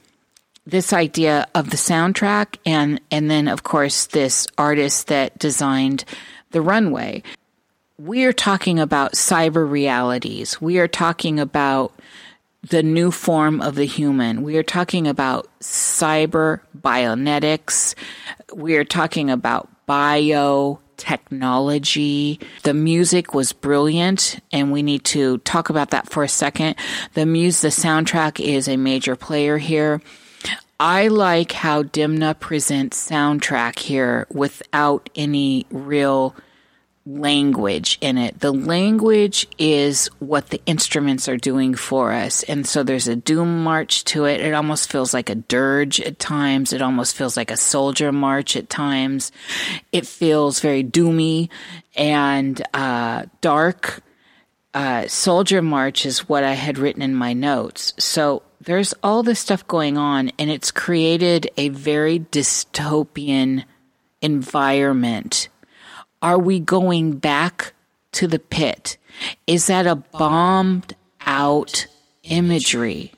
this 0.68 0.92
idea 0.92 1.46
of 1.54 1.70
the 1.70 1.76
soundtrack 1.76 2.56
and 2.66 3.00
and 3.10 3.30
then 3.30 3.46
of 3.46 3.62
course 3.62 4.06
this 4.06 4.48
artist 4.58 5.06
that 5.06 5.38
designed 5.38 6.04
the 6.50 6.60
runway. 6.60 7.22
We 7.98 8.24
are 8.24 8.32
talking 8.32 8.78
about 8.78 9.12
cyber 9.12 9.68
realities. 9.70 10.60
We 10.60 10.78
are 10.78 10.88
talking 10.88 11.38
about 11.38 11.92
the 12.68 12.82
new 12.82 13.10
form 13.10 13.60
of 13.60 13.74
the 13.76 13.84
human. 13.84 14.42
We 14.42 14.56
are 14.56 14.62
talking 14.62 15.06
about 15.06 15.46
cyber 15.60 16.60
bionetics. 16.76 17.94
We 18.52 18.76
are 18.76 18.84
talking 18.84 19.30
about 19.30 19.68
biotechnology. 19.86 22.42
The 22.62 22.74
music 22.74 23.34
was 23.34 23.52
brilliant, 23.52 24.40
and 24.52 24.72
we 24.72 24.82
need 24.82 25.04
to 25.04 25.38
talk 25.38 25.70
about 25.70 25.90
that 25.90 26.08
for 26.08 26.24
a 26.24 26.28
second. 26.28 26.76
The 27.14 27.26
music, 27.26 27.62
the 27.62 27.68
soundtrack 27.68 28.44
is 28.44 28.68
a 28.68 28.76
major 28.76 29.16
player 29.16 29.58
here. 29.58 30.00
I 30.78 31.08
like 31.08 31.52
how 31.52 31.84
Demna 31.84 32.38
presents 32.38 33.10
soundtrack 33.10 33.78
here 33.78 34.26
without 34.30 35.08
any 35.14 35.64
real 35.70 36.36
language 37.06 37.98
in 38.00 38.18
it. 38.18 38.40
The 38.40 38.52
language 38.52 39.46
is 39.58 40.08
what 40.18 40.48
the 40.50 40.60
instruments 40.66 41.28
are 41.28 41.36
doing 41.36 41.74
for 41.74 42.12
us. 42.12 42.42
And 42.42 42.66
so 42.66 42.82
there's 42.82 43.06
a 43.06 43.14
doom 43.14 43.62
march 43.62 44.04
to 44.04 44.24
it. 44.24 44.40
It 44.40 44.52
almost 44.52 44.90
feels 44.90 45.14
like 45.14 45.30
a 45.30 45.36
dirge 45.36 46.00
at 46.00 46.18
times. 46.18 46.72
It 46.72 46.82
almost 46.82 47.16
feels 47.16 47.36
like 47.36 47.52
a 47.52 47.56
soldier 47.56 48.10
march 48.10 48.56
at 48.56 48.68
times. 48.68 49.30
It 49.92 50.06
feels 50.06 50.58
very 50.58 50.82
doomy 50.82 51.48
and 51.94 52.60
uh, 52.74 53.26
dark. 53.40 54.02
Uh, 54.74 55.06
soldier 55.06 55.62
march 55.62 56.04
is 56.04 56.28
what 56.28 56.42
I 56.42 56.52
had 56.52 56.76
written 56.76 57.02
in 57.02 57.14
my 57.14 57.32
notes. 57.32 57.94
So 57.98 58.42
there's 58.60 58.94
all 59.02 59.22
this 59.22 59.40
stuff 59.40 59.66
going 59.68 59.96
on, 59.96 60.32
and 60.38 60.50
it's 60.50 60.70
created 60.70 61.48
a 61.56 61.68
very 61.68 62.18
dystopian 62.18 63.64
environment 64.20 65.48
are 66.26 66.40
we 66.40 66.58
going 66.58 67.12
back 67.12 67.72
to 68.10 68.26
the 68.26 68.40
pit? 68.40 68.96
Is 69.46 69.68
that 69.68 69.86
a 69.86 69.94
bombed 69.94 70.96
out 71.24 71.86
imagery? 72.24 73.12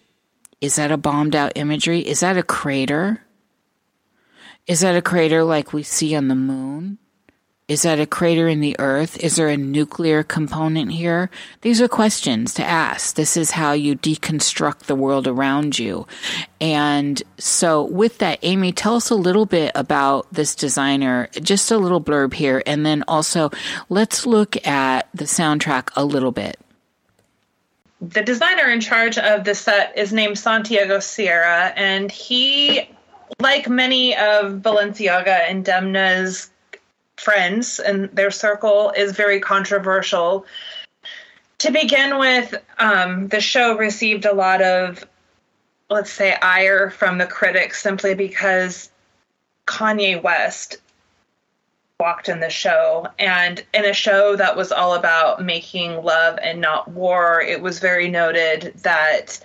Is 0.61 0.77
that 0.77 0.93
a 0.93 0.99
bombed 0.99 1.35
out 1.35 1.53
imagery? 1.55 2.01
Is 2.01 2.21
that 2.21 2.37
a 2.37 2.43
crater? 2.43 3.23
Is 4.67 4.81
that 4.81 4.95
a 4.95 5.01
crater 5.01 5.43
like 5.43 5.73
we 5.73 5.83
see 5.83 6.15
on 6.15 6.29
the 6.29 6.35
moon? 6.35 6.99
Is 7.69 7.83
that 7.83 8.01
a 8.01 8.07
crater 8.07 8.49
in 8.49 8.61
the 8.61 8.77
earth? 8.79 9.19
Is 9.23 9.37
there 9.37 9.49
a 9.49 9.57
nuclear 9.59 10.23
component 10.23 10.91
here? 10.91 11.29
These 11.61 11.83
are 11.83 11.89
questions 11.89 12.55
to 12.55 12.65
ask. 12.65 13.15
This 13.15 13.37
is 13.37 13.51
how 13.51 13.73
you 13.73 13.95
deconstruct 13.95 14.85
the 14.85 14.95
world 14.95 15.27
around 15.27 15.79
you. 15.79 16.07
And 16.63 17.23
so 17.37 17.83
with 17.85 18.17
that, 18.19 18.39
Amy, 18.41 18.73
tell 18.73 18.95
us 18.97 19.11
a 19.11 19.15
little 19.15 19.45
bit 19.45 19.73
about 19.75 20.33
this 20.33 20.55
designer, 20.55 21.29
just 21.43 21.71
a 21.71 21.77
little 21.77 22.01
blurb 22.01 22.33
here. 22.33 22.63
And 22.65 22.87
then 22.87 23.05
also 23.07 23.51
let's 23.91 24.25
look 24.25 24.67
at 24.67 25.11
the 25.13 25.25
soundtrack 25.25 25.91
a 25.95 26.07
little 26.07 26.33
bit. 26.33 26.59
The 28.01 28.23
designer 28.23 28.71
in 28.71 28.81
charge 28.81 29.19
of 29.19 29.45
the 29.45 29.55
set 29.55 29.93
is 29.99 30.11
named 30.11 30.39
Santiago 30.39 31.01
Sierra, 31.01 31.75
and 31.77 32.11
he, 32.11 32.89
like 33.41 33.69
many 33.69 34.17
of 34.17 34.63
Balenciaga 34.63 35.51
and 35.51 35.65
Demna's 35.65 36.49
friends 37.19 37.79
and 37.79 38.09
their 38.11 38.31
circle 38.31 38.93
is 38.97 39.13
very 39.13 39.41
controversial. 39.41 40.47
To 41.59 41.73
begin 41.73 42.19
with, 42.19 42.55
um, 42.79 43.29
the 43.29 43.41
show 43.41 43.77
received 43.77 44.25
a 44.25 44.33
lot 44.33 44.63
of, 44.63 45.05
let's 45.91 46.13
say, 46.13 46.35
ire 46.35 46.91
from 46.91 47.19
the 47.19 47.27
critics 47.27 47.83
simply 47.83 48.15
because 48.15 48.91
Kanye 49.67 50.23
West 50.23 50.79
walked 52.01 52.29
in 52.29 52.39
the 52.39 52.49
show 52.49 53.09
and 53.19 53.65
in 53.75 53.85
a 53.85 53.93
show 53.93 54.37
that 54.37 54.57
was 54.57 54.71
all 54.71 54.95
about 54.95 55.45
making 55.45 56.01
love 56.05 56.39
and 56.41 56.61
not 56.61 56.89
war 56.93 57.41
it 57.41 57.61
was 57.61 57.81
very 57.81 58.09
noted 58.09 58.73
that 58.85 59.41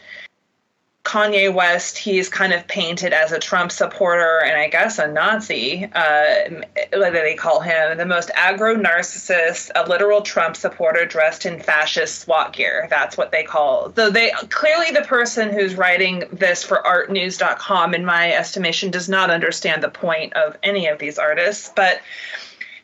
Kanye 1.04 1.54
West, 1.54 1.98
he's 1.98 2.30
kind 2.30 2.54
of 2.54 2.66
painted 2.68 3.12
as 3.12 3.34
a 3.34 3.40
Trump 3.40 3.72
supporter 3.74 4.40
and 4.40 4.58
I 4.58 4.70
guess 4.70 4.98
a 4.98 5.08
Nazi, 5.08 5.90
uh, 5.94 6.64
they 6.92 7.36
call 7.38 7.60
him, 7.60 7.98
the 7.98 8.06
most 8.06 8.30
aggro 8.30 8.82
narcissist, 8.82 9.70
a 9.76 9.88
literal 9.88 10.22
Trump 10.22 10.56
supporter 10.56 11.06
dressed 11.06 11.46
in 11.46 11.60
fascist 11.60 12.22
SWAT 12.22 12.54
gear. 12.54 12.88
That's 12.90 13.18
what 13.18 13.32
they 13.32 13.44
call. 13.44 13.90
Though 13.90 14.10
they 14.10 14.32
clearly 14.50 14.92
the 14.92 15.02
person 15.02 15.52
who's 15.52 15.76
writing 15.76 16.24
this 16.32 16.64
for 16.64 16.82
artnews.com, 16.86 17.94
in 17.94 18.06
my 18.06 18.32
estimation, 18.32 18.90
does 18.90 19.10
not 19.10 19.30
understand 19.30 19.84
the 19.84 19.90
point 19.90 20.34
of 20.34 20.58
any 20.64 20.88
of 20.88 21.00
these 21.00 21.20
artists. 21.20 21.72
But 21.76 22.02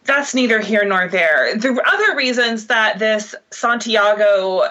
that's 0.04 0.34
neither 0.36 0.60
here 0.60 0.84
nor 0.84 1.08
there. 1.08 1.56
The 1.56 1.82
other 1.86 2.16
reasons 2.18 2.68
that 2.68 3.00
this 3.00 3.34
Santiago 3.52 4.68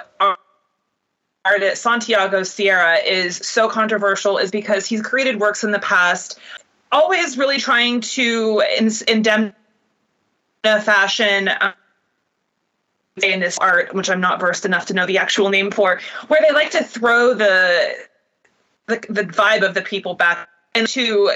artist 1.45 1.83
Santiago 1.83 2.43
Sierra 2.43 2.97
is 2.97 3.37
so 3.37 3.69
controversial 3.69 4.39
is 4.39 4.51
because 4.51 4.87
he's 4.87 5.03
created 5.03 5.41
works 5.41 5.65
in 5.65 5.71
the 5.71 5.79
past, 5.79 6.39
always 6.93 7.39
really 7.39 7.59
trying 7.59 8.01
to 8.01 8.63
indemnify 9.07 9.55
fashion. 10.65 11.51
Um, 11.61 11.73
in 13.23 13.41
this 13.41 13.59
art, 13.59 13.93
which 13.95 14.09
I'm 14.09 14.21
not 14.21 14.39
versed 14.39 14.65
enough 14.65 14.87
to 14.87 14.95
know 14.95 15.05
the 15.05 15.19
actual 15.19 15.49
name 15.51 15.73
for, 15.73 16.01
where 16.29 16.41
they 16.41 16.55
like 16.55 16.71
to 16.71 16.85
throw 16.85 17.35
the 17.35 17.97
the, 18.87 19.05
the 19.09 19.25
vibe 19.25 19.67
of 19.67 19.75
the 19.75 19.83
people 19.83 20.15
back 20.15 20.49
into 20.75 21.31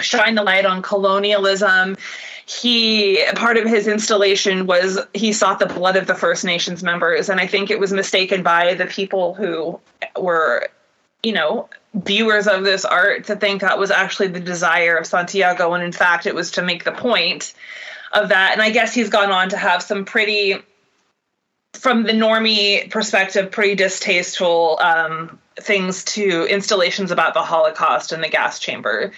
shine 0.00 0.34
the 0.34 0.42
light 0.42 0.66
on 0.66 0.82
colonialism. 0.82 1.96
He 2.46 3.24
part 3.36 3.56
of 3.56 3.64
his 3.64 3.86
installation 3.86 4.66
was 4.66 4.98
he 5.14 5.32
sought 5.32 5.58
the 5.58 5.66
blood 5.66 5.96
of 5.96 6.06
the 6.06 6.14
First 6.14 6.44
Nations 6.44 6.82
members, 6.82 7.28
and 7.30 7.40
I 7.40 7.46
think 7.46 7.70
it 7.70 7.80
was 7.80 7.92
mistaken 7.92 8.42
by 8.42 8.74
the 8.74 8.84
people 8.86 9.32
who 9.34 9.80
were, 10.18 10.68
you 11.22 11.32
know, 11.32 11.70
viewers 11.94 12.46
of 12.46 12.64
this 12.64 12.84
art 12.84 13.24
to 13.26 13.36
think 13.36 13.62
that 13.62 13.78
was 13.78 13.90
actually 13.90 14.28
the 14.28 14.40
desire 14.40 14.96
of 14.96 15.06
Santiago, 15.06 15.72
and 15.72 15.82
in 15.82 15.92
fact, 15.92 16.26
it 16.26 16.34
was 16.34 16.50
to 16.52 16.62
make 16.62 16.84
the 16.84 16.92
point 16.92 17.54
of 18.12 18.28
that. 18.28 18.52
And 18.52 18.60
I 18.60 18.70
guess 18.70 18.92
he's 18.92 19.08
gone 19.08 19.30
on 19.30 19.48
to 19.50 19.56
have 19.56 19.82
some 19.82 20.04
pretty, 20.04 20.56
from 21.72 22.02
the 22.02 22.12
normie 22.12 22.90
perspective, 22.90 23.50
pretty 23.52 23.74
distasteful 23.74 24.78
um, 24.80 25.38
things 25.56 26.04
to 26.04 26.44
installations 26.44 27.10
about 27.10 27.32
the 27.32 27.42
Holocaust 27.42 28.12
and 28.12 28.22
the 28.22 28.28
gas 28.28 28.58
chamber 28.58 29.12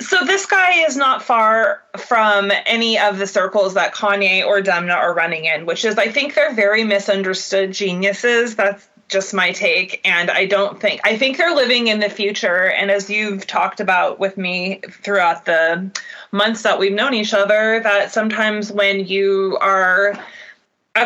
so 0.00 0.24
this 0.24 0.46
guy 0.46 0.84
is 0.84 0.96
not 0.96 1.22
far 1.22 1.82
from 1.96 2.52
any 2.66 2.98
of 2.98 3.18
the 3.18 3.26
circles 3.26 3.74
that 3.74 3.94
Kanye 3.94 4.46
or 4.46 4.60
Demna 4.60 4.94
are 4.94 5.14
running 5.14 5.46
in, 5.46 5.66
which 5.66 5.84
is 5.84 5.98
I 5.98 6.08
think 6.08 6.34
they're 6.34 6.54
very 6.54 6.84
misunderstood 6.84 7.72
geniuses. 7.72 8.54
That's 8.54 8.88
just 9.08 9.32
my 9.32 9.52
take 9.52 10.00
and 10.06 10.30
I 10.30 10.44
don't 10.44 10.78
think 10.78 11.00
I 11.02 11.16
think 11.16 11.38
they're 11.38 11.54
living 11.54 11.86
in 11.86 11.98
the 11.98 12.10
future 12.10 12.70
and 12.70 12.90
as 12.90 13.08
you've 13.08 13.46
talked 13.46 13.80
about 13.80 14.20
with 14.20 14.36
me 14.36 14.82
throughout 15.02 15.46
the 15.46 15.90
months 16.30 16.62
that 16.62 16.78
we've 16.78 16.92
known 16.92 17.14
each 17.14 17.32
other 17.32 17.80
that 17.80 18.12
sometimes 18.12 18.70
when 18.70 19.06
you 19.06 19.56
are 19.62 20.12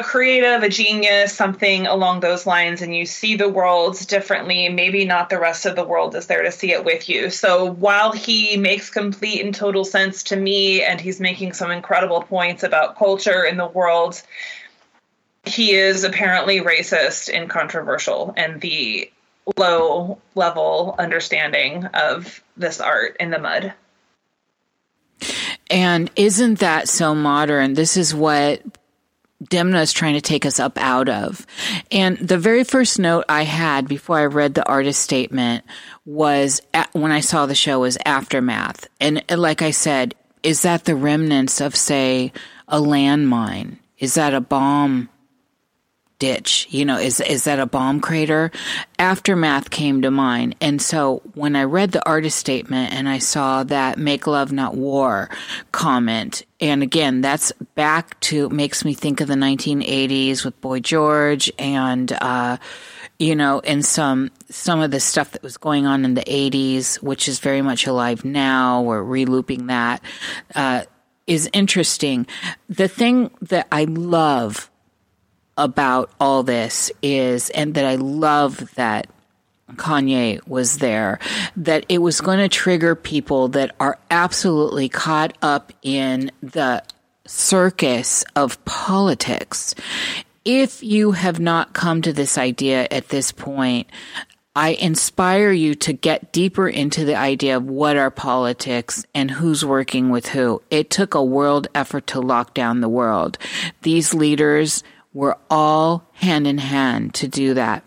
a 0.00 0.02
creative, 0.02 0.62
a 0.62 0.68
genius, 0.68 1.34
something 1.34 1.86
along 1.86 2.20
those 2.20 2.46
lines, 2.46 2.82
and 2.82 2.94
you 2.94 3.06
see 3.06 3.36
the 3.36 3.48
world 3.48 3.98
differently, 4.06 4.68
maybe 4.68 5.04
not 5.04 5.30
the 5.30 5.38
rest 5.38 5.66
of 5.66 5.76
the 5.76 5.84
world 5.84 6.14
is 6.14 6.26
there 6.26 6.42
to 6.42 6.52
see 6.52 6.72
it 6.72 6.84
with 6.84 7.08
you. 7.08 7.30
So 7.30 7.72
while 7.72 8.12
he 8.12 8.56
makes 8.56 8.90
complete 8.90 9.44
and 9.44 9.54
total 9.54 9.84
sense 9.84 10.22
to 10.24 10.36
me, 10.36 10.82
and 10.82 11.00
he's 11.00 11.20
making 11.20 11.52
some 11.52 11.70
incredible 11.70 12.22
points 12.22 12.62
about 12.62 12.96
culture 12.96 13.44
in 13.44 13.56
the 13.56 13.66
world, 13.66 14.22
he 15.44 15.72
is 15.72 16.04
apparently 16.04 16.60
racist 16.60 17.32
and 17.32 17.50
controversial, 17.50 18.32
and 18.36 18.60
the 18.60 19.10
low 19.56 20.18
level 20.34 20.94
understanding 20.98 21.84
of 21.86 22.42
this 22.56 22.80
art 22.80 23.16
in 23.18 23.30
the 23.30 23.38
mud. 23.38 23.72
And 25.68 26.10
isn't 26.16 26.58
that 26.58 26.88
so 26.88 27.14
modern? 27.14 27.74
This 27.74 27.96
is 27.96 28.14
what 28.14 28.60
Demna 29.48 29.82
is 29.82 29.92
trying 29.92 30.14
to 30.14 30.20
take 30.20 30.46
us 30.46 30.60
up 30.60 30.78
out 30.78 31.08
of. 31.08 31.46
And 31.90 32.16
the 32.18 32.38
very 32.38 32.64
first 32.64 32.98
note 32.98 33.24
I 33.28 33.42
had 33.44 33.88
before 33.88 34.18
I 34.18 34.26
read 34.26 34.54
the 34.54 34.66
artist 34.66 35.00
statement 35.00 35.64
was 36.04 36.60
at, 36.72 36.92
when 36.92 37.12
I 37.12 37.20
saw 37.20 37.46
the 37.46 37.54
show 37.54 37.80
was 37.80 37.98
aftermath. 38.04 38.86
And 39.00 39.24
uh, 39.28 39.36
like 39.36 39.62
I 39.62 39.70
said, 39.70 40.14
is 40.42 40.62
that 40.62 40.84
the 40.84 40.96
remnants 40.96 41.60
of 41.60 41.76
say 41.76 42.32
a 42.68 42.78
landmine? 42.78 43.78
Is 43.98 44.14
that 44.14 44.34
a 44.34 44.40
bomb 44.40 45.08
ditch? 46.22 46.68
You 46.70 46.84
know, 46.84 46.98
is 46.98 47.18
is 47.18 47.42
that 47.44 47.58
a 47.58 47.66
bomb 47.66 47.98
crater? 47.98 48.52
Aftermath 48.96 49.70
came 49.70 50.02
to 50.02 50.10
mind. 50.12 50.54
And 50.60 50.80
so 50.80 51.20
when 51.34 51.56
I 51.56 51.64
read 51.64 51.90
the 51.90 52.08
artist 52.08 52.38
statement 52.38 52.94
and 52.94 53.08
I 53.08 53.18
saw 53.18 53.64
that 53.64 53.98
make 53.98 54.28
love 54.28 54.52
not 54.52 54.76
war 54.76 55.28
comment, 55.72 56.44
and 56.60 56.80
again, 56.80 57.22
that's 57.22 57.50
back 57.74 58.20
to 58.20 58.48
makes 58.50 58.84
me 58.84 58.94
think 58.94 59.20
of 59.20 59.26
the 59.26 59.34
1980s 59.34 60.44
with 60.44 60.60
Boy 60.60 60.78
George 60.78 61.50
and 61.58 62.12
uh, 62.12 62.56
you 63.18 63.34
know, 63.34 63.58
and 63.58 63.84
some 63.84 64.30
some 64.48 64.78
of 64.78 64.92
the 64.92 65.00
stuff 65.00 65.32
that 65.32 65.42
was 65.42 65.56
going 65.56 65.86
on 65.86 66.04
in 66.04 66.14
the 66.14 66.22
80s, 66.22 67.02
which 67.02 67.26
is 67.26 67.40
very 67.40 67.62
much 67.62 67.88
alive 67.88 68.24
now. 68.24 68.82
We're 68.82 69.02
relooping 69.02 69.66
that. 69.66 70.02
Uh, 70.54 70.84
is 71.26 71.48
interesting. 71.52 72.26
The 72.68 72.88
thing 72.88 73.30
that 73.42 73.68
I 73.70 73.84
love 73.84 74.71
about 75.56 76.10
all 76.18 76.42
this 76.42 76.90
is, 77.02 77.50
and 77.50 77.74
that 77.74 77.84
I 77.84 77.96
love 77.96 78.74
that 78.74 79.06
Kanye 79.72 80.46
was 80.46 80.78
there, 80.78 81.18
that 81.56 81.86
it 81.88 81.98
was 81.98 82.20
going 82.20 82.38
to 82.38 82.48
trigger 82.48 82.94
people 82.94 83.48
that 83.48 83.74
are 83.80 83.98
absolutely 84.10 84.88
caught 84.88 85.36
up 85.42 85.72
in 85.82 86.30
the 86.42 86.82
circus 87.26 88.24
of 88.36 88.62
politics. 88.64 89.74
If 90.44 90.82
you 90.82 91.12
have 91.12 91.38
not 91.38 91.72
come 91.72 92.02
to 92.02 92.12
this 92.12 92.36
idea 92.36 92.88
at 92.90 93.08
this 93.08 93.30
point, 93.32 93.86
I 94.54 94.70
inspire 94.70 95.50
you 95.50 95.74
to 95.76 95.94
get 95.94 96.32
deeper 96.32 96.68
into 96.68 97.06
the 97.06 97.14
idea 97.14 97.56
of 97.56 97.64
what 97.64 97.96
are 97.96 98.10
politics 98.10 99.06
and 99.14 99.30
who's 99.30 99.64
working 99.64 100.10
with 100.10 100.28
who. 100.28 100.60
It 100.70 100.90
took 100.90 101.14
a 101.14 101.24
world 101.24 101.68
effort 101.74 102.06
to 102.08 102.20
lock 102.20 102.52
down 102.52 102.80
the 102.80 102.88
world. 102.88 103.38
These 103.80 104.12
leaders 104.12 104.82
we're 105.12 105.36
all 105.50 106.04
hand 106.12 106.46
in 106.46 106.58
hand 106.58 107.14
to 107.14 107.28
do 107.28 107.54
that. 107.54 107.86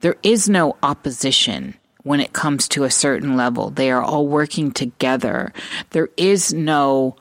There 0.00 0.16
is 0.22 0.48
no 0.48 0.76
opposition 0.82 1.74
when 2.02 2.20
it 2.20 2.32
comes 2.32 2.68
to 2.68 2.84
a 2.84 2.90
certain 2.90 3.36
level. 3.36 3.70
They 3.70 3.90
are 3.90 4.02
all 4.02 4.26
working 4.26 4.72
together. 4.72 5.52
There 5.90 6.08
is 6.16 6.52
no 6.52 7.16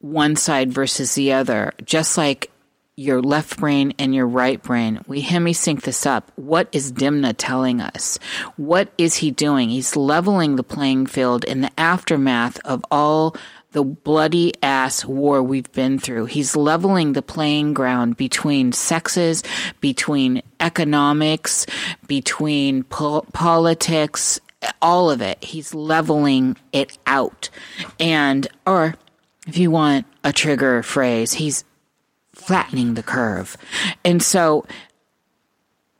one 0.00 0.36
side 0.36 0.72
versus 0.72 1.14
the 1.14 1.32
other. 1.32 1.72
Just 1.84 2.18
like 2.18 2.50
your 2.96 3.20
left 3.20 3.58
brain 3.58 3.92
and 3.98 4.14
your 4.14 4.26
right 4.26 4.62
brain. 4.62 5.00
We 5.06 5.22
hemisync 5.22 5.82
this 5.82 6.06
up. 6.06 6.32
What 6.36 6.68
is 6.72 6.92
Demna 6.92 7.34
telling 7.36 7.80
us? 7.80 8.18
What 8.56 8.90
is 8.96 9.16
he 9.16 9.30
doing? 9.30 9.68
He's 9.68 9.96
leveling 9.96 10.56
the 10.56 10.62
playing 10.62 11.06
field 11.06 11.44
in 11.44 11.60
the 11.60 11.70
aftermath 11.78 12.58
of 12.64 12.82
all 12.90 13.36
the 13.76 13.84
bloody 13.84 14.54
ass 14.62 15.04
war 15.04 15.42
we've 15.42 15.70
been 15.72 15.98
through. 15.98 16.24
He's 16.24 16.56
leveling 16.56 17.12
the 17.12 17.20
playing 17.20 17.74
ground 17.74 18.16
between 18.16 18.72
sexes, 18.72 19.42
between 19.82 20.40
economics, 20.60 21.66
between 22.06 22.84
po- 22.84 23.26
politics, 23.34 24.40
all 24.80 25.10
of 25.10 25.20
it. 25.20 25.44
He's 25.44 25.74
leveling 25.74 26.56
it 26.72 26.96
out. 27.06 27.50
And, 28.00 28.48
or 28.66 28.94
if 29.46 29.58
you 29.58 29.70
want 29.70 30.06
a 30.24 30.32
trigger 30.32 30.82
phrase, 30.82 31.34
he's 31.34 31.62
flattening 32.32 32.94
the 32.94 33.02
curve. 33.02 33.58
And 34.06 34.22
so 34.22 34.64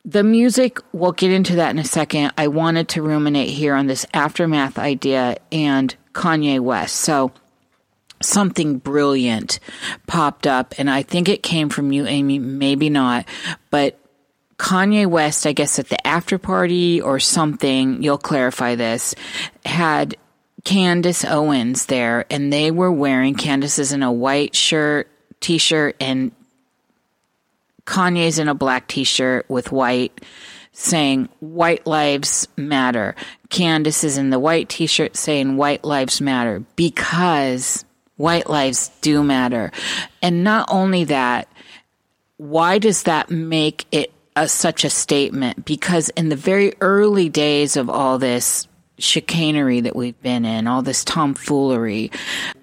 the 0.03 0.24
music, 0.24 0.78
we'll 0.93 1.12
get 1.12 1.31
into 1.31 1.57
that 1.57 1.73
in 1.73 1.78
a 1.78 1.85
second. 1.85 2.32
I 2.39 2.48
wanted 2.48 2.89
to 2.89 3.03
ruminate 3.03 3.51
here 3.51 3.74
on 3.74 3.86
this 3.86 4.07
aftermath 4.15 4.78
idea 4.78 5.36
and 5.53 5.94
Kanye 6.15 6.59
West. 6.59 6.97
So, 6.97 7.32
something 8.27 8.78
brilliant 8.78 9.61
popped 10.07 10.47
up, 10.47 10.74
and 10.78 10.90
I 10.90 11.03
think 11.03 11.28
it 11.28 11.43
came 11.43 11.69
from 11.69 11.93
you, 11.93 12.07
Amy, 12.07 12.39
maybe 12.39 12.90
not, 12.90 13.27
but 13.70 13.98
Kanye 14.59 15.07
West, 15.07 15.47
I 15.47 15.53
guess 15.53 15.78
at 15.78 15.89
the 15.89 16.07
after 16.07 16.39
party 16.39 17.01
or 17.01 17.19
something, 17.19 18.03
you'll 18.03 18.19
clarify 18.19 18.74
this, 18.74 19.15
had 19.65 20.16
Candace 20.65 21.24
Owens 21.24 21.86
there, 21.86 22.27
and 22.31 22.53
they 22.53 22.70
were 22.70 22.93
wearing, 22.93 23.35
Candace 23.35 23.78
is 23.78 23.93
in 23.93 24.03
a 24.03 24.12
white 24.12 24.57
shirt, 24.57 25.09
t 25.40 25.59
shirt, 25.59 25.97
and 26.01 26.32
Kanye's 27.86 28.39
in 28.39 28.48
a 28.48 28.55
black 28.55 28.89
t 28.89 29.05
shirt 29.05 29.48
with 29.48 29.73
white 29.73 30.20
saying 30.73 31.28
white 31.40 31.86
lives 31.86 32.48
matter. 32.57 33.15
Candace 33.48 34.05
is 34.05 34.19
in 34.19 34.31
the 34.31 34.39
white 34.39 34.69
t 34.69 34.86
shirt 34.86 35.16
saying 35.16 35.57
white 35.57 35.85
lives 35.85 36.20
matter 36.20 36.62
because 36.77 37.85
White 38.16 38.48
lives 38.48 38.90
do 39.01 39.22
matter. 39.22 39.72
And 40.22 40.43
not 40.43 40.68
only 40.70 41.05
that, 41.05 41.48
why 42.38 42.78
does 42.78 43.05
that 43.05 43.30
make 43.30 43.86
it 43.93 44.12
a, 44.34 44.48
such 44.48 44.84
a 44.84 44.90
statement? 44.90 45.64
Because 45.64 46.09
in 46.10 46.28
the 46.28 46.36
very 46.36 46.74
early 46.80 47.28
days 47.28 47.76
of 47.76 47.90
all 47.90 48.18
this 48.18 48.68
chicanery 48.98 49.80
that 49.80 49.97
we've 49.97 50.20
been 50.22 50.44
in, 50.44 50.66
all 50.66 50.82
this 50.82 51.05
tomfoolery, 51.05 52.10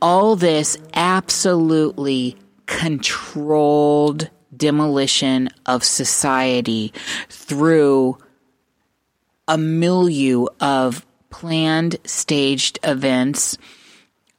all 0.01 0.35
this 0.35 0.77
absolutely 0.93 2.35
controlled 2.65 4.29
demolition 4.55 5.49
of 5.65 5.83
society 5.83 6.93
through 7.29 8.17
a 9.47 9.57
milieu 9.57 10.47
of 10.59 11.05
planned, 11.29 11.97
staged 12.05 12.79
events. 12.83 13.57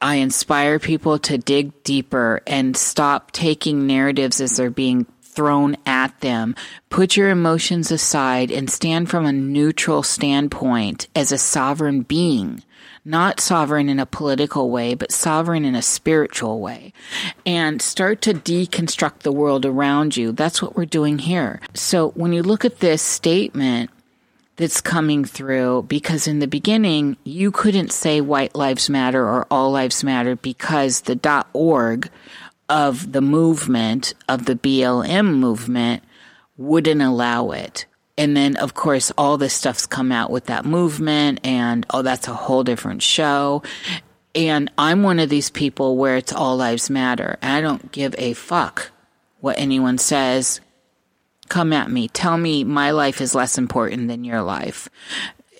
I 0.05 0.17
inspire 0.17 0.77
people 0.77 1.17
to 1.17 1.39
dig 1.39 1.83
deeper 1.83 2.39
and 2.45 2.77
stop 2.77 3.31
taking 3.31 3.87
narratives 3.87 4.39
as 4.39 4.55
they're 4.55 4.69
being 4.69 5.07
thrown 5.23 5.77
at 5.87 6.19
them. 6.19 6.53
Put 6.91 7.17
your 7.17 7.31
emotions 7.31 7.89
aside 7.89 8.51
and 8.51 8.69
stand 8.69 9.09
from 9.09 9.25
a 9.25 9.33
neutral 9.33 10.03
standpoint 10.03 11.07
as 11.15 11.31
a 11.31 11.39
sovereign 11.39 12.03
being. 12.03 12.61
Not 13.03 13.39
sovereign 13.39 13.89
in 13.89 13.99
a 13.99 14.05
political 14.05 14.69
way, 14.69 14.93
but 14.93 15.11
sovereign 15.11 15.65
in 15.65 15.73
a 15.73 15.81
spiritual 15.81 16.59
way. 16.59 16.93
And 17.43 17.81
start 17.81 18.21
to 18.23 18.33
deconstruct 18.35 19.21
the 19.21 19.31
world 19.31 19.65
around 19.65 20.15
you. 20.15 20.31
That's 20.31 20.61
what 20.61 20.75
we're 20.75 20.85
doing 20.85 21.17
here. 21.17 21.61
So 21.73 22.09
when 22.09 22.31
you 22.31 22.43
look 22.43 22.63
at 22.63 22.79
this 22.79 23.01
statement, 23.01 23.89
that's 24.55 24.81
coming 24.81 25.25
through 25.25 25.83
because 25.87 26.27
in 26.27 26.39
the 26.39 26.47
beginning 26.47 27.17
you 27.23 27.51
couldn't 27.51 27.91
say 27.91 28.21
white 28.21 28.55
lives 28.55 28.89
matter 28.89 29.23
or 29.23 29.45
all 29.51 29.71
lives 29.71 30.03
matter 30.03 30.35
because 30.35 31.01
the 31.01 31.45
org 31.53 32.09
of 32.69 33.11
the 33.11 33.21
movement 33.21 34.13
of 34.27 34.45
the 34.45 34.55
BLM 34.55 35.35
movement 35.35 36.03
wouldn't 36.57 37.01
allow 37.01 37.51
it. 37.51 37.85
And 38.17 38.35
then 38.35 38.55
of 38.55 38.73
course 38.73 39.11
all 39.17 39.37
this 39.37 39.53
stuff's 39.53 39.85
come 39.85 40.11
out 40.11 40.31
with 40.31 40.45
that 40.45 40.65
movement 40.65 41.41
and 41.43 41.85
oh 41.89 42.01
that's 42.01 42.27
a 42.27 42.33
whole 42.33 42.63
different 42.63 43.03
show. 43.03 43.61
And 44.33 44.71
I'm 44.77 45.03
one 45.03 45.19
of 45.19 45.29
these 45.29 45.49
people 45.49 45.95
where 45.97 46.17
it's 46.17 46.33
all 46.33 46.57
lives 46.57 46.89
matter. 46.89 47.37
I 47.41 47.61
don't 47.61 47.91
give 47.91 48.15
a 48.17 48.33
fuck 48.33 48.91
what 49.41 49.59
anyone 49.59 49.97
says 49.97 50.61
Come 51.49 51.73
at 51.73 51.91
me. 51.91 52.07
Tell 52.07 52.37
me 52.37 52.63
my 52.63 52.91
life 52.91 53.21
is 53.21 53.35
less 53.35 53.57
important 53.57 54.07
than 54.07 54.23
your 54.23 54.41
life. 54.41 54.89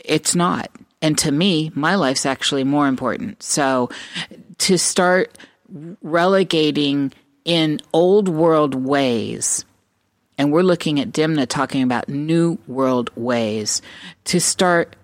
It's 0.03 0.35
not. 0.35 0.69
And 1.01 1.17
to 1.19 1.31
me, 1.31 1.71
my 1.75 1.95
life's 1.95 2.25
actually 2.25 2.63
more 2.63 2.87
important. 2.87 3.43
So 3.43 3.89
to 4.59 4.77
start 4.77 5.37
relegating 6.01 7.13
in 7.43 7.79
old 7.93 8.27
world 8.27 8.73
ways, 8.73 9.65
and 10.37 10.51
we're 10.51 10.63
looking 10.63 10.99
at 10.99 11.11
Demna 11.11 11.47
talking 11.47 11.83
about 11.83 12.09
new 12.09 12.57
world 12.67 13.11
ways, 13.15 13.81
to 14.25 14.39
start 14.39 14.95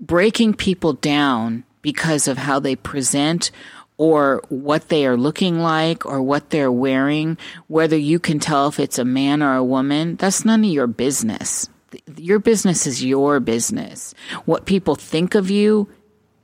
breaking 0.00 0.54
people 0.54 0.94
down 0.94 1.64
because 1.82 2.26
of 2.26 2.38
how 2.38 2.58
they 2.58 2.76
present 2.76 3.50
or 3.98 4.40
what 4.48 4.88
they 4.88 5.06
are 5.06 5.16
looking 5.16 5.58
like 5.58 6.06
or 6.06 6.22
what 6.22 6.50
they're 6.50 6.72
wearing, 6.72 7.36
whether 7.66 7.96
you 7.96 8.18
can 8.18 8.38
tell 8.38 8.68
if 8.68 8.80
it's 8.80 8.98
a 8.98 9.04
man 9.04 9.42
or 9.42 9.56
a 9.56 9.64
woman, 9.64 10.16
that's 10.16 10.44
none 10.44 10.64
of 10.64 10.70
your 10.70 10.86
business. 10.86 11.68
Your 12.16 12.38
business 12.38 12.86
is 12.86 13.04
your 13.04 13.40
business. 13.40 14.14
What 14.44 14.66
people 14.66 14.94
think 14.94 15.34
of 15.34 15.50
you 15.50 15.88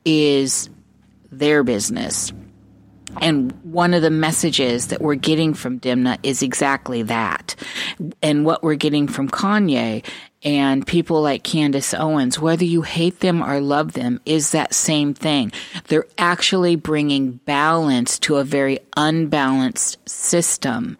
is 0.05 0.69
their 1.31 1.63
business. 1.63 2.33
And 3.21 3.53
one 3.63 3.95
of 3.95 4.03
the 4.03 4.11
messages 4.11 4.89
that 4.89 5.01
we're 5.01 5.15
getting 5.15 5.55
from 5.55 5.79
Demna 5.79 6.19
is 6.25 6.43
exactly 6.43 7.03
that. 7.05 7.55
And 8.23 8.45
what 8.45 8.65
we're 8.65 8.75
getting 8.75 9.07
from 9.07 9.29
Kanye 9.29 10.05
and 10.45 10.87
people 10.87 11.23
like 11.23 11.43
Candace 11.43 11.95
Owens, 11.95 12.39
whether 12.39 12.65
you 12.65 12.83
hate 12.83 13.21
them 13.21 13.43
or 13.43 13.61
love 13.61 13.95
them, 13.95 14.21
is 14.27 14.51
that 14.51 14.75
same 14.75 15.15
thing. 15.15 15.53
They're 15.89 16.07
actually 16.19 16.77
bringing 16.77 17.33
balance 17.33 18.19
to 18.21 18.37
a 18.37 18.45
very 18.45 18.81
unbalanced 18.97 20.07
system. 20.09 20.99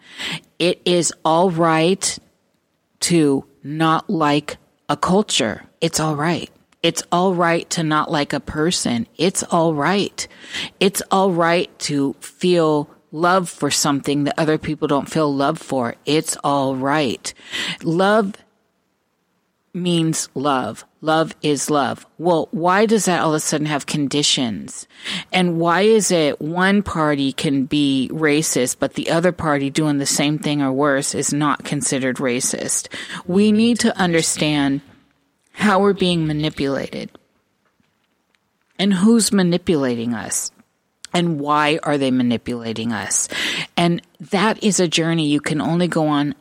It 0.57 0.81
is 0.83 1.13
all 1.23 1.51
right 1.51 2.17
to 3.01 3.45
not 3.63 4.09
like 4.09 4.57
a 4.89 4.97
culture. 4.97 5.65
It's 5.79 5.99
all 5.99 6.15
right. 6.15 6.49
It's 6.81 7.03
all 7.11 7.33
right 7.33 7.69
to 7.71 7.83
not 7.83 8.11
like 8.11 8.33
a 8.33 8.39
person. 8.39 9.07
It's 9.17 9.43
all 9.43 9.73
right. 9.73 10.27
It's 10.79 11.01
all 11.11 11.31
right 11.31 11.77
to 11.79 12.13
feel 12.19 12.89
love 13.11 13.49
for 13.49 13.71
something 13.71 14.25
that 14.25 14.37
other 14.37 14.57
people 14.57 14.87
don't 14.87 15.09
feel 15.09 15.33
love 15.33 15.57
for. 15.57 15.95
It's 16.05 16.37
all 16.43 16.75
right. 16.75 17.33
Love 17.83 18.33
means 19.75 20.29
love. 20.33 20.85
Love 21.01 21.35
is 21.41 21.69
love. 21.69 22.05
Well, 22.17 22.47
why 22.51 22.85
does 22.85 23.05
that 23.05 23.21
all 23.21 23.31
of 23.31 23.35
a 23.35 23.39
sudden 23.39 23.67
have 23.67 23.85
conditions? 23.85 24.87
And 25.31 25.59
why 25.59 25.81
is 25.81 26.09
it 26.11 26.41
one 26.41 26.81
party 26.81 27.33
can 27.33 27.65
be 27.65 28.09
racist, 28.11 28.77
but 28.79 28.93
the 28.93 29.09
other 29.09 29.31
party 29.31 29.69
doing 29.69 29.97
the 29.97 30.05
same 30.05 30.39
thing 30.39 30.61
or 30.61 30.71
worse 30.71 31.13
is 31.13 31.33
not 31.33 31.63
considered 31.63 32.17
racist? 32.17 32.87
We 33.27 33.51
need 33.51 33.79
to 33.81 33.95
understand 33.97 34.81
how 35.51 35.79
we're 35.79 35.93
being 35.93 36.25
manipulated 36.25 37.11
and 38.79 38.93
who's 38.93 39.31
manipulating 39.31 40.13
us 40.13 40.51
and 41.13 41.39
why 41.39 41.79
are 41.83 41.97
they 41.97 42.11
manipulating 42.11 42.91
us 42.91 43.29
and 43.77 44.01
that 44.19 44.61
is 44.61 44.81
a 44.81 44.87
journey 44.87 45.27
you 45.27 45.39
can 45.39 45.61
only 45.61 45.87
go 45.87 46.07
on 46.07 46.35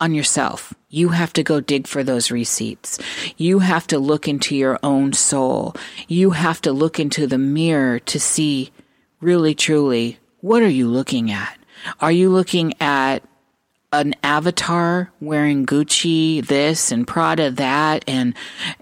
on 0.00 0.14
yourself. 0.14 0.74
You 0.88 1.10
have 1.10 1.32
to 1.34 1.42
go 1.42 1.60
dig 1.60 1.86
for 1.86 2.02
those 2.02 2.30
receipts. 2.30 2.98
You 3.36 3.60
have 3.60 3.86
to 3.88 3.98
look 3.98 4.26
into 4.26 4.56
your 4.56 4.78
own 4.82 5.12
soul. 5.12 5.74
You 6.08 6.30
have 6.30 6.60
to 6.62 6.72
look 6.72 6.98
into 6.98 7.26
the 7.26 7.38
mirror 7.38 7.98
to 8.00 8.18
see 8.18 8.72
really 9.20 9.54
truly 9.54 10.18
what 10.40 10.62
are 10.62 10.68
you 10.68 10.88
looking 10.88 11.30
at? 11.30 11.58
Are 12.00 12.12
you 12.12 12.30
looking 12.30 12.72
at 12.80 13.22
an 13.92 14.14
avatar 14.22 15.10
wearing 15.20 15.66
Gucci 15.66 16.46
this 16.46 16.92
and 16.92 17.06
Prada 17.06 17.50
that 17.50 18.04
and 18.06 18.34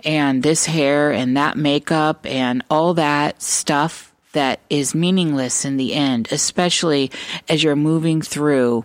and 0.05 0.43
this 0.43 0.66
hair 0.66 1.11
and 1.11 1.36
that 1.36 1.57
makeup 1.57 2.27
and 2.27 2.62
all 2.70 2.95
that 2.95 3.43
stuff 3.43 4.12
that 4.32 4.61
is 4.69 4.95
meaningless 4.95 5.65
in 5.65 5.78
the 5.78 5.95
end, 5.95 6.28
especially 6.31 7.11
as 7.49 7.62
you're 7.62 7.77
moving 7.77 8.20
through 8.20 8.85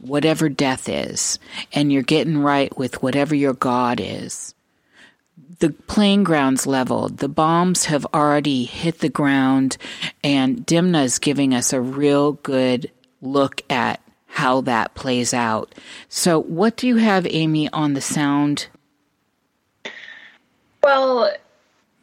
whatever 0.00 0.48
death 0.48 0.88
is 0.88 1.38
and 1.72 1.92
you're 1.92 2.02
getting 2.02 2.38
right 2.38 2.76
with 2.76 3.02
whatever 3.02 3.34
your 3.34 3.54
God 3.54 4.00
is. 4.00 4.54
The 5.58 5.70
playing 5.70 6.24
ground's 6.24 6.66
leveled. 6.66 7.18
The 7.18 7.28
bombs 7.28 7.86
have 7.86 8.06
already 8.14 8.64
hit 8.64 9.00
the 9.00 9.08
ground 9.08 9.76
and 10.24 10.66
Demna 10.66 11.04
is 11.04 11.18
giving 11.18 11.54
us 11.54 11.72
a 11.72 11.80
real 11.80 12.32
good 12.32 12.90
look 13.20 13.62
at 13.68 14.00
how 14.26 14.62
that 14.62 14.94
plays 14.94 15.34
out. 15.34 15.74
So, 16.08 16.40
what 16.40 16.76
do 16.76 16.86
you 16.86 16.96
have, 16.96 17.26
Amy, 17.28 17.68
on 17.72 17.94
the 17.94 18.00
sound? 18.00 18.68
Well, 20.82 21.32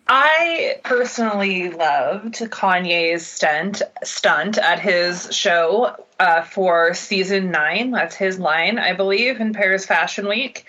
I 0.09 0.79
personally 0.83 1.69
loved 1.69 2.35
Kanye's 2.35 3.27
stunt 3.27 3.81
stunt 4.03 4.57
at 4.57 4.79
his 4.79 5.35
show 5.35 5.95
uh, 6.19 6.43
for 6.43 6.93
season 6.93 7.51
nine. 7.51 7.91
That's 7.91 8.15
his 8.15 8.39
line, 8.39 8.79
I 8.79 8.93
believe, 8.93 9.41
in 9.41 9.53
Paris 9.53 9.85
Fashion 9.85 10.27
Week, 10.27 10.65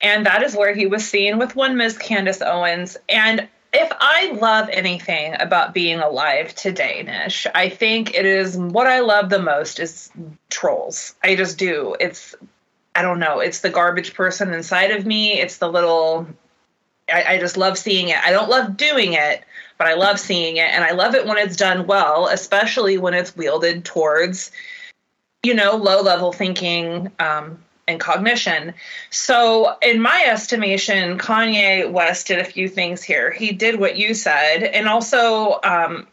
and 0.00 0.26
that 0.26 0.42
is 0.42 0.54
where 0.54 0.74
he 0.74 0.86
was 0.86 1.08
seen 1.08 1.38
with 1.38 1.56
one 1.56 1.76
Miss 1.76 1.96
Candace 1.96 2.42
Owens. 2.42 2.96
And 3.08 3.48
if 3.72 3.92
I 3.98 4.32
love 4.32 4.68
anything 4.70 5.34
about 5.38 5.74
being 5.74 6.00
alive 6.00 6.54
today, 6.54 7.02
Nish, 7.02 7.46
I 7.54 7.68
think 7.68 8.14
it 8.14 8.26
is 8.26 8.56
what 8.56 8.86
I 8.86 9.00
love 9.00 9.28
the 9.30 9.42
most 9.42 9.80
is 9.80 10.10
trolls. 10.50 11.14
I 11.22 11.34
just 11.34 11.58
do. 11.58 11.96
It's 11.98 12.34
I 12.94 13.02
don't 13.02 13.18
know. 13.18 13.40
It's 13.40 13.60
the 13.60 13.70
garbage 13.70 14.14
person 14.14 14.54
inside 14.54 14.90
of 14.90 15.06
me. 15.06 15.40
It's 15.40 15.58
the 15.58 15.68
little. 15.68 16.26
I, 17.12 17.34
I 17.34 17.38
just 17.38 17.56
love 17.56 17.78
seeing 17.78 18.08
it. 18.08 18.18
I 18.18 18.30
don't 18.30 18.48
love 18.48 18.76
doing 18.76 19.12
it, 19.12 19.44
but 19.78 19.86
I 19.86 19.94
love 19.94 20.18
seeing 20.18 20.56
it, 20.56 20.70
and 20.72 20.84
I 20.84 20.92
love 20.92 21.14
it 21.14 21.26
when 21.26 21.38
it's 21.38 21.56
done 21.56 21.86
well, 21.86 22.28
especially 22.28 22.98
when 22.98 23.14
it's 23.14 23.36
wielded 23.36 23.84
towards, 23.84 24.50
you 25.42 25.54
know, 25.54 25.76
low 25.76 26.02
level 26.02 26.32
thinking 26.32 27.12
um, 27.18 27.62
and 27.86 28.00
cognition. 28.00 28.74
So, 29.10 29.76
in 29.82 30.00
my 30.00 30.24
estimation, 30.26 31.18
Kanye 31.18 31.90
West 31.90 32.26
did 32.26 32.38
a 32.38 32.44
few 32.44 32.68
things 32.68 33.02
here. 33.02 33.30
He 33.30 33.52
did 33.52 33.78
what 33.78 33.96
you 33.96 34.14
said, 34.14 34.64
and 34.64 34.88
also, 34.88 35.60
um, 35.62 36.06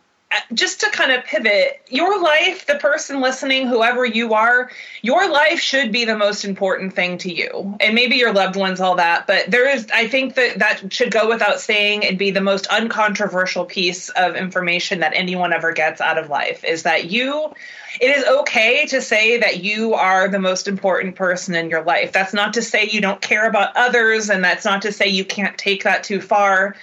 just 0.54 0.82
to 0.82 0.90
kind 0.90 1.12
of 1.12 1.24
pivot, 1.24 1.82
your 1.90 2.22
life, 2.22 2.66
the 2.66 2.76
person 2.76 3.22
listening, 3.22 3.68
whoever 3.68 4.06
you 4.06 4.34
are, 4.34 4.72
your 5.02 5.30
life 5.30 5.60
should 5.60 5.92
be 5.92 6.06
the 6.06 6.18
most 6.18 6.46
important 6.46 6.94
thing 6.94 7.18
to 7.20 7.34
you. 7.34 7.76
And 7.80 7.96
maybe 7.96 8.16
your 8.16 8.34
loved 8.34 8.56
ones, 8.56 8.80
all 8.80 8.96
that. 8.96 9.28
But 9.28 9.50
there 9.50 9.70
is, 9.70 9.88
I 9.94 10.08
think 10.08 10.36
that 10.36 10.60
that 10.60 10.94
should 10.94 11.12
go 11.12 11.28
without 11.28 11.60
saying 11.60 12.06
and 12.06 12.18
be 12.18 12.32
the 12.32 12.42
most 12.42 12.68
uncontroversial 12.68 13.66
piece 13.66 14.10
of 14.10 14.36
information 14.36 15.00
that 15.00 15.14
anyone 15.16 15.54
ever 15.54 15.72
gets 15.72 16.02
out 16.02 16.18
of 16.18 16.30
life 16.30 16.64
is 16.64 16.84
that 16.84 17.10
you, 17.12 17.54
it 18.02 18.16
is 18.16 18.26
okay 18.26 18.86
to 18.88 19.02
say 19.02 19.38
that 19.38 19.64
you 19.64 19.94
are 19.94 20.28
the 20.28 20.40
most 20.40 20.68
important 20.68 21.16
person 21.16 21.56
in 21.56 21.70
your 21.70 21.84
life. 21.84 22.12
That's 22.12 22.34
not 22.34 22.54
to 22.54 22.62
say 22.62 22.90
you 22.90 23.02
don't 23.02 23.22
care 23.22 23.48
about 23.48 23.76
others, 23.76 24.30
and 24.30 24.44
that's 24.44 24.66
not 24.66 24.82
to 24.84 24.92
say 24.92 25.08
you 25.08 25.26
can't 25.26 25.58
take 25.58 25.84
that 25.84 26.04
too 26.04 26.22
far 26.22 26.76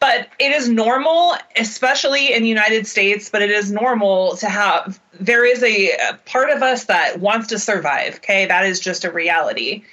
but 0.00 0.28
it 0.38 0.52
is 0.52 0.68
normal 0.68 1.34
especially 1.56 2.32
in 2.32 2.42
the 2.42 2.48
united 2.48 2.86
states 2.86 3.28
but 3.30 3.42
it 3.42 3.50
is 3.50 3.70
normal 3.72 4.36
to 4.36 4.48
have 4.48 5.00
there 5.20 5.44
is 5.44 5.62
a, 5.62 5.96
part 6.26 6.50
of 6.50 6.62
us 6.62 6.84
that 6.84 7.20
wants 7.20 7.48
to 7.48 7.58
survive 7.58 8.16
okay? 8.16 8.46
That 8.46 8.66
is 8.66 8.80
just 8.80 9.04
a 9.04 9.10
reality. 9.10 9.84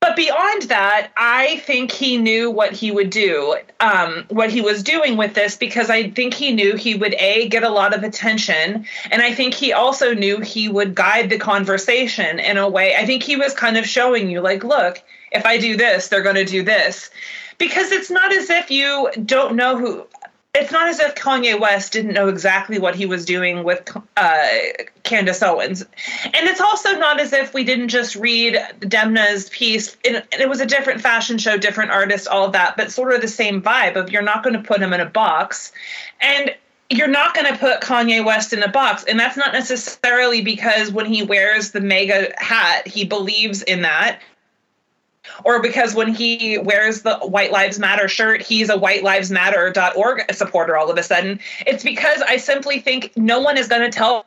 But 0.00 0.16
beyond 0.16 0.62
that 0.62 1.10
i 1.16 1.58
think 1.58 1.92
he 1.92 2.16
knew 2.16 2.50
what 2.50 2.72
he 2.72 2.90
would 2.90 3.10
do 3.10 3.58
um, 3.80 4.24
what 4.28 4.50
he 4.50 4.62
was 4.62 4.82
doing 4.82 5.18
with 5.18 5.34
this 5.34 5.56
because 5.56 5.90
i 5.90 6.10
think 6.10 6.32
he 6.32 6.52
knew 6.52 6.74
he 6.74 6.94
would 6.94 7.14
a 7.14 7.48
get 7.48 7.64
a 7.64 7.68
lot 7.68 7.94
of 7.94 8.02
attention 8.02 8.86
and 9.10 9.22
i 9.22 9.34
think 9.34 9.52
he 9.52 9.74
also 9.74 10.14
knew 10.14 10.40
he 10.40 10.68
would 10.68 10.94
guide 10.94 11.28
the 11.28 11.38
conversation 11.38 12.38
in 12.38 12.56
a 12.56 12.68
way. 12.68 12.96
I 12.96 13.04
think 13.04 13.22
he 13.22 13.36
was 13.36 13.52
kind 13.52 13.76
of 13.76 13.86
showing 13.86 14.30
you 14.30 14.40
like 14.40 14.64
look 14.64 15.02
if 15.32 15.44
i 15.44 15.58
do 15.58 15.76
this 15.76 16.08
they're 16.08 16.22
going 16.22 16.34
to 16.36 16.44
do 16.46 16.62
this 16.62 17.10
because 17.60 17.92
it's 17.92 18.10
not 18.10 18.32
as 18.32 18.50
if 18.50 18.72
you 18.72 19.10
don't 19.24 19.54
know 19.54 19.76
who 19.76 20.04
it's 20.52 20.72
not 20.72 20.88
as 20.88 20.98
if 20.98 21.14
Kanye 21.14 21.60
West 21.60 21.92
didn't 21.92 22.12
know 22.12 22.26
exactly 22.26 22.80
what 22.80 22.96
he 22.96 23.06
was 23.06 23.24
doing 23.24 23.62
with 23.62 23.88
uh, 24.16 24.48
Candace 25.04 25.44
Owens. 25.44 25.82
And 26.24 26.48
it's 26.48 26.60
also 26.60 26.98
not 26.98 27.20
as 27.20 27.32
if 27.32 27.54
we 27.54 27.62
didn't 27.62 27.86
just 27.86 28.16
read 28.16 28.54
Demna's 28.80 29.48
piece. 29.50 29.96
It, 30.02 30.26
it 30.32 30.48
was 30.48 30.60
a 30.60 30.66
different 30.66 31.02
fashion 31.02 31.38
show, 31.38 31.56
different 31.56 31.92
artist, 31.92 32.26
all 32.26 32.46
of 32.46 32.52
that, 32.54 32.76
but 32.76 32.90
sort 32.90 33.12
of 33.14 33.20
the 33.20 33.28
same 33.28 33.62
vibe 33.62 33.94
of 33.94 34.10
you're 34.10 34.22
not 34.22 34.42
going 34.42 34.54
to 34.54 34.62
put 34.62 34.82
him 34.82 34.92
in 34.92 34.98
a 34.98 35.06
box. 35.06 35.70
And 36.20 36.52
you're 36.90 37.06
not 37.06 37.32
going 37.32 37.46
to 37.46 37.56
put 37.56 37.80
Kanye 37.80 38.24
West 38.24 38.52
in 38.52 38.64
a 38.64 38.68
box. 38.68 39.04
And 39.04 39.20
that's 39.20 39.36
not 39.36 39.52
necessarily 39.52 40.42
because 40.42 40.90
when 40.90 41.06
he 41.06 41.22
wears 41.22 41.70
the 41.70 41.80
MAGA 41.80 42.32
hat, 42.38 42.88
he 42.88 43.04
believes 43.04 43.62
in 43.62 43.82
that 43.82 44.20
or 45.44 45.60
because 45.60 45.94
when 45.94 46.14
he 46.14 46.58
wears 46.58 47.02
the 47.02 47.18
White 47.18 47.52
Lives 47.52 47.78
Matter 47.78 48.08
shirt, 48.08 48.42
he's 48.42 48.70
a 48.70 48.78
White 48.78 49.02
Lives 49.02 49.30
Matter.org 49.30 50.32
supporter 50.32 50.76
all 50.76 50.90
of 50.90 50.98
a 50.98 51.02
sudden. 51.02 51.40
It's 51.66 51.84
because 51.84 52.22
I 52.22 52.36
simply 52.36 52.80
think 52.80 53.16
no 53.16 53.40
one 53.40 53.56
is 53.56 53.68
going 53.68 53.82
to 53.82 53.90
tell 53.90 54.26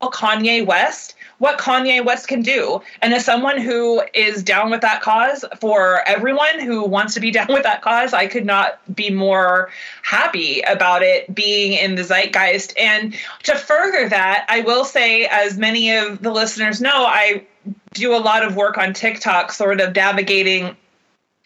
Kanye 0.00 0.64
West 0.64 1.14
what 1.38 1.58
Kanye 1.58 2.04
West 2.04 2.28
can 2.28 2.42
do. 2.42 2.80
And 3.00 3.14
as 3.14 3.24
someone 3.24 3.58
who 3.58 4.02
is 4.12 4.42
down 4.42 4.70
with 4.70 4.80
that 4.80 5.02
cause, 5.02 5.44
for 5.60 6.02
everyone 6.06 6.60
who 6.60 6.84
wants 6.84 7.14
to 7.14 7.20
be 7.20 7.30
down 7.38 7.48
with 7.48 7.62
that 7.62 7.82
cause, 7.82 8.12
I 8.12 8.26
could 8.26 8.44
not 8.44 8.80
be 8.94 9.10
more 9.10 9.70
happy 10.02 10.60
about 10.62 11.02
it 11.02 11.32
being 11.34 11.72
in 11.72 11.94
the 11.94 12.02
zeitgeist. 12.02 12.76
And 12.78 13.14
to 13.44 13.54
further 13.56 14.08
that, 14.08 14.46
I 14.48 14.60
will 14.60 14.84
say, 14.84 15.26
as 15.26 15.58
many 15.58 15.96
of 15.96 16.22
the 16.22 16.30
listeners 16.30 16.80
know, 16.80 17.04
I 17.06 17.46
do 17.94 18.14
a 18.14 18.18
lot 18.18 18.44
of 18.44 18.56
work 18.56 18.78
on 18.78 18.92
TikTok, 18.92 19.52
sort 19.52 19.80
of 19.80 19.94
navigating 19.94 20.76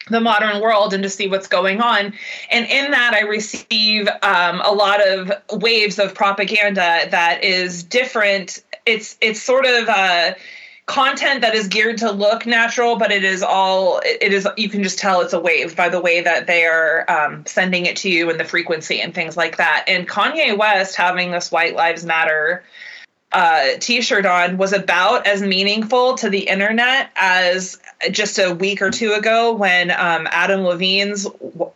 the 0.09 0.19
modern 0.19 0.61
world 0.61 0.93
and 0.93 1.03
to 1.03 1.09
see 1.09 1.27
what's 1.27 1.47
going 1.47 1.81
on. 1.81 2.13
And 2.51 2.65
in 2.65 2.91
that, 2.91 3.13
I 3.13 3.21
receive 3.21 4.07
um, 4.21 4.61
a 4.61 4.71
lot 4.71 5.05
of 5.05 5.31
waves 5.51 5.99
of 5.99 6.13
propaganda 6.13 7.07
that 7.09 7.43
is 7.43 7.83
different. 7.83 8.63
It's 8.85 9.17
it's 9.21 9.41
sort 9.41 9.65
of 9.65 9.87
uh, 9.87 10.33
content 10.85 11.41
that 11.41 11.55
is 11.55 11.69
geared 11.69 11.99
to 11.99 12.11
look 12.11 12.45
natural, 12.45 12.97
but 12.97 13.11
it 13.11 13.23
is 13.23 13.41
all 13.41 14.01
it 14.03 14.33
is. 14.33 14.47
You 14.57 14.67
can 14.67 14.83
just 14.83 14.99
tell 14.99 15.21
it's 15.21 15.33
a 15.33 15.39
wave 15.39 15.75
by 15.75 15.87
the 15.87 16.01
way 16.01 16.21
that 16.21 16.47
they 16.47 16.65
are 16.65 17.09
um, 17.09 17.45
sending 17.45 17.85
it 17.85 17.95
to 17.97 18.09
you 18.09 18.29
and 18.29 18.39
the 18.39 18.45
frequency 18.45 18.99
and 18.99 19.13
things 19.13 19.37
like 19.37 19.57
that. 19.57 19.85
And 19.87 20.07
Kanye 20.07 20.57
West 20.57 20.95
having 20.95 21.31
this 21.31 21.51
White 21.51 21.75
Lives 21.75 22.03
Matter 22.03 22.63
uh, 23.33 23.69
t-shirt 23.79 24.25
on 24.25 24.57
was 24.57 24.73
about 24.73 25.25
as 25.25 25.41
meaningful 25.41 26.15
to 26.15 26.29
the 26.29 26.47
internet 26.47 27.09
as 27.15 27.79
just 28.11 28.37
a 28.37 28.53
week 28.53 28.81
or 28.81 28.91
two 28.91 29.13
ago 29.13 29.53
when 29.53 29.91
um, 29.91 30.27
Adam 30.29 30.61
Levine's 30.61 31.25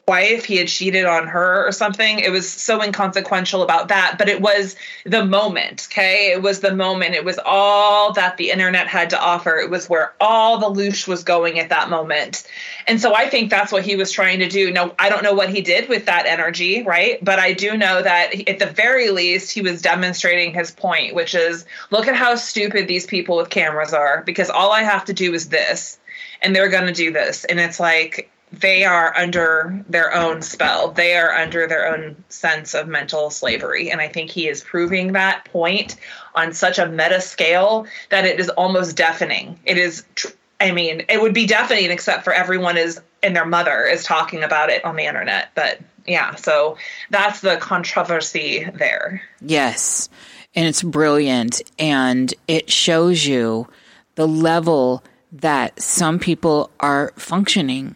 wife 0.07 0.45
he 0.45 0.57
had 0.57 0.67
cheated 0.67 1.05
on 1.05 1.27
her 1.27 1.67
or 1.67 1.71
something. 1.71 2.19
It 2.19 2.31
was 2.31 2.49
so 2.49 2.81
inconsequential 2.81 3.63
about 3.63 3.87
that, 3.87 4.15
but 4.17 4.29
it 4.29 4.41
was 4.41 4.75
the 5.05 5.25
moment. 5.25 5.87
Okay, 5.91 6.31
it 6.31 6.41
was 6.41 6.59
the 6.59 6.75
moment. 6.75 7.15
It 7.15 7.25
was 7.25 7.39
all 7.43 8.13
that 8.13 8.37
the 8.37 8.51
internet 8.51 8.87
had 8.87 9.09
to 9.11 9.19
offer. 9.19 9.57
It 9.57 9.69
was 9.69 9.89
where 9.89 10.13
all 10.19 10.59
the 10.59 10.81
loosh 10.81 11.07
was 11.07 11.23
going 11.23 11.59
at 11.59 11.69
that 11.69 11.89
moment, 11.89 12.47
and 12.87 13.01
so 13.01 13.15
I 13.15 13.29
think 13.29 13.49
that's 13.49 13.71
what 13.71 13.83
he 13.83 13.95
was 13.95 14.11
trying 14.11 14.39
to 14.39 14.49
do. 14.49 14.71
No, 14.71 14.93
I 14.99 15.09
don't 15.09 15.23
know 15.23 15.33
what 15.33 15.49
he 15.49 15.61
did 15.61 15.89
with 15.89 16.05
that 16.05 16.25
energy, 16.25 16.83
right? 16.83 17.23
But 17.23 17.39
I 17.39 17.53
do 17.53 17.75
know 17.77 18.01
that 18.01 18.47
at 18.47 18.59
the 18.59 18.67
very 18.67 19.09
least 19.09 19.51
he 19.51 19.61
was 19.61 19.81
demonstrating 19.81 20.53
his 20.53 20.71
point, 20.71 21.15
which 21.15 21.35
is 21.35 21.46
look 21.91 22.07
at 22.07 22.15
how 22.15 22.35
stupid 22.35 22.87
these 22.87 23.05
people 23.05 23.37
with 23.37 23.49
cameras 23.49 23.93
are 23.93 24.23
because 24.25 24.49
all 24.49 24.71
I 24.71 24.83
have 24.83 25.05
to 25.05 25.13
do 25.13 25.33
is 25.33 25.49
this 25.49 25.99
and 26.41 26.55
they're 26.55 26.69
going 26.69 26.87
to 26.87 26.93
do 26.93 27.11
this. 27.11 27.45
And 27.45 27.59
it's 27.59 27.79
like 27.79 28.31
they 28.51 28.85
are 28.85 29.15
under 29.17 29.83
their 29.89 30.13
own 30.13 30.41
spell. 30.41 30.91
They 30.91 31.15
are 31.17 31.33
under 31.33 31.67
their 31.67 31.87
own 31.93 32.23
sense 32.29 32.73
of 32.73 32.87
mental 32.87 33.29
slavery. 33.29 33.91
And 33.91 33.99
I 33.99 34.07
think 34.07 34.31
he 34.31 34.47
is 34.47 34.63
proving 34.63 35.13
that 35.13 35.45
point 35.45 35.97
on 36.35 36.53
such 36.53 36.79
a 36.79 36.87
meta 36.87 37.19
scale 37.19 37.85
that 38.09 38.25
it 38.25 38.39
is 38.39 38.49
almost 38.49 38.95
deafening. 38.95 39.59
It 39.65 39.77
is, 39.77 40.05
tr- 40.15 40.29
I 40.61 40.71
mean, 40.71 41.03
it 41.09 41.21
would 41.21 41.33
be 41.33 41.45
deafening 41.45 41.91
except 41.91 42.23
for 42.23 42.33
everyone 42.33 42.77
is 42.77 43.01
and 43.23 43.35
their 43.35 43.45
mother 43.45 43.83
is 43.83 44.03
talking 44.03 44.43
about 44.43 44.69
it 44.69 44.85
on 44.85 44.95
the 44.95 45.05
internet. 45.05 45.49
But 45.55 45.79
yeah, 46.05 46.35
so 46.35 46.77
that's 47.09 47.41
the 47.41 47.57
controversy 47.57 48.69
there. 48.75 49.21
Yes. 49.41 50.09
And 50.57 50.65
it's 50.65 50.81
brilliant. 50.81 51.61
And 51.77 52.33
it 52.47 52.71
shows 52.71 53.27
you 53.27 53.67
the 54.15 54.27
level 54.27 55.03
that 55.31 55.79
some 55.79 56.17
people 56.17 56.71
are 56.79 57.13
functioning 57.15 57.95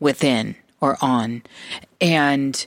within 0.00 0.54
or 0.82 0.98
on. 1.00 1.42
And 2.02 2.66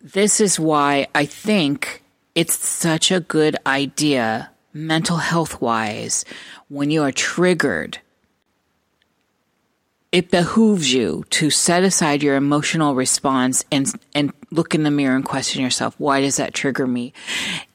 this 0.00 0.40
is 0.40 0.60
why 0.60 1.08
I 1.16 1.24
think 1.26 2.04
it's 2.36 2.56
such 2.56 3.10
a 3.10 3.18
good 3.18 3.56
idea, 3.66 4.50
mental 4.72 5.16
health 5.16 5.60
wise, 5.60 6.24
when 6.68 6.92
you 6.92 7.02
are 7.02 7.10
triggered. 7.10 7.98
It 10.12 10.30
behooves 10.30 10.92
you 10.92 11.24
to 11.30 11.50
set 11.50 11.82
aside 11.82 12.22
your 12.22 12.36
emotional 12.36 12.94
response 12.94 13.64
and, 13.70 13.92
and 14.14 14.32
look 14.50 14.74
in 14.74 14.82
the 14.82 14.90
mirror 14.90 15.16
and 15.16 15.24
question 15.24 15.62
yourself, 15.62 15.94
why 15.98 16.20
does 16.20 16.36
that 16.36 16.54
trigger 16.54 16.86
me? 16.86 17.12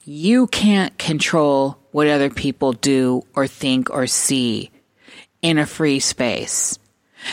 You 0.06 0.48
can't 0.48 0.98
control 0.98 1.78
what 1.92 2.08
other 2.08 2.30
people 2.30 2.74
do 2.74 3.24
or 3.36 3.48
think 3.48 3.90
or 3.90 4.08
see 4.08 4.72
in 5.42 5.58
a 5.58 5.66
free 5.66 6.00
space. 6.00 6.80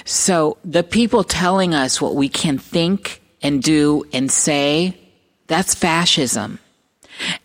So 0.05 0.59
the 0.65 0.83
people 0.83 1.25
telling 1.25 1.75
us 1.75 2.01
what 2.01 2.15
we 2.15 2.29
can 2.29 2.59
think 2.59 3.23
and 3.41 3.63
do 3.63 4.05
and 4.13 4.31
say, 4.31 4.99
that's 5.47 5.75
fascism. 5.75 6.59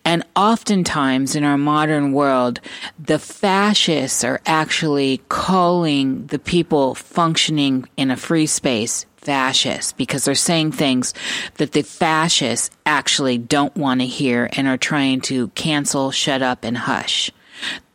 And 0.06 0.24
oftentimes 0.36 1.36
in 1.36 1.44
our 1.44 1.58
modern 1.58 2.14
world, 2.14 2.60
the 3.00 3.20
fascists 3.20 4.24
are 4.24 4.41
actually 4.45 5.22
calling 5.30 6.28
the 6.28 6.40
people 6.40 6.95
functioning 6.95 7.88
in 7.98 8.12
a 8.12 8.18
free 8.18 8.45
space 8.45 9.06
fascists 9.18 9.94
because 9.94 10.26
they're 10.26 10.36
saying 10.36 10.72
things 10.74 11.14
that 11.56 11.72
the 11.72 11.82
fascists 11.82 12.70
actually 12.86 13.38
don't 13.38 13.76
want 13.76 14.02
to 14.02 14.06
hear 14.08 14.50
and 14.54 14.68
are 14.68 14.78
trying 14.78 15.22
to 15.22 15.48
cancel, 15.50 16.12
shut 16.12 16.41
up, 16.41 16.64
and 16.64 16.78
hush. 16.78 17.32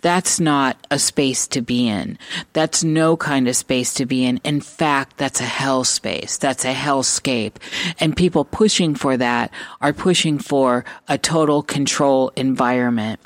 That's 0.01 0.39
not 0.39 0.87
a 0.91 0.99
space 0.99 1.47
to 1.49 1.61
be 1.61 1.89
in. 1.89 2.19
That's 2.53 2.85
no 2.85 3.17
kind 3.17 3.49
of 3.49 3.57
space 3.57 3.95
to 3.95 4.07
be 4.07 4.25
in. 4.25 4.39
In 4.45 4.61
fact, 4.61 5.17
that's 5.17 5.41
a 5.41 5.45
hell 5.45 5.85
space. 5.85 6.37
That's 6.37 6.65
a 6.65 6.75
hellscape. 6.75 7.55
And 7.99 8.17
people 8.17 8.45
pushing 8.45 8.95
for 8.95 9.17
that 9.17 9.53
are 9.81 9.93
pushing 9.93 10.39
for 10.39 10.85
a 11.09 11.19
total 11.19 11.63
control 11.63 12.31
environment. 12.37 13.21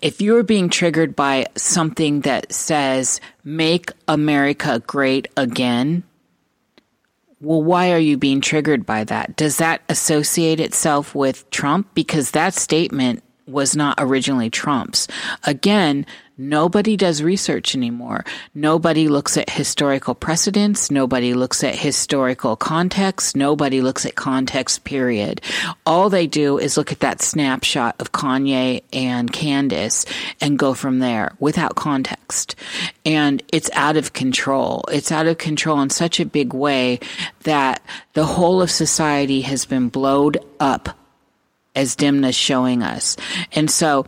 If 0.00 0.20
you're 0.20 0.42
being 0.42 0.68
triggered 0.68 1.16
by 1.16 1.46
something 1.56 2.20
that 2.22 2.52
says, 2.52 3.20
make 3.42 3.90
America 4.06 4.82
great 4.86 5.28
again, 5.36 6.04
well, 7.40 7.62
why 7.62 7.92
are 7.92 7.98
you 7.98 8.16
being 8.16 8.40
triggered 8.40 8.86
by 8.86 9.04
that? 9.04 9.36
Does 9.36 9.58
that 9.58 9.82
associate 9.88 10.60
itself 10.60 11.14
with 11.14 11.48
Trump? 11.50 11.88
Because 11.94 12.30
that 12.30 12.54
statement 12.54 13.22
was 13.46 13.76
not 13.76 13.96
originally 13.98 14.50
Trump's. 14.50 15.06
Again, 15.44 16.06
nobody 16.38 16.96
does 16.96 17.22
research 17.22 17.74
anymore. 17.74 18.24
Nobody 18.54 19.08
looks 19.08 19.36
at 19.36 19.50
historical 19.50 20.14
precedents. 20.14 20.90
Nobody 20.90 21.34
looks 21.34 21.62
at 21.62 21.74
historical 21.74 22.56
context. 22.56 23.36
Nobody 23.36 23.80
looks 23.82 24.06
at 24.06 24.14
context, 24.14 24.84
period. 24.84 25.40
All 25.84 26.08
they 26.08 26.26
do 26.26 26.58
is 26.58 26.76
look 26.76 26.90
at 26.90 27.00
that 27.00 27.20
snapshot 27.22 27.96
of 28.00 28.12
Kanye 28.12 28.82
and 28.92 29.32
Candace 29.32 30.06
and 30.40 30.58
go 30.58 30.74
from 30.74 30.98
there 30.98 31.32
without 31.38 31.76
context. 31.76 32.56
And 33.04 33.42
it's 33.52 33.70
out 33.74 33.96
of 33.96 34.12
control. 34.14 34.84
It's 34.90 35.12
out 35.12 35.26
of 35.26 35.38
control 35.38 35.80
in 35.82 35.90
such 35.90 36.18
a 36.18 36.26
big 36.26 36.54
way 36.54 37.00
that 37.42 37.82
the 38.14 38.24
whole 38.24 38.62
of 38.62 38.70
society 38.70 39.42
has 39.42 39.66
been 39.66 39.88
blowed 39.90 40.42
up 40.58 40.98
as 41.74 41.96
Demna's 41.96 42.34
showing 42.34 42.82
us. 42.82 43.16
And 43.52 43.70
so 43.70 44.06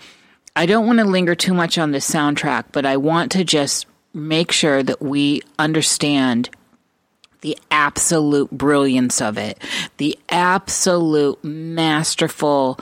I 0.55 0.66
don't 0.66 0.86
want 0.86 0.98
to 1.01 1.05
linger 1.05 1.34
too 1.34 1.55
much 1.55 1.78
on 1.78 1.93
the 1.93 1.98
soundtrack, 1.98 2.66
but 2.72 2.86
I 2.86 2.97
want 2.97 3.32
to 3.32 3.44
just 3.44 3.86
make 4.14 4.52
sure 4.52 4.82
that 4.82 5.02
we 5.02 5.43
understand 5.59 6.48
the 7.43 7.59
absolute 7.70 8.51
brilliance 8.51 9.20
of 9.20 9.36
it, 9.38 9.59
the 9.98 10.18
absolute 10.28 11.43
masterful 11.44 12.80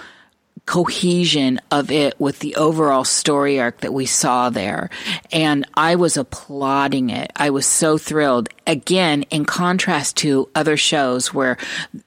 cohesion 0.67 1.61
of 1.71 1.91
it 1.91 2.19
with 2.19 2.39
the 2.39 2.57
overall 2.57 3.05
story 3.05 3.61
arc 3.61 3.81
that 3.81 3.93
we 3.93 4.07
saw 4.07 4.49
there. 4.49 4.89
And 5.31 5.67
I 5.75 5.97
was 5.97 6.17
applauding 6.17 7.11
it. 7.11 7.31
I 7.37 7.51
was 7.51 7.67
so 7.67 7.99
thrilled. 7.99 8.49
Again, 8.67 9.25
in 9.25 9.45
contrast 9.45 10.17
to 10.19 10.49
other 10.55 10.77
shows 10.77 11.35
where 11.35 11.59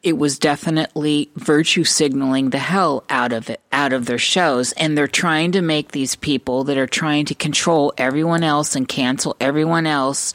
it 0.02 0.18
was 0.18 0.40
definitely 0.40 1.30
virtue 1.36 1.84
signaling 1.84 2.50
the 2.50 2.58
hell 2.58 3.04
out 3.10 3.32
of 3.32 3.50
it, 3.50 3.62
out 3.72 3.94
of 3.94 4.08
their 4.08 4.18
shows. 4.18 4.72
And 4.74 4.98
they're 4.98 5.08
trying 5.08 5.52
to 5.52 5.62
make 5.62 5.92
these 5.92 6.16
people 6.16 6.64
that 6.64 6.78
are 6.78 6.88
trying 6.88 7.26
to 7.26 7.36
control 7.36 7.94
everyone 7.98 8.44
else 8.44 8.76
and 8.76 8.88
cancel 8.88 9.36
everyone 9.40 9.86
else, 9.86 10.34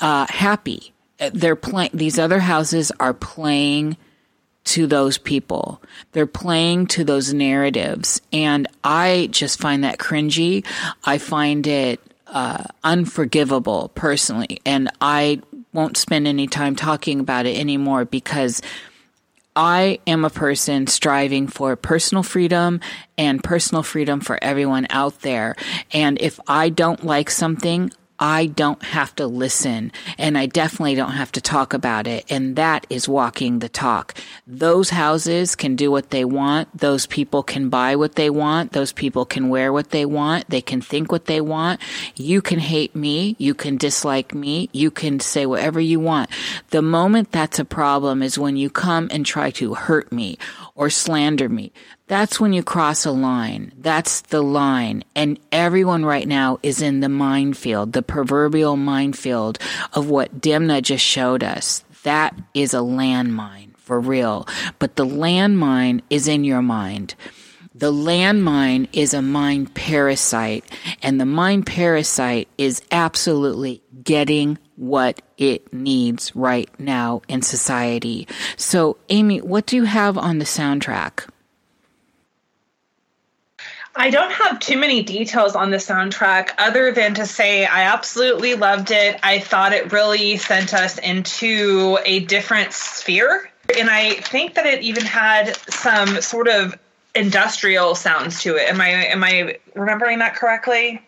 uh, 0.00 0.26
happy. 0.28 0.92
They're 1.32 1.56
playing, 1.56 1.90
these 1.94 2.18
other 2.18 2.40
houses 2.40 2.92
are 3.00 3.14
playing 3.14 3.96
to 4.64 4.86
those 4.86 5.18
people. 5.18 5.82
They're 6.12 6.26
playing 6.26 6.86
to 6.88 7.04
those 7.04 7.32
narratives. 7.34 8.20
And 8.32 8.66
I 8.82 9.28
just 9.30 9.60
find 9.60 9.84
that 9.84 9.98
cringy. 9.98 10.64
I 11.04 11.18
find 11.18 11.66
it 11.66 12.00
uh, 12.26 12.64
unforgivable 12.82 13.90
personally. 13.94 14.60
And 14.64 14.90
I 15.00 15.42
won't 15.72 15.96
spend 15.96 16.26
any 16.26 16.46
time 16.46 16.76
talking 16.76 17.20
about 17.20 17.46
it 17.46 17.58
anymore 17.58 18.04
because 18.04 18.62
I 19.56 20.00
am 20.06 20.24
a 20.24 20.30
person 20.30 20.86
striving 20.86 21.46
for 21.46 21.76
personal 21.76 22.22
freedom 22.22 22.80
and 23.16 23.42
personal 23.42 23.82
freedom 23.82 24.20
for 24.20 24.38
everyone 24.42 24.86
out 24.90 25.20
there. 25.20 25.54
And 25.92 26.20
if 26.20 26.40
I 26.48 26.70
don't 26.70 27.04
like 27.04 27.30
something, 27.30 27.92
I 28.26 28.46
don't 28.46 28.82
have 28.82 29.14
to 29.16 29.26
listen 29.26 29.92
and 30.16 30.38
I 30.38 30.46
definitely 30.46 30.94
don't 30.94 31.10
have 31.10 31.30
to 31.32 31.42
talk 31.42 31.74
about 31.74 32.06
it. 32.06 32.24
And 32.30 32.56
that 32.56 32.86
is 32.88 33.06
walking 33.06 33.58
the 33.58 33.68
talk. 33.68 34.14
Those 34.46 34.88
houses 34.88 35.54
can 35.54 35.76
do 35.76 35.90
what 35.90 36.08
they 36.08 36.24
want. 36.24 36.74
Those 36.74 37.04
people 37.04 37.42
can 37.42 37.68
buy 37.68 37.96
what 37.96 38.14
they 38.14 38.30
want. 38.30 38.72
Those 38.72 38.92
people 38.92 39.26
can 39.26 39.50
wear 39.50 39.74
what 39.74 39.90
they 39.90 40.06
want. 40.06 40.48
They 40.48 40.62
can 40.62 40.80
think 40.80 41.12
what 41.12 41.26
they 41.26 41.42
want. 41.42 41.82
You 42.16 42.40
can 42.40 42.60
hate 42.60 42.96
me. 42.96 43.36
You 43.38 43.52
can 43.52 43.76
dislike 43.76 44.34
me. 44.34 44.70
You 44.72 44.90
can 44.90 45.20
say 45.20 45.44
whatever 45.44 45.78
you 45.78 46.00
want. 46.00 46.30
The 46.70 46.80
moment 46.80 47.30
that's 47.30 47.58
a 47.58 47.64
problem 47.66 48.22
is 48.22 48.38
when 48.38 48.56
you 48.56 48.70
come 48.70 49.06
and 49.10 49.26
try 49.26 49.50
to 49.50 49.74
hurt 49.74 50.10
me 50.10 50.38
or 50.74 50.90
slander 50.90 51.48
me. 51.48 51.72
That's 52.06 52.40
when 52.40 52.52
you 52.52 52.62
cross 52.62 53.06
a 53.06 53.12
line. 53.12 53.72
That's 53.78 54.22
the 54.22 54.42
line. 54.42 55.04
And 55.14 55.38
everyone 55.52 56.04
right 56.04 56.26
now 56.26 56.58
is 56.62 56.82
in 56.82 57.00
the 57.00 57.08
minefield, 57.08 57.92
the 57.92 58.02
proverbial 58.02 58.76
minefield 58.76 59.58
of 59.92 60.10
what 60.10 60.40
Demna 60.40 60.82
just 60.82 61.04
showed 61.04 61.42
us. 61.42 61.84
That 62.02 62.34
is 62.52 62.74
a 62.74 62.78
landmine 62.78 63.76
for 63.76 64.00
real. 64.00 64.46
But 64.78 64.96
the 64.96 65.06
landmine 65.06 66.02
is 66.10 66.28
in 66.28 66.44
your 66.44 66.62
mind. 66.62 67.14
The 67.76 67.92
landmine 67.92 68.88
is 68.92 69.14
a 69.14 69.22
mind 69.22 69.74
parasite, 69.74 70.64
and 71.02 71.20
the 71.20 71.26
mind 71.26 71.66
parasite 71.66 72.46
is 72.56 72.80
absolutely 72.92 73.82
getting 74.04 74.58
what 74.76 75.20
it 75.38 75.72
needs 75.72 76.34
right 76.34 76.68
now 76.78 77.22
in 77.28 77.42
society. 77.42 78.26
So, 78.56 78.96
Amy, 79.08 79.40
what 79.40 79.66
do 79.66 79.76
you 79.76 79.84
have 79.84 80.18
on 80.18 80.38
the 80.38 80.44
soundtrack? 80.44 81.28
I 83.96 84.10
don't 84.10 84.32
have 84.32 84.58
too 84.58 84.76
many 84.76 85.02
details 85.02 85.54
on 85.54 85.70
the 85.70 85.76
soundtrack 85.76 86.50
other 86.58 86.90
than 86.90 87.14
to 87.14 87.26
say 87.26 87.64
I 87.64 87.84
absolutely 87.84 88.54
loved 88.54 88.90
it. 88.90 89.20
I 89.22 89.38
thought 89.38 89.72
it 89.72 89.92
really 89.92 90.36
sent 90.36 90.74
us 90.74 90.98
into 90.98 91.98
a 92.04 92.20
different 92.20 92.72
sphere. 92.72 93.48
And 93.78 93.88
I 93.88 94.14
think 94.14 94.54
that 94.54 94.66
it 94.66 94.82
even 94.82 95.04
had 95.04 95.56
some 95.70 96.20
sort 96.20 96.48
of 96.48 96.76
industrial 97.14 97.94
sounds 97.94 98.42
to 98.42 98.56
it. 98.56 98.68
Am 98.68 98.80
I 98.80 98.88
am 98.88 99.22
I 99.22 99.58
remembering 99.74 100.18
that 100.18 100.34
correctly? 100.34 101.00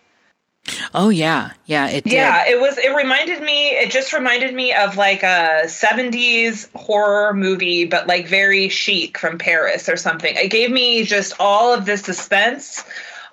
Oh 0.94 1.10
yeah, 1.10 1.52
yeah. 1.66 1.88
It 1.88 2.06
yeah. 2.06 2.44
It 2.48 2.60
was. 2.60 2.78
It 2.78 2.94
reminded 2.94 3.42
me. 3.42 3.70
It 3.70 3.90
just 3.90 4.12
reminded 4.12 4.54
me 4.54 4.72
of 4.72 4.96
like 4.96 5.22
a 5.22 5.62
'70s 5.64 6.68
horror 6.74 7.34
movie, 7.34 7.84
but 7.84 8.06
like 8.06 8.26
very 8.26 8.68
chic 8.68 9.18
from 9.18 9.38
Paris 9.38 9.88
or 9.88 9.96
something. 9.96 10.34
It 10.36 10.50
gave 10.50 10.70
me 10.70 11.04
just 11.04 11.34
all 11.38 11.72
of 11.72 11.86
the 11.86 11.96
suspense, 11.96 12.84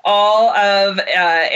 all 0.04 0.50
of 0.50 1.00
uh, 1.00 1.02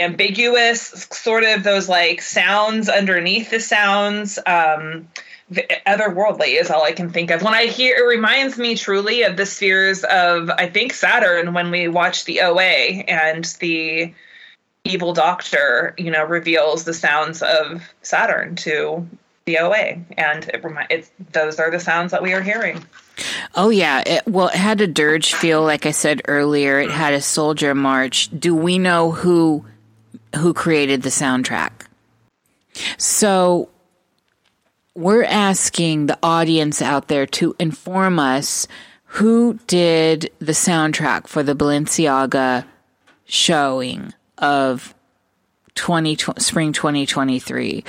ambiguous 0.00 1.06
sort 1.10 1.44
of 1.44 1.62
those 1.62 1.88
like 1.88 2.22
sounds 2.22 2.88
underneath 2.88 3.50
the 3.50 3.60
sounds. 3.60 4.38
Um, 4.46 5.08
otherworldly 5.50 6.60
is 6.60 6.70
all 6.70 6.82
I 6.82 6.92
can 6.92 7.10
think 7.10 7.30
of. 7.30 7.42
When 7.42 7.54
I 7.54 7.66
hear 7.66 7.96
it 7.96 8.06
reminds 8.06 8.58
me 8.58 8.74
truly 8.74 9.22
of 9.22 9.36
the 9.36 9.46
spheres 9.46 10.04
of 10.04 10.50
I 10.50 10.68
think 10.68 10.92
Saturn 10.92 11.54
when 11.54 11.70
we 11.70 11.88
watched 11.88 12.26
the 12.26 12.42
OA 12.42 12.60
and 13.08 13.44
the 13.60 14.12
evil 14.84 15.12
doctor, 15.12 15.94
you 15.98 16.10
know, 16.10 16.24
reveals 16.24 16.84
the 16.84 16.94
sounds 16.94 17.42
of 17.42 17.82
Saturn 18.02 18.56
to 18.56 19.06
the 19.44 19.58
OA, 19.58 19.98
and 20.16 20.48
it 20.52 20.62
remi- 20.62 20.86
it's 20.90 21.10
those 21.32 21.58
are 21.58 21.70
the 21.70 21.80
sounds 21.80 22.12
that 22.12 22.22
we 22.22 22.34
are 22.34 22.42
hearing. 22.42 22.84
Oh 23.54 23.70
yeah, 23.70 24.02
it, 24.06 24.26
well, 24.26 24.48
it 24.48 24.54
had 24.54 24.80
a 24.80 24.86
dirge 24.86 25.34
feel, 25.34 25.62
like 25.62 25.86
I 25.86 25.90
said 25.90 26.22
earlier. 26.28 26.78
It 26.80 26.90
had 26.90 27.14
a 27.14 27.20
soldier 27.20 27.74
march. 27.74 28.28
Do 28.38 28.54
we 28.54 28.78
know 28.78 29.10
who 29.10 29.64
who 30.36 30.52
created 30.52 31.02
the 31.02 31.08
soundtrack? 31.08 31.70
So 32.98 33.70
we're 34.94 35.24
asking 35.24 36.06
the 36.06 36.18
audience 36.22 36.82
out 36.82 37.08
there 37.08 37.26
to 37.26 37.56
inform 37.58 38.18
us 38.18 38.68
who 39.04 39.58
did 39.66 40.30
the 40.38 40.52
soundtrack 40.52 41.26
for 41.26 41.42
the 41.42 41.54
Balenciaga 41.54 42.66
showing 43.24 44.12
of 44.38 44.94
20, 45.74 46.16
spring 46.38 46.72
2023. 46.72 47.84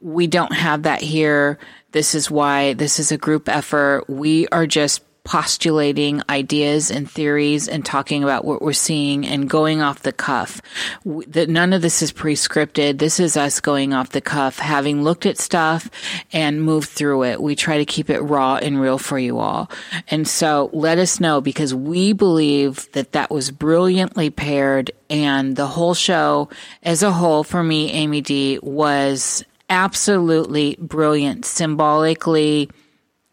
We 0.00 0.26
don't 0.26 0.52
have 0.52 0.82
that 0.82 1.00
here. 1.00 1.58
This 1.92 2.14
is 2.14 2.30
why 2.30 2.74
this 2.74 2.98
is 2.98 3.12
a 3.12 3.16
group 3.16 3.48
effort. 3.48 4.04
We 4.08 4.46
are 4.48 4.66
just 4.66 5.02
postulating 5.28 6.22
ideas 6.30 6.90
and 6.90 7.10
theories 7.10 7.68
and 7.68 7.84
talking 7.84 8.24
about 8.24 8.46
what 8.46 8.62
we're 8.62 8.72
seeing 8.72 9.26
and 9.26 9.50
going 9.50 9.82
off 9.82 10.00
the 10.00 10.10
cuff. 10.10 10.62
That 11.04 11.50
none 11.50 11.74
of 11.74 11.82
this 11.82 12.00
is 12.00 12.12
pre-scripted. 12.12 12.96
This 12.96 13.20
is 13.20 13.36
us 13.36 13.60
going 13.60 13.92
off 13.92 14.08
the 14.08 14.22
cuff, 14.22 14.58
having 14.58 15.02
looked 15.02 15.26
at 15.26 15.36
stuff 15.36 15.90
and 16.32 16.62
moved 16.62 16.88
through 16.88 17.24
it. 17.24 17.42
We 17.42 17.56
try 17.56 17.76
to 17.76 17.84
keep 17.84 18.08
it 18.08 18.20
raw 18.20 18.56
and 18.56 18.80
real 18.80 18.96
for 18.96 19.18
you 19.18 19.38
all. 19.38 19.70
And 20.10 20.26
so 20.26 20.70
let 20.72 20.96
us 20.96 21.20
know 21.20 21.42
because 21.42 21.74
we 21.74 22.14
believe 22.14 22.90
that 22.92 23.12
that 23.12 23.30
was 23.30 23.50
brilliantly 23.50 24.30
paired 24.30 24.92
and 25.10 25.56
the 25.56 25.66
whole 25.66 25.92
show 25.92 26.48
as 26.82 27.02
a 27.02 27.12
whole 27.12 27.44
for 27.44 27.62
me, 27.62 27.90
Amy 27.90 28.22
D 28.22 28.60
was 28.62 29.44
absolutely 29.68 30.78
brilliant, 30.80 31.44
symbolically 31.44 32.70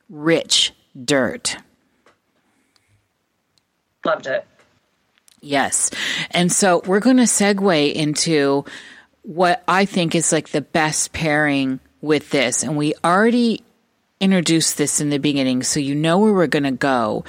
rich 0.10 0.74
dirt. 1.06 1.56
Loved 4.06 4.28
it. 4.28 4.46
Yes. 5.42 5.92
And 6.32 6.52
so 6.52 6.82
we're 6.86 7.00
going 7.00 7.18
to 7.18 7.24
segue 7.24 7.94
into 7.94 8.64
what 9.24 9.64
I 9.68 9.86
think 9.86 10.16
is 10.16 10.32
like 10.32 10.50
the 10.50 10.62
best 10.62 11.12
pairing 11.12 11.80
with 12.02 12.30
this. 12.30 12.64
And 12.64 12.78
we 12.78 12.94
already 13.04 13.64
introduced 14.20 14.78
this 14.78 15.02
in 15.02 15.10
the 15.10 15.18
beginning, 15.18 15.64
so 15.64 15.80
you 15.80 15.96
know 15.96 16.20
where 16.20 16.34
we're 16.34 16.48
going 16.48 16.64
to 16.64 16.72
go. 16.72 17.26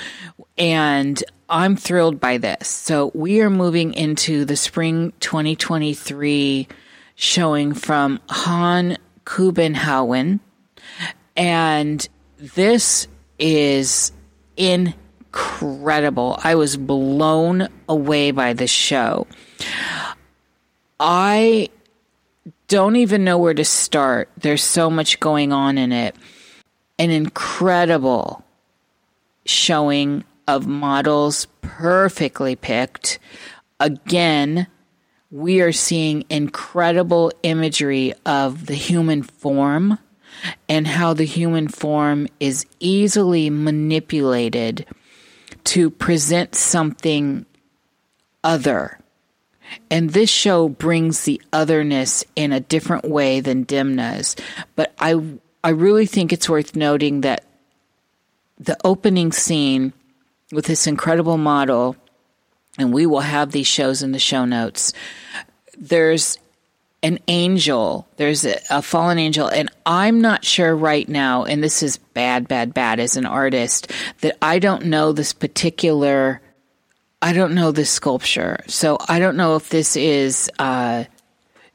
And 0.56 1.22
I'm 1.48 1.76
thrilled 1.76 2.20
by 2.20 2.38
this. 2.38 2.68
So 2.68 3.10
we 3.14 3.40
are 3.40 3.50
moving 3.50 3.94
into 3.94 4.44
the 4.44 4.56
spring 4.56 5.12
2023 5.20 6.68
showing 7.14 7.74
from 7.74 8.20
Han 8.28 8.98
Kjøbenhavn. 9.24 10.40
And 11.36 12.08
this 12.38 13.08
is 13.38 14.12
in 14.56 14.94
incredible. 15.36 16.38
I 16.42 16.54
was 16.54 16.76
blown 16.76 17.68
away 17.88 18.30
by 18.30 18.54
this 18.54 18.70
show. 18.70 19.26
I 20.98 21.68
don't 22.68 22.96
even 22.96 23.22
know 23.24 23.36
where 23.36 23.54
to 23.54 23.64
start. 23.64 24.30
There's 24.38 24.62
so 24.62 24.90
much 24.90 25.20
going 25.20 25.52
on 25.52 25.76
in 25.76 25.92
it. 25.92 26.16
An 26.98 27.10
incredible 27.10 28.44
showing 29.44 30.24
of 30.48 30.66
models 30.66 31.46
perfectly 31.60 32.56
picked. 32.56 33.18
Again, 33.78 34.66
we 35.30 35.60
are 35.60 35.72
seeing 35.72 36.24
incredible 36.30 37.30
imagery 37.42 38.14
of 38.24 38.66
the 38.66 38.74
human 38.74 39.22
form 39.22 39.98
and 40.68 40.86
how 40.86 41.12
the 41.12 41.24
human 41.24 41.68
form 41.68 42.26
is 42.40 42.64
easily 42.80 43.50
manipulated 43.50 44.86
to 45.66 45.90
present 45.90 46.54
something 46.54 47.44
other. 48.42 48.98
And 49.90 50.10
this 50.10 50.30
show 50.30 50.68
brings 50.68 51.24
the 51.24 51.42
otherness 51.52 52.24
in 52.36 52.52
a 52.52 52.60
different 52.60 53.04
way 53.04 53.40
than 53.40 53.64
Demna's. 53.64 54.36
But 54.76 54.94
I, 54.98 55.20
I 55.64 55.70
really 55.70 56.06
think 56.06 56.32
it's 56.32 56.48
worth 56.48 56.76
noting 56.76 57.22
that 57.22 57.44
the 58.58 58.76
opening 58.84 59.32
scene 59.32 59.92
with 60.52 60.66
this 60.66 60.86
incredible 60.86 61.36
model, 61.36 61.96
and 62.78 62.92
we 62.92 63.06
will 63.06 63.20
have 63.20 63.50
these 63.50 63.66
shows 63.66 64.02
in 64.02 64.12
the 64.12 64.18
show 64.18 64.44
notes. 64.44 64.92
There's 65.76 66.38
an 67.02 67.18
angel, 67.28 68.08
there's 68.16 68.44
a, 68.44 68.58
a, 68.70 68.82
fallen 68.82 69.18
angel, 69.18 69.48
and 69.48 69.70
I'm 69.84 70.20
not 70.20 70.44
sure 70.44 70.74
right 70.74 71.08
now, 71.08 71.44
and 71.44 71.62
this 71.62 71.82
is 71.82 71.98
bad, 71.98 72.48
bad, 72.48 72.74
bad 72.74 73.00
as 73.00 73.16
an 73.16 73.26
artist, 73.26 73.92
that 74.22 74.36
I 74.40 74.58
don't 74.58 74.86
know 74.86 75.12
this 75.12 75.32
particular, 75.32 76.40
I 77.20 77.32
don't 77.32 77.54
know 77.54 77.70
this 77.70 77.90
sculpture. 77.90 78.58
So 78.66 78.98
I 79.08 79.18
don't 79.18 79.36
know 79.36 79.56
if 79.56 79.68
this 79.68 79.96
is, 79.96 80.50
uh, 80.58 81.04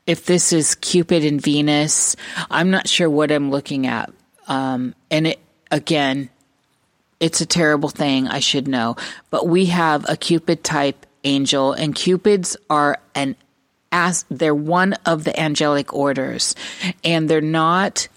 if 0.07 0.25
this 0.25 0.51
is 0.51 0.75
Cupid 0.75 1.23
and 1.23 1.41
Venus. 1.41 2.15
I'm 2.49 2.71
not 2.71 2.87
sure 2.87 3.09
what 3.09 3.31
I'm 3.31 3.51
looking 3.51 3.87
at. 3.87 4.11
Um, 4.47 4.95
and 5.09 5.27
it, 5.27 5.39
again, 5.69 6.29
it's 7.19 7.39
a 7.39 7.45
terrible 7.45 7.89
thing. 7.89 8.27
I 8.27 8.39
should 8.39 8.67
know. 8.67 8.95
But 9.29 9.47
we 9.47 9.67
have 9.67 10.09
a 10.09 10.17
Cupid 10.17 10.63
type 10.63 11.05
angel, 11.23 11.73
and 11.73 11.95
Cupids 11.95 12.57
are 12.69 12.97
an 13.13 13.35
as 13.91 14.25
they're 14.29 14.55
one 14.55 14.93
of 15.05 15.23
the 15.23 15.37
angelic 15.39 15.93
orders, 15.93 16.55
and 17.03 17.29
they're 17.29 17.41
not 17.41 18.07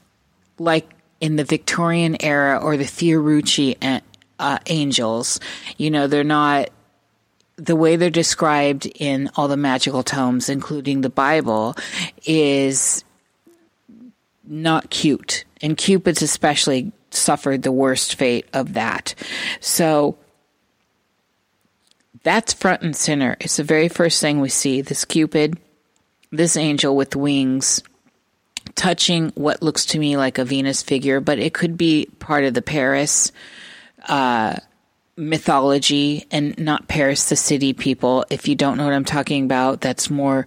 like 0.58 0.88
in 1.20 1.36
the 1.36 1.44
Victorian 1.44 2.16
era 2.20 2.58
or 2.58 2.76
the 2.76 2.84
Fiorucci 2.84 4.00
uh, 4.38 4.58
angels. 4.66 5.40
You 5.76 5.90
know, 5.90 6.06
they're 6.06 6.24
not 6.24 6.70
the 7.56 7.76
way 7.76 7.96
they're 7.96 8.10
described 8.10 8.86
in 8.86 9.30
all 9.36 9.48
the 9.48 9.56
magical 9.56 10.02
tomes, 10.02 10.48
including 10.48 11.00
the 11.00 11.10
Bible, 11.10 11.76
is 12.24 13.04
not 14.44 14.90
cute. 14.90 15.44
And 15.62 15.76
Cupid's 15.76 16.22
especially 16.22 16.92
suffered 17.10 17.62
the 17.62 17.72
worst 17.72 18.16
fate 18.16 18.46
of 18.52 18.74
that. 18.74 19.14
So 19.60 20.18
that's 22.24 22.52
front 22.52 22.82
and 22.82 22.96
center. 22.96 23.36
It's 23.40 23.56
the 23.56 23.64
very 23.64 23.88
first 23.88 24.20
thing 24.20 24.40
we 24.40 24.48
see 24.48 24.80
this 24.80 25.04
Cupid, 25.04 25.58
this 26.32 26.56
angel 26.56 26.96
with 26.96 27.14
wings, 27.14 27.82
touching 28.74 29.30
what 29.36 29.62
looks 29.62 29.86
to 29.86 29.98
me 29.98 30.16
like 30.16 30.38
a 30.38 30.44
Venus 30.44 30.82
figure, 30.82 31.20
but 31.20 31.38
it 31.38 31.54
could 31.54 31.78
be 31.78 32.08
part 32.18 32.44
of 32.44 32.54
the 32.54 32.62
Paris 32.62 33.30
uh, 34.08 34.56
mythology 35.16 36.26
and 36.30 36.58
not 36.58 36.88
Paris, 36.88 37.28
the 37.28 37.36
city 37.36 37.72
people. 37.72 38.24
If 38.30 38.48
you 38.48 38.56
don't 38.56 38.76
know 38.76 38.84
what 38.84 38.94
I'm 38.94 39.04
talking 39.04 39.44
about, 39.44 39.80
that's 39.80 40.10
more 40.10 40.46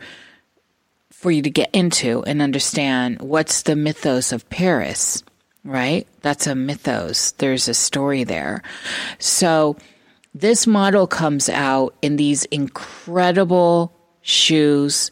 for 1.12 1.32
you 1.32 1.42
to 1.44 1.50
get 1.50 1.70
into 1.74 2.24
and 2.24 2.42
understand 2.42 3.22
what's 3.22 3.62
the 3.62 3.76
mythos 3.76 4.32
of 4.32 4.50
Paris 4.50 5.24
right? 5.68 6.08
That's 6.22 6.48
a 6.48 6.56
mythos. 6.56 7.32
There's 7.32 7.68
a 7.68 7.74
story 7.74 8.24
there. 8.24 8.64
So 9.20 9.76
this 10.34 10.68
model 10.68 11.08
comes 11.08 11.50
out 11.50 11.96
in 12.02 12.16
these 12.16 12.46
incredible 12.46 13.94
shoes, 14.22 15.12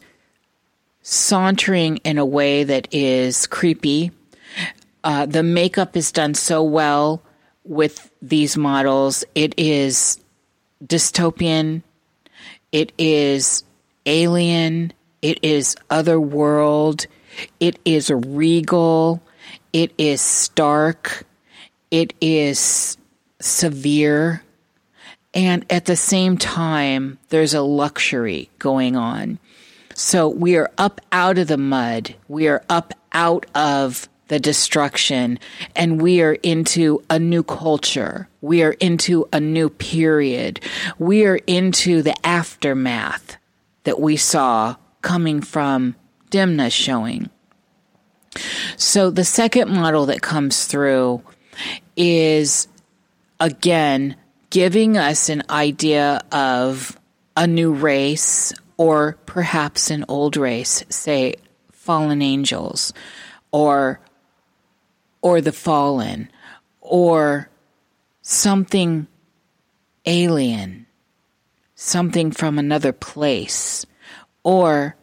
sauntering 1.02 1.98
in 1.98 2.18
a 2.18 2.26
way 2.26 2.64
that 2.64 2.88
is 2.92 3.46
creepy. 3.46 4.10
Uh, 5.02 5.26
the 5.26 5.42
makeup 5.42 5.96
is 5.96 6.12
done 6.12 6.34
so 6.34 6.62
well 6.62 7.22
with 7.64 8.10
these 8.22 8.56
models. 8.56 9.24
It 9.34 9.54
is 9.56 10.20
dystopian. 10.84 11.82
It 12.72 12.92
is 12.98 13.64
alien. 14.04 14.92
It 15.22 15.38
is 15.42 15.76
otherworld. 15.90 17.06
It 17.60 17.78
is 17.84 18.10
regal. 18.10 19.22
It 19.72 19.92
is 19.98 20.20
stark. 20.20 21.24
It 21.90 22.14
is 22.20 22.96
severe. 23.40 24.42
And 25.36 25.66
at 25.68 25.84
the 25.84 25.96
same 25.96 26.38
time, 26.38 27.18
there's 27.28 27.52
a 27.52 27.60
luxury 27.60 28.48
going 28.58 28.96
on. 28.96 29.38
So 29.94 30.28
we 30.28 30.56
are 30.56 30.70
up 30.78 31.02
out 31.12 31.36
of 31.36 31.48
the 31.48 31.58
mud. 31.58 32.14
We 32.26 32.48
are 32.48 32.64
up 32.70 32.94
out 33.12 33.44
of 33.54 34.08
the 34.28 34.40
destruction 34.40 35.38
and 35.76 36.00
we 36.00 36.22
are 36.22 36.32
into 36.32 37.04
a 37.10 37.18
new 37.18 37.42
culture. 37.42 38.28
We 38.40 38.62
are 38.62 38.72
into 38.72 39.28
a 39.30 39.38
new 39.38 39.68
period. 39.68 40.60
We 40.98 41.26
are 41.26 41.38
into 41.46 42.00
the 42.00 42.14
aftermath 42.26 43.36
that 43.84 44.00
we 44.00 44.16
saw 44.16 44.76
coming 45.02 45.42
from 45.42 45.96
Demna 46.30 46.72
showing. 46.72 47.28
So 48.78 49.10
the 49.10 49.24
second 49.24 49.70
model 49.70 50.06
that 50.06 50.22
comes 50.22 50.64
through 50.64 51.22
is 51.94 52.68
again 53.38 54.16
giving 54.50 54.96
us 54.96 55.28
an 55.28 55.42
idea 55.50 56.22
of 56.32 56.98
a 57.36 57.46
new 57.46 57.72
race 57.72 58.52
or 58.76 59.16
perhaps 59.26 59.90
an 59.90 60.04
old 60.08 60.36
race, 60.36 60.84
say 60.88 61.34
fallen 61.72 62.22
angels 62.22 62.92
or 63.52 64.00
or 65.22 65.40
the 65.40 65.52
fallen 65.52 66.30
or 66.80 67.48
something 68.22 69.06
alien, 70.04 70.86
something 71.74 72.30
from 72.30 72.58
another 72.58 72.92
place 72.92 73.84
or 74.42 74.96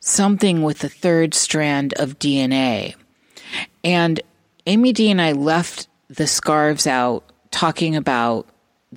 something 0.00 0.62
with 0.62 0.80
the 0.80 0.88
third 0.88 1.32
strand 1.34 1.94
of 1.94 2.18
DNA. 2.18 2.94
And 3.82 4.20
Amy 4.66 4.92
D 4.92 5.10
and 5.10 5.20
I 5.20 5.32
left 5.32 5.88
the 6.08 6.26
scarves 6.26 6.86
out 6.86 7.24
talking 7.50 7.96
about 7.96 8.46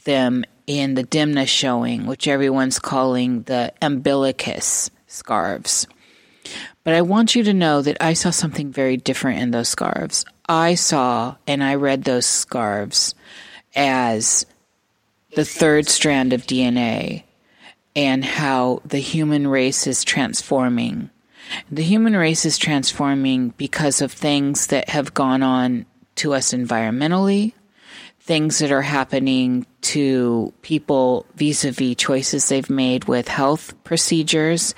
them 0.03 0.43
in 0.65 0.95
the 0.95 1.03
Demna 1.03 1.47
showing, 1.47 2.05
which 2.05 2.27
everyone's 2.27 2.79
calling 2.79 3.43
the 3.43 3.73
umbilicus 3.81 4.89
scarves. 5.07 5.87
But 6.83 6.93
I 6.93 7.01
want 7.01 7.35
you 7.35 7.43
to 7.43 7.53
know 7.53 7.81
that 7.81 7.97
I 7.99 8.13
saw 8.13 8.29
something 8.29 8.71
very 8.71 8.97
different 8.97 9.41
in 9.41 9.51
those 9.51 9.69
scarves. 9.69 10.25
I 10.47 10.75
saw 10.75 11.35
and 11.45 11.63
I 11.63 11.75
read 11.75 12.03
those 12.03 12.25
scarves 12.25 13.13
as 13.75 14.45
the 15.35 15.45
third 15.45 15.87
strand 15.89 16.33
of 16.33 16.47
DNA 16.47 17.23
and 17.95 18.23
how 18.23 18.81
the 18.85 18.99
human 18.99 19.47
race 19.47 19.87
is 19.87 20.03
transforming. 20.03 21.09
The 21.71 21.83
human 21.83 22.15
race 22.15 22.45
is 22.45 22.57
transforming 22.57 23.49
because 23.57 24.01
of 24.01 24.11
things 24.11 24.67
that 24.67 24.89
have 24.89 25.13
gone 25.13 25.43
on 25.43 25.85
to 26.15 26.33
us 26.33 26.53
environmentally, 26.53 27.53
things 28.27 28.59
that 28.59 28.73
are 28.73 28.81
happening 28.81 29.65
to 29.81 30.53
people 30.61 31.25
vis 31.35 31.63
a 31.63 31.71
vis 31.71 31.95
choices 31.95 32.49
they've 32.49 32.69
made 32.69 33.05
with 33.05 33.29
health 33.29 33.73
procedures. 33.85 34.75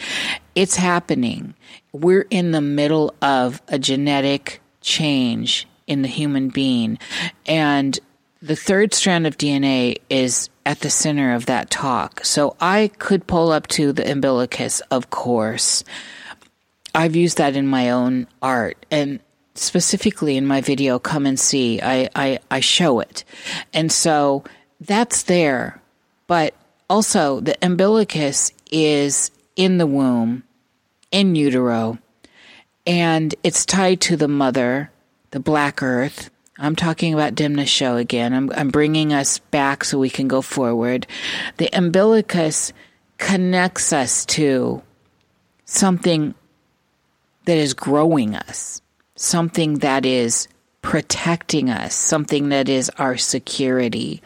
It's 0.53 0.75
happening. 0.75 1.55
We're 1.91 2.27
in 2.29 2.51
the 2.51 2.61
middle 2.61 3.15
of 3.23 3.59
a 3.67 3.79
genetic 3.79 4.61
change 4.81 5.67
in 5.87 6.03
the 6.03 6.07
human 6.07 6.49
being. 6.49 6.99
And 7.47 7.99
the 8.39 8.55
third 8.55 8.93
strand 8.93 9.25
of 9.25 9.37
DNA 9.37 9.97
is 10.11 10.49
at 10.63 10.81
the 10.81 10.91
center 10.91 11.33
of 11.33 11.47
that 11.47 11.71
talk. 11.71 12.23
So 12.23 12.55
I 12.61 12.91
could 12.99 13.25
pull 13.25 13.51
up 13.51 13.65
to 13.69 13.91
the 13.91 14.09
umbilicus, 14.09 14.79
of 14.91 15.09
course. 15.09 15.83
I've 16.93 17.15
used 17.15 17.39
that 17.39 17.55
in 17.55 17.65
my 17.67 17.89
own 17.89 18.27
art 18.43 18.85
and 18.91 19.19
specifically 19.61 20.37
in 20.37 20.45
my 20.45 20.61
video, 20.61 20.99
Come 20.99 21.25
and 21.25 21.39
See, 21.39 21.81
I, 21.81 22.09
I, 22.15 22.39
I 22.49 22.59
show 22.59 22.99
it. 22.99 23.23
And 23.73 23.91
so 23.91 24.43
that's 24.79 25.23
there. 25.23 25.81
But 26.27 26.53
also, 26.89 27.39
the 27.39 27.55
umbilicus 27.61 28.51
is 28.71 29.31
in 29.55 29.77
the 29.77 29.87
womb, 29.87 30.43
in 31.11 31.35
utero, 31.35 31.97
and 32.85 33.35
it's 33.43 33.65
tied 33.65 34.01
to 34.01 34.15
the 34.15 34.27
mother, 34.27 34.91
the 35.31 35.39
black 35.39 35.83
earth, 35.83 36.29
I'm 36.61 36.75
talking 36.75 37.13
about 37.13 37.35
Demna 37.35 37.65
show 37.65 37.95
again. 37.95 38.33
I'm, 38.33 38.51
I'm 38.51 38.69
bringing 38.69 39.13
us 39.13 39.39
back 39.39 39.85
so 39.85 39.97
we 39.97 40.09
can 40.09 40.27
go 40.27 40.41
forward. 40.41 41.07
The 41.55 41.69
umbilicus 41.71 42.73
connects 43.17 43.93
us 43.93 44.25
to 44.25 44.81
something 45.63 46.35
that 47.45 47.57
is 47.57 47.73
growing 47.73 48.35
us, 48.35 48.81
something 49.19 49.79
that 49.79 50.05
is 50.05 50.47
protecting 50.81 51.69
us, 51.69 51.93
something 51.93 52.49
that 52.49 52.69
is 52.69 52.89
our 52.97 53.17
security. 53.17 54.21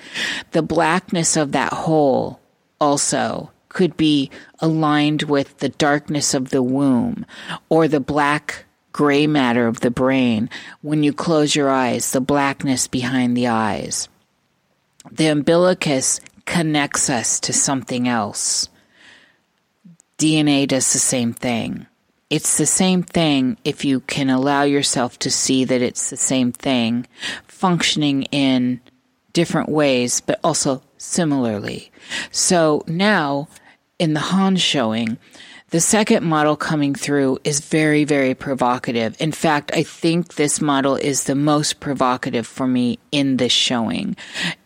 The 0.51 0.61
blackness 0.61 1.35
of 1.35 1.51
that 1.53 1.73
hole 1.73 2.39
also 2.79 3.51
could 3.69 3.97
be 3.97 4.29
aligned 4.59 5.23
with 5.23 5.57
the 5.57 5.69
darkness 5.69 6.35
of 6.35 6.51
the 6.51 6.61
womb 6.61 7.25
or 7.69 7.87
the 7.87 7.99
black 7.99 8.65
gray 8.91 9.25
matter 9.25 9.65
of 9.65 9.79
the 9.79 9.89
brain. 9.89 10.47
When 10.81 11.01
you 11.01 11.11
close 11.11 11.55
your 11.55 11.71
eyes, 11.71 12.11
the 12.11 12.21
blackness 12.21 12.87
behind 12.87 13.35
the 13.35 13.47
eyes. 13.47 14.07
The 15.11 15.27
umbilicus 15.27 16.19
connects 16.45 17.09
us 17.09 17.39
to 17.41 17.51
something 17.51 18.07
else. 18.07 18.69
DNA 20.19 20.67
does 20.67 20.93
the 20.93 20.99
same 20.99 21.33
thing. 21.33 21.87
It's 22.33 22.57
the 22.57 22.65
same 22.65 23.03
thing 23.03 23.57
if 23.63 23.85
you 23.85 23.99
can 23.99 24.31
allow 24.31 24.63
yourself 24.63 25.19
to 25.19 25.29
see 25.29 25.65
that 25.65 25.83
it's 25.83 26.09
the 26.09 26.17
same 26.17 26.51
thing, 26.51 27.05
functioning 27.47 28.23
in 28.31 28.81
different 29.33 29.69
ways, 29.69 30.19
but 30.19 30.39
also 30.43 30.81
similarly. 30.97 31.91
So 32.31 32.85
now 32.87 33.49
in 33.99 34.15
the 34.15 34.19
Han 34.19 34.55
showing, 34.55 35.19
the 35.69 35.79
second 35.79 36.25
model 36.25 36.55
coming 36.55 36.95
through 36.95 37.37
is 37.43 37.59
very, 37.59 38.03
very 38.03 38.33
provocative. 38.33 39.15
In 39.21 39.31
fact, 39.31 39.69
I 39.71 39.83
think 39.83 40.33
this 40.33 40.59
model 40.59 40.95
is 40.95 41.25
the 41.25 41.35
most 41.35 41.81
provocative 41.81 42.47
for 42.47 42.65
me 42.65 42.97
in 43.11 43.37
this 43.37 43.51
showing. 43.51 44.15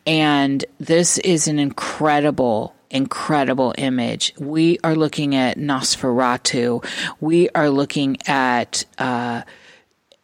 And 0.05 0.63
this 0.79 1.17
is 1.17 1.49
an 1.49 1.59
incredible 1.59 2.76
incredible 2.89 3.73
image. 3.77 4.33
We 4.37 4.79
are 4.83 4.95
looking 4.95 5.35
at 5.35 5.57
Nosferatu. 5.57 6.85
We 7.19 7.49
are 7.49 7.69
looking 7.69 8.17
at 8.27 8.85
uh, 8.97 9.43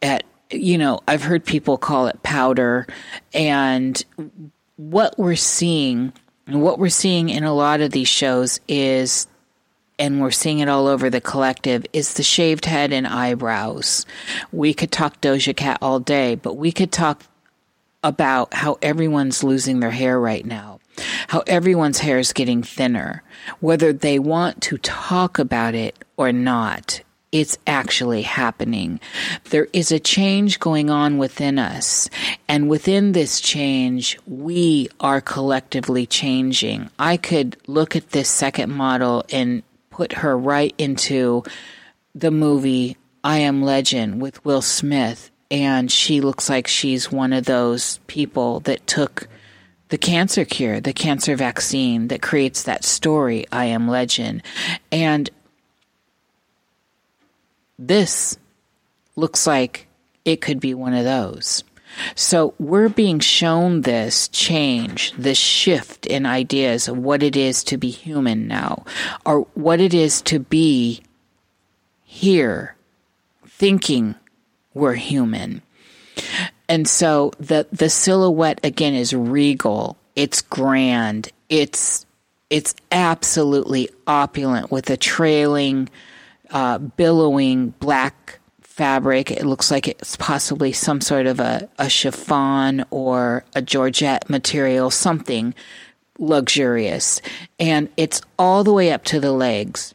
at 0.02 0.24
you 0.50 0.78
know 0.78 1.00
I've 1.06 1.22
heard 1.22 1.44
people 1.44 1.78
call 1.78 2.06
it 2.06 2.22
powder, 2.22 2.86
and 3.32 4.02
what 4.76 5.18
we're 5.18 5.36
seeing 5.36 6.12
what 6.46 6.78
we're 6.78 6.88
seeing 6.88 7.30
in 7.30 7.44
a 7.44 7.54
lot 7.54 7.80
of 7.80 7.90
these 7.90 8.08
shows 8.08 8.60
is 8.68 9.26
and 9.98 10.20
we're 10.20 10.30
seeing 10.30 10.58
it 10.58 10.68
all 10.68 10.88
over 10.88 11.08
the 11.08 11.20
collective 11.20 11.86
is 11.92 12.14
the 12.14 12.22
shaved 12.22 12.64
head 12.64 12.92
and 12.92 13.06
eyebrows. 13.06 14.04
We 14.50 14.74
could 14.74 14.90
talk 14.90 15.20
Doja 15.20 15.56
Cat 15.56 15.78
all 15.80 16.00
day, 16.00 16.34
but 16.34 16.54
we 16.54 16.72
could 16.72 16.90
talk 16.90 17.22
about 18.02 18.52
how 18.52 18.76
everyone's 18.82 19.44
losing 19.44 19.80
their 19.80 19.92
hair 19.92 20.18
right 20.18 20.44
now 20.44 20.80
how 21.28 21.42
everyone's 21.46 21.98
hair 21.98 22.18
is 22.18 22.32
getting 22.32 22.62
thinner, 22.62 23.22
whether 23.60 23.92
they 23.92 24.18
want 24.18 24.62
to 24.62 24.78
talk 24.78 25.38
about 25.38 25.74
it 25.74 26.04
or 26.16 26.32
not. 26.32 27.00
It's 27.32 27.58
actually 27.66 28.22
happening. 28.22 29.00
There 29.50 29.66
is 29.72 29.90
a 29.90 29.98
change 29.98 30.60
going 30.60 30.88
on 30.88 31.18
within 31.18 31.58
us. 31.58 32.08
And 32.46 32.68
within 32.68 33.10
this 33.10 33.40
change, 33.40 34.16
we 34.24 34.88
are 35.00 35.20
collectively 35.20 36.06
changing. 36.06 36.90
I 36.96 37.16
could 37.16 37.56
look 37.66 37.96
at 37.96 38.10
this 38.10 38.28
second 38.28 38.70
model 38.72 39.24
and 39.32 39.64
put 39.90 40.12
her 40.12 40.38
right 40.38 40.74
into 40.78 41.42
the 42.14 42.30
movie 42.30 42.96
I 43.24 43.38
Am 43.38 43.62
Legend 43.62 44.22
with 44.22 44.44
Will 44.44 44.62
Smith. 44.62 45.32
And 45.50 45.90
she 45.90 46.20
looks 46.20 46.48
like 46.48 46.68
she's 46.68 47.10
one 47.10 47.32
of 47.32 47.46
those 47.46 47.98
people 48.06 48.60
that 48.60 48.86
took 48.86 49.26
the 49.88 49.98
cancer 49.98 50.44
cure, 50.44 50.80
the 50.80 50.92
cancer 50.92 51.36
vaccine 51.36 52.08
that 52.08 52.22
creates 52.22 52.62
that 52.64 52.84
story, 52.84 53.46
I 53.52 53.66
Am 53.66 53.88
Legend. 53.88 54.42
And 54.90 55.30
this 57.78 58.38
looks 59.16 59.46
like 59.46 59.86
it 60.24 60.40
could 60.40 60.60
be 60.60 60.74
one 60.74 60.94
of 60.94 61.04
those. 61.04 61.64
So 62.14 62.54
we're 62.58 62.88
being 62.88 63.20
shown 63.20 63.82
this 63.82 64.28
change, 64.28 65.12
this 65.12 65.38
shift 65.38 66.06
in 66.06 66.26
ideas 66.26 66.88
of 66.88 66.98
what 66.98 67.22
it 67.22 67.36
is 67.36 67.62
to 67.64 67.76
be 67.76 67.90
human 67.90 68.48
now, 68.48 68.84
or 69.24 69.42
what 69.54 69.80
it 69.80 69.94
is 69.94 70.20
to 70.22 70.40
be 70.40 71.02
here, 72.04 72.74
thinking 73.46 74.16
we're 74.72 74.94
human. 74.94 75.62
And 76.68 76.88
so 76.88 77.32
the 77.38 77.66
the 77.72 77.90
silhouette 77.90 78.60
again 78.64 78.94
is 78.94 79.14
regal. 79.14 79.96
It's 80.16 80.40
grand. 80.40 81.30
It's 81.48 82.06
it's 82.50 82.74
absolutely 82.92 83.88
opulent 84.06 84.70
with 84.70 84.88
a 84.90 84.96
trailing, 84.96 85.88
uh, 86.50 86.78
billowing 86.78 87.70
black 87.80 88.38
fabric. 88.60 89.30
It 89.30 89.44
looks 89.44 89.70
like 89.70 89.88
it's 89.88 90.16
possibly 90.16 90.72
some 90.72 91.00
sort 91.00 91.26
of 91.26 91.40
a, 91.40 91.68
a 91.78 91.88
chiffon 91.88 92.84
or 92.90 93.44
a 93.54 93.62
georgette 93.62 94.28
material, 94.28 94.90
something 94.90 95.54
luxurious. 96.18 97.20
And 97.58 97.88
it's 97.96 98.20
all 98.38 98.64
the 98.64 98.72
way 98.72 98.92
up 98.92 99.04
to 99.04 99.20
the 99.20 99.32
legs 99.32 99.94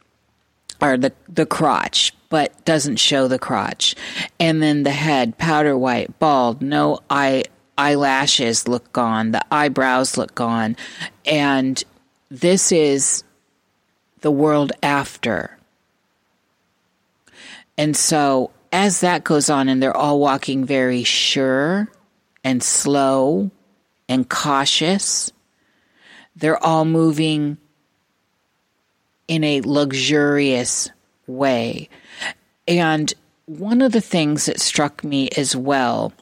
or 0.80 0.96
the, 0.96 1.12
the 1.28 1.46
crotch 1.46 2.12
but 2.30 2.64
doesn't 2.64 2.96
show 2.96 3.28
the 3.28 3.38
crotch. 3.38 3.94
And 4.38 4.62
then 4.62 4.84
the 4.84 4.90
head, 4.90 5.36
powder 5.36 5.76
white, 5.76 6.18
bald, 6.18 6.62
no 6.62 7.00
eye 7.10 7.44
eyelashes 7.76 8.68
look 8.68 8.92
gone, 8.92 9.32
the 9.32 9.44
eyebrows 9.52 10.16
look 10.16 10.34
gone. 10.34 10.76
And 11.26 11.82
this 12.30 12.72
is 12.72 13.24
the 14.20 14.30
world 14.30 14.72
after. 14.82 15.58
And 17.76 17.96
so 17.96 18.50
as 18.72 19.00
that 19.00 19.24
goes 19.24 19.50
on 19.50 19.68
and 19.68 19.82
they're 19.82 19.96
all 19.96 20.20
walking 20.20 20.64
very 20.64 21.02
sure 21.02 21.88
and 22.44 22.62
slow 22.62 23.50
and 24.08 24.28
cautious, 24.28 25.32
they're 26.36 26.62
all 26.62 26.84
moving 26.84 27.56
in 29.26 29.42
a 29.42 29.62
luxurious 29.62 30.90
way. 31.26 31.88
And 32.70 33.12
one 33.46 33.82
of 33.82 33.90
the 33.90 34.00
things 34.00 34.46
that 34.46 34.60
struck 34.60 35.02
me 35.02 35.28
as 35.30 35.56
well 35.56 36.12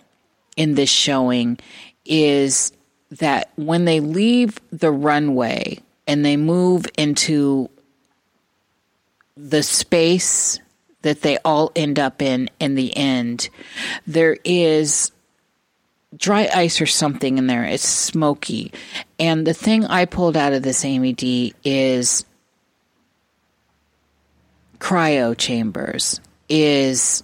in 0.56 0.74
this 0.76 0.88
showing 0.88 1.58
is 2.06 2.72
that 3.10 3.50
when 3.56 3.84
they 3.84 4.00
leave 4.00 4.58
the 4.72 4.90
runway 4.90 5.78
and 6.06 6.24
they 6.24 6.38
move 6.38 6.86
into 6.96 7.68
the 9.36 9.62
space 9.62 10.58
that 11.02 11.20
they 11.20 11.36
all 11.44 11.70
end 11.76 11.98
up 11.98 12.22
in 12.22 12.48
in 12.58 12.76
the 12.76 12.96
end, 12.96 13.50
there 14.06 14.38
is 14.42 15.12
dry 16.16 16.48
ice 16.54 16.80
or 16.80 16.86
something 16.86 17.36
in 17.36 17.46
there. 17.46 17.64
It's 17.64 17.86
smoky. 17.86 18.72
And 19.18 19.46
the 19.46 19.52
thing 19.52 19.84
I 19.84 20.06
pulled 20.06 20.36
out 20.36 20.54
of 20.54 20.62
this 20.62 20.82
Amy 20.82 21.12
D 21.12 21.54
is 21.62 22.24
cryo 24.78 25.36
chambers 25.36 26.20
is 26.48 27.22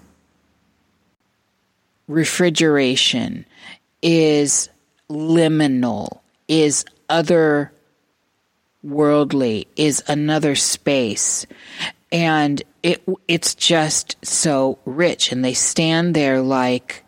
refrigeration, 2.08 3.46
is 4.02 4.68
liminal, 5.08 6.20
is 6.48 6.84
other 7.08 7.72
worldly, 8.82 9.66
is 9.76 10.02
another 10.06 10.54
space. 10.54 11.46
And 12.12 12.62
it 12.82 13.02
it's 13.26 13.54
just 13.54 14.16
so 14.24 14.78
rich 14.84 15.32
and 15.32 15.44
they 15.44 15.54
stand 15.54 16.14
there 16.14 16.40
like 16.40 17.04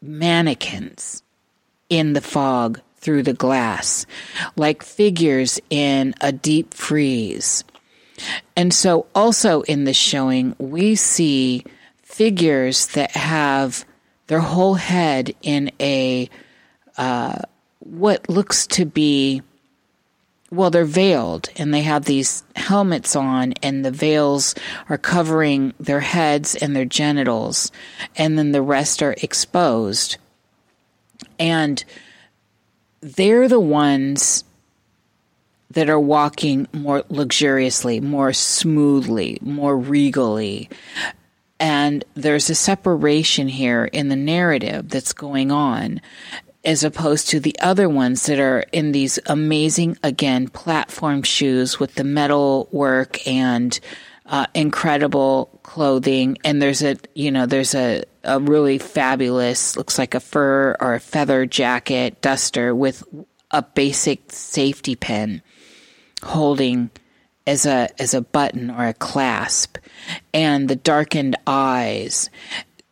mannequins 0.00 1.22
in 1.88 2.12
the 2.12 2.20
fog 2.20 2.80
through 2.96 3.22
the 3.22 3.34
glass, 3.34 4.06
like 4.56 4.82
figures 4.82 5.60
in 5.70 6.14
a 6.20 6.32
deep 6.32 6.74
freeze. 6.74 7.64
And 8.56 8.72
so, 8.72 9.06
also 9.14 9.62
in 9.62 9.84
this 9.84 9.96
showing, 9.96 10.54
we 10.58 10.94
see 10.94 11.64
figures 12.02 12.88
that 12.88 13.12
have 13.12 13.84
their 14.26 14.40
whole 14.40 14.74
head 14.74 15.34
in 15.42 15.70
a 15.80 16.28
uh, 16.96 17.38
what 17.80 18.28
looks 18.28 18.66
to 18.66 18.84
be 18.84 19.42
well, 20.50 20.70
they're 20.70 20.84
veiled 20.84 21.48
and 21.56 21.74
they 21.74 21.82
have 21.82 22.04
these 22.04 22.44
helmets 22.54 23.16
on, 23.16 23.52
and 23.62 23.84
the 23.84 23.90
veils 23.90 24.54
are 24.88 24.98
covering 24.98 25.74
their 25.80 26.00
heads 26.00 26.54
and 26.54 26.74
their 26.74 26.84
genitals, 26.84 27.72
and 28.16 28.38
then 28.38 28.52
the 28.52 28.62
rest 28.62 29.02
are 29.02 29.16
exposed. 29.22 30.18
And 31.38 31.84
they're 33.00 33.48
the 33.48 33.60
ones 33.60 34.44
that 35.76 35.90
are 35.90 36.00
walking 36.00 36.66
more 36.72 37.04
luxuriously, 37.10 38.00
more 38.00 38.32
smoothly, 38.32 39.36
more 39.42 39.76
regally. 39.76 40.70
And 41.60 42.02
there's 42.14 42.48
a 42.48 42.54
separation 42.54 43.46
here 43.46 43.84
in 43.84 44.08
the 44.08 44.16
narrative 44.16 44.88
that's 44.88 45.12
going 45.12 45.52
on 45.52 46.00
as 46.64 46.82
opposed 46.82 47.28
to 47.28 47.40
the 47.40 47.54
other 47.60 47.90
ones 47.90 48.24
that 48.24 48.40
are 48.40 48.64
in 48.72 48.92
these 48.92 49.18
amazing, 49.26 49.98
again, 50.02 50.48
platform 50.48 51.22
shoes 51.22 51.78
with 51.78 51.94
the 51.96 52.04
metal 52.04 52.70
work 52.72 53.26
and 53.26 53.78
uh, 54.24 54.46
incredible 54.54 55.60
clothing. 55.62 56.38
And 56.42 56.62
there's 56.62 56.82
a, 56.82 56.96
you 57.14 57.30
know, 57.30 57.44
there's 57.44 57.74
a, 57.74 58.02
a 58.24 58.40
really 58.40 58.78
fabulous, 58.78 59.76
looks 59.76 59.98
like 59.98 60.14
a 60.14 60.20
fur 60.20 60.74
or 60.80 60.94
a 60.94 61.00
feather 61.00 61.44
jacket 61.44 62.22
duster 62.22 62.74
with 62.74 63.04
a 63.50 63.60
basic 63.60 64.32
safety 64.32 64.96
pin 64.96 65.42
holding 66.26 66.90
as 67.46 67.64
a 67.66 67.88
as 68.00 68.14
a 68.14 68.20
button 68.20 68.70
or 68.70 68.86
a 68.86 68.94
clasp. 68.94 69.78
And 70.34 70.68
the 70.68 70.76
darkened 70.76 71.36
eyes 71.46 72.30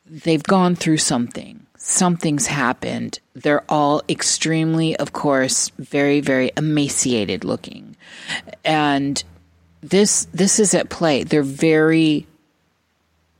they've 0.06 0.42
gone 0.42 0.74
through 0.76 0.98
something. 0.98 1.66
Something's 1.76 2.46
happened. 2.46 3.18
They're 3.34 3.64
all 3.68 4.02
extremely 4.08 4.96
of 4.96 5.12
course 5.12 5.70
very 5.78 6.20
very 6.20 6.50
emaciated 6.56 7.44
looking. 7.44 7.96
And 8.64 9.22
this 9.82 10.26
this 10.32 10.58
is 10.58 10.74
at 10.74 10.88
play. 10.88 11.24
They're 11.24 11.42
very 11.42 12.26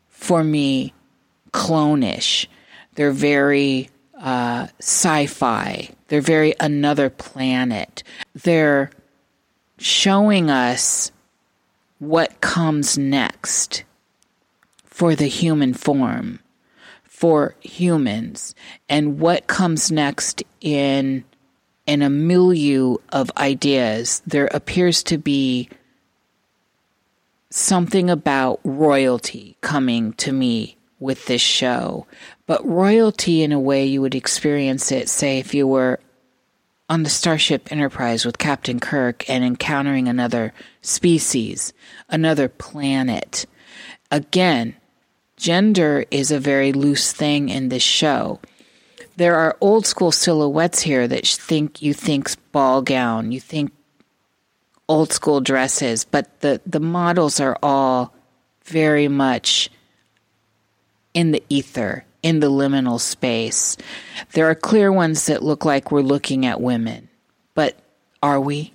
for 0.09 0.45
me 0.45 0.93
clonish 1.53 2.49
they're 2.95 3.11
very 3.11 3.91
uh, 4.21 4.69
sci-fi. 4.79 5.91
They're 6.09 6.21
very 6.21 6.55
another 6.61 7.11
planet. 7.11 8.03
They're 8.35 8.91
showing 9.79 10.51
us 10.51 11.11
what 11.99 12.41
comes 12.41 12.99
next 12.99 13.85
for 14.85 15.15
the 15.15 15.27
human 15.27 15.75
form, 15.75 16.39
for 17.03 17.55
humans, 17.61 18.55
and 18.89 19.19
what 19.19 19.47
comes 19.47 19.91
next 19.91 20.43
in 20.61 21.25
in 21.87 22.01
a 22.01 22.09
milieu 22.11 22.97
of 23.11 23.31
ideas. 23.37 24.23
There 24.27 24.49
appears 24.53 25.03
to 25.05 25.19
be 25.19 25.69
something 27.51 28.09
about 28.09 28.61
royalty 28.65 29.57
coming 29.61 30.13
to 30.15 30.33
me 30.33 30.77
with 30.99 31.27
this 31.27 31.43
show, 31.43 32.07
but 32.47 32.67
royalty 32.67 33.43
in 33.43 33.53
a 33.53 33.61
way 33.61 33.85
you 33.85 34.01
would 34.01 34.15
experience 34.15 34.91
it, 34.91 35.09
say, 35.09 35.39
if 35.39 35.55
you 35.55 35.67
were 35.67 36.01
on 36.89 37.03
the 37.03 37.11
Starship 37.11 37.73
Enterprise 37.73 38.25
with 38.25 38.39
Captain 38.39 38.79
Kirk 38.79 39.29
and 39.29 39.43
encountering 39.43 40.09
another 40.09 40.53
species, 40.83 41.73
another 42.09 42.49
planet. 42.49 43.47
Again, 44.11 44.77
gender 45.37 46.05
is 46.11 46.31
a 46.31 46.39
very 46.39 46.73
loose 46.73 47.13
thing 47.13 47.49
in 47.49 47.69
this 47.69 47.83
show. 47.83 48.41
There 49.17 49.37
are 49.37 49.57
old 49.61 49.87
school 49.87 50.13
silhouettes 50.13 50.83
here 50.83 51.09
that 51.09 51.27
think 51.27 51.81
you 51.81 51.95
think 51.95 52.31
ball 52.53 52.83
gown, 52.83 53.33
you 53.33 53.41
think 53.41 53.73
old 54.89 55.13
school 55.13 55.41
dresses, 55.41 56.05
but 56.05 56.41
the, 56.41 56.61
the 56.67 56.81
models 56.81 57.41
are 57.41 57.59
all 57.63 58.13
very 58.65 59.09
much 59.09 59.71
in 61.15 61.31
the 61.31 61.43
ether 61.49 62.05
in 62.25 62.41
the 62.41 62.51
liminal 62.51 62.99
space. 62.99 63.77
There 64.33 64.49
are 64.49 64.55
clear 64.55 64.91
ones 64.91 65.27
that 65.27 65.43
look 65.43 65.65
like 65.65 65.93
we're 65.93 66.01
looking 66.01 66.47
at 66.47 66.61
women, 66.61 67.11
but 67.55 67.79
are 68.23 68.41
we? 68.41 68.73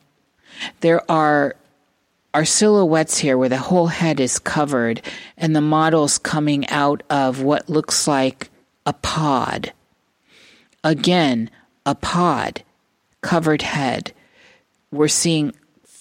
There 0.80 1.10
are 1.12 1.56
are 2.32 2.46
silhouettes 2.46 3.18
here 3.18 3.36
where 3.40 3.50
the 3.50 3.58
whole 3.58 3.88
head 3.88 4.20
is 4.20 4.38
covered 4.38 5.02
and 5.36 5.56
the 5.56 5.62
model's 5.62 6.20
coming 6.20 6.70
out 6.70 7.02
of 7.10 7.42
what 7.42 7.68
looks 7.68 8.08
like 8.08 8.52
a 8.86 8.94
pod. 8.94 9.74
Again, 10.84 11.50
a 11.88 11.96
pod, 11.96 12.64
covered 13.22 13.64
head. 13.64 14.14
We're 14.92 15.08
seeing 15.08 15.54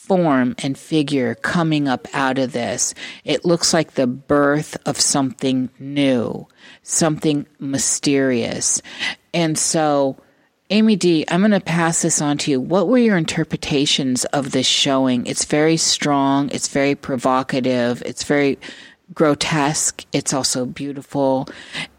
form 0.08 0.56
and 0.58 0.76
figure 0.76 1.34
coming 1.36 1.86
up 1.86 2.08
out 2.14 2.38
of 2.38 2.52
this. 2.52 2.94
It 3.24 3.44
looks 3.44 3.72
like 3.74 3.92
the 3.92 4.06
birth 4.06 4.76
of 4.86 4.98
something 4.98 5.68
new, 5.78 6.48
something 6.82 7.46
mysterious. 7.60 8.82
And 9.34 9.58
so, 9.58 10.16
Amy 10.70 10.96
D, 10.96 11.24
I'm 11.28 11.40
going 11.40 11.52
to 11.52 11.60
pass 11.60 12.02
this 12.02 12.20
on 12.20 12.38
to 12.38 12.50
you. 12.50 12.60
What 12.60 12.88
were 12.88 12.98
your 12.98 13.16
interpretations 13.16 14.24
of 14.26 14.50
this 14.50 14.66
showing? 14.66 15.26
It's 15.26 15.44
very 15.44 15.76
strong, 15.76 16.50
it's 16.50 16.68
very 16.68 16.94
provocative, 16.94 18.02
it's 18.04 18.24
very 18.24 18.58
grotesque, 19.14 20.04
it's 20.12 20.32
also 20.32 20.66
beautiful. 20.66 21.48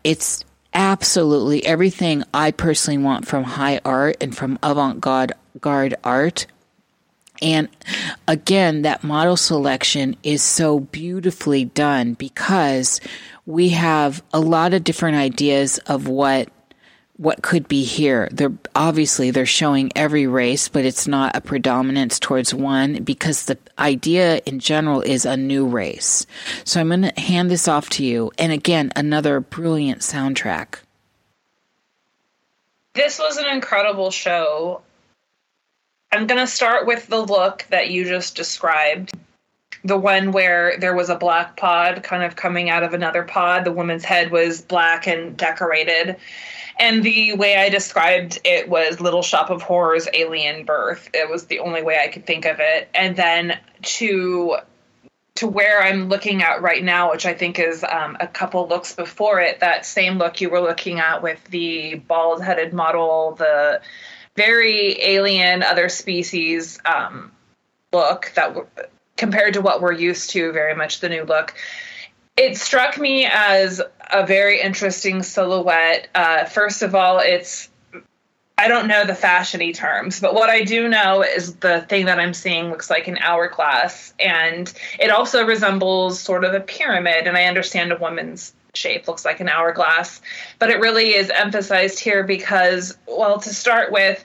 It's 0.03 0.43
absolutely 0.73 1.65
everything 1.65 2.23
I 2.33 2.51
personally 2.51 2.99
want 2.99 3.27
from 3.27 3.43
high 3.43 3.81
art 3.85 4.17
and 4.21 4.35
from 4.35 4.59
avant 4.61 4.99
garde 4.99 5.95
art 6.03 6.45
and 7.41 7.69
again, 8.27 8.81
that 8.83 9.03
model 9.03 9.37
selection 9.37 10.15
is 10.23 10.43
so 10.43 10.79
beautifully 10.79 11.65
done 11.65 12.13
because 12.13 12.99
we 13.45 13.69
have 13.69 14.23
a 14.33 14.39
lot 14.39 14.73
of 14.73 14.83
different 14.83 15.17
ideas 15.17 15.77
of 15.79 16.07
what 16.07 16.49
what 17.19 17.41
could 17.41 17.67
be 17.67 17.83
here. 17.83 18.29
They're 18.31 18.53
obviously 18.75 19.29
they're 19.29 19.45
showing 19.45 19.91
every 19.93 20.25
race, 20.25 20.69
but 20.69 20.85
it's 20.85 21.05
not 21.05 21.35
a 21.35 21.41
predominance 21.41 22.17
towards 22.17 22.53
one 22.53 23.03
because 23.03 23.43
the 23.43 23.57
idea 23.77 24.37
in 24.45 24.59
general 24.59 25.01
is 25.01 25.25
a 25.25 25.35
new 25.35 25.67
race. 25.67 26.25
So 26.63 26.79
I'm 26.79 26.87
going 26.87 27.01
to 27.01 27.19
hand 27.19 27.51
this 27.51 27.67
off 27.67 27.89
to 27.91 28.05
you. 28.05 28.31
And 28.37 28.53
again, 28.53 28.93
another 28.95 29.41
brilliant 29.41 29.99
soundtrack. 29.99 30.75
This 32.93 33.19
was 33.19 33.35
an 33.35 33.47
incredible 33.47 34.11
show. 34.11 34.81
I'm 36.11 36.25
going 36.25 36.39
to 36.39 36.47
start 36.47 36.87
with 36.87 37.07
the 37.07 37.19
look 37.19 37.65
that 37.69 37.91
you 37.91 38.05
just 38.05 38.35
described. 38.35 39.13
The 39.83 39.97
one 39.97 40.31
where 40.31 40.77
there 40.79 40.95
was 40.95 41.09
a 41.09 41.15
black 41.15 41.55
pod 41.55 42.03
kind 42.03 42.23
of 42.23 42.35
coming 42.35 42.69
out 42.69 42.83
of 42.83 42.93
another 42.93 43.23
pod. 43.23 43.63
The 43.63 43.71
woman's 43.71 44.03
head 44.03 44.31
was 44.31 44.61
black 44.61 45.07
and 45.07 45.37
decorated. 45.37 46.17
And 46.79 47.03
the 47.03 47.33
way 47.33 47.57
I 47.57 47.69
described 47.69 48.39
it 48.43 48.69
was 48.69 48.99
Little 48.99 49.21
Shop 49.21 49.49
of 49.49 49.61
Horrors 49.61 50.07
Alien 50.13 50.65
Birth. 50.65 51.09
It 51.13 51.29
was 51.29 51.45
the 51.45 51.59
only 51.59 51.83
way 51.83 51.99
I 52.03 52.07
could 52.07 52.25
think 52.25 52.45
of 52.45 52.57
it. 52.59 52.89
And 52.95 53.15
then 53.15 53.59
to 53.83 54.57
to 55.35 55.47
where 55.47 55.81
I'm 55.81 56.09
looking 56.09 56.41
at 56.41 56.61
right 56.61 56.83
now, 56.83 57.11
which 57.11 57.25
I 57.25 57.33
think 57.33 57.59
is 57.59 57.85
um, 57.85 58.17
a 58.19 58.27
couple 58.27 58.67
looks 58.67 58.93
before 58.93 59.39
it, 59.39 59.61
that 59.61 59.85
same 59.85 60.17
look 60.17 60.41
you 60.41 60.49
were 60.49 60.59
looking 60.59 60.99
at 60.99 61.23
with 61.23 61.41
the 61.45 61.95
bald 61.95 62.43
headed 62.43 62.73
model, 62.73 63.35
the 63.35 63.79
very 64.39 65.01
alien, 65.03 65.63
other 65.63 65.89
species 65.89 66.79
um, 66.85 67.29
look 67.91 68.31
that 68.35 68.55
compared 69.17 69.53
to 69.53 69.61
what 69.61 69.81
we're 69.81 69.91
used 69.91 70.29
to, 70.29 70.53
very 70.53 70.73
much 70.73 71.01
the 71.01 71.09
new 71.09 71.25
look. 71.25 71.53
It 72.37 72.55
struck 72.55 72.97
me 72.97 73.25
as 73.25 73.81
a 74.09 74.25
very 74.25 74.61
interesting 74.61 75.23
silhouette. 75.23 76.07
Uh, 76.15 76.45
first 76.45 76.81
of 76.81 76.95
all, 76.95 77.19
it's 77.19 77.69
I 78.57 78.69
don't 78.69 78.87
know 78.87 79.05
the 79.05 79.13
fashiony 79.13 79.73
terms, 79.73 80.21
but 80.21 80.33
what 80.33 80.49
I 80.49 80.61
do 80.63 80.87
know 80.87 81.21
is 81.21 81.55
the 81.55 81.81
thing 81.89 82.05
that 82.05 82.19
I'm 82.19 82.33
seeing 82.33 82.69
looks 82.69 82.89
like 82.89 83.07
an 83.09 83.17
hourglass, 83.17 84.13
and 84.19 84.71
it 84.99 85.11
also 85.11 85.45
resembles 85.45 86.19
sort 86.19 86.45
of 86.45 86.53
a 86.53 86.59
pyramid. 86.61 87.27
And 87.27 87.37
I 87.37 87.43
understand 87.43 87.91
a 87.91 87.97
woman's 87.97 88.53
shape 88.73 89.07
looks 89.07 89.25
like 89.25 89.39
an 89.39 89.49
hourglass, 89.49 90.21
but 90.59 90.69
it 90.69 90.79
really 90.79 91.15
is 91.15 91.29
emphasized 91.29 91.99
here 91.99 92.23
because, 92.23 92.97
well, 93.07 93.39
to 93.39 93.53
start 93.53 93.91
with, 93.91 94.23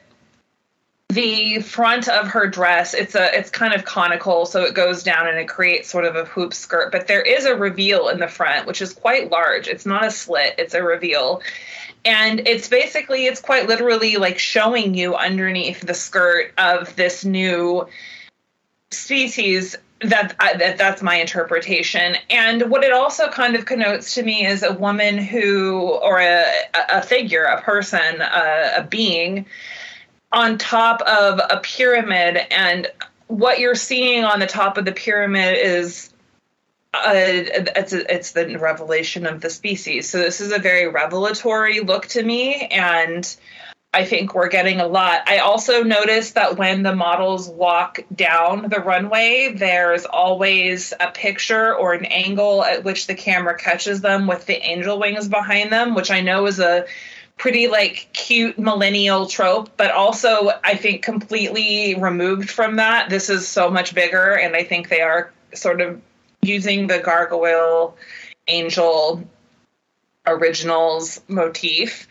the 1.10 1.60
front 1.60 2.08
of 2.08 2.28
her 2.28 2.46
dress 2.48 2.94
it's 2.94 3.14
a 3.14 3.38
it's 3.38 3.50
kind 3.50 3.74
of 3.74 3.84
conical 3.84 4.46
so 4.46 4.62
it 4.62 4.74
goes 4.74 5.02
down 5.02 5.28
and 5.28 5.38
it 5.38 5.46
creates 5.46 5.90
sort 5.90 6.04
of 6.04 6.16
a 6.16 6.24
hoop 6.24 6.54
skirt 6.54 6.90
but 6.90 7.06
there 7.06 7.20
is 7.20 7.44
a 7.44 7.54
reveal 7.54 8.08
in 8.08 8.18
the 8.18 8.28
front 8.28 8.66
which 8.66 8.80
is 8.80 8.92
quite 8.92 9.30
large. 9.30 9.68
It's 9.68 9.84
not 9.84 10.04
a 10.04 10.10
slit 10.10 10.54
it's 10.58 10.74
a 10.74 10.82
reveal. 10.82 11.42
And 12.06 12.46
it's 12.46 12.68
basically 12.68 13.26
it's 13.26 13.40
quite 13.40 13.66
literally 13.66 14.16
like 14.16 14.38
showing 14.38 14.94
you 14.94 15.14
underneath 15.14 15.80
the 15.80 15.94
skirt 15.94 16.52
of 16.58 16.94
this 16.96 17.24
new 17.24 17.86
species 18.90 19.76
that, 20.00 20.34
uh, 20.38 20.56
that 20.58 20.76
that's 20.76 21.02
my 21.02 21.16
interpretation. 21.16 22.16
And 22.28 22.70
what 22.70 22.84
it 22.84 22.92
also 22.92 23.28
kind 23.28 23.56
of 23.56 23.64
connotes 23.64 24.14
to 24.14 24.22
me 24.22 24.44
is 24.46 24.62
a 24.62 24.72
woman 24.72 25.16
who 25.16 25.80
or 26.02 26.20
a, 26.20 26.44
a 26.90 27.02
figure 27.02 27.44
a 27.44 27.62
person 27.62 28.20
a, 28.20 28.72
a 28.78 28.82
being 28.82 29.46
on 30.34 30.58
top 30.58 31.00
of 31.02 31.40
a 31.48 31.60
pyramid 31.62 32.38
and 32.50 32.88
what 33.28 33.58
you're 33.58 33.74
seeing 33.74 34.24
on 34.24 34.40
the 34.40 34.46
top 34.46 34.76
of 34.76 34.84
the 34.84 34.92
pyramid 34.92 35.56
is 35.56 36.12
uh, 36.92 37.12
it's 37.14 37.92
it's 37.92 38.32
the 38.32 38.56
revelation 38.56 39.26
of 39.26 39.40
the 39.40 39.50
species. 39.50 40.08
So 40.08 40.18
this 40.18 40.40
is 40.40 40.52
a 40.52 40.58
very 40.58 40.86
revelatory 40.86 41.80
look 41.80 42.06
to 42.08 42.22
me, 42.22 42.68
and 42.70 43.36
I 43.92 44.04
think 44.04 44.34
we're 44.34 44.48
getting 44.48 44.80
a 44.80 44.86
lot. 44.86 45.22
I 45.26 45.38
also 45.38 45.82
noticed 45.82 46.34
that 46.34 46.56
when 46.56 46.82
the 46.82 46.94
models 46.94 47.48
walk 47.48 48.00
down 48.14 48.68
the 48.68 48.80
runway, 48.80 49.54
there's 49.56 50.04
always 50.04 50.92
a 51.00 51.10
picture 51.10 51.74
or 51.74 51.94
an 51.94 52.04
angle 52.04 52.64
at 52.64 52.84
which 52.84 53.06
the 53.06 53.14
camera 53.14 53.56
catches 53.56 54.00
them 54.00 54.26
with 54.26 54.46
the 54.46 54.56
angel 54.56 54.98
wings 54.98 55.28
behind 55.28 55.72
them, 55.72 55.94
which 55.94 56.10
I 56.10 56.20
know 56.20 56.46
is 56.46 56.60
a 56.60 56.86
pretty 57.36 57.68
like 57.68 58.08
cute 58.12 58.58
millennial 58.58 59.26
trope, 59.26 59.70
but 59.76 59.90
also 59.90 60.52
I 60.62 60.76
think 60.76 61.02
completely 61.02 61.94
removed 61.94 62.50
from 62.50 62.76
that. 62.76 63.10
This 63.10 63.28
is 63.28 63.46
so 63.46 63.70
much 63.70 63.94
bigger, 63.94 64.34
and 64.34 64.56
I 64.56 64.64
think 64.64 64.88
they 64.88 65.00
are 65.00 65.32
sort 65.54 65.80
of 65.80 66.00
using 66.42 66.86
the 66.86 66.98
gargoyle 66.98 67.96
angel 68.48 69.22
originals 70.26 71.20
motif 71.28 72.06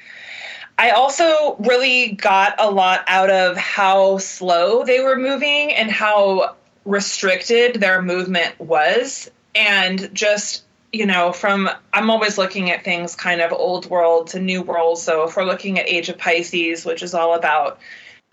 I 0.78 0.91
also 0.91 1.56
really 1.60 2.14
got 2.14 2.56
a 2.60 2.70
lot 2.70 3.04
out 3.08 3.30
of 3.30 3.58
how 3.58 4.18
slow 4.18 4.84
they 4.84 5.00
were 5.02 5.18
moving 5.18 5.74
and 5.74 5.91
how 5.91 6.56
restricted 6.86 7.76
their 7.76 8.02
movement 8.02 8.60
was. 8.60 9.30
And 9.56 10.14
just, 10.14 10.64
you 10.94 11.06
know, 11.07 11.34
from 11.34 11.70
I'm 11.91 12.10
always 12.10 12.38
looking 12.38 12.70
at 12.70 12.84
things 12.84 13.15
kind 13.15 13.41
of 13.41 13.52
old 13.52 13.90
world 13.90 14.28
to 14.28 14.40
new 14.40 14.61
world. 14.61 14.99
So 14.99 15.28
if 15.28 15.36
we're 15.36 15.44
looking 15.44 15.80
at 15.80 15.90
Age 15.90 16.07
of 16.07 16.18
Pisces, 16.18 16.86
which 16.86 17.02
is 17.02 17.14
all 17.14 17.34
about 17.34 17.80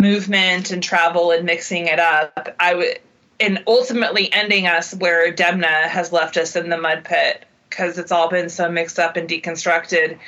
movement 0.01 0.71
and 0.71 0.83
travel 0.83 1.31
and 1.31 1.45
mixing 1.45 1.87
it 1.87 1.99
up, 1.99 2.55
I 2.61 2.75
would, 2.75 3.01
and 3.41 3.65
ultimately 3.67 4.31
ending 4.33 4.67
us 4.67 4.95
where 4.95 5.33
Demna 5.33 5.89
has 5.89 6.13
left 6.13 6.37
us 6.37 6.55
in 6.55 6.69
the 6.69 6.77
mud 6.77 7.05
pit 7.05 7.47
because 7.71 7.99
it's 7.99 8.13
all 8.13 8.29
been 8.29 8.51
so 8.51 8.71
mixed 8.71 8.99
up 8.99 9.17
and 9.17 9.29
deconstructed 9.29 10.19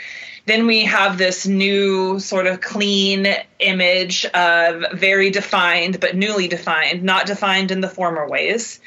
then 0.46 0.66
we 0.66 0.84
have 0.84 1.18
this 1.18 1.46
new 1.46 2.18
sort 2.18 2.46
of 2.46 2.60
clean 2.60 3.28
image 3.60 4.24
of 4.26 4.84
very 4.92 5.30
defined, 5.30 6.00
but 6.00 6.16
newly 6.16 6.48
defined, 6.48 7.02
not 7.02 7.26
defined 7.26 7.70
in 7.70 7.80
the 7.80 7.88
former 7.88 8.28
ways. 8.28 8.80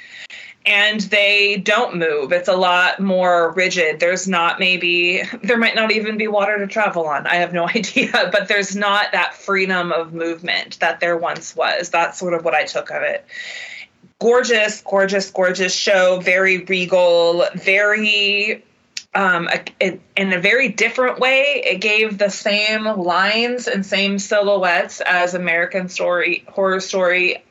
And 0.65 0.99
they 1.01 1.57
don't 1.57 1.97
move. 1.97 2.31
It's 2.31 2.47
a 2.47 2.55
lot 2.55 2.99
more 2.99 3.51
rigid. 3.51 3.99
There's 3.99 4.27
not 4.27 4.59
maybe, 4.59 5.21
there 5.43 5.57
might 5.57 5.75
not 5.75 5.91
even 5.91 6.17
be 6.17 6.27
water 6.27 6.57
to 6.57 6.67
travel 6.67 7.05
on. 7.05 7.27
I 7.27 7.35
have 7.35 7.53
no 7.53 7.67
idea, 7.75 8.29
but 8.31 8.47
there's 8.47 8.75
not 8.75 9.11
that 9.11 9.35
freedom 9.35 9.91
of 9.91 10.13
movement 10.13 10.79
that 10.79 10.99
there 10.99 11.17
once 11.17 11.55
was. 11.55 11.89
That's 11.89 12.17
sort 12.17 12.33
of 12.33 12.43
what 12.43 12.55
I 12.55 12.65
took 12.65 12.89
of 12.89 13.03
it 13.03 13.25
gorgeous, 14.19 14.81
gorgeous, 14.81 15.29
gorgeous 15.29 15.75
show. 15.75 16.19
Very 16.19 16.59
regal, 16.59 17.45
very 17.53 18.63
um, 19.13 19.49
in 19.79 20.33
a 20.33 20.39
very 20.39 20.69
different 20.69 21.19
way. 21.19 21.61
It 21.65 21.81
gave 21.81 22.17
the 22.17 22.29
same 22.29 22.83
lines 22.83 23.67
and 23.67 23.85
same 23.85 24.19
silhouettes 24.19 25.01
as 25.01 25.33
American 25.33 25.89
Story 25.89 26.43
Horror 26.49 26.81
Story 26.81 27.43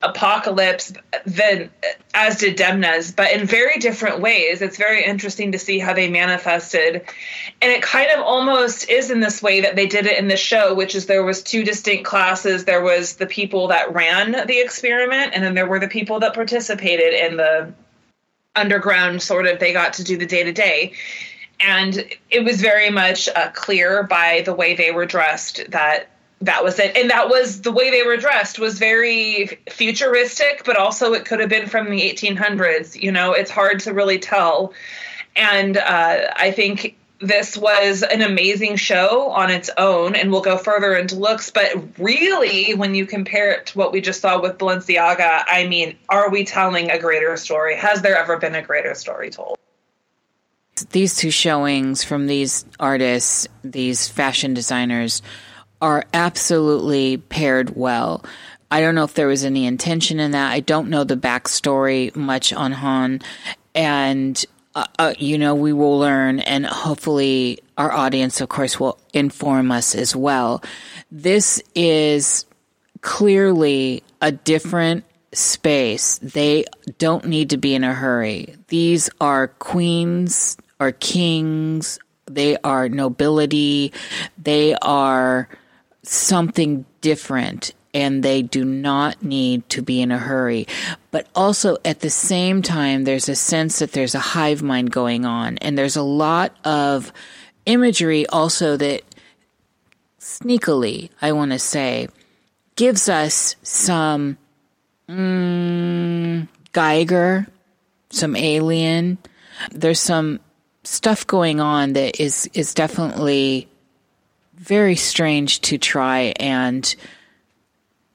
Apocalypse 0.00 0.92
than 1.26 1.70
as 2.14 2.38
did 2.38 2.56
Demna's, 2.56 3.10
but 3.10 3.32
in 3.32 3.44
very 3.46 3.78
different 3.78 4.20
ways. 4.20 4.62
It's 4.62 4.76
very 4.76 5.04
interesting 5.04 5.52
to 5.52 5.58
see 5.58 5.80
how 5.80 5.92
they 5.92 6.08
manifested, 6.08 7.02
and 7.60 7.72
it 7.72 7.82
kind 7.82 8.10
of 8.12 8.20
almost 8.20 8.88
is 8.88 9.10
in 9.10 9.18
this 9.18 9.42
way 9.42 9.62
that 9.62 9.74
they 9.74 9.86
did 9.86 10.06
it 10.06 10.16
in 10.16 10.28
the 10.28 10.36
show, 10.36 10.72
which 10.74 10.94
is 10.94 11.06
there 11.06 11.24
was 11.24 11.42
two 11.42 11.64
distinct 11.64 12.04
classes. 12.04 12.64
There 12.64 12.82
was 12.82 13.16
the 13.16 13.26
people 13.26 13.68
that 13.68 13.92
ran 13.92 14.46
the 14.46 14.60
experiment, 14.60 15.32
and 15.34 15.42
then 15.42 15.54
there 15.54 15.66
were 15.66 15.80
the 15.80 15.88
people 15.88 16.20
that 16.20 16.32
participated 16.32 17.14
in 17.14 17.36
the 17.36 17.72
underground 18.54 19.22
sort 19.22 19.46
of 19.46 19.58
they 19.58 19.72
got 19.72 19.94
to 19.94 20.04
do 20.04 20.16
the 20.16 20.26
day 20.26 20.44
to 20.44 20.52
day 20.52 20.92
and 21.60 22.04
it 22.30 22.44
was 22.44 22.60
very 22.60 22.90
much 22.90 23.28
uh, 23.28 23.50
clear 23.52 24.02
by 24.02 24.42
the 24.44 24.54
way 24.54 24.74
they 24.74 24.90
were 24.90 25.06
dressed 25.06 25.70
that 25.70 26.08
that 26.40 26.62
was 26.62 26.78
it 26.78 26.96
and 26.96 27.10
that 27.10 27.28
was 27.28 27.62
the 27.62 27.72
way 27.72 27.90
they 27.90 28.02
were 28.02 28.16
dressed 28.16 28.58
was 28.58 28.78
very 28.78 29.58
futuristic 29.70 30.62
but 30.64 30.76
also 30.76 31.12
it 31.12 31.24
could 31.24 31.40
have 31.40 31.48
been 31.48 31.66
from 31.66 31.90
the 31.90 32.00
1800s 32.00 33.00
you 33.00 33.10
know 33.10 33.32
it's 33.32 33.50
hard 33.50 33.80
to 33.80 33.92
really 33.92 34.18
tell 34.18 34.72
and 35.34 35.76
uh, 35.76 36.32
i 36.36 36.50
think 36.50 36.96
this 37.20 37.56
was 37.56 38.02
an 38.02 38.22
amazing 38.22 38.76
show 38.76 39.30
on 39.30 39.50
its 39.50 39.70
own, 39.76 40.14
and 40.14 40.30
we'll 40.30 40.40
go 40.40 40.56
further 40.56 40.94
into 40.94 41.16
looks. 41.16 41.50
But 41.50 41.72
really, 41.98 42.74
when 42.74 42.94
you 42.94 43.06
compare 43.06 43.50
it 43.52 43.66
to 43.66 43.78
what 43.78 43.92
we 43.92 44.00
just 44.00 44.20
saw 44.20 44.40
with 44.40 44.58
Balenciaga, 44.58 45.44
I 45.46 45.66
mean, 45.66 45.96
are 46.08 46.30
we 46.30 46.44
telling 46.44 46.90
a 46.90 46.98
greater 46.98 47.36
story? 47.36 47.76
Has 47.76 48.02
there 48.02 48.16
ever 48.16 48.36
been 48.36 48.54
a 48.54 48.62
greater 48.62 48.94
story 48.94 49.30
told? 49.30 49.58
These 50.90 51.16
two 51.16 51.32
showings 51.32 52.04
from 52.04 52.28
these 52.28 52.64
artists, 52.78 53.48
these 53.64 54.08
fashion 54.08 54.54
designers, 54.54 55.22
are 55.80 56.04
absolutely 56.12 57.16
paired 57.16 57.76
well. 57.76 58.24
I 58.70 58.80
don't 58.80 58.94
know 58.94 59.04
if 59.04 59.14
there 59.14 59.28
was 59.28 59.44
any 59.44 59.66
intention 59.66 60.20
in 60.20 60.32
that. 60.32 60.52
I 60.52 60.60
don't 60.60 60.90
know 60.90 61.04
the 61.04 61.16
backstory 61.16 62.14
much 62.14 62.52
on 62.52 62.72
Han. 62.72 63.20
And 63.74 64.44
uh, 64.74 64.84
uh, 64.98 65.14
you 65.18 65.38
know, 65.38 65.54
we 65.54 65.72
will 65.72 65.98
learn, 65.98 66.38
and 66.40 66.64
hopefully, 66.64 67.58
our 67.76 67.90
audience, 67.90 68.40
of 68.40 68.48
course, 68.48 68.78
will 68.78 68.98
inform 69.12 69.72
us 69.72 69.94
as 69.94 70.14
well. 70.14 70.62
This 71.10 71.60
is 71.74 72.44
clearly 73.00 74.02
a 74.20 74.30
different 74.30 75.04
space. 75.32 76.18
They 76.18 76.64
don't 76.98 77.24
need 77.24 77.50
to 77.50 77.56
be 77.56 77.74
in 77.74 77.82
a 77.82 77.92
hurry. 77.94 78.54
These 78.68 79.10
are 79.20 79.48
queens 79.48 80.56
or 80.78 80.92
kings, 80.92 81.98
they 82.26 82.56
are 82.58 82.88
nobility, 82.88 83.92
they 84.40 84.74
are 84.74 85.48
something 86.08 86.84
different 87.00 87.72
and 87.94 88.22
they 88.22 88.42
do 88.42 88.64
not 88.64 89.22
need 89.22 89.68
to 89.70 89.82
be 89.82 90.00
in 90.00 90.10
a 90.10 90.18
hurry. 90.18 90.66
But 91.10 91.26
also 91.34 91.78
at 91.84 92.00
the 92.00 92.10
same 92.10 92.62
time, 92.62 93.04
there's 93.04 93.28
a 93.28 93.34
sense 93.34 93.78
that 93.78 93.92
there's 93.92 94.14
a 94.14 94.20
hive 94.20 94.62
mind 94.62 94.90
going 94.90 95.24
on, 95.24 95.58
and 95.58 95.76
there's 95.76 95.96
a 95.96 96.02
lot 96.02 96.54
of 96.64 97.12
imagery 97.66 98.26
also 98.26 98.76
that 98.76 99.02
sneakily, 100.20 101.10
I 101.22 101.32
want 101.32 101.52
to 101.52 101.58
say, 101.58 102.08
gives 102.76 103.08
us 103.08 103.56
some 103.62 104.36
mm, 105.08 106.46
Giger, 106.72 107.46
some 108.10 108.36
Alien. 108.36 109.18
There's 109.72 110.00
some 110.00 110.40
stuff 110.84 111.26
going 111.26 111.60
on 111.60 111.94
that 111.94 112.20
is 112.20 112.48
is 112.54 112.74
definitely 112.74 113.68
very 114.58 114.96
strange 114.96 115.60
to 115.62 115.78
try 115.78 116.34
and 116.36 116.94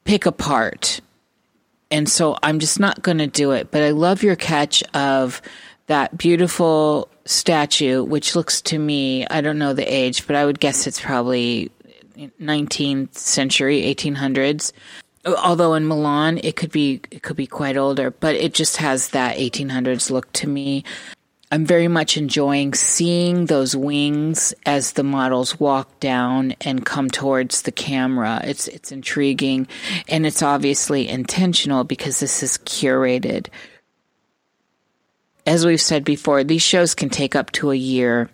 pick 0.04 0.26
apart. 0.26 1.02
And 1.90 2.10
so 2.10 2.38
I'm 2.44 2.60
just 2.60 2.80
not 2.80 3.02
going 3.02 3.20
to 3.20 3.28
do 3.28 3.52
it. 3.52 3.72
But 3.72 3.84
I 3.84 3.92
love 3.92 4.24
your 4.24 4.36
catch 4.36 4.84
of 4.94 5.42
that 5.88 6.18
beautiful 6.18 7.10
statue, 7.26 8.04
which 8.04 8.36
looks 8.36 8.62
to 8.62 8.80
me, 8.80 9.26
I 9.28 9.42
don't 9.42 9.60
know 9.60 9.74
the 9.74 9.84
age, 9.84 10.28
but 10.28 10.36
I 10.36 10.46
would 10.46 10.60
guess 10.60 10.88
it's 10.88 11.00
probably 11.00 11.72
19th 12.18 13.16
century, 13.16 13.82
1800s. 13.82 14.72
Although 15.26 15.74
in 15.74 15.88
Milan, 15.88 16.40
it 16.44 16.58
could 16.58 16.72
be 16.72 17.00
it 17.10 17.24
could 17.24 17.38
be 17.38 17.48
quite 17.48 17.78
older, 17.78 18.12
but 18.12 18.36
it 18.36 18.54
just 18.54 18.78
has 18.78 19.10
that 19.10 19.38
1800s 19.38 20.12
look 20.12 20.32
to 20.34 20.50
me. 20.50 20.84
I'm 21.54 21.68
very 21.68 21.88
much 21.88 22.18
enjoying 22.18 22.74
seeing 22.74 23.46
those 23.46 23.76
wings 23.76 24.56
as 24.66 24.94
the 24.94 25.04
models 25.04 25.60
walk 25.60 26.00
down 26.00 26.56
and 26.62 26.84
come 26.84 27.12
towards 27.12 27.62
the 27.62 27.72
camera. 27.72 28.42
It's 28.44 28.68
it's 28.68 28.92
intriguing 28.92 29.68
and 30.10 30.26
it's 30.26 30.42
obviously 30.42 31.08
intentional 31.08 31.84
because 31.84 32.20
this 32.20 32.42
is 32.42 32.58
curated. 32.58 33.50
As 35.46 35.64
we've 35.64 35.80
said 35.80 36.04
before, 36.04 36.44
these 36.44 36.64
shows 36.64 36.96
can 36.96 37.12
take 37.12 37.36
up 37.36 37.52
to 37.52 37.70
a 37.70 37.76
year. 37.76 38.32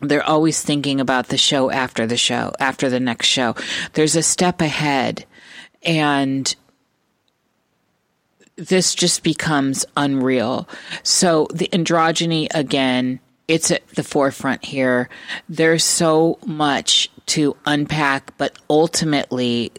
They're 0.00 0.26
always 0.26 0.60
thinking 0.60 1.00
about 1.00 1.28
the 1.28 1.38
show 1.38 1.70
after 1.70 2.08
the 2.08 2.16
show, 2.16 2.52
after 2.58 2.90
the 2.90 2.98
next 2.98 3.28
show. 3.28 3.54
There's 3.92 4.16
a 4.16 4.22
step 4.24 4.60
ahead 4.60 5.26
and 5.84 6.52
this 8.60 8.94
just 8.94 9.22
becomes 9.22 9.86
unreal. 9.96 10.68
So 11.02 11.48
the 11.52 11.68
androgyny 11.68 12.48
again, 12.54 13.20
it's 13.48 13.70
at 13.70 13.86
the 13.88 14.04
forefront 14.04 14.64
here. 14.64 15.08
There's 15.48 15.82
so 15.82 16.38
much 16.46 17.10
to 17.26 17.56
unpack, 17.64 18.36
but 18.38 18.56
ultimately 18.68 19.72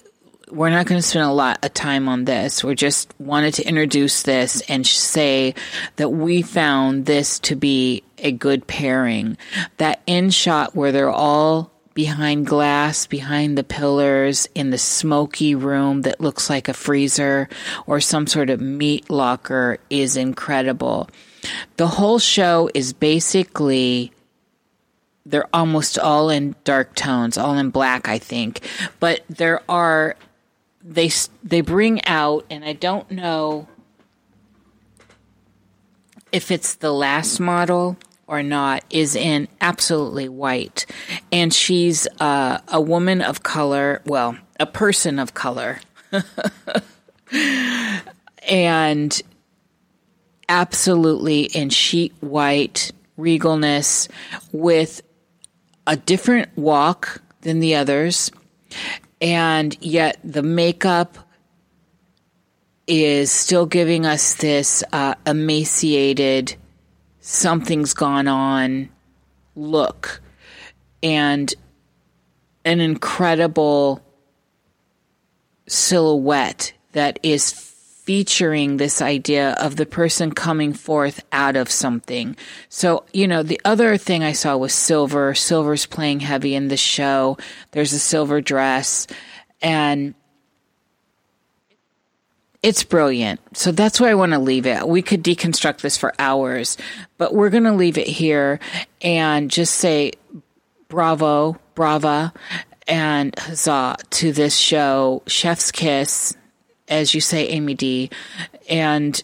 we're 0.49 0.69
not 0.69 0.85
going 0.85 0.99
to 0.99 1.07
spend 1.07 1.25
a 1.25 1.31
lot 1.31 1.63
of 1.63 1.73
time 1.73 2.09
on 2.09 2.25
this. 2.25 2.63
We 2.63 2.75
just 2.75 3.13
wanted 3.19 3.53
to 3.55 3.67
introduce 3.67 4.23
this 4.23 4.61
and 4.61 4.85
say 4.85 5.55
that 5.95 6.09
we 6.09 6.41
found 6.41 7.05
this 7.05 7.39
to 7.39 7.55
be 7.55 8.03
a 8.17 8.31
good 8.31 8.67
pairing. 8.67 9.37
That 9.77 10.01
in 10.05 10.29
shot 10.31 10.75
where 10.75 10.91
they're 10.91 11.09
all 11.09 11.71
behind 11.93 12.45
glass, 12.45 13.05
behind 13.05 13.57
the 13.57 13.63
pillars, 13.63 14.47
in 14.55 14.69
the 14.69 14.77
smoky 14.77 15.55
room 15.55 16.03
that 16.03 16.21
looks 16.21 16.49
like 16.49 16.67
a 16.67 16.73
freezer 16.73 17.49
or 17.85 17.99
some 17.99 18.27
sort 18.27 18.49
of 18.49 18.61
meat 18.61 19.09
locker 19.09 19.77
is 19.89 20.15
incredible. 20.15 21.09
The 21.77 21.87
whole 21.87 22.19
show 22.19 22.69
is 22.73 22.93
basically 22.93 24.11
they're 25.25 25.49
almost 25.53 25.99
all 25.99 26.29
in 26.29 26.55
dark 26.63 26.95
tones, 26.95 27.37
all 27.37 27.57
in 27.57 27.69
black, 27.69 28.07
I 28.07 28.17
think. 28.17 28.61
But 28.99 29.21
there 29.29 29.61
are 29.69 30.15
they 30.83 31.11
they 31.43 31.61
bring 31.61 32.03
out, 32.05 32.45
and 32.49 32.65
I 32.65 32.73
don't 32.73 33.09
know 33.11 33.67
if 36.31 36.49
it's 36.49 36.75
the 36.75 36.91
last 36.91 37.39
model 37.39 37.97
or 38.31 38.41
not, 38.41 38.83
is 38.89 39.15
in 39.15 39.47
absolutely 39.59 40.29
white, 40.29 40.85
and 41.33 41.53
she's 41.53 42.07
uh, 42.21 42.59
a 42.69 42.79
woman 42.79 43.21
of 43.21 43.43
color. 43.43 44.01
Well, 44.05 44.37
a 44.59 44.65
person 44.65 45.19
of 45.19 45.33
color. 45.33 45.81
and 48.47 49.21
absolutely 50.47 51.43
in 51.43 51.69
sheet 51.69 52.13
white 52.21 52.91
regalness 53.19 54.09
with 54.53 55.01
a 55.85 55.97
different 55.97 56.57
walk 56.57 57.21
than 57.41 57.59
the 57.59 57.75
others, 57.75 58.31
and 59.19 59.77
yet 59.81 60.17
the 60.23 60.43
makeup 60.43 61.17
is 62.87 63.29
still 63.29 63.65
giving 63.65 64.05
us 64.05 64.35
this 64.35 64.83
uh, 64.93 65.15
emaciated, 65.27 66.55
something's 67.21 67.93
gone 67.93 68.27
on 68.27 68.89
look, 69.55 70.21
and 71.01 71.53
an 72.65 72.81
incredible 72.81 74.03
silhouette 75.67 76.73
that 76.91 77.19
is 77.23 77.51
featuring 77.51 78.77
this 78.77 79.01
idea 79.01 79.51
of 79.59 79.75
the 79.75 79.85
person 79.85 80.31
coming 80.31 80.73
forth 80.73 81.23
out 81.31 81.55
of 81.55 81.69
something. 81.69 82.35
So, 82.67 83.05
you 83.13 83.27
know, 83.27 83.43
the 83.43 83.61
other 83.63 83.95
thing 83.95 84.23
I 84.23 84.31
saw 84.31 84.57
was 84.57 84.73
silver. 84.73 85.33
Silver's 85.35 85.85
playing 85.85 86.21
heavy 86.21 86.55
in 86.55 86.67
the 86.67 86.77
show. 86.77 87.37
There's 87.71 87.93
a 87.93 87.99
silver 87.99 88.41
dress 88.41 89.07
and 89.61 90.15
it's 92.63 92.83
brilliant. 92.83 93.39
So 93.57 93.71
that's 93.71 93.99
where 93.99 94.09
I 94.09 94.15
want 94.15 94.33
to 94.33 94.39
leave 94.39 94.65
it. 94.65 94.87
We 94.87 95.01
could 95.01 95.23
deconstruct 95.23 95.81
this 95.81 95.97
for 95.97 96.13
hours, 96.19 96.77
but 97.17 97.33
we're 97.33 97.49
going 97.49 97.63
to 97.63 97.73
leave 97.73 97.97
it 97.97 98.07
here 98.07 98.59
and 99.01 99.49
just 99.49 99.75
say 99.75 100.13
bravo, 100.87 101.57
brava, 101.75 102.33
and 102.87 103.37
huzzah 103.37 103.95
to 104.09 104.31
this 104.31 104.55
show, 104.55 105.23
Chef's 105.27 105.71
Kiss 105.71 106.35
as 106.91 107.15
you 107.15 107.21
say, 107.21 107.47
Amy 107.47 107.73
D. 107.73 108.11
And 108.69 109.19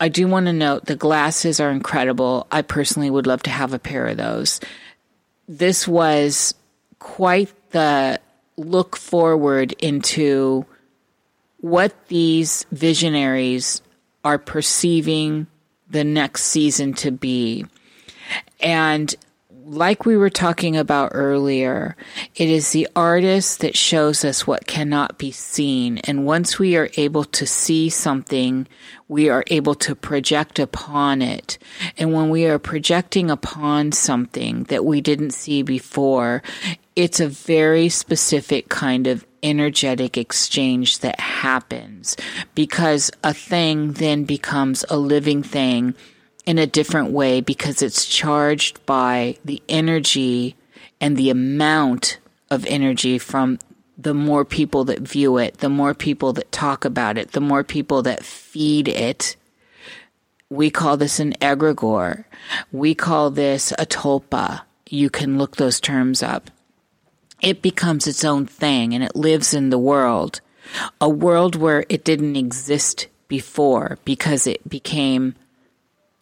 I 0.00 0.08
do 0.08 0.28
want 0.28 0.46
to 0.46 0.52
note 0.52 0.86
the 0.86 0.96
glasses 0.96 1.60
are 1.60 1.70
incredible. 1.70 2.46
I 2.50 2.62
personally 2.62 3.10
would 3.10 3.26
love 3.26 3.42
to 3.42 3.50
have 3.50 3.74
a 3.74 3.78
pair 3.78 4.06
of 4.06 4.16
those. 4.16 4.60
This 5.48 5.86
was 5.86 6.54
quite 7.00 7.52
the 7.70 8.20
look 8.56 8.96
forward 8.96 9.72
into 9.72 10.64
what 11.60 12.08
these 12.08 12.66
visionaries 12.72 13.82
are 14.24 14.38
perceiving 14.38 15.46
the 15.90 16.04
next 16.04 16.44
season 16.44 16.92
to 16.94 17.10
be. 17.10 17.66
And 18.60 19.14
like 19.64 20.06
we 20.06 20.16
were 20.16 20.30
talking 20.30 20.76
about 20.76 21.10
earlier, 21.14 21.94
it 22.34 22.48
is 22.48 22.72
the 22.72 22.88
artist 22.96 23.60
that 23.60 23.76
shows 23.76 24.24
us 24.24 24.46
what 24.46 24.66
cannot 24.66 25.18
be 25.18 25.30
seen. 25.30 25.98
And 25.98 26.24
once 26.24 26.58
we 26.58 26.76
are 26.76 26.88
able 26.96 27.24
to 27.24 27.46
see 27.46 27.90
something, 27.90 28.66
we 29.08 29.28
are 29.28 29.44
able 29.48 29.74
to 29.76 29.94
project 29.94 30.58
upon 30.58 31.20
it. 31.20 31.58
And 31.98 32.12
when 32.12 32.30
we 32.30 32.46
are 32.46 32.58
projecting 32.58 33.30
upon 33.30 33.92
something 33.92 34.64
that 34.64 34.84
we 34.84 35.00
didn't 35.00 35.32
see 35.32 35.62
before, 35.62 36.42
it's 36.96 37.20
a 37.20 37.28
very 37.28 37.88
specific 37.88 38.68
kind 38.68 39.06
of 39.06 39.24
energetic 39.42 40.16
exchange 40.16 40.98
that 41.00 41.20
happens 41.20 42.16
because 42.54 43.10
a 43.22 43.32
thing 43.32 43.92
then 43.92 44.24
becomes 44.24 44.84
a 44.88 44.96
living 44.96 45.42
thing 45.42 45.94
in 46.46 46.58
a 46.58 46.66
different 46.66 47.10
way 47.10 47.40
because 47.40 47.82
it's 47.82 48.06
charged 48.06 48.84
by 48.86 49.36
the 49.44 49.62
energy 49.68 50.56
and 51.00 51.16
the 51.16 51.30
amount 51.30 52.18
of 52.50 52.64
energy 52.66 53.18
from 53.18 53.58
the 53.98 54.14
more 54.14 54.44
people 54.44 54.84
that 54.84 55.00
view 55.00 55.38
it, 55.38 55.58
the 55.58 55.68
more 55.68 55.92
people 55.92 56.32
that 56.32 56.52
talk 56.52 56.84
about 56.84 57.18
it, 57.18 57.32
the 57.32 57.40
more 57.40 57.64
people 57.64 58.02
that 58.02 58.24
feed 58.24 58.86
it. 58.88 59.36
We 60.48 60.70
call 60.70 60.96
this 60.96 61.18
an 61.18 61.32
egregore. 61.34 62.24
We 62.72 62.94
call 62.94 63.30
this 63.30 63.72
a 63.72 63.84
tulpa. 63.84 64.62
You 64.88 65.10
can 65.10 65.36
look 65.36 65.56
those 65.56 65.80
terms 65.80 66.22
up. 66.22 66.50
It 67.40 67.62
becomes 67.62 68.06
its 68.06 68.24
own 68.24 68.46
thing 68.46 68.94
and 68.94 69.04
it 69.04 69.14
lives 69.14 69.54
in 69.54 69.70
the 69.70 69.78
world, 69.78 70.40
a 71.00 71.08
world 71.08 71.54
where 71.54 71.84
it 71.88 72.04
didn't 72.04 72.36
exist 72.36 73.06
before 73.28 73.98
because 74.04 74.46
it 74.46 74.68
became 74.68 75.34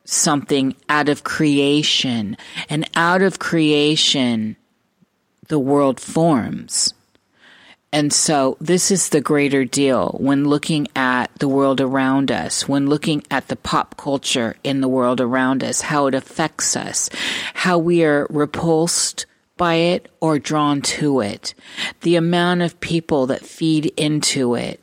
something 0.05 0.77
out 0.89 1.09
of 1.09 1.25
creation, 1.25 2.37
and 2.69 2.89
out 2.95 3.23
of 3.23 3.39
creation, 3.39 4.57
the 5.49 5.59
world 5.59 6.01
forms. 6.01 6.95
And 7.93 8.13
so, 8.13 8.57
this 8.61 8.91
is 8.91 9.09
the 9.09 9.21
greater 9.21 9.65
deal 9.65 10.17
when 10.21 10.45
looking 10.45 10.89
at 10.95 11.35
the 11.39 11.49
world 11.49 11.81
around 11.81 12.31
us, 12.31 12.69
when 12.69 12.89
looking 12.89 13.23
at 13.31 13.49
the 13.49 13.57
pop 13.57 13.97
culture 13.97 14.57
in 14.63 14.81
the 14.81 14.89
world 14.89 15.21
around 15.21 15.65
us, 15.65 15.81
how 15.81 16.07
it 16.07 16.15
affects 16.15 16.77
us, 16.77 17.09
how 17.55 17.79
we 17.79 18.05
are 18.05 18.27
repulsed 18.29 19.27
by 19.57 19.75
it 19.75 20.11
or 20.21 20.39
drawn 20.39 20.83
to 20.83 21.21
it, 21.21 21.55
the 22.03 22.17
amount 22.17 22.63
of 22.63 22.81
people 22.81 23.27
that 23.27 23.45
feed 23.45 23.93
into 23.97 24.55
it 24.55 24.81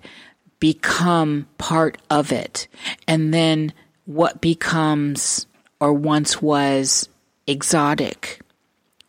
become 0.59 1.47
part 1.57 1.97
of 2.09 2.31
it, 2.31 2.67
and 3.07 3.33
then 3.33 3.73
what 4.05 4.41
becomes 4.41 5.45
or 5.79 5.93
once 5.93 6.41
was 6.41 7.09
exotic, 7.47 8.39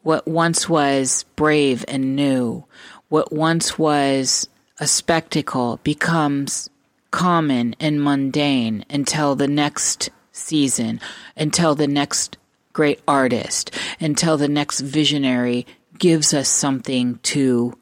what 0.02 0.26
once 0.26 0.68
was 0.68 1.24
brave 1.36 1.84
and 1.86 2.16
new, 2.16 2.64
what 3.08 3.32
once 3.32 3.78
was 3.78 4.48
a 4.80 4.86
spectacle 4.86 5.78
becomes 5.84 6.68
common 7.12 7.76
and 7.78 8.02
mundane 8.02 8.84
until 8.90 9.36
the 9.36 9.46
next 9.46 10.10
season, 10.32 11.00
until 11.36 11.76
the 11.76 11.86
next 11.86 12.36
great 12.74 13.00
artist, 13.08 13.70
until 13.98 14.36
the 14.36 14.48
next 14.48 14.80
visionary 14.80 15.66
gives 15.98 16.34
us 16.34 16.50
something 16.50 17.18
to 17.22 17.72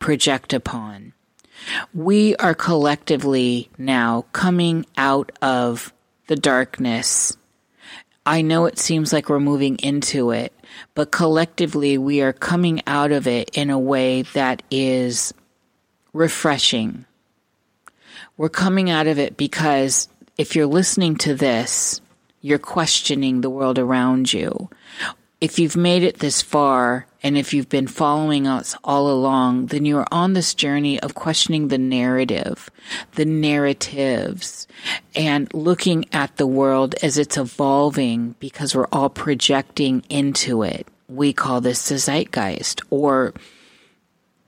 project 0.00 0.52
upon. 0.52 1.12
We 1.94 2.34
are 2.36 2.54
collectively 2.54 3.70
now 3.78 4.24
coming 4.32 4.86
out 4.96 5.30
of 5.40 5.92
the 6.26 6.36
darkness. 6.36 7.36
I 8.26 8.42
know 8.42 8.66
it 8.66 8.78
seems 8.78 9.12
like 9.12 9.28
we're 9.28 9.40
moving 9.40 9.76
into 9.76 10.30
it, 10.30 10.52
but 10.94 11.10
collectively 11.10 11.98
we 11.98 12.22
are 12.22 12.32
coming 12.32 12.80
out 12.86 13.12
of 13.12 13.26
it 13.26 13.50
in 13.54 13.70
a 13.70 13.78
way 13.78 14.22
that 14.34 14.62
is 14.70 15.34
refreshing. 16.12 17.04
We're 18.36 18.48
coming 18.48 18.88
out 18.88 19.06
of 19.06 19.18
it 19.18 19.36
because 19.36 20.08
if 20.38 20.56
you're 20.56 20.66
listening 20.66 21.16
to 21.16 21.34
this, 21.34 22.00
you're 22.40 22.58
questioning 22.58 23.40
the 23.40 23.50
world 23.50 23.78
around 23.78 24.32
you. 24.32 24.70
If 25.40 25.58
you've 25.58 25.76
made 25.76 26.02
it 26.02 26.18
this 26.18 26.42
far, 26.42 27.06
and 27.22 27.36
if 27.36 27.54
you've 27.54 27.68
been 27.68 27.86
following 27.86 28.46
us 28.46 28.74
all 28.84 29.10
along, 29.10 29.66
then 29.66 29.84
you 29.84 29.96
are 29.98 30.06
on 30.12 30.34
this 30.34 30.54
journey 30.54 31.00
of 31.00 31.14
questioning 31.14 31.68
the 31.68 31.78
narrative, 31.78 32.70
the 33.14 33.24
narratives, 33.24 34.66
and 35.14 35.52
looking 35.54 36.06
at 36.12 36.36
the 36.36 36.46
world 36.46 36.94
as 37.02 37.16
it's 37.16 37.38
evolving 37.38 38.34
because 38.38 38.74
we're 38.74 38.88
all 38.92 39.08
projecting 39.08 40.04
into 40.10 40.62
it. 40.62 40.86
We 41.08 41.32
call 41.32 41.60
this 41.60 41.88
the 41.88 41.96
zeitgeist. 41.96 42.82
Or 42.90 43.34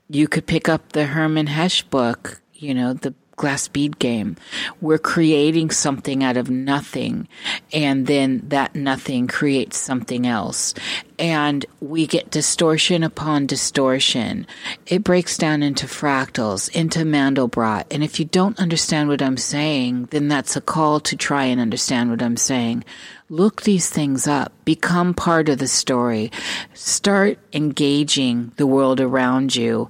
you 0.08 0.28
could 0.28 0.46
pick 0.46 0.68
up 0.68 0.92
the 0.92 1.06
Hermann 1.06 1.46
Hesse 1.48 1.82
book, 1.82 2.42
you 2.54 2.74
know, 2.74 2.92
the 2.92 3.14
glass 3.42 3.66
bead 3.66 3.98
game. 3.98 4.36
We're 4.80 4.98
creating 4.98 5.72
something 5.72 6.22
out 6.22 6.36
of 6.36 6.48
nothing, 6.48 7.26
and 7.72 8.06
then 8.06 8.40
that 8.50 8.76
nothing 8.76 9.26
creates 9.26 9.76
something 9.78 10.28
else. 10.28 10.74
And 11.18 11.66
we 11.80 12.06
get 12.06 12.30
distortion 12.30 13.02
upon 13.02 13.46
distortion. 13.46 14.46
It 14.86 15.02
breaks 15.02 15.36
down 15.36 15.64
into 15.64 15.86
fractals, 15.86 16.70
into 16.72 17.00
Mandelbrot. 17.00 17.86
And 17.90 18.04
if 18.04 18.20
you 18.20 18.26
don't 18.26 18.60
understand 18.60 19.08
what 19.08 19.20
I'm 19.20 19.36
saying, 19.36 20.06
then 20.12 20.28
that's 20.28 20.54
a 20.54 20.60
call 20.60 21.00
to 21.00 21.16
try 21.16 21.46
and 21.46 21.60
understand 21.60 22.10
what 22.10 22.22
I'm 22.22 22.36
saying. 22.36 22.84
Look 23.28 23.62
these 23.62 23.90
things 23.90 24.28
up. 24.28 24.52
Become 24.64 25.14
part 25.14 25.48
of 25.48 25.58
the 25.58 25.66
story. 25.66 26.30
Start 26.74 27.38
engaging 27.52 28.52
the 28.56 28.68
world 28.68 29.00
around 29.00 29.56
you 29.56 29.88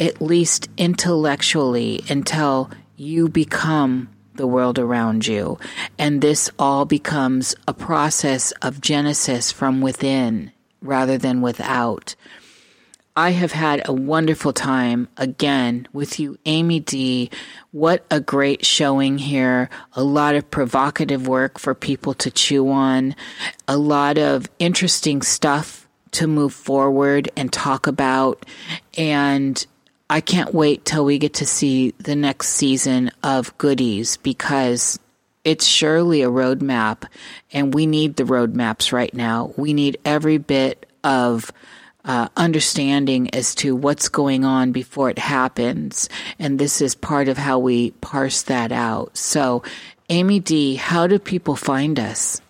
at 0.00 0.20
least 0.20 0.68
intellectually 0.76 2.04
until 2.08 2.70
you 2.96 3.28
become 3.28 4.08
the 4.34 4.46
world 4.46 4.78
around 4.78 5.26
you. 5.26 5.58
And 5.98 6.20
this 6.20 6.50
all 6.58 6.84
becomes 6.84 7.54
a 7.68 7.74
process 7.74 8.52
of 8.62 8.80
genesis 8.80 9.52
from 9.52 9.80
within, 9.80 10.52
rather 10.82 11.18
than 11.18 11.40
without. 11.40 12.14
I 13.16 13.30
have 13.30 13.52
had 13.52 13.80
a 13.84 13.92
wonderful 13.92 14.52
time 14.52 15.06
again 15.16 15.86
with 15.92 16.18
you, 16.18 16.36
Amy 16.46 16.80
D. 16.80 17.30
What 17.70 18.04
a 18.10 18.20
great 18.20 18.66
showing 18.66 19.18
here. 19.18 19.70
A 19.92 20.02
lot 20.02 20.34
of 20.34 20.50
provocative 20.50 21.28
work 21.28 21.60
for 21.60 21.76
people 21.76 22.14
to 22.14 22.30
chew 22.30 22.68
on, 22.72 23.14
a 23.68 23.76
lot 23.76 24.18
of 24.18 24.50
interesting 24.58 25.22
stuff 25.22 25.86
to 26.10 26.26
move 26.26 26.52
forward 26.52 27.30
and 27.36 27.52
talk 27.52 27.86
about. 27.86 28.44
And 28.98 29.64
I 30.10 30.20
can't 30.20 30.54
wait 30.54 30.84
till 30.84 31.04
we 31.04 31.18
get 31.18 31.34
to 31.34 31.46
see 31.46 31.92
the 31.98 32.14
next 32.14 32.48
season 32.48 33.10
of 33.22 33.56
goodies 33.56 34.18
because 34.18 34.98
it's 35.44 35.66
surely 35.66 36.22
a 36.22 36.30
roadmap 36.30 37.04
and 37.52 37.72
we 37.72 37.86
need 37.86 38.16
the 38.16 38.24
roadmaps 38.24 38.92
right 38.92 39.12
now. 39.14 39.52
We 39.56 39.72
need 39.72 39.98
every 40.04 40.38
bit 40.38 40.86
of 41.02 41.50
uh, 42.04 42.28
understanding 42.36 43.34
as 43.34 43.54
to 43.56 43.74
what's 43.74 44.08
going 44.08 44.44
on 44.44 44.72
before 44.72 45.08
it 45.08 45.18
happens. 45.18 46.08
And 46.38 46.58
this 46.58 46.82
is 46.82 46.94
part 46.94 47.28
of 47.28 47.38
how 47.38 47.58
we 47.58 47.92
parse 48.02 48.42
that 48.42 48.72
out. 48.72 49.16
So, 49.16 49.62
Amy 50.10 50.38
D., 50.38 50.74
how 50.74 51.06
do 51.06 51.18
people 51.18 51.56
find 51.56 51.98
us? 51.98 52.42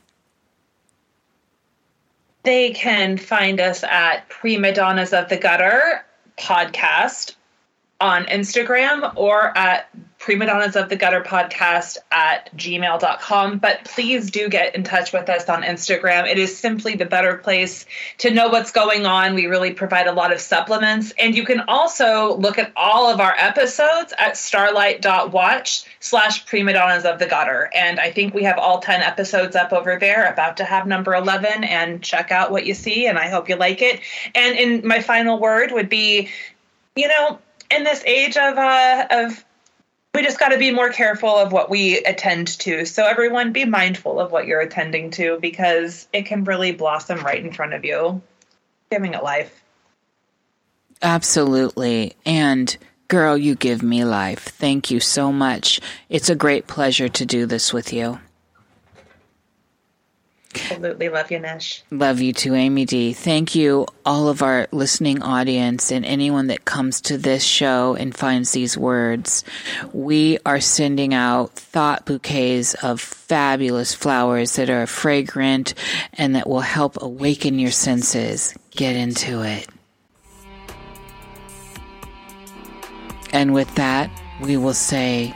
They 2.43 2.73
can 2.73 3.17
find 3.17 3.61
us 3.61 3.85
at 3.85 4.29
Prima 4.29 4.73
Donnas 4.73 5.13
of 5.13 5.29
the 5.29 5.37
Gutter 5.37 6.05
podcast 6.37 7.37
on 8.01 8.25
Instagram 8.27 9.13
or 9.17 9.57
at 9.57 9.89
prima 10.25 10.47
donnas 10.47 10.75
of 10.75 10.89
the 10.89 10.97
gutter 10.97 11.21
podcast 11.21 11.99
at 12.11 12.51
gmail.com 12.57 13.59
but 13.59 13.85
please 13.85 14.31
do 14.31 14.49
get 14.49 14.75
in 14.75 14.83
touch 14.83 15.13
with 15.13 15.29
us 15.29 15.51
on 15.51 15.63
instagram. 15.63 16.27
It 16.27 16.39
is 16.39 16.57
simply 16.57 16.97
the 16.97 17.05
better 17.05 17.37
place 17.37 17.85
to 18.19 18.31
know 18.31 18.49
what's 18.49 18.73
going 18.73 19.05
on. 19.05 19.35
We 19.35 19.47
really 19.49 19.75
provide 19.75 20.07
a 20.07 20.13
lot 20.13 20.33
of 20.33 20.41
supplements. 20.41 21.13
And 21.19 21.37
you 21.37 21.45
can 21.45 21.61
also 21.69 22.37
look 22.37 22.59
at 22.59 22.73
all 22.75 23.13
of 23.13 23.21
our 23.21 23.35
episodes 23.37 24.15
at 24.17 24.39
starlight.watch 24.39 25.85
slash 26.01 26.47
prima 26.47 26.73
donnas 26.73 27.05
of 27.05 27.19
the 27.19 27.27
gutter. 27.27 27.69
And 27.75 28.01
i 28.01 28.11
think 28.11 28.33
we 28.33 28.45
have 28.45 28.59
all 28.59 28.79
10 28.79 29.03
episodes 29.03 29.55
up 29.55 29.75
over 29.75 29.99
there 29.99 30.33
about 30.33 30.57
to 30.57 30.65
have 30.65 30.87
number 30.87 31.15
11 31.15 31.65
and 31.65 32.03
check 32.03 32.33
out 32.33 32.51
what 32.51 32.65
you 32.65 32.73
see 32.73 33.07
and 33.07 33.19
i 33.19 33.29
hope 33.29 33.51
you 33.51 33.57
like 33.57 33.83
it. 33.83 34.01
And 34.35 34.57
in 34.57 34.89
my 34.89 35.03
final 35.03 35.39
word 35.39 35.71
would 35.73 35.91
be 35.91 36.31
you 36.97 37.09
know 37.09 37.39
in 37.71 37.85
this 37.85 38.05
age 38.05 38.37
of 38.37 38.57
uh, 38.57 39.07
of 39.11 39.45
we 40.15 40.23
just 40.23 40.39
got 40.39 40.51
to 40.51 40.59
be 40.59 40.71
more 40.71 40.91
careful 40.91 41.37
of 41.37 41.53
what 41.53 41.69
we 41.69 41.99
attend 41.99 42.47
to. 42.61 42.87
So 42.87 43.05
everyone 43.05 43.53
be 43.53 43.65
mindful 43.65 44.21
of 44.21 44.31
what 44.31 44.47
you're 44.47 44.61
attending 44.61 45.11
to 45.13 45.39
because 45.41 46.07
it 46.13 46.27
can 46.27 46.45
really 46.45 46.71
blossom 46.71 47.19
right 47.25 47.45
in 47.45 47.53
front 47.53 47.75
of 47.75 47.85
you, 47.85 48.23
giving 48.91 49.15
it 49.15 49.25
life. 49.25 49.63
Absolutely. 51.03 52.15
And 52.25 52.77
girl, 53.09 53.37
you 53.37 53.57
give 53.57 53.83
me 53.83 54.05
life. 54.05 54.45
Thank 54.45 54.91
you 54.91 55.01
so 55.01 55.33
much. 55.33 55.81
It's 56.09 56.31
a 56.31 56.37
great 56.37 56.69
pleasure 56.69 57.09
to 57.09 57.27
do 57.27 57.45
this 57.45 57.73
with 57.73 57.93
you. 57.93 58.21
Absolutely. 60.55 61.09
Love 61.09 61.31
you, 61.31 61.39
Nish. 61.39 61.83
Love 61.91 62.21
you 62.21 62.33
too, 62.33 62.55
Amy 62.55 62.85
D. 62.85 63.13
Thank 63.13 63.55
you, 63.55 63.87
all 64.05 64.29
of 64.29 64.43
our 64.43 64.69
listening 64.73 65.23
audience 65.23 65.91
and 65.91 66.05
anyone 66.05 66.49
that 66.49 66.65
comes 66.65 67.01
to 67.03 67.19
this 67.19 67.43
show 67.45 67.95
and 67.95 68.15
finds 68.15 68.53
these 68.53 68.77
words. 68.77 69.45
We 69.93 70.39
are 70.47 70.61
sending 70.61 71.15
out 71.15 71.53
thought 71.53 72.07
bouquets 72.07 72.75
of 72.75 73.01
fabulous 73.01 73.95
flowers 73.95 74.57
that 74.57 74.71
are 74.71 74.87
fragrant 74.87 75.75
and 76.15 76.37
that 76.37 76.49
will 76.49 76.61
help 76.61 77.03
awaken 77.03 77.59
your 77.59 77.71
senses. 77.71 78.55
Get 78.71 78.97
into 78.97 79.43
it. 79.43 79.69
And 83.33 83.53
with 83.53 83.75
that, 83.75 84.11
we 84.41 84.57
will 84.57 84.75
say 84.75 85.35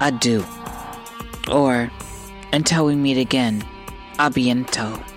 adieu. 0.00 0.44
Or 1.50 1.90
until 2.52 2.86
we 2.86 2.94
meet 2.94 3.18
again. 3.18 3.64
A 4.24 4.30
bientôt. 4.30 5.11